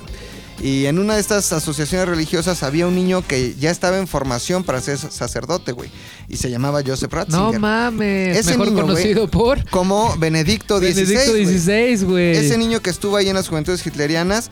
Y 0.62 0.86
en 0.86 0.98
una 0.98 1.14
de 1.14 1.20
estas 1.20 1.52
asociaciones 1.52 2.06
religiosas 2.06 2.62
había 2.62 2.86
un 2.86 2.94
niño 2.94 3.26
que 3.26 3.54
ya 3.58 3.70
estaba 3.70 3.98
en 3.98 4.06
formación 4.06 4.62
para 4.62 4.80
ser 4.82 4.98
sacerdote, 4.98 5.72
güey. 5.72 5.90
Y 6.28 6.36
se 6.36 6.50
llamaba 6.50 6.82
Joseph 6.86 7.10
Ratzinger. 7.12 7.54
No 7.54 7.58
mames. 7.58 8.36
Ese 8.36 8.50
Mejor 8.50 8.66
niño, 8.66 8.82
conocido 8.82 9.28
por 9.28 9.68
como 9.70 10.14
Benedicto 10.18 10.78
XVI. 10.78 10.94
Benedicto. 10.94 11.32
XVI, 11.32 12.04
güey. 12.04 12.36
Ese 12.36 12.58
niño 12.58 12.80
que 12.80 12.90
estuvo 12.90 13.16
ahí 13.16 13.30
en 13.30 13.36
las 13.36 13.48
juventudes 13.48 13.84
hitlerianas 13.86 14.50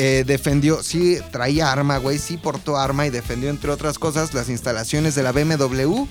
eh, 0.00 0.22
defendió, 0.24 0.80
sí, 0.82 1.18
traía 1.32 1.72
arma, 1.72 1.98
güey, 1.98 2.18
sí 2.18 2.36
portó 2.36 2.76
arma 2.76 3.04
y 3.06 3.10
defendió, 3.10 3.50
entre 3.50 3.70
otras 3.72 3.98
cosas, 3.98 4.32
las 4.32 4.48
instalaciones 4.48 5.16
de 5.16 5.24
la 5.24 5.32
BMW 5.32 6.06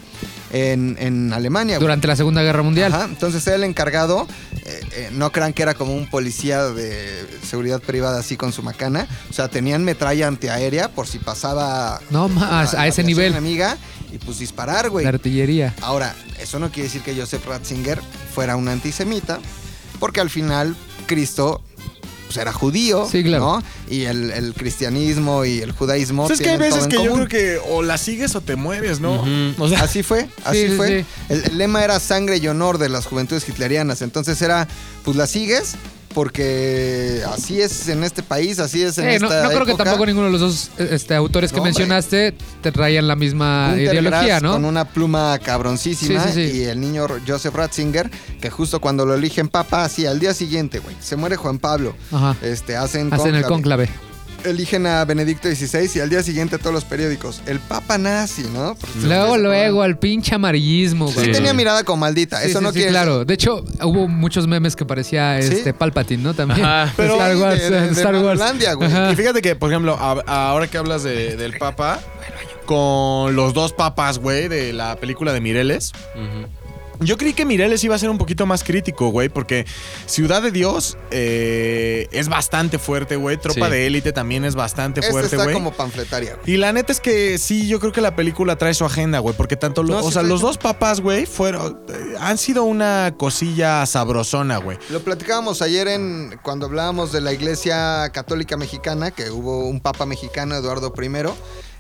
en, 0.51 0.97
en 0.99 1.31
Alemania, 1.31 1.77
güey. 1.77 1.85
Durante 1.85 2.05
la 2.07 2.17
Segunda 2.17 2.43
Guerra 2.43 2.63
Mundial. 2.63 2.93
Ajá, 2.93 3.05
entonces 3.05 3.47
era 3.47 3.55
el 3.55 3.63
encargado. 3.63 4.27
eh, 4.65 4.81
eh, 4.91 5.09
no 5.13 5.31
crean 5.31 5.53
que 5.53 5.63
era 5.63 5.73
como 5.73 5.95
un 5.95 6.09
policía 6.09 6.63
de 6.65 7.25
seguridad 7.47 7.81
privada 7.81 8.19
así 8.19 8.35
con 8.35 8.51
su 8.51 8.61
macana. 8.61 9.07
O 9.29 9.33
sea, 9.33 9.47
tenían 9.47 9.83
metralla 9.85 10.27
antiaérea 10.27 10.89
por 10.89 11.07
si 11.07 11.19
pasaba. 11.19 12.01
No 12.09 12.27
más, 12.27 12.73
a 12.73 12.88
ese 12.88 13.03
nivel. 13.03 13.31
enemiga 13.31 13.77
y 14.11 14.17
pues 14.17 14.39
disparar, 14.39 14.89
güey. 14.89 15.03
La 15.05 15.09
artillería. 15.11 15.73
Ahora, 15.81 16.13
eso 16.41 16.59
no 16.59 16.71
quiere 16.71 16.89
decir 16.89 17.03
que 17.03 17.15
Joseph 17.15 17.45
Ratzinger 17.45 18.01
fuera 18.33 18.57
un 18.57 18.67
antisemita, 18.67 19.39
porque 19.99 20.19
al 20.19 20.29
final 20.29 20.75
Cristo 21.05 21.61
pues, 22.28 22.38
era 22.38 22.53
judío, 22.53 23.07
Sí, 23.11 23.23
claro. 23.23 23.45
¿no? 23.57 23.63
Y 23.89 24.03
el, 24.03 24.32
el 24.32 24.53
cristianismo 24.53 25.45
y 25.45 25.59
el 25.59 25.71
judaísmo 25.71 26.23
O 26.23 26.28
sea, 26.28 26.36
es 26.36 26.41
que 26.41 26.49
hay 26.49 26.57
veces 26.57 26.88
que 26.88 27.03
yo 27.03 27.13
creo 27.13 27.28
que 27.28 27.59
o 27.69 27.82
la 27.82 27.97
sigues 27.97 28.36
o 28.36 28.41
te 28.41 28.55
mueves, 28.55 28.99
¿no? 28.99 29.25
O 29.57 29.67
sea, 29.67 29.82
Así 29.82 30.03
fue, 30.03 30.28
así 30.45 30.67
sí, 30.69 30.75
fue. 30.75 31.01
sí. 31.01 31.05
El, 31.30 31.43
el 31.45 31.57
lema 31.57 31.84
era 31.84 31.99
sangre 31.99 32.38
y 32.38 32.47
honor 32.47 32.78
de 32.78 32.89
las 32.89 33.05
juventudes 33.05 33.47
hitlerianas. 33.47 34.01
Entonces 34.01 34.41
era, 34.41 34.67
pues 35.03 35.17
la 35.17 35.25
sigues 35.28 35.75
porque 36.14 37.22
así 37.34 37.62
es 37.62 37.89
en 37.89 38.03
este 38.03 38.24
país, 38.24 38.60
así 38.60 38.84
es 38.84 38.97
en 38.97 39.08
Eh, 39.08 39.20
no, 39.20 39.28
esta 39.28 39.43
no 39.43 39.49
creo 39.49 39.66
que 39.66 39.76
tampoco 39.76 40.05
ninguno 40.05 40.28
de 40.28 40.32
los 40.32 40.41
dos 40.41 40.72
este, 40.78 41.16
autores 41.16 41.51
que 41.51 41.58
No, 41.58 41.64
mencionaste 41.64 42.34
te 42.62 42.72
traían 42.72 43.08
la 43.08 43.16
misma 43.16 43.74
ideología, 43.78 44.22
Grass 44.39 44.43
¿no? 44.43 44.53
Con 44.53 44.66
una 44.66 44.86
pluma 44.86 45.38
cabroncísima 45.39 46.24
Sí, 46.24 46.34
sí, 46.34 46.51
sí. 46.51 46.58
y 46.58 46.64
el 46.64 46.80
niño 46.80 47.08
Joseph 47.28 47.53
Ratzinger, 47.53 48.10
que 48.41 48.49
justo 48.49 48.80
cuando 48.80 49.05
lo 49.05 49.14
eligen 49.14 49.47
papa, 49.49 49.84
así 49.84 50.05
al 50.05 50.20
día 50.20 50.34
siguiente, 50.34 50.80
güey, 50.80 50.95
se 50.99 51.16
muere 51.16 51.36
Juan 51.36 51.60
Pablo. 51.60 51.95
Ajá. 52.12 52.36
Este, 52.41 52.76
hacen, 52.76 53.14
Hacen 53.14 53.36
el 53.36 53.43
cónclave. 53.43 53.89
Eligen 54.50 54.86
a 54.88 55.04
Benedicto 55.06 55.48
XVI 55.50 55.89
y 55.95 56.00
al 56.00 56.10
día 56.10 56.24
siguiente 56.24 56.58
todos 56.58 56.74
los 56.74 56.86
periódicos. 56.86 57.41
El 57.45 57.60
papa 57.60 57.98
nazi, 57.98 58.43
¿no? 58.54 58.76
Luego, 59.04 59.38
luego, 59.38 59.82
al 59.84 59.98
pinche 60.00 60.36
amarillismo, 60.36 61.08
Sí 61.10 61.14
güey. 61.16 61.32
tenía 61.32 61.54
mirada 61.54 61.84
como 61.84 62.02
maldita. 62.02 62.41
Sí, 62.41 62.50
Eso 62.50 62.60
sí, 62.60 62.64
no 62.66 62.72
sí, 62.72 62.76
quiere 62.78 62.91
claro. 62.91 63.26
De 63.26 63.34
hecho, 63.34 63.64
hubo 63.84 64.08
muchos 64.08 64.48
memes 64.48 64.76
que 64.76 64.86
parecía 64.86 65.41
¿Sí? 65.41 65.54
este 65.54 65.74
Palpatine, 65.74 66.24
¿no? 66.24 66.34
También. 66.34 66.66
Ajá. 66.66 66.93
Pero- 66.98 67.14
Star 67.14 67.34
Sí, 67.36 67.41
Wars, 67.41 67.60
de- 67.62 67.70
de- 67.70 67.82
de 67.82 67.91
Star 67.91 68.16
Wars. 68.16 68.41
Güey. 68.76 68.88
Ajá. 68.91 69.12
Y 69.12 69.16
fíjate 69.16 69.41
que, 69.41 69.56
por 69.56 69.72
ejemplo, 69.72 69.95
a- 70.00 70.24
ahora 70.50 70.68
que 70.68 70.78
hablas 70.78 71.04
de- 71.04 71.36
del 71.36 71.58
Papa, 71.58 72.00
con 72.66 73.36
los 73.36 73.54
dos 73.54 73.74
papas, 73.74 74.20
güey, 74.20 74.48
de 74.50 74.74
la 74.74 74.95
película 74.98 75.32
de 75.34 75.41
Mireles. 75.41 75.93
Yo 77.00 77.18
creí 77.18 77.34
que 77.34 77.45
Mireles 77.45 77.84
iba 77.84 77.95
a 77.95 78.00
ser 78.00 78.10
un 78.10 78.18
poquito 78.18 78.45
más 78.45 78.64
crítico, 78.64 79.10
güey, 79.10 79.30
porque 79.30 79.66
Ciudad 80.06 80.41
de 80.41 80.52
Dios 80.52 80.98
eh, 81.12 82.08
es 82.12 82.30
bastante 82.30 82.80
fuerte, 82.80 83.16
güey. 83.16 83.38
Tropa 83.38 83.66
Sí. 83.68 83.72
de 83.72 83.88
élite 83.88 84.12
también 84.14 84.45
es 84.45 84.56
bastante 84.56 85.02
fuerte, 85.02 85.36
está 85.36 85.43
güey. 85.43 85.54
como 85.54 85.72
panfletaria, 85.74 86.36
güey. 86.36 86.54
Y 86.56 86.58
la 86.58 86.74
neta 86.74 86.91
es 86.91 87.00
que 87.00 87.38
sí, 87.38 87.68
yo 87.68 87.80
creo 87.80 87.91
que 87.91 88.02
la 88.02 88.16
película 88.16 88.56
trae 88.58 88.74
su 88.74 88.86
agenda, 88.86 89.20
güey, 89.20 89.36
porque 89.36 89.56
tanto 89.56 89.84
lo- 89.84 89.93
No, 89.93 90.00
o 90.00 90.08
sí 90.08 90.14
sea, 90.14 90.24
los 90.24 90.41
dos 90.41 90.58
papas, 90.58 91.02
güey, 91.02 91.26
fueron 91.26 91.80
eh, 91.89 92.16
han 92.20 92.38
sido 92.38 92.64
una 92.64 93.14
cosilla 93.18 93.86
sabrosona, 93.86 94.58
güey. 94.58 94.78
Lo 94.89 95.02
platicábamos 95.02 95.62
ayer 95.62 95.88
en 95.88 96.39
cuando 96.43 96.66
hablábamos 96.66 97.12
de 97.12 97.22
la 97.22 97.34
Iglesia 97.34 98.10
Católica 98.14 98.58
Mexicana, 98.58 99.12
que 99.12 99.30
hubo 99.32 99.68
un 99.68 99.80
Papa 99.82 100.06
mexicano, 100.06 100.56
Eduardo 100.56 100.93
I, 101.02 101.10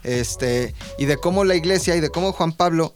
este, 0.03 0.73
y 0.97 1.05
de 1.05 1.17
cómo 1.17 1.43
la 1.43 1.55
Iglesia 1.55 1.95
y 1.95 1.99
de 1.99 2.09
cómo 2.09 2.31
Juan 2.31 2.51
Pablo 2.53 2.95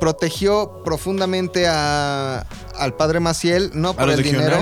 protegió 0.00 0.82
profundamente 0.84 1.66
a- 1.66 2.46
al 2.76 2.94
padre 2.96 3.20
Maciel, 3.20 3.70
no 3.74 3.94
por 3.94 4.04
el 4.14 4.16
dinero, 4.40 4.56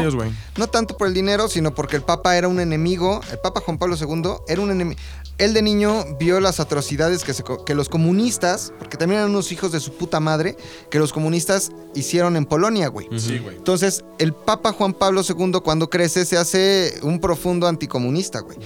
no 0.58 0.66
tanto 0.66 0.96
por 0.96 1.06
el 1.08 1.14
dinero, 1.14 1.48
sino 1.48 1.74
porque 1.74 1.96
el 1.96 2.02
Papa 2.02 2.36
era 2.36 2.46
un 2.48 2.60
enemigo, 2.60 3.20
el 3.30 3.38
Papa 3.38 3.60
Juan 3.64 3.78
Pablo 3.78 3.96
II 3.96 4.34
era 4.48 4.60
un 4.60 4.70
enemigo. 4.70 5.00
Él 5.38 5.54
de 5.54 5.62
niño 5.62 6.04
vio 6.20 6.38
las 6.40 6.60
atrocidades 6.60 7.24
que, 7.24 7.32
se 7.32 7.42
que 7.64 7.74
los 7.74 7.88
comunistas, 7.88 8.72
porque 8.78 8.98
también 8.98 9.20
eran 9.20 9.30
unos 9.30 9.50
hijos 9.50 9.72
de 9.72 9.80
su 9.80 9.94
puta 9.94 10.20
madre, 10.20 10.56
que 10.90 10.98
los 10.98 11.12
comunistas 11.12 11.70
hicieron 11.94 12.36
en 12.36 12.44
Polonia, 12.44 12.88
güey. 12.88 13.08
Sí, 13.18 13.38
güey. 13.38 13.56
Entonces, 13.56 14.04
el 14.18 14.34
Papa 14.34 14.72
Juan 14.72 14.92
Pablo 14.92 15.22
II 15.26 15.60
cuando 15.64 15.88
crece 15.88 16.26
se 16.26 16.36
hace 16.36 16.98
un 17.02 17.18
profundo 17.18 17.66
anticomunista, 17.66 18.40
güey. 18.40 18.58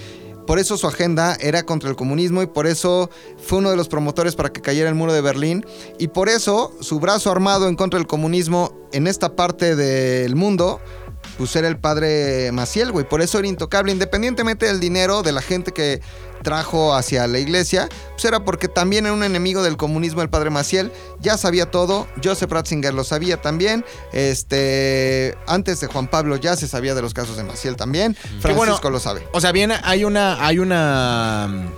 Por 0.47 0.59
eso 0.59 0.77
su 0.77 0.87
agenda 0.87 1.37
era 1.41 1.63
contra 1.63 1.89
el 1.89 1.97
comunismo 1.97 2.41
y 2.41 2.47
por 2.47 2.67
eso 2.67 3.09
fue 3.37 3.57
uno 3.59 3.69
de 3.69 3.75
los 3.75 3.89
promotores 3.89 4.33
para 4.33 4.49
que 4.49 4.61
cayera 4.61 4.87
el 4.87 4.95
muro 4.95 5.11
de 5.11 5.19
Berlín. 5.19 5.65
Y 5.99 6.07
por 6.07 6.29
eso 6.29 6.71
su 6.79 7.01
brazo 7.01 7.29
armado 7.29 7.67
en 7.67 7.75
contra 7.75 7.99
del 7.99 8.07
comunismo 8.07 8.73
en 8.93 9.07
esta 9.07 9.35
parte 9.35 9.75
del 9.75 10.37
mundo 10.37 10.79
pues 11.37 11.55
era 11.55 11.67
el 11.67 11.77
padre 11.77 12.51
Maciel, 12.51 12.91
güey. 12.91 13.07
Por 13.07 13.21
eso 13.21 13.39
era 13.39 13.47
intocable, 13.47 13.91
independientemente 13.91 14.65
del 14.65 14.79
dinero 14.79 15.23
de 15.23 15.31
la 15.31 15.41
gente 15.41 15.71
que 15.71 16.01
trajo 16.43 16.93
hacia 16.95 17.27
la 17.27 17.39
iglesia, 17.39 17.89
pues 18.11 18.25
era 18.25 18.45
porque 18.45 18.67
también 18.67 19.05
era 19.05 19.13
un 19.13 19.23
enemigo 19.23 19.63
del 19.63 19.77
comunismo 19.77 20.21
el 20.21 20.29
padre 20.29 20.49
Maciel. 20.49 20.91
Ya 21.19 21.37
sabía 21.37 21.71
todo, 21.71 22.07
Joseph 22.23 22.51
Ratzinger 22.51 22.93
lo 22.93 23.03
sabía 23.03 23.41
también. 23.41 23.83
Este, 24.13 25.35
antes 25.47 25.79
de 25.79 25.87
Juan 25.87 26.07
Pablo 26.07 26.35
ya 26.35 26.55
se 26.55 26.67
sabía 26.67 26.95
de 26.95 27.01
los 27.01 27.13
casos 27.13 27.37
de 27.37 27.43
Maciel 27.43 27.75
también. 27.75 28.15
Bueno, 28.41 28.61
Francisco 28.61 28.89
lo 28.89 28.99
sabe. 28.99 29.27
O 29.33 29.41
sea, 29.41 29.51
bien, 29.51 29.71
hay 29.83 30.03
una. 30.03 30.45
Hay 30.45 30.59
una. 30.59 31.69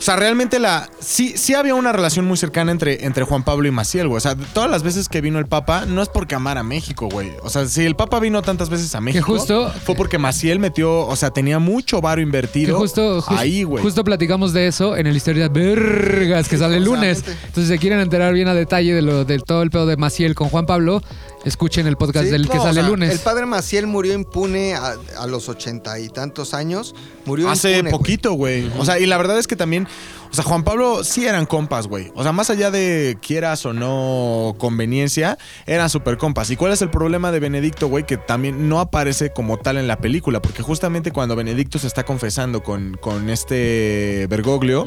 O 0.00 0.02
sea, 0.02 0.16
realmente 0.16 0.58
la. 0.58 0.88
Sí, 0.98 1.34
sí 1.36 1.52
había 1.52 1.74
una 1.74 1.92
relación 1.92 2.24
muy 2.24 2.38
cercana 2.38 2.72
entre, 2.72 3.04
entre 3.04 3.22
Juan 3.24 3.42
Pablo 3.42 3.68
y 3.68 3.70
Maciel, 3.70 4.08
güey. 4.08 4.16
O 4.16 4.20
sea, 4.20 4.34
todas 4.34 4.70
las 4.70 4.82
veces 4.82 5.10
que 5.10 5.20
vino 5.20 5.38
el 5.38 5.44
Papa, 5.46 5.84
no 5.86 6.00
es 6.00 6.08
porque 6.08 6.34
amara 6.34 6.60
a 6.60 6.62
México, 6.62 7.06
güey. 7.12 7.30
O 7.42 7.50
sea, 7.50 7.66
si 7.66 7.84
el 7.84 7.94
Papa 7.96 8.18
vino 8.18 8.40
tantas 8.40 8.70
veces 8.70 8.94
a 8.94 9.02
México, 9.02 9.26
justo- 9.26 9.70
fue 9.84 9.94
porque 9.94 10.16
Maciel 10.16 10.58
metió, 10.58 11.06
o 11.06 11.16
sea, 11.16 11.30
tenía 11.30 11.58
mucho 11.58 12.00
varo 12.00 12.16
Que 12.20 12.22
invertido 12.22 12.78
justo, 12.78 13.20
jus- 13.20 13.38
ahí, 13.38 13.62
güey. 13.62 13.82
justo 13.84 14.02
platicamos 14.02 14.54
de 14.54 14.68
eso 14.68 14.96
en 14.96 15.06
el 15.06 15.14
Historia 15.16 15.50
Vergas 15.50 16.48
que 16.48 16.56
sale 16.56 16.78
el 16.78 16.84
lunes. 16.84 17.18
Entonces, 17.26 17.64
si 17.64 17.66
se 17.66 17.78
quieren 17.78 18.00
enterar 18.00 18.32
bien 18.32 18.48
a 18.48 18.54
detalle 18.54 18.94
de 18.94 19.02
lo 19.02 19.26
de 19.26 19.38
todo 19.38 19.62
el 19.62 19.70
pedo 19.70 19.84
de 19.84 19.98
Maciel 19.98 20.34
con 20.34 20.48
Juan 20.48 20.64
Pablo, 20.64 21.02
escuchen 21.44 21.86
el 21.86 21.96
podcast 21.96 22.26
Sí, 22.26 22.30
del 22.32 22.48
que 22.48 22.58
sale 22.58 22.70
o 22.70 22.72
sea, 22.74 22.82
el 22.82 22.88
lunes. 22.88 23.10
El 23.12 23.18
padre 23.20 23.46
Maciel 23.46 23.86
murió 23.86 24.14
impune 24.14 24.74
a, 24.74 24.96
a 25.18 25.26
los 25.26 25.48
ochenta 25.48 25.98
y 25.98 26.08
tantos 26.08 26.54
años. 26.54 26.94
Murió 27.24 27.48
Hace 27.50 27.70
impune, 27.78 27.90
güey. 27.90 27.98
poquito, 27.98 28.32
güey. 28.32 28.70
O 28.78 28.84
sea, 28.84 28.98
y 28.98 29.06
la 29.06 29.16
verdad 29.16 29.38
es 29.38 29.46
que 29.46 29.56
también, 29.56 29.86
o 30.30 30.34
sea, 30.34 30.44
Juan 30.44 30.62
Pablo 30.62 31.02
sí 31.02 31.26
eran 31.26 31.44
compas, 31.44 31.88
güey. 31.88 32.12
O 32.14 32.22
sea, 32.22 32.30
más 32.32 32.50
allá 32.50 32.70
de 32.70 33.18
quieras 33.20 33.66
o 33.66 33.72
no 33.72 34.54
conveniencia, 34.58 35.38
eran 35.66 35.90
super 35.90 36.18
compas. 36.18 36.50
¿Y 36.50 36.56
cuál 36.56 36.72
es 36.72 36.82
el 36.82 36.90
problema 36.90 37.32
de 37.32 37.40
Benedicto, 37.40 37.88
güey? 37.88 38.04
Que 38.04 38.16
también 38.16 38.68
no 38.68 38.78
aparece 38.78 39.30
como 39.30 39.58
tal 39.58 39.76
en 39.76 39.88
la 39.88 39.98
película, 39.98 40.40
porque 40.40 40.62
justamente 40.62 41.10
cuando 41.10 41.34
Benedicto 41.34 41.78
se 41.78 41.88
está 41.88 42.04
confesando 42.04 42.62
con, 42.62 42.96
con 43.00 43.28
este 43.28 44.26
Bergoglio, 44.30 44.86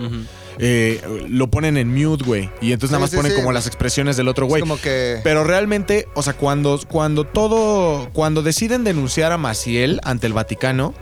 eh, 0.60 1.02
lo 1.28 1.50
ponen 1.50 1.76
en 1.76 1.94
mute, 1.94 2.24
güey. 2.24 2.50
Y 2.62 2.72
entonces 2.72 2.92
nada 2.92 3.02
más 3.02 3.10
sí, 3.10 3.18
ponen 3.18 3.34
sí. 3.34 3.38
como 3.38 3.52
las 3.52 3.68
expresiones 3.68 4.16
del 4.16 4.30
otro 4.30 4.46
Es 4.46 4.50
güey. 4.50 4.62
como 4.62 4.78
que... 4.78 5.20
Pero 5.24 5.44
realmente, 5.44 6.08
o 6.14 6.24
sea, 6.24 6.34
cuando, 6.34 6.80
cuando 6.88 7.26
todo, 7.26 8.10
cuando 8.14 8.44
deciden 8.44 8.86
denunciar 8.86 9.34
a 9.34 9.38
Maciel 9.38 10.00
ante 10.04 10.28
el 10.28 10.34
Vaticano, 10.34 10.94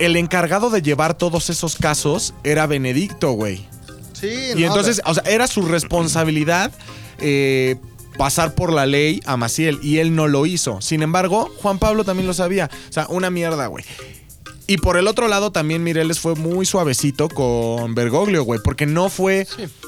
el 0.00 0.16
encargado 0.16 0.70
de 0.70 0.82
llevar 0.82 1.14
todos 1.14 1.50
esos 1.50 1.76
casos 1.76 2.34
era 2.42 2.66
Benedicto, 2.66 3.32
güey. 3.32 3.68
Sí, 4.14 4.52
Y 4.56 4.60
no, 4.60 4.66
entonces, 4.66 5.00
o 5.04 5.14
sea, 5.14 5.22
era 5.24 5.46
su 5.46 5.62
responsabilidad 5.62 6.72
eh, 7.20 7.76
pasar 8.16 8.54
por 8.54 8.72
la 8.72 8.86
ley 8.86 9.20
a 9.26 9.36
Maciel 9.36 9.78
y 9.82 9.98
él 9.98 10.14
no 10.14 10.26
lo 10.26 10.46
hizo. 10.46 10.80
Sin 10.80 11.02
embargo, 11.02 11.50
Juan 11.62 11.78
Pablo 11.78 12.04
también 12.04 12.26
lo 12.26 12.34
sabía. 12.34 12.70
O 12.88 12.92
sea, 12.92 13.06
una 13.08 13.30
mierda, 13.30 13.66
güey. 13.66 13.84
Y 14.70 14.76
por 14.76 14.96
el 14.96 15.08
otro 15.08 15.26
lado 15.26 15.50
también 15.50 15.82
Mireles 15.82 16.20
fue 16.20 16.36
muy 16.36 16.64
suavecito 16.64 17.28
con 17.28 17.96
Bergoglio, 17.96 18.44
güey, 18.44 18.60
porque 18.62 18.86
no 18.86 19.08
fue... 19.10 19.44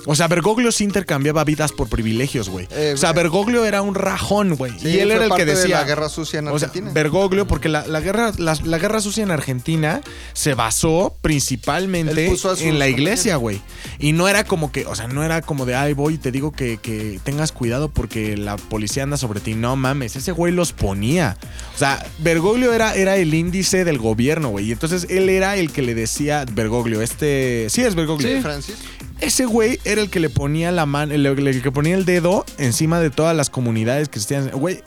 O 0.07 0.17
sea, 0.17 0.27
Bergoglio 0.27 0.73
sí 0.73 0.83
intercambiaba 0.83 1.45
vidas 1.45 1.71
por 1.71 1.89
privilegios, 1.89 2.49
güey. 2.49 2.67
Eh, 2.73 2.91
o 2.93 2.97
sea, 2.97 3.13
Bergoglio 3.13 3.65
era 3.65 3.81
un 3.81 3.95
rajón, 3.95 4.57
güey. 4.57 4.77
Sí, 4.81 4.89
y 4.89 4.99
él 4.99 5.13
era 5.13 5.21
el 5.23 5.27
que 5.27 5.29
parte 5.29 5.45
de 5.45 5.55
decía... 5.55 5.79
la 5.79 5.85
guerra 5.85 6.09
sucia 6.09 6.41
en 6.41 6.49
O 6.49 6.59
sea, 6.59 6.67
Argentina. 6.67 6.91
Bergoglio, 6.93 7.47
porque 7.47 7.69
la, 7.69 7.87
la 7.87 8.01
guerra, 8.01 8.33
la, 8.39 8.59
la 8.65 8.79
guerra 8.79 9.01
sucia 9.01 9.23
en 9.23 9.31
Argentina 9.31 10.01
se 10.33 10.55
basó 10.55 11.15
principalmente 11.21 12.35
en 12.59 12.81
la 12.81 12.89
iglesia, 12.89 13.37
güey. 13.37 13.63
Y 14.01 14.11
no 14.11 14.27
era 14.27 14.43
como 14.43 14.73
que, 14.73 14.85
o 14.87 14.97
sea, 14.97 15.07
no 15.07 15.23
era 15.23 15.43
como 15.43 15.65
de, 15.65 15.77
ay, 15.77 15.93
voy 15.93 16.15
y 16.15 16.19
te 16.19 16.33
digo 16.33 16.51
que, 16.51 16.79
que 16.79 17.21
tengas 17.23 17.53
cuidado 17.53 17.89
porque 17.89 18.37
la 18.37 18.57
policía 18.57 19.05
anda 19.05 19.17
sobre 19.17 19.39
ti. 19.39 19.55
No 19.55 19.77
mames, 19.77 20.17
ese 20.17 20.33
güey 20.33 20.53
los 20.53 20.73
ponía. 20.73 21.37
O 21.77 21.79
sea, 21.79 22.05
Bergoglio 22.19 22.73
era, 22.73 22.97
era 22.97 23.15
el 23.15 23.33
índice 23.33 23.85
del 23.85 23.99
gobierno, 23.99 24.49
güey. 24.49 24.72
Y 24.73 24.75
entonces 24.75 25.07
él 25.11 25.29
era 25.29 25.55
el 25.57 25.71
que 25.71 25.83
le 25.83 25.95
decía, 25.95 26.47
Bergoglio, 26.51 27.03
este... 27.03 27.67
Sí, 27.69 27.83
es 27.83 27.95
Bergoglio. 27.95 28.41
Francis. 28.41 28.77
Ese 29.21 29.45
güey 29.45 29.79
era 29.85 30.01
el 30.01 30.09
que 30.09 30.19
le 30.19 30.31
ponía 30.31 30.73
la 30.73 30.87
mano, 30.87 31.13
el, 31.13 31.27
el 31.27 31.61
que 31.61 31.71
ponía 31.71 31.95
el 31.95 32.07
dedo 32.07 32.47
encima 32.57 32.99
de 32.99 33.11
todas 33.11 33.37
las 33.37 33.51
comunidades 33.51 34.09
cristianas. 34.09 34.51
Güey, 34.53 34.83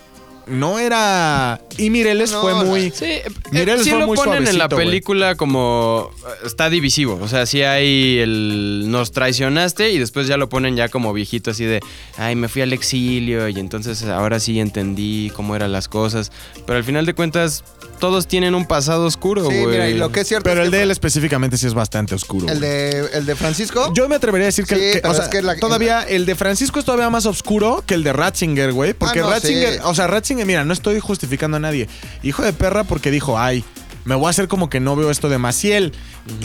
no 0.47 0.79
era. 0.79 1.59
Y 1.77 1.89
Mireles 1.89 2.31
No, 2.31 2.41
fue 2.41 2.53
muy. 2.65 2.91
Sí, 2.91 3.05
eh, 3.05 3.23
Mireles 3.51 3.83
sí 3.83 3.89
fue 3.89 3.99
lo 3.99 4.07
muy 4.07 4.15
ponen 4.17 4.47
en 4.47 4.57
la 4.57 4.69
película 4.69 5.35
como 5.35 6.11
eh, 6.25 6.45
está 6.45 6.69
divisivo, 6.69 7.19
o 7.21 7.27
sea, 7.27 7.45
sí 7.45 7.61
hay 7.63 8.19
el 8.19 8.85
nos 8.87 9.11
traicionaste 9.11 9.91
y 9.91 9.97
después 9.99 10.27
ya 10.27 10.37
lo 10.37 10.47
ponen 10.49 10.75
ya 10.75 10.89
como 10.89 11.11
viejito 11.13 11.51
así 11.51 11.65
de, 11.65 11.79
ay, 12.17 12.35
me 12.35 12.47
fui 12.47 12.61
al 12.61 12.73
exilio 12.73 13.47
y 13.49 13.59
entonces 13.59 14.03
ahora 14.03 14.39
sí 14.39 14.59
entendí 14.59 15.31
cómo 15.35 15.55
eran 15.55 15.71
las 15.71 15.87
cosas, 15.87 16.31
pero 16.65 16.77
al 16.77 16.83
final 16.83 17.05
de 17.05 17.13
cuentas 17.13 17.63
todos 17.99 18.27
tienen 18.27 18.55
un 18.55 18.65
pasado 18.65 19.05
oscuro, 19.05 19.41
Sí, 19.49 19.55
güey. 19.57 19.65
mira, 19.67 19.89
y 19.89 19.93
lo 19.97 20.11
que 20.11 20.21
es 20.21 20.27
cierto 20.27 20.43
Pero 20.43 20.61
es 20.61 20.65
el 20.65 20.71
que 20.71 20.77
de 20.77 20.83
él 20.83 20.91
específicamente 20.91 21.57
sí 21.57 21.65
es 21.67 21.73
bastante 21.73 22.13
oscuro. 22.15 22.47
el 22.49 22.59
de 22.59 23.05
el 23.13 23.25
de 23.25 23.35
Francisco 23.35 23.91
Yo 23.93 24.07
me 24.09 24.15
atrevería 24.15 24.45
a 24.45 24.47
decir 24.47 24.65
que, 24.65 24.75
Sí, 24.75 24.81
que- 24.81 24.99
pero 25.01 25.11
o 25.11 25.15
sea, 25.15 25.25
es 25.25 25.29
que 25.29 25.41
la- 25.41 25.55
todavía 25.57 26.01
el 26.03 26.25
de 26.25 26.35
Francisco 26.35 26.79
es 26.79 26.85
todavía 26.85 27.09
más 27.09 27.25
oscuro 27.25 27.83
que 27.85 27.93
el 27.93 28.03
de 28.03 28.11
Ratzinger, 28.13 28.73
güey. 28.73 28.93
Porque 28.93 29.19
Ah, 29.19 29.23
no, 29.23 29.29
Ratzinger, 29.29 29.73
sí. 29.75 29.79
o 29.83 29.95
sea, 29.95 30.07
Ratzinger, 30.07 30.34
mira, 30.43 30.65
no 30.65 30.73
estoy 30.73 30.99
justificando 30.99 31.57
a 31.57 31.59
nadie. 31.61 31.87
Hijo 32.23 32.43
de 32.43 32.51
perra 32.51 32.83
porque 32.83 33.11
dijo, 33.11 33.39
ay, 33.39 33.63
me 34.05 34.13
voy 34.13 34.27
a 34.27 34.29
hacer 34.29 34.47
como 34.47 34.69
que 34.69 34.79
no 34.79 34.95
veo 34.95 35.09
esto 35.09 35.29
de 35.29 35.37
Maciel. 35.37 35.91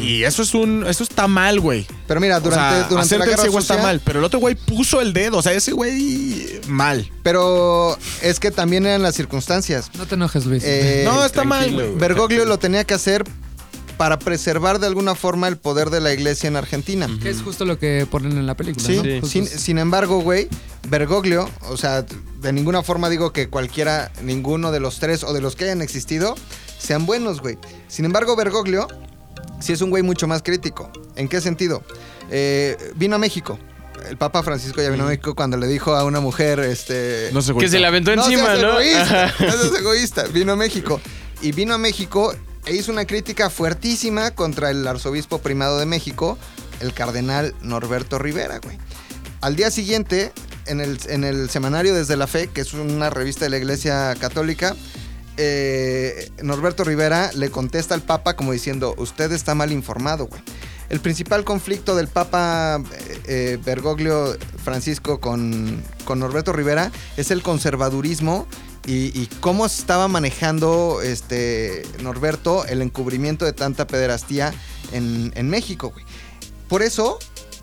Y 0.01 0.25
eso 0.25 0.43
es 0.43 0.55
un, 0.55 0.85
eso 0.87 1.03
está 1.05 1.27
mal, 1.27 1.61
güey. 1.61 1.87
Pero 2.07 2.21
mira, 2.21 2.41
durante, 2.41 2.77
o 2.77 2.79
sea, 2.79 2.89
durante 2.89 3.01
hacerte 3.01 3.19
la 3.19 3.25
el 3.25 3.31
guerra 3.31 3.43
ciego 3.43 3.59
está 3.59 3.79
mal. 3.79 4.01
Pero 4.05 4.19
el 4.19 4.25
otro 4.25 4.41
güey 4.41 4.55
puso 4.55 5.01
el 5.01 5.13
dedo. 5.13 5.39
O 5.39 5.43
sea, 5.43 5.53
ese 5.53 5.73
güey 5.73 6.61
mal. 6.67 7.11
Pero 7.23 7.99
es 8.23 8.41
que 8.41 8.51
también 8.51 8.87
eran 8.87 9.03
las 9.03 9.15
circunstancias. 9.15 9.91
No 9.97 10.07
te 10.07 10.15
enojes, 10.15 10.47
Luis. 10.47 10.63
Eh, 10.65 11.03
no, 11.05 11.25
está 11.25 11.45
mal, 11.45 11.73
güey. 11.73 11.95
Bergoglio 11.97 12.45
lo 12.47 12.59
tenía 12.59 12.85
que 12.85 12.95
hacer 12.95 13.25
para 14.01 14.19
preservar 14.19 14.79
de 14.79 14.87
alguna 14.87 15.15
forma 15.15 15.47
el 15.47 15.59
poder 15.59 15.91
de 15.91 16.01
la 16.01 16.11
iglesia 16.11 16.49
en 16.49 16.57
Argentina. 16.57 17.07
que 17.23 17.29
es 17.29 17.43
justo 17.43 17.67
lo 17.67 17.79
que 17.79 18.07
ponen 18.11 18.33
en 18.39 18.47
la 18.47 18.55
película, 18.55 18.87
Sí, 18.87 18.97
¿no? 18.97 19.29
Sí. 19.29 19.45
Sin, 19.45 19.77
embargo, 19.77 20.23
güey, 20.23 20.49
Bergoglio, 20.89 21.51
o 21.69 21.77
sea, 21.77 22.01
de 22.41 22.53
ninguna 22.55 22.83
forma 22.83 23.11
digo 23.11 23.35
que 23.35 23.51
cualquiera, 23.51 24.11
ninguno 24.23 24.73
de 24.73 24.81
los 24.81 25.01
tres 25.01 25.23
o 25.23 25.35
de 25.35 25.43
los 25.43 25.55
que 25.55 25.65
hayan 25.65 25.83
existido 25.83 26.35
sean 26.79 27.05
buenos, 27.05 27.43
güey. 27.43 27.59
Sin 27.89 28.07
embargo, 28.07 28.37
Bergoglio 28.37 28.89
sí 29.61 29.75
es 29.75 29.83
un 29.83 29.91
güey 29.91 30.03
mucho 30.03 30.27
más 30.27 30.43
crítico. 30.43 30.91
¿En 31.17 31.29
qué 31.29 31.43
sentido? 31.43 31.83
Eh, 32.31 32.79
vino 32.95 33.17
a 33.17 33.19
México. 33.19 33.59
El 34.09 34.17
Papa 34.17 34.43
Francisco 34.43 34.81
ya 34.81 34.89
vino 34.89 35.05
a 35.05 35.09
México 35.09 35.35
cuando 35.35 35.59
le 35.59 35.67
dijo 35.67 35.95
a 35.95 36.05
una 36.05 36.21
mujer, 36.21 36.61
este... 36.61 37.29
No 37.35 37.43
que 37.59 37.69
se 37.69 37.79
le 37.79 37.87
aventó 37.87 38.13
encima, 38.13 38.47
seas 38.47 38.63
¿no? 38.63 38.81
Egoísta, 38.81 39.35
no 39.41 39.53
seas 39.53 39.79
egoísta. 39.79 40.25
Vino 40.29 40.53
a 40.53 40.57
México. 40.57 41.03
Y 41.43 41.53
vino 41.53 41.75
a 41.75 41.79
México 41.79 42.35
e 42.67 42.75
hizo 42.75 42.93
una 42.93 43.05
crítica 43.05 43.51
fuertísima 43.51 44.33
contra 44.33 44.71
el 44.71 44.87
arzobispo 44.87 45.39
primado 45.39 45.79
de 45.79 45.87
México, 45.87 46.39
el 46.81 46.93
cardenal 46.93 47.55
Norberto 47.63 48.19
Rivera, 48.19 48.59
güey. 48.59 48.79
Al 49.41 49.57
día 49.57 49.71
siguiente, 49.71 50.33
en 50.67 50.81
el, 50.81 51.51
semanario 51.51 51.95
Desde 51.95 52.17
la 52.17 52.27
Fe, 52.27 52.49
que 52.49 52.61
es 52.61 52.75
una 52.75 53.11
revista 53.11 53.45
de 53.45 53.51
la 53.51 53.57
Iglesia 53.57 54.15
Católica, 54.21 54.77
eh, 55.37 56.31
Norberto 56.43 56.85
Rivera 56.85 57.31
le 57.35 57.51
contesta 57.51 57.95
al 57.95 58.03
Papa 58.03 58.37
como 58.37 58.53
diciendo, 58.53 58.95
usted 58.99 59.33
está 59.33 59.55
mal 59.55 59.73
informado, 59.73 60.27
güey. 60.27 60.43
El 60.91 61.01
principal 61.01 61.45
conflicto 61.45 61.95
del 61.95 62.09
Papa 62.09 62.83
eh, 62.93 63.21
eh, 63.27 63.59
Bergoglio 63.65 64.37
Francisco 64.63 65.21
con 65.21 65.83
Norberto 66.07 66.53
Rivera 66.53 66.91
es 67.17 67.31
el 67.31 67.43
conservadurismo 67.43 68.47
y, 68.91 69.13
y 69.21 69.27
cómo 69.41 69.67
estaba 69.67 70.09
manejando 70.09 71.01
este 71.03 71.83
Norberto 72.03 72.65
el 72.67 72.83
encubrimiento 72.83 73.45
de 73.45 73.53
tanta 73.53 73.87
pederastía 73.87 74.53
en, 74.93 75.33
en 75.37 75.49
México, 75.49 75.91
güey. 75.91 76.05
Por 76.69 76.83
eso 76.83 77.19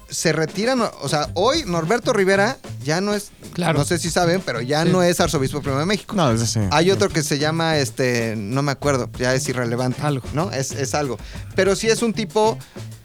se 0.10 0.32
retiran, 0.32 0.80
o 0.82 1.10
sea, 1.10 1.30
hoy 1.34 1.64
Norberto 1.66 2.14
Rivera 2.14 2.58
ya 2.84 3.02
no 3.02 3.14
es, 3.14 3.32
Claro. 3.52 3.78
no 3.80 3.84
sé 3.84 3.98
si 4.00 4.10
saben, 4.10 4.42
pero 4.46 4.62
ya 4.62 4.84
Sí. 4.84 4.90
no 4.90 5.04
es 5.04 5.20
arzobispo 5.20 5.60
primero 5.60 5.82
de 5.82 5.86
México. 5.86 6.16
No, 6.16 6.32
ese 6.32 6.48
sí. 6.48 6.60
Hay 6.72 6.92
otro 6.92 7.10
que 7.10 7.24
se 7.24 7.40
llama, 7.40 7.78
este, 7.78 8.36
no 8.38 8.62
me 8.62 8.72
acuerdo, 8.72 9.10
ya 9.20 9.34
es 9.34 9.50
irrelevante. 9.50 10.02
Algo. 10.02 10.26
¿No? 10.34 10.50
Es, 10.52 10.72
es 10.72 10.94
algo. 10.94 11.18
Pero 11.56 11.76
sí 11.76 11.88
es 11.88 12.02
un 12.04 12.14
tipo 12.14 12.58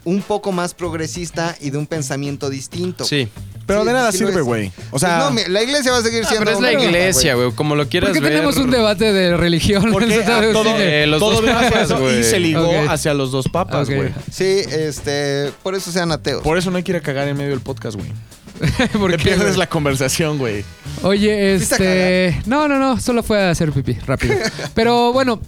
un 0.05 0.23
poco 0.23 0.53
más 0.53 0.75
progresista 0.75 1.57
y 1.61 1.70
de 1.70 1.79
un 1.79 1.87
pensamiento 1.89 2.51
distinto. 2.51 3.05
Sí. 3.05 3.29
Pero 3.67 3.83
Sí, 3.83 3.87
de 3.87 3.93
nada 3.93 4.13
sí 4.13 4.19
sirve, 4.19 4.41
güey. 4.41 4.73
O 4.91 4.99
sea, 4.99 5.19
No, 5.19 5.31
mi- 5.31 5.45
la 5.49 5.63
iglesia 5.63 5.93
va 5.93 5.99
a 5.99 6.03
seguir 6.03 6.23
Ah, 6.25 6.29
siendo. 6.29 6.45
pero 6.47 6.57
es 6.59 6.63
la 6.63 6.71
una- 6.73 6.83
iglesia, 6.85 7.35
güey, 7.35 7.53
como 7.53 7.75
lo 7.77 7.89
quieras 7.89 8.11
¿Por 8.11 8.15
qué 8.19 8.21
ver. 8.21 8.33
tenemos 8.33 8.57
un 8.57 8.71
debate 8.71 9.13
de 9.13 9.37
religión? 9.37 9.89
porque 9.93 10.15
a 10.25 10.53
todo? 10.53 10.65
Eh, 10.79 11.07
los 11.07 11.21
todo 11.21 11.33
dos 11.33 11.41
vino 11.43 11.57
hacia 11.57 11.71
papas, 11.71 11.85
eso 11.85 11.99
y 11.99 12.01
güey. 12.03 12.25
se 12.25 12.41
ligó 12.41 12.69
Ok. 12.69 12.89
hacia 12.89 13.15
los 13.15 13.31
dos 13.31 13.47
papas, 13.49 13.89
Ok. 13.89 13.95
güey. 13.95 14.09
Sí, 14.33 14.63
este, 14.69 15.53
por 15.63 15.75
eso 15.75 15.91
sean 15.93 16.11
ateos. 16.13 16.43
Por 16.43 16.59
eso 16.59 16.71
no 16.71 16.77
hay 16.77 16.83
que 16.83 16.93
ir 16.93 16.97
a 16.97 17.01
cagar 17.01 17.29
en 17.29 17.37
medio 17.37 17.51
del 17.51 17.61
podcast, 17.61 17.97
güey. 17.97 18.11
¿Por 18.93 19.11
Te 19.11 19.17
qué, 19.17 19.25
pierdes 19.25 19.57
la 19.57 19.69
conversación, 19.69 20.39
güey. 20.39 20.65
Oye, 21.03 21.57
¿Fuiste 21.57 21.75
a 21.75 22.31
este. 22.31 22.43
No, 22.47 22.69
no, 22.69 22.79
no, 22.79 23.01
solo 23.01 23.23
fue 23.23 23.41
a 23.43 23.51
hacer 23.51 23.73
pipí, 23.73 23.95
rápido. 24.07 24.35
Pero 24.75 25.13
bueno, 25.13 25.41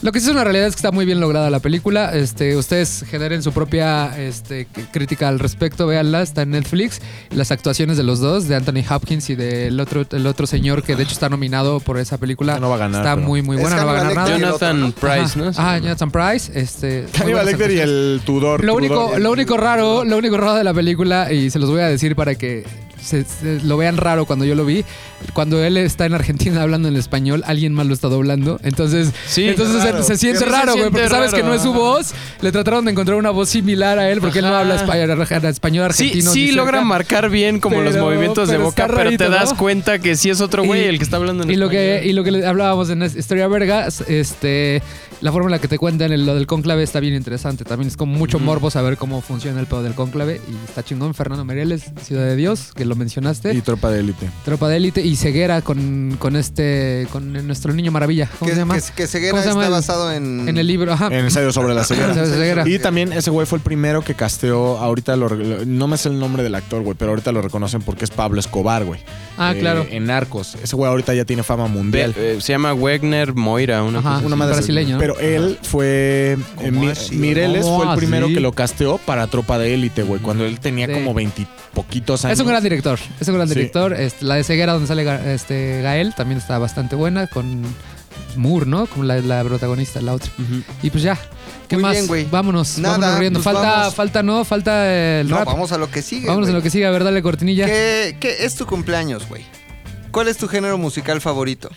lo 0.00 0.12
que 0.12 0.20
sí 0.20 0.26
es 0.26 0.32
una 0.32 0.44
realidad 0.44 0.66
es 0.68 0.74
que 0.74 0.78
está 0.78 0.92
muy 0.92 1.04
bien 1.04 1.18
lograda 1.20 1.50
la 1.50 1.58
película. 1.60 2.12
Este, 2.14 2.56
ustedes 2.56 3.04
generen 3.10 3.42
su 3.42 3.52
propia 3.52 4.16
este, 4.18 4.66
crítica 4.92 5.28
al 5.28 5.38
respecto, 5.38 5.86
véanla, 5.86 6.22
está 6.22 6.42
en 6.42 6.50
Netflix. 6.50 7.00
Las 7.30 7.50
actuaciones 7.50 7.96
de 7.96 8.04
los 8.04 8.20
dos, 8.20 8.46
de 8.48 8.54
Anthony 8.56 8.84
Hopkins 8.88 9.28
y 9.30 9.34
del 9.34 9.78
otro, 9.80 10.06
el 10.10 10.26
otro 10.26 10.46
señor 10.46 10.82
que 10.82 10.94
de 10.96 11.02
hecho 11.02 11.12
está 11.12 11.28
nominado 11.28 11.80
por 11.80 11.98
esa 11.98 12.16
película. 12.18 12.58
No 12.60 12.68
va 12.68 12.76
a 12.76 12.78
ganar, 12.78 13.00
Está 13.02 13.14
pero- 13.16 13.26
muy, 13.26 13.42
muy 13.42 13.56
Es 13.56 13.62
buena, 13.62 13.76
no 13.80 13.86
va 13.86 13.92
a 13.92 13.94
ganar 13.96 14.14
nada. 14.14 14.38
Jonathan. 14.38 14.92
Price, 14.92 15.38
¿no? 15.38 15.50
Ah, 15.56 15.78
Jonathan 15.78 16.10
Price. 16.10 16.52
Este, 16.54 17.06
Hannibal 17.18 17.46
Lecter 17.46 17.70
y 17.72 17.78
el 17.80 18.20
Tudor. 18.24 18.64
Lo 18.64 18.74
único, 18.76 19.06
Tudor. 19.06 19.20
lo 19.20 19.32
único 19.32 19.56
raro, 19.56 20.04
lo 20.04 20.16
único 20.18 20.36
raro 20.36 20.54
de 20.54 20.64
la 20.64 20.72
película, 20.74 21.32
y 21.32 21.50
se 21.50 21.58
los 21.58 21.70
voy 21.70 21.80
a 21.80 21.88
decir 21.88 22.14
para 22.14 22.36
que 22.36 22.64
se, 23.08 23.24
se- 23.24 23.60
lo 23.64 23.76
vean 23.76 23.96
raro 23.96 24.26
cuando 24.26 24.44
yo 24.44 24.54
lo 24.54 24.64
vi, 24.64 24.84
cuando 25.32 25.62
él 25.62 25.76
está 25.76 26.06
en 26.06 26.14
Argentina 26.14 26.62
hablando 26.62 26.88
en 26.88 26.96
español, 26.96 27.42
alguien 27.46 27.72
más 27.72 27.86
lo 27.86 27.94
está 27.94 28.08
doblando. 28.08 28.60
Entonces, 28.62 29.10
Sí, 29.26 29.48
entonces 29.48 30.06
se, 30.06 30.16
siente 30.16 30.40
Sí, 30.40 30.44
raro, 30.44 30.72
güey, 30.76 30.90
porque 30.90 31.08
sabes 31.08 31.32
que 31.32 31.42
no 31.42 31.54
es 31.54 31.62
su 31.62 31.72
voz. 31.72 32.12
Le 32.40 32.52
trataron 32.52 32.84
de 32.84 32.92
encontrar 32.92 33.16
una 33.18 33.30
voz 33.30 33.48
similar 33.48 33.98
a 33.98 34.10
él, 34.10 34.20
porque 34.20 34.38
él 34.40 34.44
no 34.46 34.54
habla 34.56 34.76
español, 34.76 35.20
español 35.44 35.92
Sí, 35.92 36.04
argentino. 36.04 36.30
sí 36.32 36.46
cerca. 36.46 36.56
logran 36.62 36.86
marcar 36.86 37.30
bien 37.30 37.60
como 37.60 37.80
los 37.80 37.96
movimientos 37.96 38.48
de 38.48 38.58
boca, 38.58 38.86
pero 38.94 39.10
te 39.16 39.28
das 39.28 39.50
¿no? 39.52 39.56
cuenta 39.56 39.98
que 39.98 40.16
sí 40.16 40.30
es 40.30 40.40
otro 40.40 40.64
güey 40.64 40.84
el 40.84 40.98
que 40.98 41.04
está 41.04 41.16
hablando 41.16 41.44
en 41.44 41.50
y 41.50 41.56
lo 41.56 41.68
que 41.68 41.94
español. 41.96 42.10
y 42.10 42.12
lo 42.14 42.24
que 42.24 42.30
le 42.30 42.46
hablábamos 42.46 42.90
en 42.90 43.02
Historia 43.02 43.48
Vergas, 43.48 44.02
este 44.06 44.82
la 45.20 45.32
forma 45.32 45.46
en 45.48 45.52
la 45.52 45.58
que 45.58 45.68
te 45.68 45.78
cuentan 45.78 46.12
el- 46.12 46.24
lo 46.26 46.34
del 46.34 46.46
cónclave 46.46 46.82
está 46.82 47.00
bien 47.00 47.14
interesante. 47.14 47.64
También 47.64 47.88
es 47.88 47.96
como 47.96 48.12
mucho 48.16 48.38
morbo 48.38 48.70
saber 48.70 48.96
cómo 48.96 49.20
funciona 49.20 49.58
el 49.60 49.66
pedo 49.66 49.82
del 49.82 49.94
cónclave 49.94 50.40
y 50.48 50.54
está 50.68 50.84
chingón 50.84 51.12
Fernando 51.14 51.44
Mereles, 51.44 51.84
Ciudad 52.04 52.24
de 52.24 52.36
Dios, 52.36 52.70
que 52.74 52.84
lo 52.84 52.94
mencionaste. 52.96 53.52
Y 53.54 53.60
tropa 53.60 53.90
de 53.90 54.00
élite. 54.00 54.30
Tropa 54.44 54.68
de 54.68 54.76
élite 54.76 55.00
y 55.02 55.16
ceguera 55.16 55.60
con, 55.62 56.16
con 56.18 56.36
este 56.36 57.06
con 57.12 57.32
nuestro 57.46 57.72
niño 57.74 57.90
maravilla. 57.90 58.28
¿Cómo 58.38 58.48
que, 58.48 58.54
se 58.54 58.60
llama? 58.60 58.74
que, 58.76 58.82
que 58.94 59.06
Ceguera 59.06 59.32
¿Cómo 59.32 59.42
se 59.42 59.48
llama 59.48 59.62
está 59.62 59.66
el- 59.66 59.72
basado 59.72 60.12
en. 60.12 60.48
en 60.48 60.56
el 60.58 60.66
libro, 60.66 60.92
ajá. 60.92 61.06
En 61.08 61.24
ensayo 61.24 61.52
sobre 61.52 61.74
la 61.74 61.84
ceguera. 61.84 62.08
Ensayo 62.08 62.26
sobre 62.26 62.38
la 62.38 62.44
ceguera. 62.64 62.68
Y 62.68 62.78
también 62.78 63.12
ese 63.12 63.30
güey 63.30 63.46
fue 63.46 63.58
el 63.58 63.64
primero 63.64 64.02
que 64.02 64.14
casteó. 64.14 64.78
Ahorita 64.78 65.16
lo, 65.16 65.28
re- 65.28 65.66
no 65.66 65.88
me 65.88 65.96
sé 65.96 66.08
el 66.10 66.18
nombre 66.20 66.42
del 66.42 66.54
actor, 66.54 66.82
güey, 66.82 66.96
pero 66.96 67.10
ahorita 67.10 67.32
lo 67.32 67.42
reconocen 67.42 67.82
porque 67.82 68.04
es 68.04 68.10
Pablo 68.10 68.38
Escobar, 68.40 68.84
güey. 68.84 69.00
Ah, 69.38 69.52
Eh, 69.54 69.60
claro. 69.60 69.86
En 69.90 70.04
Narcos. 70.06 70.56
Ese 70.62 70.74
güey 70.76 70.90
ahorita 70.90 71.14
ya 71.14 71.24
tiene 71.24 71.42
fama 71.42 71.66
mundial. 71.68 72.14
Eh, 72.16 72.38
se 72.40 72.52
llama 72.52 72.74
Wegner 72.74 73.34
Moira, 73.34 73.82
una 73.82 74.00
Ajá. 74.00 74.14
cosa 74.16 74.26
Una 74.26 74.34
sí, 74.34 74.38
madre 74.38 74.54
brasileño. 74.54 74.98
Pero 74.98 75.18
él 75.20 75.58
fue. 75.62 76.36
eh, 76.60 76.70
Mi-? 76.70 76.92
Mireles 77.16 77.64
¿Cómo 77.64 77.82
fue 77.84 77.92
el 77.92 77.98
primero 77.98 78.26
así? 78.26 78.34
que 78.34 78.40
lo 78.40 78.52
casteó 78.52 78.98
para 78.98 79.26
Tropa 79.28 79.58
de 79.58 79.74
Élite, 79.74 80.02
güey. 80.02 80.20
Cuando 80.20 80.44
él 80.44 80.58
tenía 80.60 80.86
Sí. 80.86 80.92
como 80.92 81.14
veintipoquitos 81.14 82.24
años. 82.24 82.38
Es 82.38 82.40
un 82.42 82.48
gran 82.48 82.62
director, 82.62 82.98
es 83.20 83.28
un 83.28 83.34
gran 83.34 83.48
Sí. 83.48 83.54
director. 83.54 83.92
Este, 83.94 84.24
la 84.24 84.34
de 84.34 84.44
Ceguera 84.44 84.72
donde 84.72 84.88
sale 84.88 85.32
este, 85.34 85.80
Gael 85.82 86.14
también 86.14 86.38
está 86.38 86.58
bastante 86.58 86.96
buena 86.96 87.26
con 87.28 87.62
Moore, 88.36 88.66
¿no? 88.66 88.86
Como 88.86 89.04
la, 89.04 89.20
la 89.20 89.42
protagonista, 89.44 90.00
la 90.00 90.14
otra. 90.14 90.30
Y 90.82 90.90
pues 90.90 91.02
ya, 91.02 91.18
¿qué 91.68 91.76
Muy 91.76 91.82
más? 91.82 91.92
bien, 91.92 92.06
güey. 92.06 92.24
Vámonos, 92.30 92.78
Nada, 92.78 92.96
vámonos 92.98 93.18
riendo. 93.20 93.38
pues 93.42 93.44
falta, 93.54 93.70
vamos. 93.78 93.94
falta, 93.94 94.22
no, 94.22 94.44
falta 94.44 95.20
el 95.20 95.28
No, 95.28 95.36
rap. 95.38 95.46
vamos 95.46 95.72
a 95.72 95.78
lo 95.78 95.90
que 95.90 96.02
sigue. 96.02 96.26
Vámonos 96.26 96.46
güey. 96.48 96.52
en 96.52 96.56
lo 96.56 96.62
que 96.62 96.70
sigue, 96.70 96.86
a 96.86 96.90
ver, 96.90 97.04
dale 97.04 97.22
cortinilla. 97.22 97.66
¿Qué, 97.66 98.16
qué 98.20 98.44
es 98.44 98.54
tu 98.56 98.66
cumpleaños, 98.66 99.28
güey? 99.28 99.44
¿Cuál 100.10 100.28
es 100.28 100.36
tu 100.38 100.48
género 100.48 100.78
musical 100.78 101.20
favorito? 101.20 101.68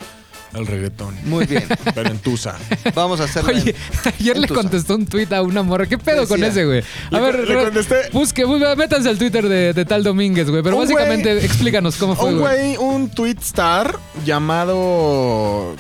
El 0.54 0.68
reggaetón. 0.68 1.16
Muy 1.24 1.46
bien. 1.46 1.64
Pero 1.96 2.10
en 2.10 2.18
Tusa. 2.20 2.58
Vamos 2.94 3.22
a 3.22 3.24
hacerlo. 3.24 3.52
Oye, 3.54 3.74
ayer 4.20 4.38
le 4.38 4.48
Tusa. 4.48 4.62
contestó 4.62 4.96
un 4.96 5.06
tweet 5.06 5.28
a 5.34 5.42
una 5.44 5.64
morra. 5.64 5.86
¿Qué 5.86 5.98
pedo 5.98 6.28
con 6.28 6.44
ese, 6.44 6.66
güey? 6.66 6.84
A 7.10 7.16
Le 7.16 7.22
ver, 7.22 7.48
le 7.48 7.56
contesté- 7.72 8.12
busque, 8.12 8.46
métanse 8.76 9.08
al 9.08 9.18
Twitter 9.18 9.48
de, 9.48 9.72
de 9.72 9.86
tal 9.86 10.04
Domínguez, 10.04 10.50
güey. 10.50 10.62
Pero 10.62 10.76
Un 10.76 10.82
básicamente, 10.84 11.38
explícanos 11.46 11.96
cómo 11.96 12.18
fue, 12.18 12.34
Un 12.34 12.40
güey, 12.42 12.76
un 12.76 13.10
tweet 13.10 13.38
star 13.42 13.98
llamado 14.26 15.74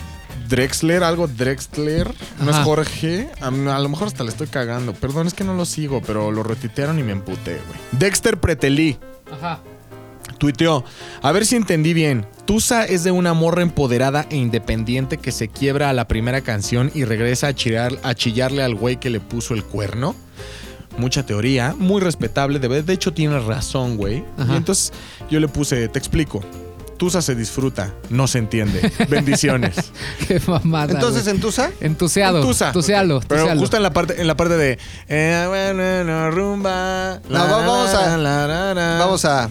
Drexler, 0.51 1.03
algo 1.03 1.27
Drexler. 1.27 2.13
No 2.39 2.49
es 2.51 2.55
Ajá. 2.57 2.63
Jorge. 2.63 3.29
A, 3.41 3.47
a 3.47 3.79
lo 3.79 3.89
mejor 3.89 4.07
hasta 4.09 4.23
le 4.23 4.29
estoy 4.29 4.47
cagando. 4.47 4.93
Perdón, 4.93 5.25
es 5.25 5.33
que 5.33 5.43
no 5.43 5.55
lo 5.55 5.65
sigo, 5.65 6.01
pero 6.05 6.29
lo 6.31 6.43
retitearon 6.43 6.99
y 6.99 7.03
me 7.03 7.13
emputé, 7.13 7.53
güey. 7.53 7.79
Dexter 7.93 8.39
Pretelí. 8.39 8.97
Ajá. 9.31 9.61
Tuiteó, 10.37 10.83
a 11.21 11.31
ver 11.31 11.45
si 11.45 11.55
entendí 11.55 11.93
bien. 11.93 12.25
Tusa 12.45 12.83
es 12.85 13.03
de 13.03 13.11
una 13.11 13.33
morra 13.33 13.61
empoderada 13.61 14.25
e 14.31 14.37
independiente 14.37 15.17
que 15.17 15.31
se 15.31 15.47
quiebra 15.49 15.89
a 15.89 15.93
la 15.93 16.07
primera 16.07 16.41
canción 16.41 16.91
y 16.95 17.03
regresa 17.05 17.47
a, 17.47 17.53
chillar- 17.53 17.99
a 18.01 18.15
chillarle 18.15 18.63
al 18.63 18.73
güey 18.73 18.99
que 18.99 19.11
le 19.11 19.19
puso 19.19 19.53
el 19.53 19.63
cuerno. 19.63 20.15
Mucha 20.97 21.25
teoría, 21.25 21.75
muy 21.77 22.01
respetable. 22.01 22.57
De, 22.59 22.81
de 22.81 22.93
hecho, 22.93 23.13
tiene 23.13 23.39
razón, 23.39 23.97
güey. 23.97 24.23
Y 24.49 24.55
entonces 24.55 24.91
yo 25.29 25.39
le 25.39 25.47
puse, 25.47 25.87
te 25.89 25.99
explico. 25.99 26.41
Tusa 27.01 27.19
se 27.23 27.33
disfruta, 27.33 27.95
no 28.11 28.27
se 28.27 28.37
entiende. 28.37 28.91
Bendiciones. 29.09 29.73
Qué 30.27 30.39
mamada. 30.45 30.93
Entonces, 30.93 31.23
güey. 31.23 31.35
¿en 31.35 31.41
Tusa? 31.41 31.71
Entusiado. 31.81 32.41
Tusa. 32.43 32.67
Entusialo. 32.67 33.21
Pero 33.27 33.47
justo 33.57 33.75
en 33.75 33.81
la 33.81 33.91
parte, 33.91 34.21
en 34.21 34.27
la 34.27 34.37
parte 34.37 34.55
de. 34.55 34.77
eh, 35.09 35.45
bueno, 35.47 36.03
no, 36.03 36.29
rumba. 36.29 37.19
No, 37.27 37.39
va- 37.39 37.47
vamos 37.57 37.89
a- 37.95 38.17
la, 38.17 38.45
la, 38.45 38.73
la. 38.75 38.97
Vamos 38.99 39.25
a. 39.25 39.49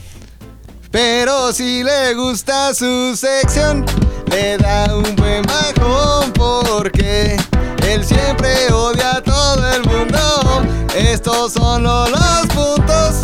Pero 0.93 1.53
si 1.53 1.83
le 1.83 2.15
gusta 2.15 2.73
su 2.73 3.17
sección, 3.17 3.85
le 4.31 4.57
da 4.57 4.95
un 4.97 5.17
buen 5.17 5.43
bajón 5.43 6.33
porque 6.33 7.37
él 7.85 8.05
siempre 8.05 8.73
odia 8.73 9.17
a 9.17 9.23
todo 9.25 9.69
el 9.75 9.83
mundo. 9.87 10.63
Estos 10.97 11.55
son 11.55 11.83
los, 11.83 12.11
los 12.13 12.47
puntos, 12.55 13.15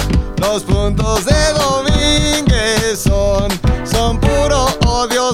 los 0.41 0.64
puntos 0.64 1.24
de 1.27 1.53
Domínguez 1.55 2.99
son 2.99 3.49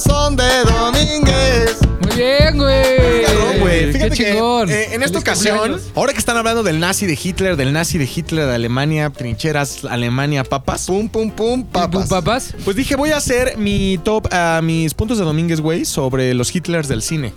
son 0.00 0.36
de 0.36 0.44
Domínguez. 0.64 1.78
Muy 2.00 2.16
bien, 2.16 2.56
güey. 2.58 3.22
Cabrón, 3.24 3.60
güey. 3.60 3.86
Qué 3.86 3.92
Fíjate 3.92 4.16
que 4.16 4.32
chingón. 4.32 4.70
eh, 4.70 4.84
en 4.92 5.02
esta 5.02 5.18
Feliz 5.20 5.22
ocasión, 5.22 5.58
cumpleaños. 5.58 5.90
ahora 5.94 6.12
que 6.12 6.18
están 6.18 6.36
hablando 6.36 6.62
del 6.62 6.78
nazi 6.80 7.06
de 7.06 7.18
Hitler, 7.20 7.56
del 7.56 7.72
nazi 7.72 7.98
de 7.98 8.08
Hitler 8.12 8.46
de 8.46 8.54
Alemania, 8.54 9.10
trincheras, 9.10 9.84
Alemania, 9.84 10.44
papas. 10.44 10.86
Pum, 10.86 11.08
pum, 11.08 11.30
pum, 11.30 11.64
papas. 11.64 12.04
¿Tú, 12.04 12.08
papas? 12.08 12.54
Pues 12.64 12.76
dije, 12.76 12.96
voy 12.96 13.10
a 13.10 13.16
hacer 13.16 13.56
mi 13.56 13.98
top, 14.04 14.28
a 14.32 14.60
mis 14.62 14.94
puntos 14.94 15.18
de 15.18 15.24
Domínguez, 15.24 15.60
güey, 15.60 15.84
sobre 15.84 16.34
los 16.34 16.54
Hitlers 16.54 16.88
del 16.88 17.02
cine. 17.02 17.32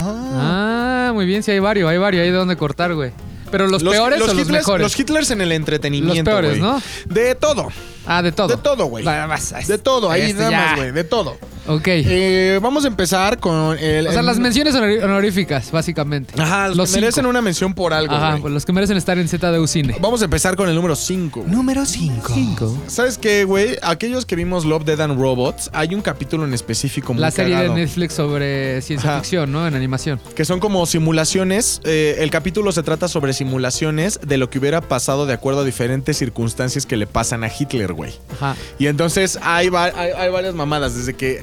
Ah, 0.00 1.10
muy 1.14 1.26
bien. 1.26 1.42
Sí, 1.42 1.50
hay 1.50 1.58
varios, 1.58 1.90
hay 1.90 1.98
varios. 1.98 2.22
Hay 2.22 2.30
de 2.30 2.36
dónde 2.36 2.56
cortar, 2.56 2.94
güey. 2.94 3.12
Pero 3.50 3.66
los, 3.66 3.82
peores 3.82 4.20
o 4.20 4.26
los 4.26 4.34
Hitlers, 4.34 4.50
mejores. 4.50 4.84
Los 4.84 4.98
Hitlers 4.98 5.30
en 5.30 5.40
el 5.40 5.52
entretenimiento, 5.52 6.14
Los 6.16 6.24
peores, 6.24 6.58
güey. 6.58 6.60
¿no? 6.60 6.82
De 7.06 7.34
todo. 7.34 7.68
Ah, 8.08 8.22
de 8.22 8.32
todo. 8.32 8.48
De 8.48 8.56
todo, 8.56 8.86
güey. 8.86 9.04
Nada 9.04 9.26
más. 9.26 9.54
De 9.66 9.78
todo, 9.78 10.10
ahí 10.10 10.22
este 10.22 10.34
nada 10.34 10.50
ya. 10.50 10.60
más, 10.60 10.76
güey. 10.76 10.92
De 10.92 11.04
todo. 11.04 11.36
Ok. 11.68 11.86
Eh, 11.88 12.58
vamos 12.62 12.84
a 12.84 12.88
empezar 12.88 13.38
con 13.38 13.78
el... 13.78 14.06
o 14.06 14.10
sea, 14.10 14.20
el- 14.20 14.26
las 14.26 14.38
menciones 14.38 14.74
honor- 14.74 15.04
honoríficas, 15.04 15.70
básicamente. 15.70 16.34
Ajá, 16.40 16.68
los, 16.68 16.78
que 16.78 16.86
cinco. 16.86 17.00
merecen 17.00 17.26
una 17.26 17.42
mención 17.42 17.74
por 17.74 17.92
algo, 17.92 18.14
Ajá, 18.14 18.30
güey. 18.30 18.42
pues 18.42 18.54
los 18.54 18.64
que 18.66 18.72
merecen 18.72 18.96
estar 18.96 19.18
en 19.18 19.28
ZDU 19.28 19.66
Cine. 19.66 19.96
Vamos 20.00 20.22
a 20.22 20.24
empezar 20.24 20.56
con 20.56 20.68
el 20.68 20.74
número 20.74 20.96
5. 20.96 21.44
Número 21.46 21.84
5. 21.86 22.78
¿Sabes 22.86 23.18
qué, 23.18 23.44
güey? 23.44 23.76
Aquellos 23.82 24.24
que 24.26 24.36
vimos 24.36 24.64
Love, 24.64 24.84
Dead 24.84 25.00
and 25.00 25.20
Robots, 25.20 25.70
hay 25.72 25.94
un 25.94 26.00
capítulo 26.00 26.44
en 26.44 26.54
específico 26.54 27.12
muy 27.12 27.20
La 27.20 27.30
serie 27.30 27.54
cagado, 27.54 27.74
de 27.74 27.80
Netflix 27.82 28.14
sobre 28.14 28.82
ciencia 28.82 29.10
Ajá. 29.10 29.20
ficción, 29.20 29.52
¿no? 29.52 29.66
En 29.66 29.74
animación. 29.74 30.20
Que 30.34 30.44
son 30.44 30.60
como 30.60 30.84
simulaciones. 30.86 31.80
eh, 31.84 32.16
el 32.20 32.30
capítulo 32.30 32.72
se 32.72 32.82
trata 32.82 33.08
sobre 33.08 33.32
simulaciones 33.32 34.20
de 34.26 34.38
lo 34.38 34.50
que 34.50 34.58
hubiera 34.58 34.80
pasado 34.80 35.26
de 35.26 35.34
acuerdo 35.34 35.60
a 35.60 35.64
diferentes 35.64 36.16
circunstancias 36.16 36.86
que 36.86 36.96
le 36.96 37.06
pasan 37.06 37.44
a 37.44 37.48
Hitler, 37.48 37.92
güey. 37.92 38.12
Ajá. 38.34 38.56
Y 38.78 38.86
entonces 38.86 39.38
hay, 39.42 39.68
va- 39.68 39.92
hay, 39.94 40.10
hay 40.16 40.30
varias 40.30 40.54
mamadas. 40.54 40.94
Desde 40.96 41.14
que. 41.14 41.42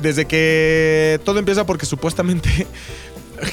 Desde 0.00 0.26
que 0.26 1.20
todo 1.24 1.38
empieza 1.38 1.66
porque 1.66 1.86
supuestamente 1.86 2.66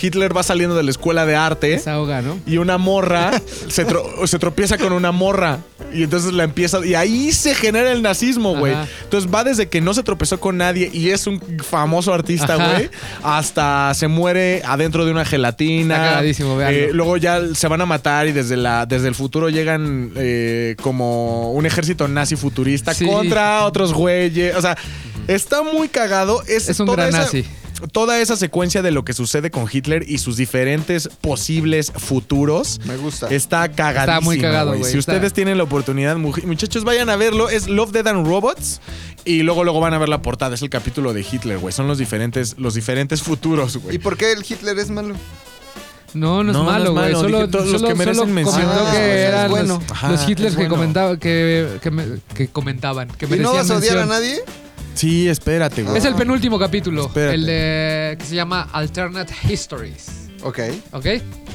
Hitler 0.01 0.35
va 0.35 0.43
saliendo 0.43 0.75
de 0.75 0.83
la 0.83 0.91
escuela 0.91 1.25
de 1.25 1.35
arte. 1.35 1.79
Se 1.79 1.89
ahoga, 1.89 2.21
¿no? 2.21 2.39
Y 2.45 2.57
una 2.57 2.77
morra 2.77 3.31
se, 3.67 3.85
tro- 3.87 4.05
se 4.27 4.39
tropieza 4.39 4.77
con 4.77 4.93
una 4.93 5.11
morra. 5.11 5.59
Y 5.93 6.03
entonces 6.03 6.33
la 6.33 6.43
empieza. 6.43 6.85
Y 6.85 6.95
ahí 6.95 7.31
se 7.31 7.55
genera 7.55 7.91
el 7.91 8.01
nazismo, 8.01 8.55
güey. 8.57 8.75
Entonces 9.03 9.29
va 9.33 9.43
desde 9.43 9.67
que 9.69 9.79
no 9.81 9.93
se 9.93 10.03
tropezó 10.03 10.39
con 10.39 10.57
nadie 10.57 10.89
y 10.93 11.09
es 11.11 11.25
un 11.27 11.41
famoso 11.63 12.13
artista, 12.13 12.55
güey. 12.55 12.89
Hasta 13.23 13.93
se 13.93 14.07
muere 14.07 14.61
adentro 14.65 15.05
de 15.05 15.11
una 15.11 15.23
gelatina. 15.25 16.21
Está. 16.21 16.71
Eh, 16.71 16.89
luego 16.91 17.17
ya 17.17 17.39
se 17.53 17.67
van 17.67 17.81
a 17.81 17.85
matar 17.85 18.27
y 18.27 18.31
desde, 18.33 18.57
la, 18.57 18.85
desde 18.85 19.07
el 19.07 19.15
futuro 19.15 19.49
llegan 19.49 20.11
eh, 20.15 20.75
como 20.81 21.51
un 21.53 21.65
ejército 21.65 22.07
nazi 22.07 22.35
futurista 22.35 22.93
Sí. 22.93 23.05
contra 23.05 23.65
otros 23.65 23.93
güeyes. 23.93 24.55
O 24.55 24.61
sea, 24.61 24.77
está 25.27 25.63
muy 25.63 25.87
cagado. 25.87 26.43
Es, 26.47 26.67
Es 26.69 26.79
un 26.79 26.87
gran 26.87 27.09
esa- 27.09 27.19
nazi. 27.19 27.45
Toda 27.91 28.19
esa 28.21 28.35
secuencia 28.37 28.81
de 28.81 28.91
lo 28.91 29.03
que 29.03 29.13
sucede 29.13 29.51
con 29.51 29.67
Hitler 29.71 30.05
y 30.07 30.17
sus 30.19 30.37
diferentes 30.37 31.09
posibles 31.21 31.91
futuros 31.95 32.79
Me 32.85 32.95
gusta. 32.97 33.27
está 33.29 33.69
cagadísimo. 33.71 34.15
Está 34.17 34.21
muy 34.21 34.39
cagado, 34.39 34.71
güey. 34.77 34.83
Si 34.91 34.97
Está- 34.97 35.13
ustedes 35.13 35.33
tienen 35.33 35.57
la 35.57 35.63
oportunidad, 35.65 36.15
muchachos, 36.17 36.83
vayan 36.83 37.09
a 37.09 37.15
verlo. 37.17 37.49
Es 37.49 37.67
Love, 37.67 37.91
Dead 37.91 38.07
and 38.07 38.25
Robots. 38.25 38.79
Y 39.25 39.43
luego, 39.43 39.63
luego 39.63 39.79
van 39.79 39.93
a 39.93 39.97
ver 39.97 40.07
la 40.09 40.21
portada. 40.21 40.55
Es 40.55 40.61
el 40.61 40.69
capítulo 40.69 41.13
de 41.13 41.25
Hitler, 41.29 41.57
güey. 41.57 41.73
Son 41.73 41.87
los 41.87 41.97
diferentes, 41.97 42.55
los 42.57 42.75
diferentes 42.75 43.21
futuros, 43.23 43.75
¿Y 43.75 43.79
güey. 43.79 43.97
por 43.97 44.17
qué 44.17 44.31
el 44.31 44.45
Hitler 44.47 44.77
es 44.79 44.89
malo? 44.89 45.15
No, 46.13 46.43
no 46.43 46.51
es 46.51 46.57
No, 46.57 46.63
no 46.63 46.71
malo, 46.71 46.85
es 46.85 46.91
güey. 46.91 47.03
malo. 47.05 47.19
Solo, 47.19 47.49
todos 47.49 47.67
los 47.67 47.81
solo- 47.81 47.89
que 47.89 47.95
merecen 47.95 48.33
mención. 48.33 48.61
Ah, 48.65 48.89
que 48.93 49.21
eran 49.23 49.49
bueno. 49.51 49.81
los, 49.81 49.91
Ajá, 49.91 50.11
los 50.11 50.29
Hitlers 50.29 50.53
que 50.53 50.61
bueno. 50.61 50.75
comentaban, 50.75 51.17
que, 51.17 51.79
que, 51.81 51.91
me- 51.91 52.05
que 52.33 52.47
comentaban, 52.47 53.09
que 53.09 53.25
¿Y 53.25 53.39
no 53.39 53.53
vas 53.53 53.69
a 53.69 53.75
odiar 53.77 53.97
a 53.97 54.05
nadie? 54.05 54.39
Sí, 54.95 55.27
espérate, 55.27 55.83
güey. 55.83 55.97
Es 55.97 56.05
el 56.05 56.15
penúltimo 56.15 56.57
capítulo, 56.57 57.05
Espérate. 57.07 57.35
el 57.35 57.45
de 57.45 58.15
que 58.17 58.25
se 58.25 58.35
llama 58.35 58.67
Alternate 58.71 59.33
Histories. 59.49 60.29
Ok. 60.43 60.59
¿Ok? 60.93 61.05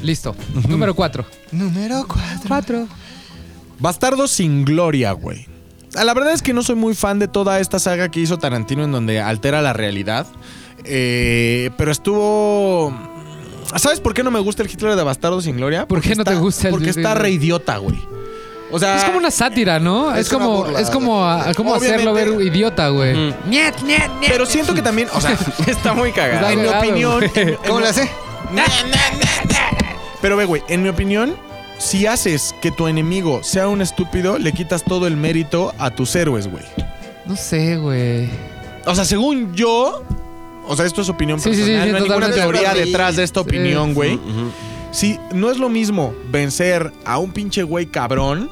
Listo. 0.03 0.35
Número 0.69 0.95
4. 0.95 1.25
Número 1.53 2.05
4. 2.07 2.25
4. 2.49 2.89
Bastardo 3.79 4.29
sin 4.29 4.65
gloria, 4.65 5.13
güey. 5.13 5.47
Ah, 5.95 6.05
La 6.05 6.15
verdad 6.15 6.33
es 6.33 6.43
que 6.43 6.53
no 6.53 6.63
soy 6.63 6.77
muy 6.77 6.95
fan 6.95 7.19
de 7.19 7.29
toda 7.29 7.61
esta 7.61 7.79
saga 7.79 8.11
que 8.11 8.21
hizo 8.21 8.39
Tarantino 8.39 8.85
en 8.85 8.93
donde 8.93 9.21
altera 9.21 9.63
la 9.63 9.73
realidad. 9.73 10.27
Eh, 10.85 11.71
pero 11.77 11.93
estuvo. 11.93 12.93
¿Sabes 13.77 14.01
por 14.01 14.15
qué 14.15 14.23
no 14.23 14.31
me 14.31 14.41
gusta 14.41 14.63
el 14.63 14.71
Hitler 14.71 14.97
de 14.97 15.03
Bastardo 15.03 15.41
sin 15.41 15.57
gloria? 15.57 15.87
¿Por 15.87 16.01
qué 16.01 16.09
Porque 16.11 16.17
no 16.17 16.25
te 16.25 16.35
gusta 16.35 16.69
el 16.69 16.73
Porque 16.73 16.91
está 16.91 17.15
re 17.15 17.31
idiota, 17.31 17.77
güey. 17.79 17.99
O 18.73 18.79
sea. 18.79 18.97
Es 18.99 19.05
como 19.05 19.19
una 19.19 19.31
sátira, 19.31 19.79
¿no? 19.79 20.15
Es, 20.15 20.29
como, 20.29 20.59
burla, 20.65 20.81
es 20.81 20.91
como, 20.91 21.25
a- 21.25 21.53
como 21.55 21.75
hacerlo 21.75 22.13
ver 22.13 22.29
idiota, 22.41 22.89
güey. 22.89 23.15
Niet, 23.47 23.81
niet, 23.85 23.99
niet. 24.21 24.29
Pero 24.29 24.47
siento 24.47 24.75
que 24.75 24.83
también. 24.83 25.09
O 25.15 25.21
sea, 25.21 25.37
Está 25.67 25.93
muy 25.95 26.13
cagado. 26.13 26.49
Está 26.49 26.53
en 26.53 26.63
mi 26.63 26.69
opinión. 26.69 27.19
güey. 27.19 27.31
en- 27.35 27.49
en- 27.51 27.57
¿Cómo 27.67 27.81
le 27.81 27.89
hace? 27.89 28.11
Pero 30.21 30.37
ve, 30.37 30.45
güey, 30.45 30.63
en 30.69 30.83
mi 30.83 30.89
opinión, 30.89 31.35
si 31.79 32.07
haces 32.07 32.55
que 32.61 32.71
tu 32.71 32.89
enemigo 32.89 33.43
sea 33.43 33.69
un 33.69 33.81
estúpido, 33.81 34.39
le 34.39 34.53
quitas 34.53 34.85
todo 34.85 35.07
el 35.07 35.17
mérito 35.17 35.73
a 35.79 35.91
tus 35.91 36.15
héroes, 36.15 36.47
güey. 36.51 36.65
No 37.27 37.37
sé, 37.37 37.77
güey. 37.77 38.29
O 38.87 38.95
sea, 38.95 39.05
según 39.05 39.55
yo. 39.55 40.03
O 40.67 40.77
sea, 40.77 40.85
esto 40.87 41.01
es 41.03 41.09
opinión 41.09 41.41
Sí, 41.41 41.51
sí, 41.55 41.65
sí, 41.65 41.71
personal. 41.73 41.87
sí, 41.87 41.91
no 41.93 41.97
hay 41.97 42.03
ninguna 42.05 42.31
teoría 42.31 42.75
detrás 42.75 43.17
de 43.17 43.25
esta 43.25 43.41
Sí. 43.41 43.47
opinión, 43.49 43.95
güey. 43.95 44.21
Si 44.93 45.19
no 45.33 45.51
es 45.51 45.59
lo 45.59 45.69
mismo 45.69 46.13
vencer 46.31 46.93
a 47.05 47.19
un 47.19 47.33
pinche 47.33 47.63
güey 47.63 47.87
cabrón 47.87 48.51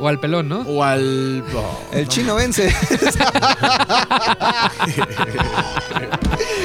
O 0.00 0.08
al 0.08 0.18
pelón, 0.18 0.48
¿no? 0.48 0.60
o 0.62 0.82
al. 0.82 1.44
oh, 1.54 1.80
El 1.92 2.08
chino 2.08 2.34
vence. 2.34 2.66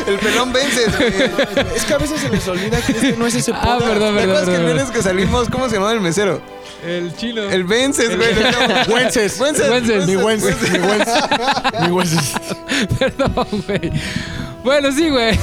el 0.08 0.18
pelón 0.20 0.52
vence. 0.52 0.86
güey. 0.98 1.14
es 1.76 1.84
que 1.86 1.94
a 1.94 1.98
veces 1.98 2.22
se 2.22 2.30
les 2.30 2.48
olvida 2.48 2.82
que 2.82 2.92
este 2.94 3.16
no 3.16 3.28
es 3.28 3.36
ese 3.36 3.52
Ah, 3.54 3.62
podcast. 3.62 3.84
perdón, 3.86 4.16
¿Te 4.16 4.22
perdón, 4.22 4.38
acuerdas 4.38 4.50
que 4.50 4.56
el 4.56 4.76
perdón. 4.78 4.94
que 4.94 5.02
salimos, 5.04 5.50
cómo 5.50 5.70
se 5.70 5.76
llamaba 5.76 5.94
el 5.94 6.02
mesero? 6.02 6.42
El 6.86 7.16
chino. 7.16 7.42
El 7.44 7.66
vences, 7.66 8.16
güey. 8.16 8.34
le 8.34 8.52
llamo. 8.52 8.74
Güences. 8.88 9.40
Wences. 9.40 9.70
Wences. 9.70 10.08
Mi 10.08 10.16
Wences. 10.16 10.72
Mi 10.72 10.80
Wences. 10.80 11.24
Mi 11.82 11.88
Wences. 11.92 12.32
Perdón, 13.00 13.48
güey. 13.68 13.92
Bueno, 14.64 14.92
sí, 14.92 15.10
güey. 15.10 15.38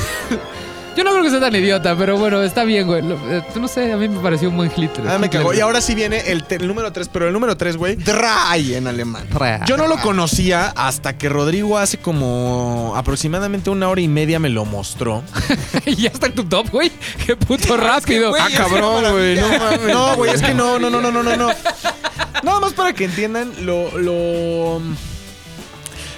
Yo 0.96 1.04
no 1.04 1.10
creo 1.12 1.22
que 1.22 1.30
sea 1.30 1.40
tan 1.40 1.54
idiota, 1.54 1.94
pero 1.96 2.16
bueno, 2.16 2.42
está 2.42 2.64
bien, 2.64 2.86
güey. 2.86 3.02
Lo- 3.02 3.16
eh, 3.30 3.42
No 3.56 3.68
sé, 3.68 3.92
a 3.92 3.96
mí 3.96 4.08
me 4.08 4.18
pareció 4.20 4.48
un 4.48 4.56
buen 4.56 4.70
Hitler. 4.74 5.06
Ah, 5.08 5.18
me 5.18 5.28
cagó. 5.30 5.52
Y 5.54 5.60
ahora 5.60 5.80
sí 5.80 5.94
viene 5.94 6.20
el, 6.30 6.44
te- 6.44 6.56
el 6.56 6.66
número 6.66 6.92
3, 6.92 7.08
pero 7.12 7.26
el 7.26 7.32
número 7.32 7.56
3, 7.56 7.76
güey. 7.76 7.96
Dry 7.96 8.74
en 8.74 8.86
alemán. 8.86 9.26
Yo 9.66 9.76
no 9.76 9.86
lo 9.86 9.98
conocía 9.98 10.68
hasta 10.74 11.16
que 11.18 11.28
Rodrigo 11.28 11.78
hace 11.78 11.98
como 11.98 12.94
aproximadamente 12.96 13.70
una 13.70 13.88
hora 13.88 14.00
y 14.00 14.08
media 14.08 14.38
me 14.38 14.48
lo 14.48 14.64
mostró. 14.64 15.22
y 15.86 15.94
ya 15.96 16.08
está 16.08 16.26
en 16.26 16.34
tu 16.34 16.44
top, 16.44 16.70
güey. 16.70 16.90
Qué 17.26 17.36
puto 17.36 17.76
rápido. 17.76 18.30
güey, 18.30 18.42
Ah, 18.42 18.48
es 18.50 18.56
cabrón, 18.58 18.96
una 19.00 19.10
güey. 19.10 19.36
No 19.40 19.48
mames. 19.48 19.80
No, 19.94 20.16
güey, 20.16 20.30
es 20.32 20.42
que 20.42 20.54
no, 20.54 20.78
no, 20.78 20.88
no, 20.90 21.00
no, 21.00 21.10
no, 21.12 21.22
no, 21.22 21.36
no. 21.36 21.48
Nada 22.42 22.60
más 22.60 22.72
para 22.74 22.92
que 22.92 23.04
entiendan 23.04 23.52
lo, 23.66 23.96
lo. 23.98 24.80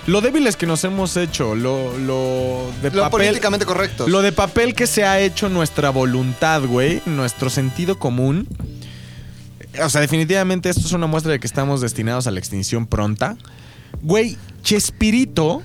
Lo 0.08 0.22
débiles 0.22 0.56
que 0.56 0.66
nos 0.66 0.82
hemos 0.84 1.16
hecho, 1.18 1.54
lo, 1.54 1.96
lo 1.98 2.72
de 2.82 2.90
Lo 2.90 3.02
papel. 3.02 3.26
políticamente 3.26 3.66
correcto. 3.66 4.08
Lo 4.08 4.22
de 4.22 4.32
papel 4.32 4.74
que 4.74 4.86
se 4.86 5.04
ha 5.04 5.20
hecho 5.20 5.48
nuestra 5.50 5.90
voluntad, 5.90 6.62
güey, 6.62 7.02
nuestro 7.04 7.50
sentido 7.50 7.98
común. 7.98 8.48
O 9.84 9.88
sea, 9.90 10.00
definitivamente 10.00 10.70
esto 10.70 10.80
es 10.86 10.92
una 10.92 11.06
muestra 11.06 11.32
de 11.32 11.38
que 11.40 11.46
estamos 11.46 11.82
destinados 11.82 12.26
a 12.26 12.30
la 12.30 12.38
extinción 12.38 12.86
pronta. 12.86 13.36
Güey, 14.02 14.38
Chespirito 14.62 15.62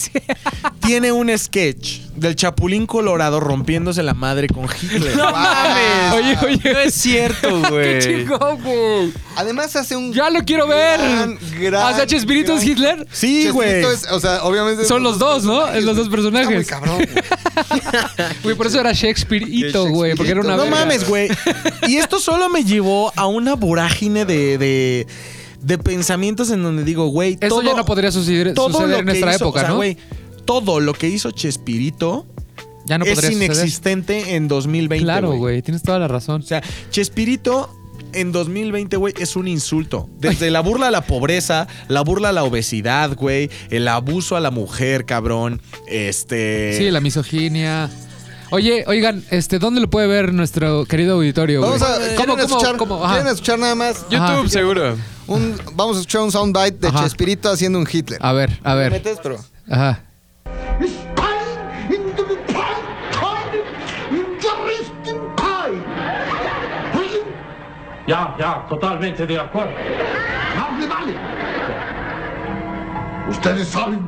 tiene 0.80 1.12
un 1.12 1.36
sketch 1.36 2.00
del 2.16 2.34
Chapulín 2.36 2.86
Colorado 2.86 3.38
rompiéndose 3.40 4.02
la 4.02 4.14
madre 4.14 4.48
con 4.48 4.64
Hitler. 4.64 5.16
¡No 5.16 5.30
mames! 5.30 6.12
Oye, 6.14 6.38
oye. 6.46 6.72
No 6.72 6.78
es 6.80 6.94
cierto, 6.94 7.62
¡Qué 7.62 7.68
güey. 7.70 7.98
chingón, 8.00 8.62
güey! 8.62 9.12
Además 9.36 9.74
hace 9.76 9.96
un. 9.96 10.12
¡Ya 10.12 10.30
lo 10.30 10.40
quiero 10.44 10.66
ver! 10.66 10.98
Gran, 11.00 11.38
gran, 11.60 11.96
sea, 11.96 12.06
Chespirito 12.06 12.56
es 12.56 12.64
Hitler. 12.64 13.06
Sí, 13.12 13.48
güey. 13.50 13.84
O 13.84 14.20
sea, 14.20 14.42
obviamente. 14.44 14.84
Son 14.84 15.02
los 15.02 15.18
dos, 15.18 15.44
¿no? 15.44 15.66
Es 15.68 15.84
los 15.84 15.96
dos 15.96 16.06
Está 16.08 16.16
muy 16.16 16.30
personajes. 16.30 16.66
cabrón. 16.66 16.96
güey. 16.96 17.08
Güey, 18.42 18.56
por 18.56 18.66
eso 18.68 18.78
era 18.80 18.92
Shakespeareito, 18.92 19.88
güey. 19.88 20.14
Porque 20.14 20.30
era 20.32 20.40
una 20.40 20.56
No 20.56 20.62
verga. 20.64 20.76
mames, 20.80 21.06
güey. 21.08 21.28
Y 21.88 21.96
esto 21.96 22.20
solo 22.20 22.48
me 22.48 22.62
llevó 22.64 23.12
a 23.16 23.26
una 23.26 23.54
vorágine 23.54 24.24
de, 24.24 24.58
de, 24.58 25.06
de 25.62 25.78
pensamientos 25.78 26.50
en 26.50 26.62
donde 26.62 26.84
digo, 26.84 27.06
güey, 27.08 27.38
Eso 27.40 27.48
todo, 27.48 27.62
ya 27.62 27.74
no 27.74 27.84
podría 27.84 28.12
suceder, 28.12 28.54
todo 28.54 28.68
suceder 28.70 28.88
lo 28.90 28.94
en 28.96 29.00
que 29.00 29.04
nuestra 29.12 29.34
hizo- 29.34 29.44
época, 29.44 29.58
o 29.58 29.62
sea, 29.62 29.68
¿no? 29.70 29.76
güey, 29.76 29.96
todo 30.44 30.80
lo 30.80 30.92
que 30.94 31.08
hizo 31.08 31.30
Chespirito 31.30 32.26
ya 32.86 32.96
no 32.98 33.04
es 33.04 33.12
podría 33.14 33.30
suceder. 33.32 33.50
inexistente 33.52 34.34
en 34.36 34.48
2020. 34.48 35.04
Claro, 35.04 35.32
güey. 35.32 35.60
Tienes 35.62 35.82
toda 35.82 35.98
la 35.98 36.08
razón. 36.08 36.40
O 36.42 36.44
sea, 36.44 36.62
Chespirito 36.90 37.68
en 38.14 38.32
2020, 38.32 38.96
güey, 38.96 39.12
es 39.18 39.36
un 39.36 39.46
insulto. 39.46 40.08
Desde 40.18 40.50
la 40.50 40.60
burla 40.60 40.88
a 40.88 40.90
la 40.90 41.02
pobreza, 41.02 41.66
la 41.88 42.00
burla 42.00 42.30
a 42.30 42.32
la 42.32 42.44
obesidad, 42.44 43.14
güey, 43.14 43.50
el 43.68 43.86
abuso 43.88 44.36
a 44.36 44.40
la 44.40 44.50
mujer, 44.50 45.04
cabrón. 45.04 45.60
Este. 45.86 46.74
Sí, 46.78 46.90
la 46.90 47.00
misoginia. 47.00 47.90
Oye, 48.50 48.84
oigan, 48.86 49.22
este, 49.30 49.58
¿dónde 49.58 49.80
lo 49.80 49.90
puede 49.90 50.06
ver 50.06 50.32
nuestro 50.32 50.84
querido 50.86 51.14
auditorio? 51.16 51.60
güey? 51.60 51.72
Vamos 51.78 51.82
a. 51.82 51.94
¿Cómo, 51.94 52.06
¿quieren, 52.06 52.26
cómo, 52.26 52.42
escuchar, 52.42 52.76
cómo? 52.76 53.04
Ajá. 53.04 53.14
¿Quieren 53.14 53.32
escuchar 53.32 53.58
nada 53.58 53.74
más? 53.74 54.02
YouTube, 54.08 54.20
Ajá. 54.22 54.48
seguro. 54.48 54.96
Un, 55.26 55.60
vamos 55.74 55.96
a 55.96 56.00
escuchar 56.00 56.22
un 56.22 56.32
soundbite 56.32 56.78
de 56.78 56.88
Ajá. 56.88 57.02
Chespirito 57.04 57.50
haciendo 57.50 57.78
un 57.78 57.86
Hitler. 57.90 58.18
A 58.22 58.32
ver, 58.32 58.58
a 58.64 58.74
¿Me 58.74 58.80
ver. 58.80 58.92
metes? 58.92 59.18
Pero. 59.22 59.36
Ajá. 59.68 60.02
Ya, 68.06 68.34
ya, 68.38 68.66
totalmente 68.70 69.26
de 69.26 69.38
acuerdo. 69.38 69.72
¡Vale, 70.56 70.86
vale! 70.86 71.14
¿Ustedes 73.28 73.68
saben 73.68 74.00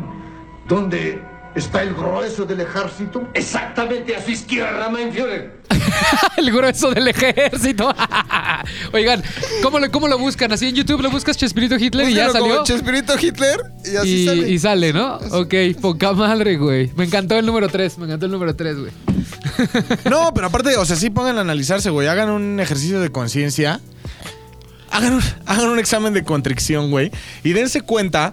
dónde 0.66 1.22
está 1.54 1.82
el 1.82 1.94
grueso 1.94 2.44
del 2.44 2.60
ejército? 2.60 3.28
Exactamente 3.34 4.14
a 4.16 4.22
su 4.24 4.30
izquierda, 4.30 4.88
mein 4.88 5.12
Führer. 5.12 5.60
El 6.36 6.50
grueso 6.52 6.90
del 6.90 7.08
ejército. 7.08 7.94
Oigan, 8.92 9.22
¿cómo 9.62 9.78
lo, 9.78 9.90
¿cómo 9.90 10.08
lo 10.08 10.18
buscan? 10.18 10.52
Así 10.52 10.68
en 10.68 10.74
YouTube 10.74 11.00
lo 11.02 11.10
buscas 11.10 11.36
Chespirito 11.36 11.76
Hitler 11.76 12.08
y 12.08 12.14
ya 12.14 12.28
como 12.28 12.40
salió. 12.40 12.64
Chespirito 12.64 13.14
Hitler 13.20 13.60
y 13.84 13.96
así 13.96 14.08
Y, 14.08 14.26
sale. 14.26 14.48
y 14.50 14.58
sale, 14.58 14.92
¿no? 14.92 15.16
Ok, 15.30 15.54
poca 15.80 16.12
madre, 16.12 16.56
güey. 16.56 16.90
Me 16.96 17.04
encantó 17.04 17.36
el 17.38 17.46
número 17.46 17.68
3, 17.68 17.98
me 17.98 18.06
encantó 18.06 18.26
el 18.26 18.32
número 18.32 18.54
3, 18.56 18.76
güey. 18.78 18.92
No, 20.10 20.32
pero 20.34 20.46
aparte, 20.48 20.76
o 20.76 20.84
sea, 20.84 20.96
sí 20.96 21.10
pongan 21.10 21.38
a 21.38 21.42
analizarse, 21.42 21.90
güey. 21.90 22.08
Hagan 22.08 22.30
un 22.30 22.60
ejercicio 22.60 23.00
de 23.00 23.10
conciencia. 23.10 23.80
Hagan 24.90 25.14
un, 25.14 25.22
hagan 25.46 25.68
un 25.68 25.78
examen 25.78 26.12
de 26.14 26.24
contrición, 26.24 26.90
güey. 26.90 27.10
Y 27.44 27.52
dense 27.52 27.82
cuenta 27.82 28.32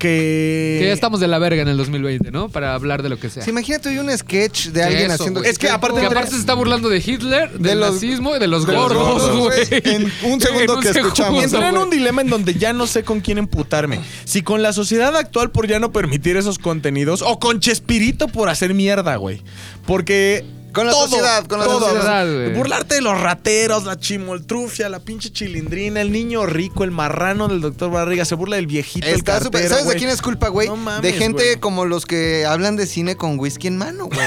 que. 0.00 0.78
Que 0.80 0.86
ya 0.88 0.92
estamos 0.92 1.20
de 1.20 1.28
la 1.28 1.38
verga 1.38 1.62
en 1.62 1.68
el 1.68 1.76
2020, 1.76 2.32
¿no? 2.32 2.48
Para 2.48 2.74
hablar 2.74 3.04
de 3.04 3.08
lo 3.10 3.20
que 3.20 3.30
sea. 3.30 3.44
Sí, 3.44 3.50
imagínate 3.50 3.90
hoy 3.90 3.98
un 3.98 4.10
sketch 4.10 4.68
de 4.70 4.82
alguien 4.82 5.04
Eso, 5.12 5.14
haciendo. 5.14 5.40
güey. 5.40 5.50
Es 5.52 5.58
que 5.58 5.68
aparte- 5.70 6.00
Que 6.00 6.06
aparte 6.06 6.30
se 6.32 6.38
está 6.38 6.54
burlando 6.54 6.88
de 6.88 6.98
Hitler, 6.98 7.50
del 7.52 7.62
De 7.62 7.74
los- 7.76 7.94
nazismo 7.94 8.34
y 8.34 8.40
de 8.40 8.48
los 8.48 8.66
de 8.66 8.72
los 8.72 8.82
gordos, 8.92 9.22
gordos, 9.22 9.38
güey. 9.38 9.82
En 9.84 10.12
un 10.32 10.40
segundo 10.40 10.80
que 10.80 10.88
escuchamos. 10.88 11.44
Entré 11.44 11.68
en 11.68 11.76
un 11.78 11.90
dilema 11.90 12.22
en 12.22 12.28
donde 12.30 12.54
ya 12.54 12.72
no 12.72 12.88
sé 12.88 13.04
con 13.04 13.20
quién 13.20 13.38
emputarme. 13.38 14.00
Si 14.24 14.42
con 14.42 14.62
la 14.62 14.72
sociedad 14.72 15.14
actual 15.16 15.50
por 15.52 15.68
ya 15.68 15.78
no 15.78 15.92
permitir 15.92 16.36
esos 16.36 16.58
contenidos 16.58 17.22
o 17.22 17.38
con 17.38 17.60
Chespirito 17.60 18.26
por 18.28 18.48
hacer 18.48 18.74
mierda, 18.74 19.14
güey. 19.16 19.42
Porque. 19.86 20.44
Con 20.72 20.86
la 20.86 20.92
sociedad, 20.92 21.46
con 21.46 21.58
la 21.58 21.64
sociedad, 21.66 22.24
güey. 22.26 22.52
Burlarte 22.54 22.96
de 22.96 23.00
los 23.00 23.20
rateros, 23.20 23.84
la 23.84 23.98
chimoltrufia, 23.98 24.88
la 24.88 25.00
pinche 25.00 25.30
chilindrina, 25.30 26.00
el 26.00 26.12
niño 26.12 26.46
rico, 26.46 26.84
el 26.84 26.90
marrano 26.90 27.48
del 27.48 27.60
doctor 27.60 27.90
Barriga, 27.90 28.24
se 28.24 28.34
burla 28.34 28.56
del 28.56 28.66
viejito, 28.66 29.06
Está 29.06 29.40
cartero, 29.40 29.68
¿Sabes 29.68 29.86
de 29.88 29.96
quién 29.96 30.10
es 30.10 30.22
culpa, 30.22 30.48
güey? 30.48 30.68
No 30.68 30.76
mames, 30.76 31.02
de 31.02 31.12
gente 31.18 31.58
como 31.60 31.84
los 31.84 32.06
que 32.06 32.44
hablan 32.46 32.76
de 32.76 32.86
cine 32.86 33.16
con 33.16 33.38
whisky 33.38 33.66
en 33.68 33.78
mano, 33.78 34.06
güey. 34.06 34.18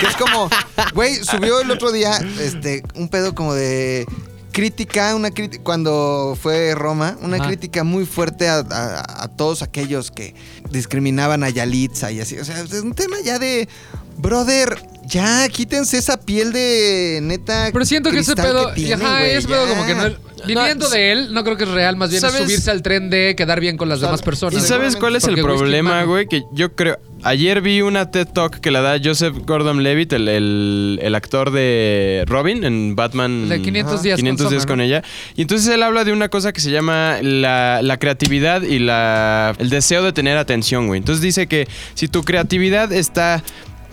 Que 0.00 0.06
es 0.06 0.16
como, 0.16 0.48
güey, 0.94 1.16
subió 1.24 1.60
el 1.60 1.70
otro 1.70 1.92
día 1.92 2.18
este 2.40 2.82
un 2.94 3.08
pedo 3.08 3.34
como 3.34 3.54
de 3.54 4.06
crítica, 4.52 5.14
una 5.14 5.30
crítica 5.30 5.62
cuando 5.62 6.36
fue 6.40 6.74
Roma, 6.74 7.16
una 7.20 7.36
Ajá. 7.36 7.46
crítica 7.48 7.84
muy 7.84 8.06
fuerte 8.06 8.48
a, 8.48 8.58
a- 8.70 9.24
a 9.24 9.28
todos 9.28 9.60
aquellos 9.62 10.10
que 10.10 10.34
discriminaban 10.70 11.44
a 11.44 11.50
Yalitza 11.50 12.10
y 12.10 12.20
así. 12.20 12.38
O 12.38 12.44
sea, 12.44 12.60
es 12.62 12.72
un 12.72 12.94
tema 12.94 13.16
ya 13.22 13.38
de, 13.38 13.68
brother, 14.16 14.80
ya 15.08 15.48
quítense 15.48 15.98
esa 15.98 16.16
piel 16.20 16.52
de 16.52 17.20
neta. 17.22 17.70
Pero 17.72 17.84
siento 17.84 18.10
que 18.10 18.18
ese 18.20 18.34
pedo, 18.36 18.68
que 18.74 18.82
tiene, 18.82 19.04
ajá, 19.04 19.18
güey, 19.20 19.30
ese 19.32 19.48
pedo 19.48 19.64
ya. 19.66 19.70
como 19.74 19.86
que 19.86 19.94
no, 19.94 20.04
viniendo 20.46 20.88
de 20.88 21.12
él, 21.12 21.32
no 21.34 21.44
creo 21.44 21.56
que 21.56 21.64
es 21.64 21.70
real, 21.70 21.96
más 21.96 22.10
bien 22.10 22.24
es 22.24 22.32
subirse 22.32 22.70
al 22.70 22.82
tren 22.82 23.10
de 23.10 23.34
quedar 23.36 23.60
bien 23.60 23.76
con 23.76 23.88
las 23.88 24.00
demás 24.00 24.20
¿Y 24.20 24.24
personas. 24.24 24.66
sabes 24.66 24.96
cuál 24.96 25.16
es 25.16 25.24
el 25.24 25.34
problema, 25.36 26.02
güey? 26.04 26.26
Que 26.26 26.42
yo 26.52 26.74
creo. 26.74 26.98
Ayer 27.22 27.62
vi 27.62 27.80
una 27.80 28.10
TED 28.10 28.28
Talk 28.28 28.60
que 28.60 28.70
la 28.70 28.82
da 28.82 28.98
Joseph 29.02 29.34
Gordon 29.46 29.82
Levitt, 29.82 30.12
el, 30.12 30.28
el- 30.28 30.98
el 31.02 31.14
actor 31.14 31.50
de 31.50 32.24
Robin 32.26 32.62
en 32.62 32.94
Batman. 32.94 33.48
De 33.48 33.60
500 33.62 34.02
días 34.02 34.16
con 34.16 34.20
500 34.22 34.50
días 34.50 34.62
Summer, 34.62 34.68
con 34.68 34.78
¿no? 34.78 34.84
ella. 34.84 35.02
Y 35.34 35.42
entonces 35.42 35.66
él 35.68 35.82
habla 35.82 36.04
de 36.04 36.12
una 36.12 36.28
cosa 36.28 36.52
que 36.52 36.60
se 36.60 36.70
llama 36.70 37.18
la, 37.22 37.80
la 37.82 37.98
creatividad 37.98 38.62
y 38.62 38.78
la, 38.78 39.54
el 39.58 39.70
deseo 39.70 40.02
de 40.04 40.12
tener 40.12 40.36
atención, 40.36 40.86
güey. 40.88 40.98
Entonces 40.98 41.22
dice 41.22 41.46
que 41.46 41.66
si 41.94 42.06
tu 42.06 42.22
creatividad 42.22 42.92
está. 42.92 43.42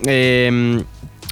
eh, 0.05 0.83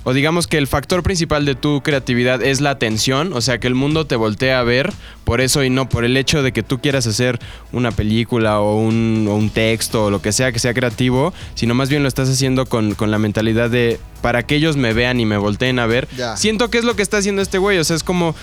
o 0.04 0.14
digamos 0.14 0.48
que 0.48 0.58
el 0.58 0.68
factor 0.68 1.04
principal 1.04 1.46
de 1.46 1.56
tu 1.56 1.82
creatividad 1.82 2.42
es 2.42 2.62
la 2.62 2.72
atención, 2.72 3.34
o 3.34 3.42
sea, 3.42 3.60
que 3.60 3.68
el 3.68 3.76
mundo 3.76 4.06
te 4.06 4.16
voltea 4.16 4.60
a 4.60 4.64
ver 4.64 4.92
por 5.24 5.42
eso 5.42 5.64
y 5.64 5.70
no 5.70 5.88
por 5.90 6.06
el 6.06 6.18
hecho 6.18 6.44
de 6.44 6.52
que 6.52 6.64
tú 6.64 6.80
quieras 6.80 7.08
hacer 7.08 7.40
una 7.72 7.92
película 7.92 8.60
o 8.60 8.78
un, 8.78 9.28
o 9.30 9.36
un 9.36 9.50
texto 9.50 10.06
o 10.06 10.10
lo 10.10 10.22
que 10.22 10.32
sea 10.32 10.52
que 10.52 10.60
sea 10.60 10.74
creativo, 10.74 11.34
sino 11.56 11.74
más 11.74 11.90
bien 11.90 12.02
lo 12.02 12.08
estás 12.08 12.30
haciendo 12.30 12.66
con, 12.66 12.96
con 12.96 13.12
la 13.12 13.20
mentalidad 13.20 13.70
de 13.70 14.00
para 14.22 14.44
que 14.44 14.56
ellos 14.56 14.78
me 14.78 14.94
vean 14.94 15.20
y 15.20 15.26
me 15.26 15.38
volteen 15.38 15.80
a 15.80 15.88
ver. 15.88 16.08
Ya. 16.16 16.38
Siento 16.38 16.70
que 16.70 16.78
es 16.78 16.84
lo 16.84 16.96
que 16.96 17.02
está 17.02 17.18
haciendo 17.18 17.42
este 17.42 17.58
güey, 17.58 17.78
o 17.78 17.84
sea, 17.84 17.96
es 17.96 18.04
como 18.04 18.36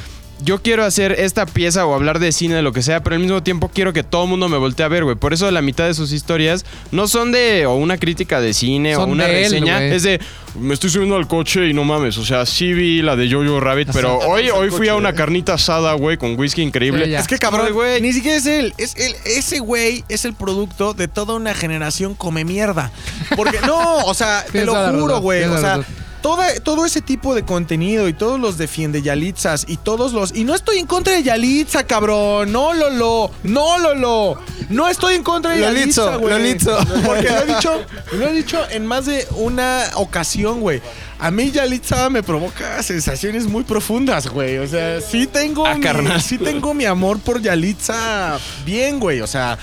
yo 0.43 0.63
quiero 0.63 0.85
hacer 0.85 1.13
esta 1.13 1.47
pieza 1.47 1.87
o 1.87 1.95
hablar 1.95 2.19
de 2.19 2.33
cine, 2.33 2.55
de 2.55 2.63
lo 2.63 2.73
que 2.73 2.83
sea, 2.83 3.03
pero 3.03 3.17
al 3.17 3.23
mismo 3.23 3.43
tiempo 3.43 3.71
quiero 3.73 3.93
que 3.93 4.03
todo 4.03 4.25
el 4.25 4.31
mundo 4.31 4.49
me 4.49 4.57
voltee 4.57 4.85
a 4.85 4.89
ver, 4.89 5.05
güey. 5.05 5.17
Por 5.17 5.33
eso 5.33 5.51
la 5.51 5.63
mitad 5.63 5.87
de 5.87 5.95
sus 5.95 6.13
historias 6.13 6.65
no 6.93 7.09
son 7.09 7.33
de 7.33 7.67
o 7.67 7.75
una 7.75 7.99
crítica 7.99 8.41
de 8.41 8.55
cine 8.55 8.95
Son 8.95 9.11
o 9.11 9.13
una 9.13 9.27
él, 9.27 9.45
reseña, 9.45 9.83
es 9.85 10.03
de 10.03 10.21
me 10.59 10.75
estoy 10.75 10.91
subiendo 10.91 11.17
al 11.17 11.29
coche 11.29 11.69
y 11.69 11.75
no 11.75 11.85
mames, 11.85 12.19
o 12.19 12.25
sea, 12.25 12.47
sí 12.47 12.73
vi 12.73 13.03
la 13.03 13.17
de 13.17 13.31
Jojo 13.31 13.61
Rabbit, 13.61 13.91
pero 13.93 14.19
hoy, 14.19 14.51
hoy 14.51 14.71
fui 14.71 14.89
a 14.89 14.97
una 14.97 15.11
¿eh? 15.11 15.15
carnita 15.15 15.55
asada, 15.55 15.93
güey, 15.95 16.17
con 16.17 16.39
whisky 16.39 16.63
increíble. 16.63 17.05
Sí. 17.05 17.15
Es 17.15 17.27
que 17.27 17.39
cabrón, 17.39 17.73
güey. 17.73 18.01
ni 18.01 18.13
siquiera 18.13 18.37
es 18.37 18.47
él. 18.47 18.75
Es 18.79 18.95
él. 18.97 19.15
Ese 19.25 19.61
güey 19.61 20.05
es 20.09 20.25
el 20.25 20.35
producto 20.35 20.95
de 20.95 21.09
toda 21.09 21.35
una 21.35 21.55
generación 21.55 22.15
come 22.15 22.45
mierda. 22.45 22.91
Porque 23.37 23.61
no, 23.61 23.99
o 24.05 24.15
sea, 24.15 24.45
te 24.53 24.65
lo 24.65 24.75
juro, 24.93 25.21
güey. 25.21 25.45
O 25.45 25.59
sea. 25.59 25.81
Toda- 26.21 26.55
todo 26.61 26.85
ese 26.87 27.01
tipo 27.01 27.35
de 27.35 27.45
contenido 27.45 28.09
y 28.09 28.13
todos 28.13 28.39
los 28.41 28.59
defiende 28.59 29.03
Yalitzas 29.03 29.65
y 29.69 29.77
todos 29.77 30.13
los. 30.13 30.35
Y 30.35 30.45
no 30.45 30.55
estoy 30.55 30.79
en 30.79 30.87
contra 30.87 31.15
de 31.15 31.23
Yalitza, 31.23 31.85
cabrón. 31.85 32.53
No, 32.53 32.75
Lolo. 32.75 33.31
No, 33.43 33.79
Lolo. 33.79 34.39
No 34.69 34.89
estoy 34.89 35.15
en 35.15 35.23
contra 35.23 35.53
de 35.53 35.61
Yalitza, 35.61 36.17
güey. 36.17 36.35
Lolitzo. 36.35 36.79
Porque 37.07 37.29
lo 37.31 37.39
he 37.43 37.47
dicho, 37.47 37.81
lo 38.13 38.29
he 38.29 38.33
dicho 38.33 38.61
en 38.71 38.87
más 38.87 39.07
de 39.07 39.27
una 39.37 39.85
ocasión, 39.95 40.61
güey. 40.61 40.81
A 41.21 41.31
mí 41.31 41.51
Yalitza 41.51 42.11
me 42.11 42.23
provoca 42.23 42.83
sensaciones 42.83 43.47
muy 43.47 43.65
profundas, 43.65 44.29
güey. 44.29 44.59
O 44.59 44.67
sea, 44.67 45.01
sí 45.01 45.27
tengo, 45.27 45.67
Ah, 45.67 45.75
mi, 45.75 45.81
carnal. 45.81 46.23
sí 46.23 46.39
tengo 46.39 46.75
mi 46.75 46.85
amor 46.85 47.19
por 47.19 47.41
Yalitza 47.43 48.39
bien, 48.65 49.01
güey. 49.01 49.21
O 49.21 49.27
sea, 49.27 49.59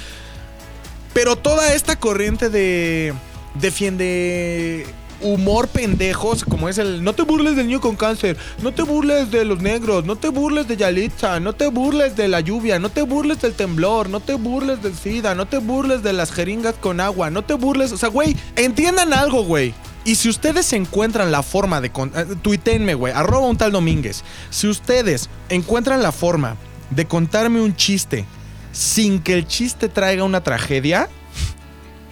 pero 1.14 1.38
toda 1.38 1.74
esta 1.74 1.98
corriente 1.98 2.50
de 2.50 3.14
defiende 3.54 4.86
humor 5.22 5.68
pendejos, 5.68 6.44
como 6.44 6.70
es 6.70 6.78
el 6.78 7.04
no 7.04 7.14
te 7.14 7.24
burles 7.24 7.56
del 7.56 7.68
niño 7.68 7.82
con 7.82 7.96
cáncer, 7.96 8.38
no 8.62 8.74
te 8.74 8.84
burles 8.84 9.32
de 9.32 9.46
los 9.46 9.62
negros, 9.62 10.06
no 10.06 10.16
te 10.16 10.30
burles 10.30 10.68
de 10.68 10.78
Yalitza, 10.78 11.40
no 11.40 11.54
te 11.54 11.68
burles 11.68 12.16
de 12.16 12.28
la 12.28 12.40
lluvia, 12.42 12.80
no 12.80 12.90
te 12.90 13.02
burles 13.02 13.42
del 13.42 13.54
temblor, 13.54 14.10
no 14.10 14.20
te 14.20 14.36
burles 14.36 14.82
del 14.82 14.96
SIDA, 14.96 15.36
no 15.36 15.46
te 15.48 15.58
burles 15.58 16.04
de 16.04 16.14
las 16.14 16.32
jeringas 16.32 16.76
con 16.76 17.00
agua, 17.00 17.30
no 17.30 17.44
te 17.44 17.54
burles, 17.54 17.92
o 17.92 17.98
sea, 17.98 18.10
güey, 18.10 18.36
entiendan 18.56 19.14
algo, 19.14 19.44
güey. 19.44 19.74
Y 20.04 20.16
si 20.16 20.30
ustedes 20.30 20.72
encuentran 20.74 21.32
la 21.32 21.42
forma 21.42 21.82
de... 21.82 21.92
con- 21.92 22.12
eh, 22.16 22.94
güey, 22.94 23.12
arroba 23.14 23.48
un 23.48 23.58
tal 23.58 23.72
Domínguez. 23.72 24.24
Si 24.52 24.68
ustedes 24.68 25.30
encuentran 25.50 26.04
la 26.04 26.12
forma 26.12 26.58
de 26.92 27.06
contarme 27.08 27.60
un 27.60 27.76
chiste 27.76 28.26
sin 28.72 29.20
que 29.20 29.34
el 29.34 29.48
chiste 29.48 29.90
traiga 29.90 30.24
una 30.24 30.44
tragedia, 30.44 31.10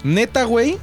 Neta, 0.04 0.44
güey, 0.44 0.78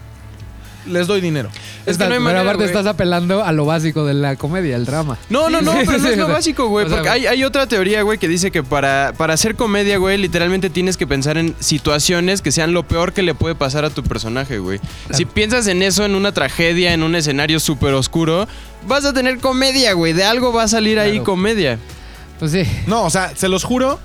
les 0.91 1.07
doy 1.07 1.21
dinero. 1.21 1.49
Es 1.49 1.85
que 1.85 1.91
Estás- 1.93 2.09
no 2.09 2.15
hay 2.15 2.19
pero 2.19 2.25
manera, 2.25 2.41
aparte 2.43 2.57
güey. 2.65 2.69
estás 2.69 2.87
apelando 2.87 3.45
a 3.45 3.53
lo 3.53 3.65
básico 3.67 4.05
de 4.05 4.15
la 4.15 4.37
comedia, 4.37 4.77
el 4.77 4.85
drama. 4.87 5.17
No, 5.29 5.49
no, 5.51 5.61
no, 5.61 5.73
pero 5.87 5.99
no 5.99 6.09
es 6.09 6.17
lo 6.19 6.29
básico, 6.29 6.69
güey. 6.69 6.87
o 6.87 6.89
sea, 6.89 6.99
Porque 6.99 7.11
hay, 7.11 7.27
hay 7.27 7.45
otra 7.45 7.67
teoría, 7.67 8.03
güey, 8.03 8.19
que 8.19 8.29
dice 8.29 8.51
que 8.51 8.63
para, 8.63 9.13
para 9.17 9.35
hacer 9.35 9.57
comedia, 9.57 9.97
güey, 9.99 10.19
literalmente 10.19 10.71
tienes 10.71 10.97
que 10.97 11.07
pensar 11.07 11.39
en 11.39 11.55
situaciones 11.61 12.43
que 12.43 12.53
sean 12.53 12.73
lo 12.73 12.83
peor 12.87 13.13
que 13.13 13.23
le 13.23 13.35
puede 13.35 13.55
pasar 13.55 13.85
a 13.85 13.91
tu 13.91 14.03
personaje, 14.03 14.59
güey. 14.59 14.81
Si 15.13 15.25
piensas 15.25 15.67
en 15.67 15.83
eso, 15.83 16.05
en 16.05 16.15
una 16.15 16.33
tragedia, 16.33 16.93
en 16.93 17.03
un 17.03 17.15
escenario 17.15 17.61
súper 17.61 17.95
oscuro, 17.95 18.47
vas 18.87 19.05
a 19.05 19.13
tener 19.13 19.39
comedia, 19.39 19.93
güey. 19.95 20.13
De 20.13 20.25
algo 20.25 20.53
va 20.53 20.65
a 20.65 20.69
salir 20.69 20.99
ahí 20.99 21.21
comedia. 21.21 21.79
Pues 22.39 22.53
sí. 22.53 22.63
No, 22.87 23.05
o 23.05 23.11
sea, 23.11 23.37
se 23.37 23.49
los 23.49 23.65
juro, 23.65 23.99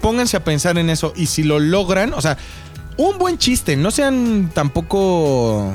pónganse 0.00 0.36
a 0.36 0.44
pensar 0.44 0.78
en 0.78 0.88
eso. 0.90 1.12
Y 1.16 1.26
si 1.26 1.42
lo 1.42 1.58
logran, 1.58 2.14
o 2.14 2.22
sea, 2.22 2.38
un 2.96 3.18
buen 3.18 3.36
chiste, 3.36 3.76
no 3.76 3.90
sean 3.90 4.50
tampoco. 4.54 5.74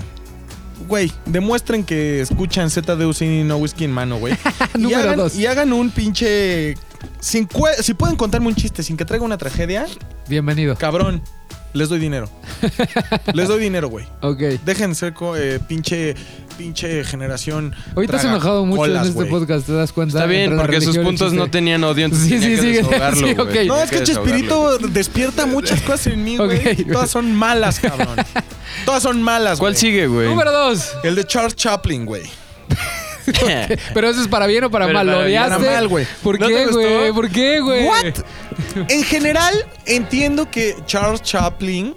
Güey, 0.88 1.12
demuestren 1.26 1.84
que 1.84 2.22
escuchan 2.22 2.70
ZDU 2.70 3.14
y 3.22 3.44
no 3.44 3.58
whisky 3.58 3.86
en 3.86 3.92
mano, 3.92 4.18
güey. 4.18 4.36
y, 4.78 4.94
hagan, 4.94 5.18
dos. 5.18 5.36
y 5.36 5.46
hagan 5.46 5.74
un 5.74 5.90
pinche. 5.92 6.76
sin 7.20 7.48
si 7.82 7.94
pueden 7.94 8.16
contarme 8.16 8.48
un 8.48 8.56
chiste 8.56 8.84
sin 8.84 8.98
que 8.98 9.06
traiga 9.06 9.26
una 9.26 9.38
tragedia, 9.38 9.86
Bienvenido. 10.28 10.76
cabrón, 10.76 11.22
les 11.74 11.90
doy 11.90 12.00
dinero. 12.00 12.30
les 13.34 13.48
doy 13.48 13.60
dinero, 13.60 13.90
güey. 13.90 14.06
Ok. 14.22 14.40
Dejen 14.66 14.92
de 14.92 14.96
ser 14.96 15.14
eh, 15.38 15.60
pinche, 15.68 16.16
pinche 16.58 17.04
generación. 17.04 17.74
Hoy 17.96 18.08
te 18.08 18.16
has 18.16 18.26
enojado 18.26 18.66
mucho 18.66 18.82
colas, 18.82 19.08
en 19.08 19.12
este 19.14 19.26
podcast, 19.26 19.66
¿te 19.66 19.74
das 19.74 19.92
cuenta? 19.94 20.18
Está 20.18 20.28
bien, 20.28 20.56
porque 20.58 20.82
sus 20.82 20.98
puntos 20.98 21.34
no 21.34 21.44
chiste. 21.44 21.58
tenían 21.58 21.84
odio, 21.84 22.06
entonces 22.06 22.30
Sí, 22.30 22.40
sí, 22.40 22.58
que 22.58 22.84
sí. 22.84 23.68
No, 23.68 23.82
es 23.82 23.90
que 23.90 24.04
Chespirito 24.04 24.78
despierta 24.80 25.46
muchas 25.46 25.82
cosas 25.82 26.08
en 26.08 26.24
mí, 26.24 26.38
güey. 26.38 26.52
Ok, 26.62 26.64
güey. 26.64 26.86
Todas 26.88 27.10
son 27.10 27.34
malas, 27.34 27.80
cabrón. 27.80 28.16
Todas 28.86 29.04
son 29.04 29.22
malas, 29.22 29.60
¿Cuál 29.60 29.74
güey. 29.74 29.80
sigue, 29.82 30.08
güey? 30.08 30.28
Número 30.28 30.52
dos. 30.52 30.94
El 31.04 31.16
de 31.16 31.26
Charles 31.26 31.56
Chaplin, 31.56 32.06
güey. 32.06 32.24
Pero 33.94 34.10
eso 34.10 34.22
es 34.22 34.28
para 34.28 34.48
bien 34.48 34.64
o 34.64 34.72
para 34.72 34.86
Pero 34.86 34.98
mal. 34.98 35.08
¿Lo 35.08 35.14
para 35.14 35.26
bien. 35.26 35.42
odiaste? 35.42 35.66
Para 35.66 35.78
mal, 35.78 35.88
güey. 35.88 36.08
¿Por 36.24 36.40
¿No 36.40 36.48
te 36.48 36.54
qué, 36.54 36.66
gustó? 36.66 36.80
güey? 36.80 37.12
¿Por 37.14 37.30
qué, 37.30 37.60
güey? 37.60 37.86
What? 37.88 38.14
En 38.90 39.04
general, 39.04 39.54
entiendo 39.86 40.50
que 40.50 40.76
Charles 40.86 41.22
Chaplin 41.24 41.96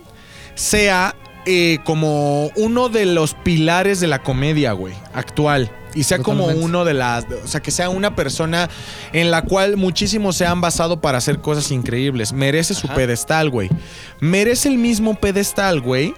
sea 0.54 1.14
eh, 1.46 1.78
como 1.84 2.46
uno 2.56 2.88
de 2.88 3.06
los 3.06 3.34
pilares 3.34 4.00
de 4.00 4.06
la 4.06 4.22
comedia, 4.22 4.72
güey, 4.72 4.94
actual. 5.12 5.70
Y 5.94 6.02
sea 6.04 6.18
como 6.18 6.46
uno 6.46 6.84
de 6.84 6.94
las. 6.94 7.24
O 7.44 7.46
sea, 7.46 7.60
que 7.60 7.70
sea 7.70 7.88
una 7.88 8.16
persona 8.16 8.68
en 9.12 9.30
la 9.30 9.42
cual 9.42 9.76
muchísimos 9.76 10.34
se 10.36 10.44
han 10.44 10.60
basado 10.60 11.00
para 11.00 11.18
hacer 11.18 11.38
cosas 11.38 11.70
increíbles. 11.70 12.32
Merece 12.32 12.74
su 12.74 12.88
pedestal, 12.88 13.48
güey. 13.50 13.70
Merece 14.18 14.68
el 14.68 14.78
mismo 14.78 15.14
pedestal, 15.14 15.80
güey, 15.80 16.12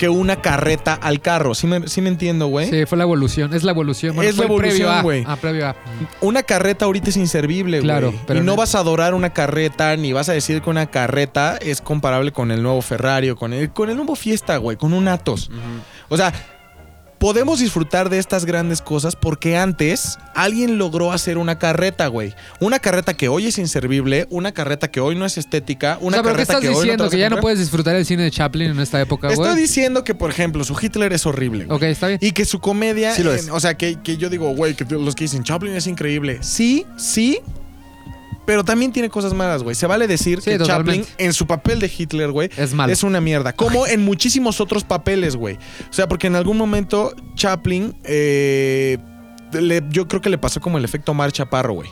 que 0.00 0.08
una 0.08 0.40
carreta 0.40 0.94
al 0.94 1.20
carro. 1.20 1.54
¿Sí 1.54 1.66
me, 1.66 1.86
sí 1.86 2.00
me 2.00 2.08
entiendo, 2.08 2.46
güey? 2.46 2.70
Sí, 2.70 2.86
fue 2.86 2.96
la 2.96 3.04
evolución. 3.04 3.52
Es 3.52 3.64
la 3.64 3.72
evolución. 3.72 4.16
Bueno, 4.16 4.30
Es 4.30 4.34
fue 4.36 4.46
la 4.46 4.52
evolución, 4.54 5.02
güey. 5.02 5.24
Ah, 5.26 5.36
previo 5.36 5.68
a. 5.68 5.76
Una 6.22 6.42
carreta 6.42 6.86
ahorita 6.86 7.10
es 7.10 7.18
inservible, 7.18 7.80
güey. 7.80 7.82
Claro, 7.86 8.14
pero 8.26 8.40
y 8.40 8.42
no 8.42 8.52
no- 8.52 8.56
vas 8.56 8.74
a 8.74 8.78
adorar 8.78 9.12
una 9.12 9.34
carreta, 9.34 9.94
ni 9.98 10.14
vas 10.14 10.30
a 10.30 10.32
decir 10.32 10.62
que 10.62 10.70
una 10.70 10.86
carreta 10.86 11.58
es 11.60 11.82
comparable 11.82 12.32
con 12.32 12.50
el 12.50 12.62
nuevo 12.62 12.80
Ferrari 12.80 13.28
o 13.28 13.36
con 13.36 13.52
el, 13.52 13.70
con 13.74 13.90
el 13.90 13.96
nuevo 13.96 14.16
Fiesta, 14.16 14.56
güey, 14.56 14.78
con 14.78 14.94
un 14.94 15.06
Atos. 15.06 15.50
O 16.08 16.16
sea, 16.16 16.32
podemos 17.20 17.60
disfrutar 17.60 18.08
de 18.08 18.18
estas 18.18 18.46
grandes 18.46 18.80
cosas 18.80 19.14
porque 19.14 19.56
antes 19.56 20.18
alguien 20.34 20.78
logró 20.78 21.12
hacer 21.12 21.36
una 21.38 21.58
carreta, 21.58 22.06
güey. 22.06 22.34
Una 22.60 22.78
carreta 22.78 23.12
que 23.14 23.28
hoy 23.28 23.46
es 23.46 23.58
inservible, 23.58 24.26
una 24.30 24.52
carreta 24.52 24.90
que 24.90 25.00
hoy 25.00 25.14
no 25.14 25.26
es 25.26 25.36
estética, 25.38 25.98
O 26.00 26.06
una 26.06 26.16
sea, 26.16 26.22
¿pero 26.22 26.34
qué 26.34 26.42
carreta 26.46 26.52
estás 26.54 26.60
que 26.62 26.68
hoy 26.70 26.74
no 26.74 26.80
diciendo? 26.80 27.04
a 27.04 27.10
¿Que 27.10 27.18
ya 27.18 27.28
no 27.30 27.36
puedes 27.40 27.58
disfrutar 27.58 27.94
el 27.94 28.06
cine 28.06 28.22
de 28.24 28.30
Chaplin 28.30 28.70
en 28.70 28.80
esta 28.80 28.98
época, 29.00 29.28
güey? 29.34 29.48
Estoy 29.48 29.60
diciendo 29.60 30.02
que, 30.02 30.14
por 30.14 30.30
ejemplo, 30.30 30.64
su 30.64 30.74
Hitler 30.80 31.12
es 31.12 31.26
horrible. 31.26 31.66
güey. 31.66 31.76
Ok, 31.76 31.82
está 31.84 32.08
bien. 32.08 32.18
Y 32.22 32.32
que 32.32 32.46
su 32.46 32.58
comedia. 32.58 33.14
Sí 33.14 33.22
lo 33.22 33.32
en- 33.32 33.38
es. 33.38 33.48
o 33.50 33.60
sea, 33.60 33.74
que, 33.76 34.00
que 34.02 34.16
yo 34.16 34.30
digo, 34.30 34.54
güey, 34.56 34.74
que 34.74 34.86
los 34.86 35.14
que 35.14 35.24
dicen 35.24 35.44
Chaplin 35.44 35.74
es 35.76 35.86
increíble. 35.86 36.38
Sí, 36.40 36.86
sí. 36.96 37.38
Pero 38.50 38.64
también 38.64 38.90
tiene 38.90 39.08
cosas 39.08 39.32
malas, 39.32 39.62
güey. 39.62 39.76
Se 39.76 39.86
vale 39.86 40.08
decir 40.08 40.40
Sí, 40.42 40.50
que 40.50 40.58
totalmente. 40.58 41.06
Chaplin, 41.06 41.24
en 41.24 41.32
su 41.32 41.46
papel 41.46 41.78
de 41.78 41.88
Hitler, 41.96 42.32
güey, 42.32 42.50
Es 42.56 42.74
malo. 42.74 42.92
es 42.92 43.04
una 43.04 43.20
mierda. 43.20 43.52
Como 43.52 43.86
en 43.86 44.04
muchísimos 44.04 44.60
otros 44.60 44.82
papeles, 44.82 45.36
güey. 45.36 45.54
O 45.88 45.92
sea, 45.92 46.08
porque 46.08 46.26
en 46.26 46.34
algún 46.34 46.56
momento 46.56 47.14
Chaplin, 47.36 47.94
eh, 48.02 48.98
le- 49.52 49.84
yo 49.90 50.08
creo 50.08 50.20
que 50.20 50.30
le 50.30 50.36
pasó 50.36 50.60
como 50.60 50.78
el 50.78 50.84
efecto 50.84 51.14
Mar 51.14 51.30
Chaparro, 51.30 51.74
güey. 51.74 51.90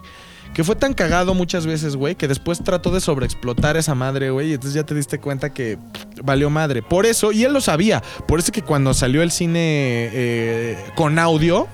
Que 0.52 0.64
fue 0.64 0.74
tan 0.74 0.94
cagado 0.94 1.32
muchas 1.32 1.64
veces, 1.64 1.94
güey, 1.94 2.16
que 2.16 2.26
después 2.26 2.59
trató 2.64 2.90
de 2.90 3.01
sobreexplotar 3.01 3.76
esa 3.76 3.94
madre, 3.94 4.30
güey. 4.30 4.51
Y 4.51 4.55
entonces 4.55 4.74
ya 4.74 4.82
te 4.82 4.97
diste 4.97 5.20
cuenta 5.20 5.55
que 5.55 5.78
valió 6.24 6.51
madre. 6.51 6.82
Por 6.82 7.06
eso, 7.06 7.30
y 7.30 7.44
él 7.44 7.52
lo 7.52 7.60
sabía. 7.60 8.02
Por 8.26 8.40
eso 8.40 8.51
que 8.51 8.62
cuando 8.62 8.94
salió 8.94 9.22
el 9.22 9.30
cine 9.30 10.10
eh, 10.12 10.76
con 10.97 11.20
audio, 11.20 11.68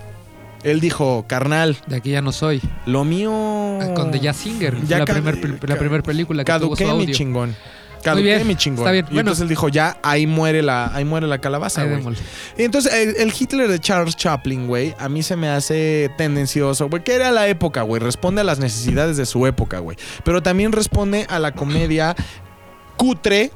él 0.65 0.81
dijo, 0.81 1.25
carnal, 1.29 1.77
De 1.87 1.97
aquí 1.97 2.11
ya 2.11 2.21
no 2.23 2.33
soy. 2.33 2.61
lo 2.87 3.05
mío. 3.05 3.31
Con 3.95 4.11
The 4.11 4.19
Jazz 4.21 4.37
Singer. 4.39 4.85
Ya 4.87 4.99
la 4.99 5.05
primera 5.05 5.37
la 5.37 5.59
ca- 5.75 5.77
primer 5.79 6.03
película 6.03 6.43
que 6.45 6.53
tuvo 6.53 6.75
su 6.75 6.83
Caduqué 6.83 6.85
mi 6.85 6.91
audio. 6.91 7.15
chingón. 7.15 7.57
Caduqué 8.03 8.23
bien, 8.23 8.47
mi 8.47 8.55
chingón. 8.55 8.81
está 8.81 8.91
bien. 8.93 9.05
Y 9.07 9.15
Bueno. 9.15 9.21
entonces 9.21 9.43
él 9.43 9.49
dijo, 9.49 9.69
ya, 9.71 9.97
ahí 10.03 10.27
muere 10.27 10.63
la, 10.63 10.95
ahí 10.95 11.07
muere 11.07 11.27
la 11.27 11.39
calabaza, 11.39 11.85
güey. 11.85 12.03
Y 12.59 12.63
entonces 12.65 12.93
el, 12.93 13.17
el 13.17 13.33
Hitler 13.39 13.67
de 13.67 13.79
Charles 13.79 14.15
Chaplin, 14.15 14.67
güey, 14.67 14.95
a 14.99 15.09
mí 15.09 15.23
se 15.23 15.37
me 15.37 15.49
hace 15.49 16.11
tendencioso, 16.19 16.89
güey, 16.91 17.03
que 17.03 17.15
era 17.15 17.31
la 17.31 17.49
época, 17.49 17.81
güey. 17.81 18.03
Responde 18.03 18.43
a 18.43 18.45
las 18.45 18.59
necesidades 18.59 19.17
de 19.17 19.25
su 19.25 19.47
época, 19.47 19.79
güey. 19.79 19.97
Pero 20.23 20.43
también 20.43 20.73
responde 20.73 21.27
a 21.31 21.39
la 21.39 21.53
comedia 21.53 22.15
cutre 22.99 23.51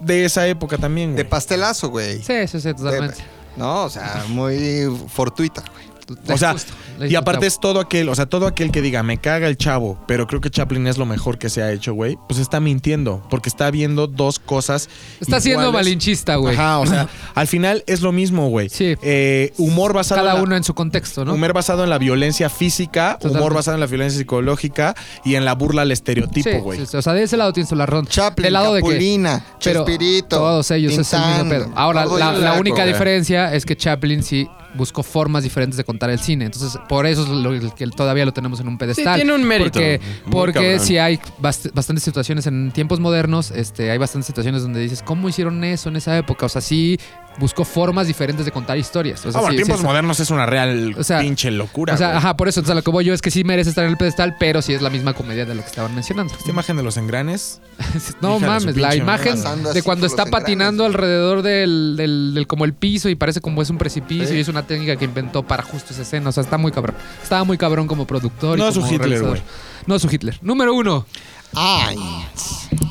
de 0.00 0.24
esa 0.24 0.48
época 0.48 0.76
también, 0.78 1.10
De 1.14 1.22
güey. 1.22 1.30
pastelazo, 1.30 1.90
güey. 1.90 2.22
Sí, 2.22 2.48
sí, 2.48 2.60
sí, 2.60 2.74
totalmente. 2.74 3.22
No, 3.56 3.84
o 3.84 3.90
sea, 3.90 4.24
muy 4.28 4.88
fortuita, 5.08 5.62
güey. 5.72 5.89
O 6.28 6.38
sea, 6.38 6.52
Justo, 6.52 6.72
y 7.08 7.14
aparte 7.14 7.46
es 7.46 7.60
todo 7.60 7.80
aquel, 7.80 8.08
o 8.08 8.14
sea, 8.14 8.26
todo 8.26 8.46
aquel 8.46 8.70
que 8.72 8.82
diga, 8.82 9.02
me 9.02 9.18
caga 9.18 9.46
el 9.48 9.56
chavo, 9.56 9.98
pero 10.06 10.26
creo 10.26 10.40
que 10.40 10.50
Chaplin 10.50 10.86
es 10.86 10.98
lo 10.98 11.06
mejor 11.06 11.38
que 11.38 11.48
se 11.48 11.62
ha 11.62 11.72
hecho, 11.72 11.94
güey, 11.94 12.18
pues 12.28 12.40
está 12.40 12.60
mintiendo, 12.60 13.22
porque 13.30 13.48
está 13.48 13.70
viendo 13.70 14.06
dos 14.06 14.38
cosas. 14.38 14.88
Está 15.20 15.40
siendo 15.40 15.72
malinchista, 15.72 16.36
güey. 16.36 16.54
Ajá, 16.54 16.78
o 16.78 16.86
sea, 16.86 17.08
al 17.34 17.46
final 17.46 17.84
es 17.86 18.00
lo 18.00 18.12
mismo, 18.12 18.48
güey. 18.48 18.68
Sí. 18.68 18.96
Eh, 19.02 19.52
humor 19.58 19.92
basado 19.92 20.20
Cada 20.20 20.32
en 20.32 20.36
la- 20.38 20.42
uno 20.42 20.56
en 20.56 20.64
su 20.64 20.74
contexto, 20.74 21.24
¿no? 21.24 21.34
Humor 21.34 21.52
basado 21.52 21.84
en 21.84 21.90
la 21.90 21.98
violencia 21.98 22.50
física, 22.50 23.18
humor 23.22 23.54
basado 23.54 23.76
en 23.76 23.80
la 23.80 23.86
violencia 23.86 24.18
psicológica 24.18 24.94
y 25.24 25.36
en 25.36 25.44
la 25.44 25.54
burla 25.54 25.82
al 25.82 25.92
estereotipo, 25.92 26.60
güey. 26.60 26.80
sí, 26.80 26.86
sí. 26.86 26.96
O 26.96 27.02
sea, 27.02 27.12
de 27.12 27.22
ese 27.22 27.36
lado 27.36 27.52
tienes 27.52 27.70
la 27.72 27.86
razón. 27.86 28.06
Chaplin, 28.06 28.44
Del 28.44 28.52
lado 28.52 28.74
de 28.74 28.82
que. 28.82 28.88
Capulina, 28.88 29.44
Pero 29.62 29.84
todos 30.28 30.70
ellos 30.70 30.92
es 30.92 31.12
el 31.12 31.20
mismo 31.20 31.34
Tintán, 31.36 31.48
pedo. 31.48 31.72
Ahora, 31.76 32.04
la, 32.04 32.54
única 32.54 32.84
diferencia 32.84 33.54
es 33.54 33.64
que 33.64 33.76
Chaplin 33.76 34.22
sí 34.22 34.48
buscó 34.74 35.02
formas 35.02 35.42
diferentes 35.42 35.76
de 35.76 35.84
contar 35.84 36.10
el 36.10 36.18
cine. 36.18 36.44
Entonces, 36.46 36.78
por 36.88 37.06
eso 37.06 37.22
es 37.22 37.28
lo 37.28 37.74
que 37.74 37.86
todavía 37.88 38.24
lo 38.24 38.32
tenemos 38.32 38.60
en 38.60 38.68
un 38.68 38.78
pedestal. 38.78 39.16
tiene 39.16 39.34
un 39.34 39.44
mérito. 39.44 39.70
Porque, 39.80 40.00
porque 40.30 40.78
sí 40.78 40.98
hay 40.98 41.18
bast- 41.40 41.72
bastantes 41.72 42.02
situaciones 42.04 42.46
en 42.46 42.70
tiempos 42.72 43.00
modernos, 43.00 43.50
este, 43.50 43.90
hay 43.90 43.98
bastantes 43.98 44.26
situaciones 44.26 44.62
donde 44.62 44.80
dices, 44.80 45.02
¿cómo 45.02 45.28
hicieron 45.28 45.62
eso 45.64 45.88
en 45.88 45.96
esa 45.96 46.16
época? 46.16 46.46
O 46.46 46.48
sea, 46.48 46.60
sí 46.60 46.98
buscó 47.40 47.64
formas 47.64 48.06
diferentes 48.06 48.46
de 48.46 48.52
contar 48.52 48.78
historias. 48.78 49.24
O 49.26 49.32
sea, 49.32 49.38
Ah, 49.38 49.42
bueno, 49.42 49.50
sí- 49.52 49.56
tiempos 49.56 49.78
sí 49.78 49.80
es- 49.82 49.86
modernos 49.86 50.20
es 50.20 50.30
una 50.30 50.46
real 50.46 50.94
O 50.96 51.02
sea, 51.02 51.18
pinche 51.20 51.50
locura. 51.50 51.94
O 51.94 51.96
sea, 51.96 52.16
ajá, 52.18 52.36
por 52.36 52.46
eso, 52.48 52.60
entonces 52.60 52.76
lo 52.76 52.82
que 52.84 52.90
voy 52.92 53.04
yo 53.04 53.12
es 53.14 53.20
que 53.22 53.32
sí 53.32 53.42
merece 53.42 53.70
estar 53.70 53.84
en 53.84 53.90
el 53.90 53.96
pedestal, 53.96 54.36
pero 54.38 54.62
sí 54.62 54.72
es 54.74 54.82
la 54.82 54.90
misma 54.90 55.14
comedia 55.14 55.44
de 55.44 55.54
lo 55.56 55.62
que 55.62 55.68
estaban 55.68 55.92
mencionando. 55.94 56.32
Esta 56.34 56.50
imagen 56.50 56.76
de 56.76 56.82
los 56.84 56.96
engranes. 56.96 57.60
No 58.20 58.38
mames, 58.38 58.74
su 58.74 58.80
la 58.80 58.94
imagen 58.94 59.42
madre. 59.42 59.72
De 59.72 59.82
cuando 59.82 60.06
está 60.06 60.22
engranes, 60.22 60.40
patinando 60.42 60.84
alrededor 60.84 61.42
del, 61.42 61.94
del- 61.96 62.34
del- 62.34 62.46
como 62.46 62.64
el 62.64 62.74
piso 62.74 63.08
y 63.08 63.14
parece 63.14 63.40
como 63.40 63.62
es 63.62 63.70
un 63.70 63.78
precipicio 63.78 64.36
y 64.36 64.40
es 64.40 64.48
una 64.48 64.62
técnica 64.66 64.96
que 64.96 65.06
inventó 65.06 65.42
para 65.42 65.62
justo 65.62 65.92
esa 65.94 66.02
escena. 66.02 66.28
O 66.28 66.32
sea, 66.32 66.42
está 66.42 66.58
muy 66.58 66.70
cabrón. 66.70 66.94
Estaba 67.22 67.42
muy 67.44 67.56
cabrón 67.56 67.86
como 67.86 68.06
productor. 68.06 68.58
y 68.58 68.60
No 68.60 68.70
su 68.70 68.80
como 68.80 68.92
Hitler, 68.92 69.08
realizador. 69.08 69.38
güey. 69.38 69.42
No 69.86 69.98
su 69.98 70.08
Hitler. 70.12 70.38
Número 70.42 70.74
uno. 70.74 71.06
Ay. 71.54 71.96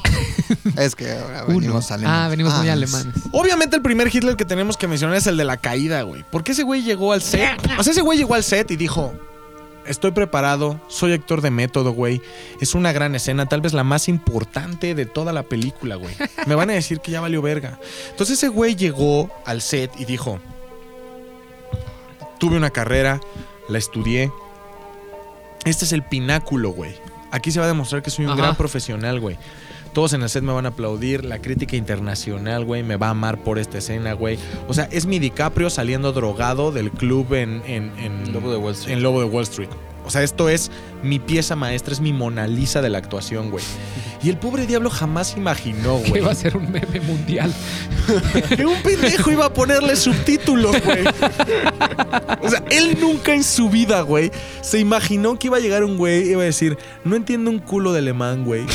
es 0.78 0.96
que 0.96 1.12
ahora 1.12 1.44
Uno. 1.48 1.60
venimos 1.60 1.92
alemanes. 1.92 2.26
Ah, 2.26 2.28
venimos 2.30 2.54
muy 2.58 2.70
Ah, 2.70 2.74
alemanes. 2.74 3.14
Obviamente 3.32 3.76
el 3.76 3.82
primer 3.82 4.14
Hitler 4.14 4.36
que 4.36 4.46
tenemos 4.46 4.78
que 4.78 4.88
mencionar 4.88 5.16
es 5.18 5.28
el 5.28 5.38
de 5.38 5.44
la 5.46 5.58
caída, 5.58 6.02
güey. 6.04 6.24
Porque 6.32 6.52
ese 6.54 6.64
güey 6.64 6.82
llegó 6.84 7.14
al 7.14 7.22
set. 7.22 7.60
O 7.78 7.84
sea, 7.84 7.92
ese 7.92 8.02
güey 8.02 8.18
llegó 8.18 8.34
al 8.36 8.44
set 8.44 8.72
y 8.72 8.76
dijo, 8.76 9.14
estoy 9.86 10.12
preparado, 10.12 10.80
soy 10.88 11.14
actor 11.14 11.42
de 11.42 11.52
método, 11.52 11.92
güey. 11.92 12.22
Es 12.62 12.74
una 12.76 12.92
gran 12.92 13.16
escena, 13.16 13.46
tal 13.48 13.62
vez 13.62 13.74
la 13.74 13.84
más 13.84 14.08
importante 14.08 14.96
de 14.96 15.06
toda 15.06 15.34
la 15.34 15.44
película, 15.44 15.96
güey. 15.96 16.16
Me 16.48 16.56
van 16.56 16.70
a 16.70 16.74
decir 16.74 17.00
que 17.00 17.12
ya 17.12 17.22
valió 17.22 17.42
verga. 17.42 17.80
Entonces 18.12 18.38
ese 18.38 18.48
güey 18.48 18.76
llegó 18.76 19.30
al 19.46 19.62
set 19.62 19.92
y 20.00 20.06
dijo, 20.06 20.40
tuve 22.40 22.58
una 22.58 22.70
carrera, 22.70 23.20
la 23.68 23.78
estudié. 23.78 24.32
Este 25.66 25.86
es 25.86 25.92
el 25.92 26.04
pináculo, 26.04 26.72
güey. 26.72 26.96
Aquí 27.32 27.52
se 27.52 27.60
va 27.60 27.66
a 27.66 27.68
demostrar 27.68 28.02
que 28.02 28.10
soy 28.10 28.26
un 28.26 28.32
Ajá. 28.32 28.42
gran 28.42 28.56
profesional, 28.56 29.20
güey. 29.20 29.38
Todos 29.94 30.14
en 30.14 30.22
el 30.22 30.30
set 30.30 30.44
me 30.44 30.54
van 30.54 30.66
a 30.66 30.70
aplaudir. 30.70 31.26
La 31.26 31.40
crítica 31.40 31.76
internacional, 31.76 32.66
güey, 32.66 32.84
me 32.84 32.96
va 32.96 33.08
a 33.08 33.12
amar 33.12 33.44
por 33.44 33.60
esta 33.60 33.80
escena, 33.80 34.14
güey. 34.14 34.38
O 34.68 34.74
sea, 34.74 34.88
es 34.92 35.06
mi 35.06 35.20
DiCaprio 35.20 35.70
saliendo 35.70 36.12
drogado 36.12 36.72
del 36.72 36.92
club 36.92 37.34
en, 37.34 37.62
en, 37.66 37.92
en 38.00 38.32
Lobo 38.34 38.52
de 38.52 38.58
Wall 38.58 38.74
Street. 38.74 38.98
En 38.98 39.04
Lobo 39.04 39.20
de 39.20 39.26
Wall 39.26 39.44
Street. 39.44 39.70
O 40.10 40.12
sea, 40.12 40.24
esto 40.24 40.50
es 40.50 40.72
mi 41.04 41.20
pieza 41.20 41.56
maestra, 41.56 41.94
es 41.94 42.00
mi 42.02 42.14
Mona 42.14 42.48
Lisa 42.48 42.82
de 42.82 42.90
la 42.90 42.98
actuación, 42.98 43.52
güey. 43.52 43.64
Y 44.24 44.30
el 44.30 44.38
pobre 44.40 44.66
diablo 44.66 44.90
jamás 44.90 45.38
imaginó, 45.38 46.02
Que 46.02 46.10
güey. 46.10 46.22
va 46.24 46.32
a 46.32 46.36
ser 46.36 46.58
un 46.58 46.72
meme 46.72 47.00
mundial. 47.02 47.54
Que 48.58 48.66
un 48.66 48.82
pendejo 48.82 49.30
iba 49.30 49.46
a 49.46 49.54
ponerle 49.54 49.96
subtítulos, 49.96 50.76
güey. 50.84 51.04
O 52.42 52.50
sea, 52.50 52.64
él 52.72 52.98
nunca 53.00 53.36
en 53.36 53.44
su 53.44 53.70
vida, 53.70 54.02
güey, 54.02 54.32
se 54.62 54.80
imaginó 54.80 55.38
que 55.38 55.46
iba 55.46 55.58
a 55.58 55.60
llegar 55.60 55.84
un 55.84 55.96
güey 55.96 56.28
y 56.28 56.32
iba 56.32 56.42
a 56.42 56.46
decir, 56.46 56.76
no 57.06 57.16
entiendo 57.16 57.52
un 57.52 57.60
culo 57.60 57.94
de 57.94 58.00
alemán, 58.00 58.46
güey, 58.46 58.66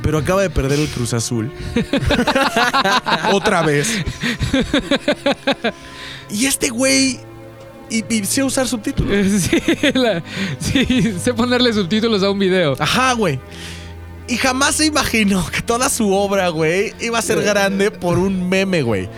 pero 0.00 0.18
acaba 0.18 0.42
de 0.42 0.50
perder 0.50 0.78
el 0.78 0.86
Cruz 0.86 1.12
Azul. 1.12 1.50
Otra 3.32 3.62
vez. 3.62 3.88
Y 6.30 6.46
este 6.46 6.68
güey... 6.68 7.18
Y, 7.90 8.04
y 8.12 8.24
sé 8.24 8.42
usar 8.42 8.66
subtítulos. 8.66 9.12
Sí, 9.40 9.60
la- 9.94 10.22
sí, 10.58 11.14
sé 11.22 11.32
ponerle 11.34 11.72
subtítulos 11.72 12.22
a 12.22 12.30
un 12.30 12.38
video. 12.38 12.76
Ajá, 12.78 13.12
güey. 13.12 13.38
Y 14.28 14.36
jamás 14.38 14.74
se 14.74 14.86
imaginó 14.86 15.46
que 15.50 15.62
toda 15.62 15.88
su 15.88 16.12
obra, 16.12 16.48
güey, 16.48 16.92
iba 17.00 17.18
a 17.18 17.22
ser 17.22 17.42
grande 17.42 17.90
por 17.92 18.18
un 18.18 18.48
meme, 18.48 18.82
güey. 18.82 19.08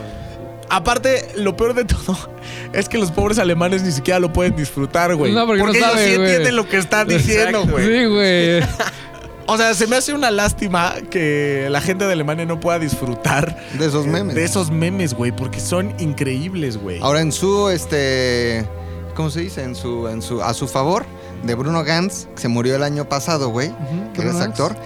Aparte, 0.70 1.26
lo 1.36 1.56
peor 1.56 1.72
de 1.72 1.86
todo 1.86 2.18
es 2.74 2.90
que 2.90 2.98
los 2.98 3.10
pobres 3.10 3.38
alemanes 3.38 3.82
ni 3.82 3.90
siquiera 3.90 4.20
lo 4.20 4.32
pueden 4.32 4.54
disfrutar, 4.54 5.14
güey. 5.14 5.32
No, 5.32 5.46
porque 5.46 5.62
no 5.62 5.70
ellos 5.70 5.92
sí 5.96 6.10
entienden 6.14 6.56
lo 6.56 6.68
que 6.68 6.76
están 6.76 7.08
diciendo, 7.08 7.64
güey. 7.66 7.86
Sí, 7.86 8.04
güey. 8.04 8.60
O 9.50 9.56
sea, 9.56 9.72
se 9.72 9.86
me 9.86 9.96
hace 9.96 10.12
una 10.12 10.30
lástima 10.30 10.96
que 11.10 11.68
la 11.70 11.80
gente 11.80 12.04
de 12.04 12.12
Alemania 12.12 12.44
no 12.44 12.60
pueda 12.60 12.78
disfrutar 12.78 13.56
De 13.78 13.86
esos 13.86 14.06
memes. 14.06 14.34
de 14.34 14.44
esos 14.44 14.70
memes, 14.70 15.14
güey, 15.14 15.32
porque 15.32 15.58
son 15.58 15.94
increíbles, 15.98 16.76
güey. 16.76 17.00
Ahora 17.00 17.22
en 17.22 17.32
su 17.32 17.70
este 17.70 18.68
¿cómo 19.14 19.30
se 19.30 19.40
dice? 19.40 19.62
En 19.62 19.74
su 19.74 20.06
en 20.08 20.20
su 20.20 20.42
a 20.42 20.52
su 20.52 20.68
favor 20.68 21.06
de 21.44 21.54
Bruno 21.54 21.82
Gantz, 21.82 22.26
que 22.34 22.42
se 22.42 22.48
murió 22.48 22.76
el 22.76 22.82
año 22.82 23.08
pasado, 23.08 23.48
güey, 23.48 23.68
que 24.12 24.20
Bruno 24.20 24.32
es 24.32 24.38
Gantz. 24.38 24.60
actor. 24.60 24.76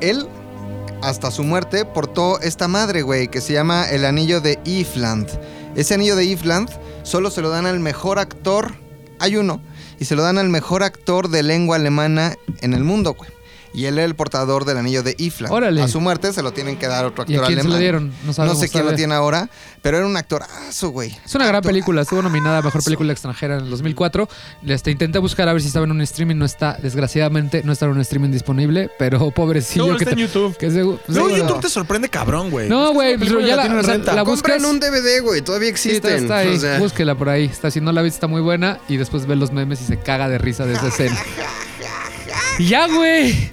Él 0.00 0.28
hasta 1.02 1.30
su 1.32 1.42
muerte 1.42 1.84
portó 1.84 2.40
esta 2.40 2.68
madre, 2.68 3.02
güey, 3.02 3.26
que 3.28 3.40
se 3.40 3.52
llama 3.52 3.88
el 3.90 4.04
anillo 4.04 4.40
de 4.40 4.60
Ifland. 4.64 5.28
Ese 5.74 5.94
anillo 5.94 6.14
de 6.14 6.24
Ifland 6.24 6.70
solo 7.02 7.30
se 7.30 7.40
lo 7.40 7.50
dan 7.50 7.66
al 7.66 7.80
mejor 7.80 8.18
actor, 8.20 8.74
hay 9.18 9.36
uno, 9.36 9.60
y 9.98 10.04
se 10.04 10.14
lo 10.14 10.22
dan 10.22 10.38
al 10.38 10.48
mejor 10.50 10.82
actor 10.84 11.28
de 11.30 11.42
lengua 11.42 11.76
alemana 11.76 12.34
en 12.60 12.74
el 12.74 12.84
mundo, 12.84 13.14
güey. 13.14 13.30
Y 13.74 13.84
él 13.84 13.98
era 13.98 14.04
el 14.06 14.14
portador 14.14 14.64
del 14.64 14.78
anillo 14.78 15.02
de 15.02 15.14
Ifland. 15.18 15.52
Órale. 15.52 15.82
A 15.82 15.88
su 15.88 16.00
muerte 16.00 16.32
se 16.32 16.42
lo 16.42 16.52
tienen 16.52 16.76
que 16.78 16.86
dar 16.88 17.04
a 17.04 17.08
otro 17.08 17.24
¿Y 17.28 17.34
actor 17.34 17.44
a 17.44 17.46
quién 17.46 17.56
se 17.58 17.60
alemán. 17.60 17.72
lo 17.72 17.78
dieron? 17.78 18.12
No 18.24 18.32
sabemos 18.32 18.58
sé 18.60 18.68
quién 18.68 18.84
lo 18.86 18.94
tiene 18.94 19.14
ahora, 19.14 19.48
pero 19.82 19.98
era 19.98 20.06
un 20.06 20.16
actorazo, 20.16 20.88
güey. 20.90 21.16
Es 21.24 21.34
una 21.34 21.46
gran 21.46 21.62
película, 21.62 22.02
estuvo 22.02 22.22
nominada 22.22 22.58
a 22.58 22.62
Mejor 22.62 22.82
Película 22.82 23.12
Extranjera 23.12 23.56
en 23.58 23.64
el 23.64 23.70
2004. 23.70 24.28
Este, 24.66 24.90
intenté 24.90 25.18
buscar 25.18 25.48
a 25.48 25.52
ver 25.52 25.60
si 25.62 25.68
estaba 25.68 25.84
en 25.84 25.92
un 25.92 26.00
streaming, 26.00 26.36
no 26.36 26.44
está, 26.44 26.78
desgraciadamente 26.82 27.62
no 27.64 27.72
está 27.72 27.84
en 27.86 27.92
un 27.92 28.00
streaming 28.00 28.30
disponible, 28.30 28.90
pero 28.98 29.30
pobrecillo 29.34 29.86
No, 29.88 29.96
que 29.96 30.04
está 30.04 30.10
en 30.10 30.16
te- 30.16 30.22
YouTube. 30.22 30.56
que 30.56 30.66
No, 30.68 31.28
YouTube 31.28 31.60
te 31.60 31.68
sorprende 31.68 32.08
cabrón, 32.08 32.50
güey. 32.50 32.68
No, 32.68 32.92
güey, 32.92 33.14
una 33.14 33.24
pero 33.24 33.40
ya 33.40 33.56
la, 33.56 33.64
o 33.78 33.82
sea, 33.82 33.98
la 33.98 34.22
buscas. 34.22 34.52
Compren 34.54 34.64
un 34.64 34.80
DVD, 34.80 35.20
güey. 35.22 35.42
Todavía 35.42 35.76
Sí, 35.76 35.90
está, 35.90 36.14
está 36.16 36.38
ahí, 36.38 36.56
O 36.56 36.60
sea, 36.60 36.78
búsquela 36.78 37.14
por 37.14 37.28
ahí. 37.28 37.44
Está, 37.44 37.70
si 37.70 37.80
no 37.80 37.92
la 37.92 38.02
viste, 38.02 38.16
está 38.16 38.26
muy 38.26 38.40
buena. 38.40 38.78
Y 38.88 38.96
después 38.96 39.26
ve 39.26 39.36
los 39.36 39.52
memes 39.52 39.80
y 39.80 39.84
se 39.84 39.98
caga 39.98 40.28
de 40.28 40.38
risa 40.38 40.64
de 40.66 40.74
esa 40.74 40.88
escena. 40.88 41.16
Y 42.58 42.68
ya, 42.68 42.86
güey. 42.88 43.52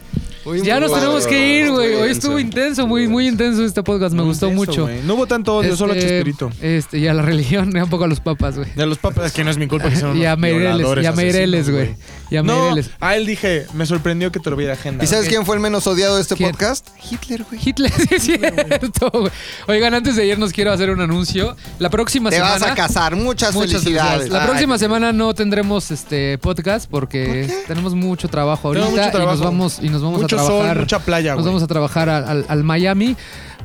Ya 0.63 0.79
nos 0.79 0.93
tenemos 0.93 1.25
que 1.25 1.59
ir, 1.59 1.71
güey. 1.71 1.95
Hoy 1.95 2.11
estuvo 2.11 2.37
intenso, 2.37 2.85
muy, 2.85 3.07
muy 3.07 3.27
intenso 3.27 3.63
este 3.63 3.81
podcast. 3.81 4.13
Me 4.13 4.21
Muy 4.21 4.29
gustó 4.29 4.47
intenso, 4.51 4.81
mucho. 4.85 5.03
No 5.05 5.15
hubo 5.15 5.25
tanto 5.25 5.55
odio, 5.55 5.75
solo 5.75 5.93
a 5.93 5.95
Este, 5.95 6.07
Chespirito. 6.09 6.51
Este, 6.61 6.99
y 6.99 7.07
a 7.07 7.13
la 7.13 7.21
religión, 7.23 7.71
y 7.75 7.79
un 7.79 7.89
poco 7.89 8.03
a 8.03 8.07
los 8.07 8.19
papas, 8.19 8.57
güey. 8.57 8.69
De 8.75 8.85
los 8.85 8.97
papas, 8.99 9.31
que 9.31 9.43
no 9.43 9.49
es 9.49 9.57
mi 9.57 9.67
culpa 9.67 9.89
que 9.89 9.95
sean 9.95 10.15
Y 10.17 10.25
a 10.25 10.35
Meireles, 10.35 10.87
y 11.01 11.05
a 11.05 11.11
Meireles, 11.13 11.69
güey. 11.69 11.95
Y 12.29 12.37
a 12.37 12.43
No, 12.43 12.75
a 12.99 13.15
él 13.15 13.25
dije, 13.27 13.67
me 13.73 13.85
sorprendió 13.85 14.31
que 14.31 14.39
te 14.39 14.49
lo 14.49 14.55
viera 14.55 14.73
agenda. 14.73 15.03
¿Y 15.03 15.07
sabes 15.07 15.27
quién 15.27 15.45
fue 15.45 15.55
el 15.55 15.61
menos 15.61 15.85
odiado 15.85 16.15
de 16.15 16.21
este 16.23 16.35
¿Quién? 16.35 16.51
podcast? 16.51 16.87
Hitler, 17.11 17.43
güey. 17.43 17.61
Hitler, 17.63 17.91
sí 17.97 18.07
es 18.15 18.23
cierto. 18.23 19.11
güey. 19.11 19.31
Oigan, 19.67 19.93
antes 19.93 20.15
de 20.15 20.25
irnos 20.25 20.51
quiero 20.51 20.71
hacer 20.71 20.89
un 20.89 21.01
anuncio. 21.01 21.55
La 21.79 21.89
próxima 21.89 22.29
Te 22.31 22.37
semana. 22.37 22.53
vas 22.53 22.63
a 22.63 22.73
casar. 22.75 23.15
Muchas, 23.15 23.53
Muchas 23.53 23.83
felicidades. 23.83 24.29
La 24.29 24.41
Ay, 24.41 24.47
próxima 24.47 24.77
semana 24.77 25.13
no 25.13 25.33
tendremos 25.35 25.91
este 25.91 26.37
podcast 26.39 26.89
porque 26.89 27.47
tenemos 27.67 27.93
mucho 27.95 28.27
trabajo 28.27 28.69
ahorita 28.69 28.85
mucho 28.89 29.01
y 29.01 29.03
nos 29.05 29.11
trabajo. 29.11 29.43
vamos 29.43 29.79
y 29.81 29.89
nos 29.89 30.01
vamos 30.01 30.21
Mucho 30.21 30.35
a 30.37 30.39
sol, 30.39 30.47
trabajar. 30.49 30.79
mucha 30.79 30.99
playa, 30.99 31.35
Nos 31.35 31.45
vamos 31.45 31.61
a 31.63 31.67
trabajar 31.67 32.09
al, 32.09 32.27
al- 32.27 32.45
al 32.47 32.63
Miami, 32.63 33.15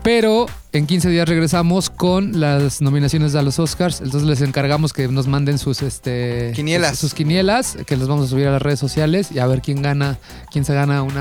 pero 0.02 0.46
en 0.72 0.86
15 0.86 1.08
días 1.10 1.28
regresamos 1.28 1.90
con 1.90 2.40
las 2.40 2.80
nominaciones 2.80 3.34
a 3.34 3.42
los 3.42 3.58
Oscars. 3.58 4.00
Entonces 4.00 4.28
les 4.28 4.40
encargamos 4.40 4.92
que 4.92 5.08
nos 5.08 5.26
manden 5.26 5.58
sus 5.58 5.82
este 5.82 6.52
Quinielas. 6.54 6.90
sus, 6.92 6.98
sus 7.00 7.14
quinielas, 7.14 7.76
que 7.86 7.96
los 7.96 8.08
vamos 8.08 8.26
a 8.26 8.28
subir 8.30 8.46
a 8.46 8.52
las 8.52 8.62
redes 8.62 8.78
sociales 8.78 9.30
y 9.32 9.40
a 9.40 9.46
ver 9.46 9.60
quién 9.62 9.82
gana, 9.82 10.18
quién 10.50 10.64
se 10.64 10.72
gana 10.74 11.02
un 11.02 11.16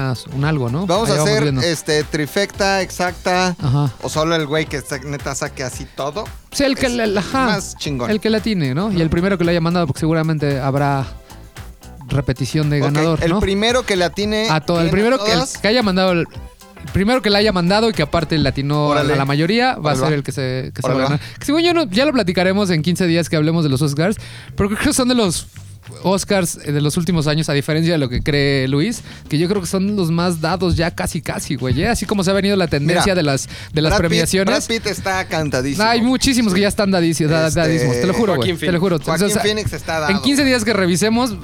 algo, 0.45 0.69
¿no? 0.69 0.85
Vamos 0.85 1.09
Ahí 1.09 1.17
a 1.17 1.23
hacer 1.23 1.53
este 1.63 2.03
trifecta, 2.03 2.81
exacta. 2.81 3.55
Ajá. 3.59 3.91
O 4.01 4.09
solo 4.09 4.35
el 4.35 4.45
güey 4.47 4.65
que 4.65 4.81
neta 5.05 5.35
saque 5.35 5.63
así 5.63 5.85
todo. 5.95 6.25
Sí, 6.51 6.63
el 6.63 6.75
que 6.77 6.85
Es 6.87 7.17
ajá, 7.17 7.45
más 7.45 7.75
chingón. 7.77 8.09
el 8.09 8.19
que 8.19 8.29
la 8.29 8.39
tiene, 8.39 8.73
¿no? 8.73 8.91
Y 8.91 9.01
el 9.01 9.09
primero 9.09 9.37
que 9.37 9.43
lo 9.43 9.51
haya 9.51 9.61
mandado, 9.61 9.87
porque 9.87 9.99
seguramente 9.99 10.59
habrá 10.59 11.05
repetición 12.07 12.69
de 12.69 12.77
Ok, 12.81 12.85
ganador, 12.85 13.23
El 13.23 13.31
¿no? 13.31 13.39
primero 13.39 13.83
que 13.85 13.95
le 13.95 14.05
atine. 14.05 14.47
a 14.49 14.61
todo, 14.61 14.81
el 14.81 14.89
primero 14.89 15.17
que, 15.23 15.31
el 15.31 15.37
todas. 15.39 15.57
que 15.57 15.67
haya 15.67 15.83
mandado 15.83 16.11
el 16.13 16.25
primero 16.93 17.21
que 17.21 17.29
le 17.29 17.37
haya 17.37 17.51
mandado 17.51 17.89
y 17.89 17.93
que 17.93 18.01
aparte 18.01 18.37
le 18.37 18.47
atinó 18.49 18.93
a 18.93 19.03
la 19.03 19.25
mayoría 19.25 19.75
va 19.75 19.91
a 19.91 19.95
ser 19.95 20.13
el 20.13 20.23
que 20.23 20.31
se, 20.31 20.71
que 20.73 20.81
se 20.81 20.87
va. 20.89 20.95
a 20.95 20.97
ganar. 21.03 21.19
Que 21.39 21.45
según 21.45 21.61
yo 21.61 21.73
no- 21.73 21.83
ya 21.89 22.05
lo 22.05 22.13
platicaremos 22.13 22.69
en 22.69 22.81
15 22.81 23.07
días 23.07 23.29
que 23.29 23.35
hablemos 23.35 23.63
de 23.63 23.69
los 23.69 23.81
Oscars, 23.81 24.17
pero 24.55 24.69
creo 24.69 24.79
que 24.81 24.93
son 24.93 25.07
de 25.07 25.15
los 25.15 25.47
Oscars 26.03 26.57
eh, 26.63 26.71
de 26.71 26.81
los 26.81 26.97
últimos 26.97 27.27
años, 27.27 27.49
a 27.49 27.53
diferencia 27.53 27.93
de 27.93 27.97
lo 27.99 28.09
que 28.09 28.21
cree 28.21 28.67
Luis, 28.67 29.01
que 29.29 29.37
yo 29.37 29.47
creo 29.47 29.61
que 29.61 29.67
son 29.67 29.95
los 29.95 30.11
más 30.11 30.41
dados 30.41 30.75
ya 30.75 30.91
casi 30.91 31.21
casi, 31.21 31.55
güey. 31.55 31.81
¿eh? 31.81 31.87
Así 31.89 32.05
como 32.05 32.23
se 32.23 32.31
ha 32.31 32.33
venido 32.33 32.55
la 32.55 32.67
tendencia 32.67 33.03
Mira, 33.03 33.15
de 33.15 33.23
las, 33.23 33.47
de 33.73 33.81
las 33.81 33.91
Brad 33.91 33.97
Pitt- 33.99 34.07
premiaciones. 34.09 34.67
Brad 34.67 34.77
Pitt 34.77 34.87
está 34.87 35.25
cantadísimo. 35.27 35.83
Hay 35.87 36.01
muchísimos 36.01 36.53
que 36.53 36.61
ya 36.61 36.67
están 36.67 36.91
dadísimos, 36.91 37.31
da- 37.31 37.47
Este, 37.47 37.59
dadísimos, 37.59 37.95
te 37.99 38.07
lo 38.07 38.13
juro, 38.13 38.35
güey. 38.35 38.55
Te 38.57 38.71
lo 38.71 38.79
juro. 38.79 38.99
Joaquín 38.99 39.25
O 39.25 39.29
sea, 39.29 39.41
Phoenix 39.41 39.73
está 39.73 39.99
dado. 39.99 40.11
En 40.11 40.19
15 40.21 40.43
días 40.45 40.63
que 40.63 40.73
revisemos, 40.73 41.35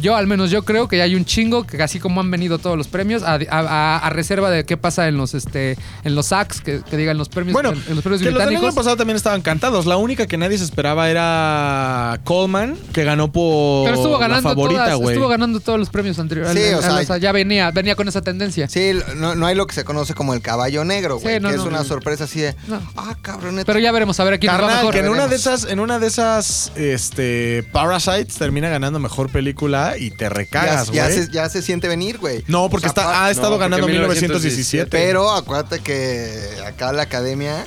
yo 0.00 0.16
al 0.16 0.26
menos 0.26 0.50
yo 0.50 0.64
creo 0.64 0.88
que 0.88 1.00
hay 1.02 1.14
un 1.14 1.24
chingo 1.24 1.64
que 1.66 1.82
así 1.82 1.98
como 1.98 2.20
han 2.20 2.30
venido 2.30 2.58
todos 2.58 2.76
los 2.76 2.88
premios, 2.88 3.22
a, 3.22 3.34
a- 3.34 3.38
a- 3.50 3.98
a 3.98 4.10
reserva 4.10 4.50
de 4.50 4.64
qué 4.64 4.76
pasa 4.76 5.08
en 5.08 5.16
los 5.16 5.34
este 5.34 5.76
en 6.04 6.14
los 6.14 6.26
SACs, 6.26 6.60
que, 6.60 6.80
que 6.88 6.96
digan 6.96 7.18
los 7.18 7.28
premios, 7.28 7.52
Bueno, 7.52 7.70
en, 7.70 7.82
en 7.88 7.94
los 7.94 8.02
premios 8.02 8.20
que 8.20 8.26
los 8.30 8.34
del 8.34 8.42
año 8.42 8.48
británicos. 8.58 8.74
pasado 8.74 8.96
también 8.96 9.16
estaban 9.16 9.42
cantados. 9.42 9.86
La 9.86 9.96
única 9.96 10.26
que 10.26 10.36
nadie 10.36 10.58
se 10.58 10.64
esperaba 10.64 11.10
era 11.10 12.20
Coleman, 12.24 12.76
que 12.92 13.04
ganó 13.04 13.30
por 13.32 13.75
Pero 13.84 13.96
estuvo 13.96 14.18
ganando 14.18 14.48
la 14.48 14.54
favorita, 14.54 14.84
todas, 14.84 14.98
güey. 14.98 15.14
estuvo 15.14 15.28
ganando 15.28 15.60
todos 15.60 15.78
los 15.78 15.88
premios 15.90 16.18
anteriores. 16.18 16.52
Sí, 16.52 16.68
Al- 16.84 16.92
o 16.92 16.96
al- 16.96 17.06
sea, 17.06 17.16
ya 17.18 17.32
venía, 17.32 17.70
venía 17.70 17.94
con 17.96 18.08
esa 18.08 18.22
tendencia. 18.22 18.68
Sí, 18.68 18.92
no, 19.16 19.34
no 19.34 19.46
hay 19.46 19.54
lo 19.54 19.66
que 19.66 19.74
se 19.74 19.84
conoce 19.84 20.14
como 20.14 20.34
el 20.34 20.40
caballo 20.42 20.84
negro, 20.84 21.18
güey. 21.18 21.34
Sí, 21.36 21.40
no, 21.40 21.50
que 21.50 21.56
no. 21.56 21.62
es 21.62 21.68
una 21.68 21.84
sorpresa 21.84 22.24
así 22.24 22.40
de. 22.40 22.54
No. 22.68 22.80
Ah, 22.96 23.16
cabrón. 23.20 23.60
Pero 23.64 23.78
ya 23.78 23.92
veremos 23.92 24.18
a 24.20 24.24
ver 24.24 24.34
a 24.34 24.38
quién 24.38 24.52
nos 24.52 24.60
va 24.62 24.66
Carnal, 24.66 24.84
mejor. 24.86 24.94
que 24.94 25.00
en 25.06 25.08
una 25.12 25.26
de 25.28 25.36
esas, 25.36 25.64
en 25.64 25.80
una 25.80 25.98
de 25.98 26.06
esas, 26.06 26.72
este, 26.76 27.64
Parasites 27.72 28.36
termina 28.36 28.68
ganando 28.68 28.98
mejor 28.98 29.30
película 29.30 29.94
y 29.98 30.10
te 30.10 30.24
ya, 30.24 30.28
recagas, 30.30 30.90
ya 30.90 31.04
güey. 31.06 31.16
se, 31.26 31.30
ya 31.32 31.48
se 31.48 31.62
siente 31.62 31.88
venir, 31.88 32.18
güey. 32.18 32.44
No, 32.46 32.68
porque 32.70 32.88
O 32.88 32.92
sea, 32.92 33.02
está, 33.02 33.24
ha 33.26 33.30
estado 33.30 33.58
ganando 33.58 33.86
1917. 33.86 34.86
1917. 34.86 34.90
Pero 34.90 35.30
acuérdate 35.32 35.80
que 35.80 36.30
acá 36.66 36.92
la 36.92 37.02
academia. 37.02 37.66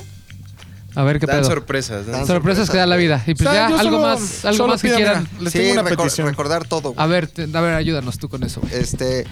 A 0.96 1.02
ver 1.04 1.20
qué 1.20 1.26
Dan 1.26 1.40
pedo. 1.40 1.50
sorpresas. 1.50 2.06
dan 2.06 2.26
Sorpresas 2.26 2.68
que 2.68 2.76
da 2.78 2.86
la 2.86 2.96
vida. 2.96 3.22
Y 3.26 3.34
pues 3.34 3.48
O 3.48 3.52
sea, 3.52 3.68
ya 3.68 3.78
algo 3.78 3.96
solo- 3.96 4.00
más, 4.02 4.44
algo 4.44 4.66
más 4.68 4.82
que 4.82 4.92
quieran. 4.92 5.28
Les 5.40 5.52
sí, 5.52 5.58
tengo 5.60 5.72
una 5.80 5.82
recor- 5.82 5.96
petición. 5.98 6.28
recordar 6.28 6.66
todo. 6.66 6.92
güey. 6.92 6.94
A 6.96 7.06
ver, 7.06 7.28
te- 7.28 7.42
a 7.52 7.60
ver, 7.60 7.74
ayúdanos 7.74 8.18
tú 8.18 8.28
con 8.28 8.42
eso, 8.42 8.60
güey. 8.60 8.74
Este. 8.74 9.24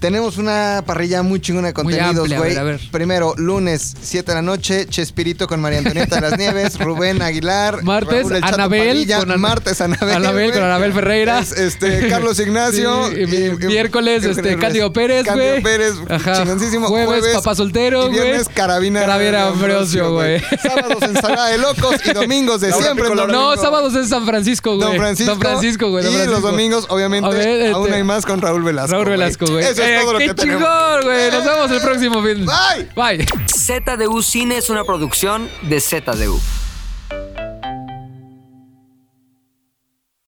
Tenemos 0.00 0.36
una 0.38 0.82
parrilla 0.86 1.22
muy 1.22 1.40
chingona 1.40 1.68
de 1.68 1.74
contenidos, 1.74 2.28
güey. 2.28 2.50
ver, 2.50 2.58
a 2.58 2.62
ver. 2.62 2.80
Primero, 2.90 3.34
lunes, 3.36 3.94
7 4.00 4.30
de 4.30 4.34
la 4.34 4.42
noche, 4.42 4.86
Chespirito 4.86 5.46
con 5.46 5.60
María 5.60 5.78
Antonieta 5.78 6.16
de 6.16 6.20
las 6.22 6.38
Nieves, 6.38 6.78
Rubén 6.78 7.22
Aguilar. 7.22 7.82
Martes, 7.82 8.28
Raúl 8.28 8.44
Anabel 8.44 8.88
Padilla, 8.88 9.18
con 9.24 9.40
Martes, 9.40 9.80
Anabel. 9.80 10.14
Anabel 10.16 10.50
con 10.50 10.58
güey. 10.60 10.64
Anabel 10.70 10.92
Ferreira. 10.92 11.38
Es, 11.40 11.52
este, 11.52 12.08
Carlos 12.08 12.38
Ignacio. 12.46 13.08
Sí, 13.10 13.22
y- 13.22 13.66
miércoles, 13.66 14.24
este, 14.24 14.56
Cándido 14.56 14.92
Pérez, 14.92 15.24
Cándido 15.24 15.50
güey. 15.52 15.62
Pérez, 15.62 15.94
Ajá. 16.08 16.40
chingoncísimo. 16.42 16.88
Jueves, 16.88 17.34
Papá 17.36 17.54
Soltero, 17.54 18.08
y 18.08 18.12
viernes, 18.12 18.44
güey. 18.44 18.54
Carabina. 18.54 19.00
Carabina 19.00 19.48
Ambrosio, 19.48 20.12
güey. 20.12 20.40
Sábados, 20.62 21.02
ensalada 21.02 21.48
de 21.48 21.58
locos 21.58 21.96
y 22.04 22.12
domingos 22.12 22.60
de 22.60 22.72
siempre. 22.72 23.08
No, 23.28 23.56
sábados 23.56 23.94
es 23.94 24.08
San 24.08 24.26
Francisco, 24.26 24.76
güey. 24.76 24.88
Don 24.88 24.96
Francisco. 24.96 25.30
Don 25.32 25.40
Francisco, 25.40 25.90
güey. 25.90 26.06
Y 26.06 26.26
los 26.26 26.42
domingos, 26.42 26.86
obviamente, 26.88 27.26
aún 27.72 27.86
este- 27.86 27.96
hay 27.96 28.02
más 28.04 28.26
con 28.26 28.40
Raúl 28.40 28.62
Velasco. 28.62 28.92
Raúl 28.92 29.08
Velasco, 29.10 29.46
güey. 29.46 29.64
Eso 29.64 29.82
es 29.94 30.00
todo 30.02 30.12
lo 30.12 30.18
¡Qué 30.18 30.26
que 30.28 30.34
tenemos. 30.34 30.62
chingón, 30.62 31.02
güey! 31.04 31.30
Nos 31.30 31.44
vemos 31.44 31.70
el 31.70 31.80
próximo 31.80 32.22
fin. 32.22 32.46
Bye. 32.46 32.88
Bye. 33.16 33.26
ZDU 33.46 34.22
Cine 34.22 34.58
es 34.58 34.70
una 34.70 34.84
producción 34.84 35.48
de 35.62 35.80
ZDU. 35.80 36.40